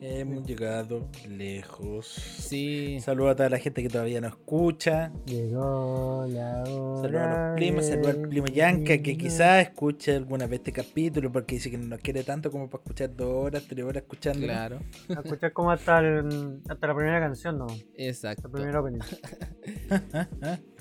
[0.00, 2.06] Hemos llegado lejos.
[2.06, 2.98] Sí.
[3.00, 5.12] Saludos a toda la gente que todavía no escucha.
[5.26, 7.02] Llegó la hora.
[7.02, 11.30] Saludos a los primos, saludos al primo Yanka que quizás escuche alguna vez este capítulo
[11.30, 14.40] porque dice que no nos quiere tanto como para escuchar dos horas, tres horas escuchando.
[14.46, 14.80] Claro.
[15.08, 17.66] A escuchar como hasta, el- hasta la primera canción, ¿no?
[17.96, 18.48] Exacto.
[18.48, 19.00] La primera opening.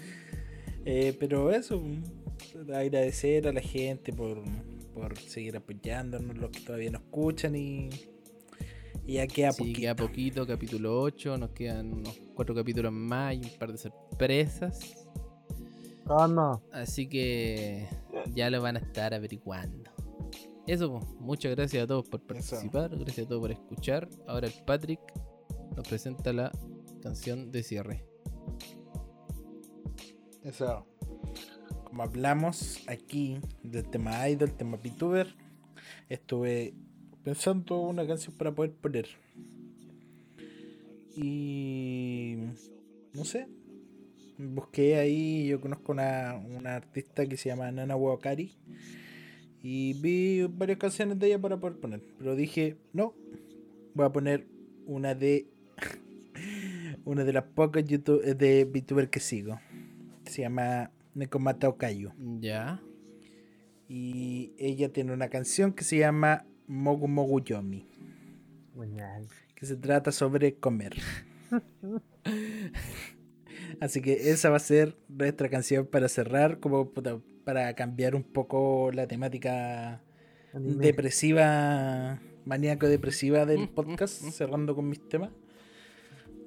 [0.83, 1.79] Eh, pero eso,
[2.73, 4.41] agradecer a la gente por,
[4.95, 7.89] por seguir apoyándonos, los que todavía nos escuchan y,
[9.05, 9.79] y ya queda Sí, poquito.
[9.79, 11.37] queda poquito, capítulo 8.
[11.37, 15.07] Nos quedan unos cuatro capítulos más y un par de sorpresas.
[16.05, 16.61] ¿Cómo?
[16.71, 17.87] Así que
[18.33, 19.91] ya lo van a estar averiguando.
[20.67, 24.07] Eso, pues, muchas gracias a todos por participar, gracias a todos por escuchar.
[24.27, 24.99] Ahora el Patrick
[25.75, 26.51] nos presenta la
[27.01, 28.05] canción de cierre.
[30.43, 30.85] Eso.
[31.85, 35.35] Como hablamos aquí del tema idol, tema VTuber,
[36.09, 36.73] estuve
[37.23, 39.07] pensando una canción para poder poner.
[41.15, 42.37] Y
[43.13, 43.47] no sé.
[44.37, 48.55] Busqué ahí, yo conozco una, una artista que se llama Nana Wakari.
[49.61, 52.01] Y vi varias canciones de ella para poder poner.
[52.17, 53.13] Pero dije, no,
[53.93, 54.47] voy a poner
[54.87, 55.47] una de
[57.05, 59.59] una de las pocas YouTube, de VTuber que sigo.
[60.25, 62.11] Se llama Nekomata Okayu.
[62.39, 62.81] Ya.
[63.87, 67.85] Y ella tiene una canción que se llama Mogu Mogu Yomi.
[69.55, 70.95] Que se trata sobre comer.
[73.81, 76.89] Así que esa va a ser nuestra canción para cerrar, como
[77.43, 80.01] para cambiar un poco la temática
[80.53, 80.85] Anime.
[80.85, 85.31] depresiva, maníaco-depresiva del podcast, cerrando con mis temas.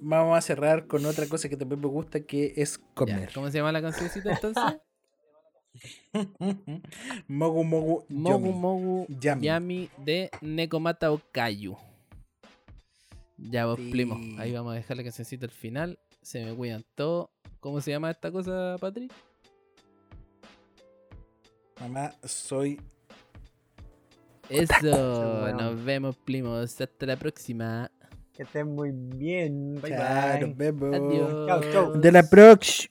[0.00, 2.84] Vamos a cerrar con otra cosa que también me gusta, que es ya.
[2.94, 3.30] comer.
[3.34, 4.64] ¿Cómo se llama la cancioncita entonces?
[7.28, 9.90] Mogu Mogu Mogu Mogu Yami.
[10.04, 11.76] De Nekomata Okayu.
[13.36, 13.90] Ya vos, sí.
[13.90, 14.18] primo.
[14.38, 15.98] Ahí vamos a dejar la cancioncita al final.
[16.22, 17.30] Se me cuidan todo.
[17.60, 19.12] ¿Cómo se llama esta cosa, Patrick?
[21.80, 22.80] Mamá, soy.
[24.48, 25.52] Eso.
[25.52, 26.80] Nos vemos, primos.
[26.80, 27.90] Hasta la próxima.
[28.32, 29.74] Que estén muy bien.
[29.80, 30.40] Bye, bye.
[30.40, 30.94] Nos vemos.
[30.94, 31.46] Adiós.
[31.46, 32.00] Chau, chau.
[32.00, 32.88] De la prox.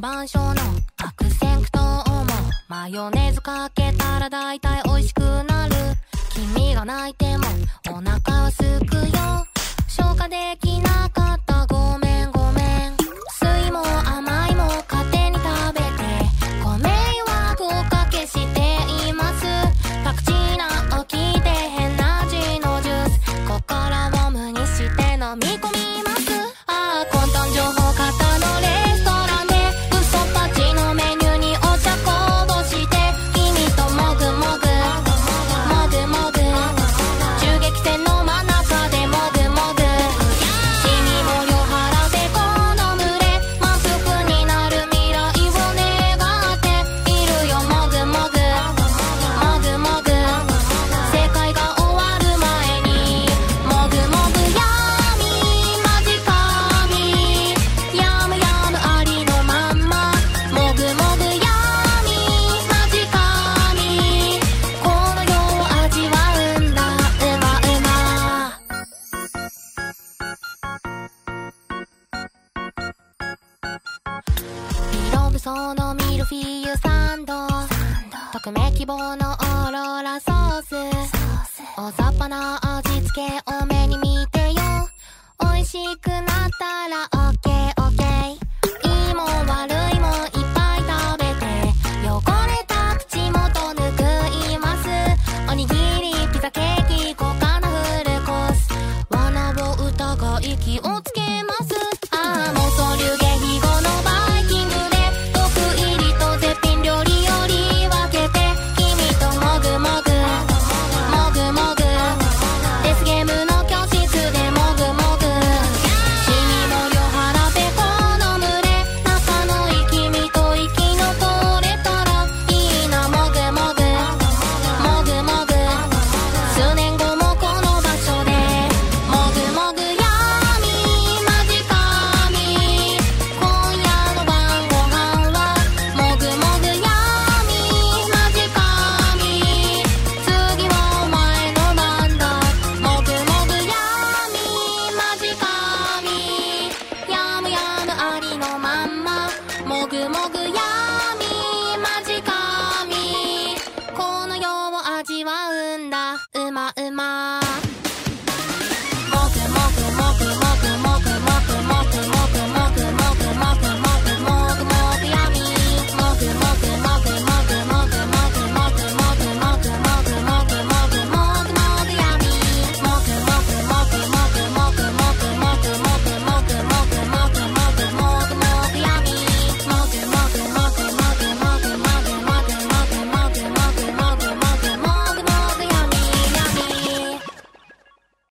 [0.00, 0.54] な板書の
[0.98, 2.24] 悪戦苦闘も
[2.68, 5.74] マヨネーズかけたら大体美味しくなる。
[6.54, 7.44] 君が泣いても
[7.90, 9.46] お腹はすくよ。
[9.88, 11.07] 消化できない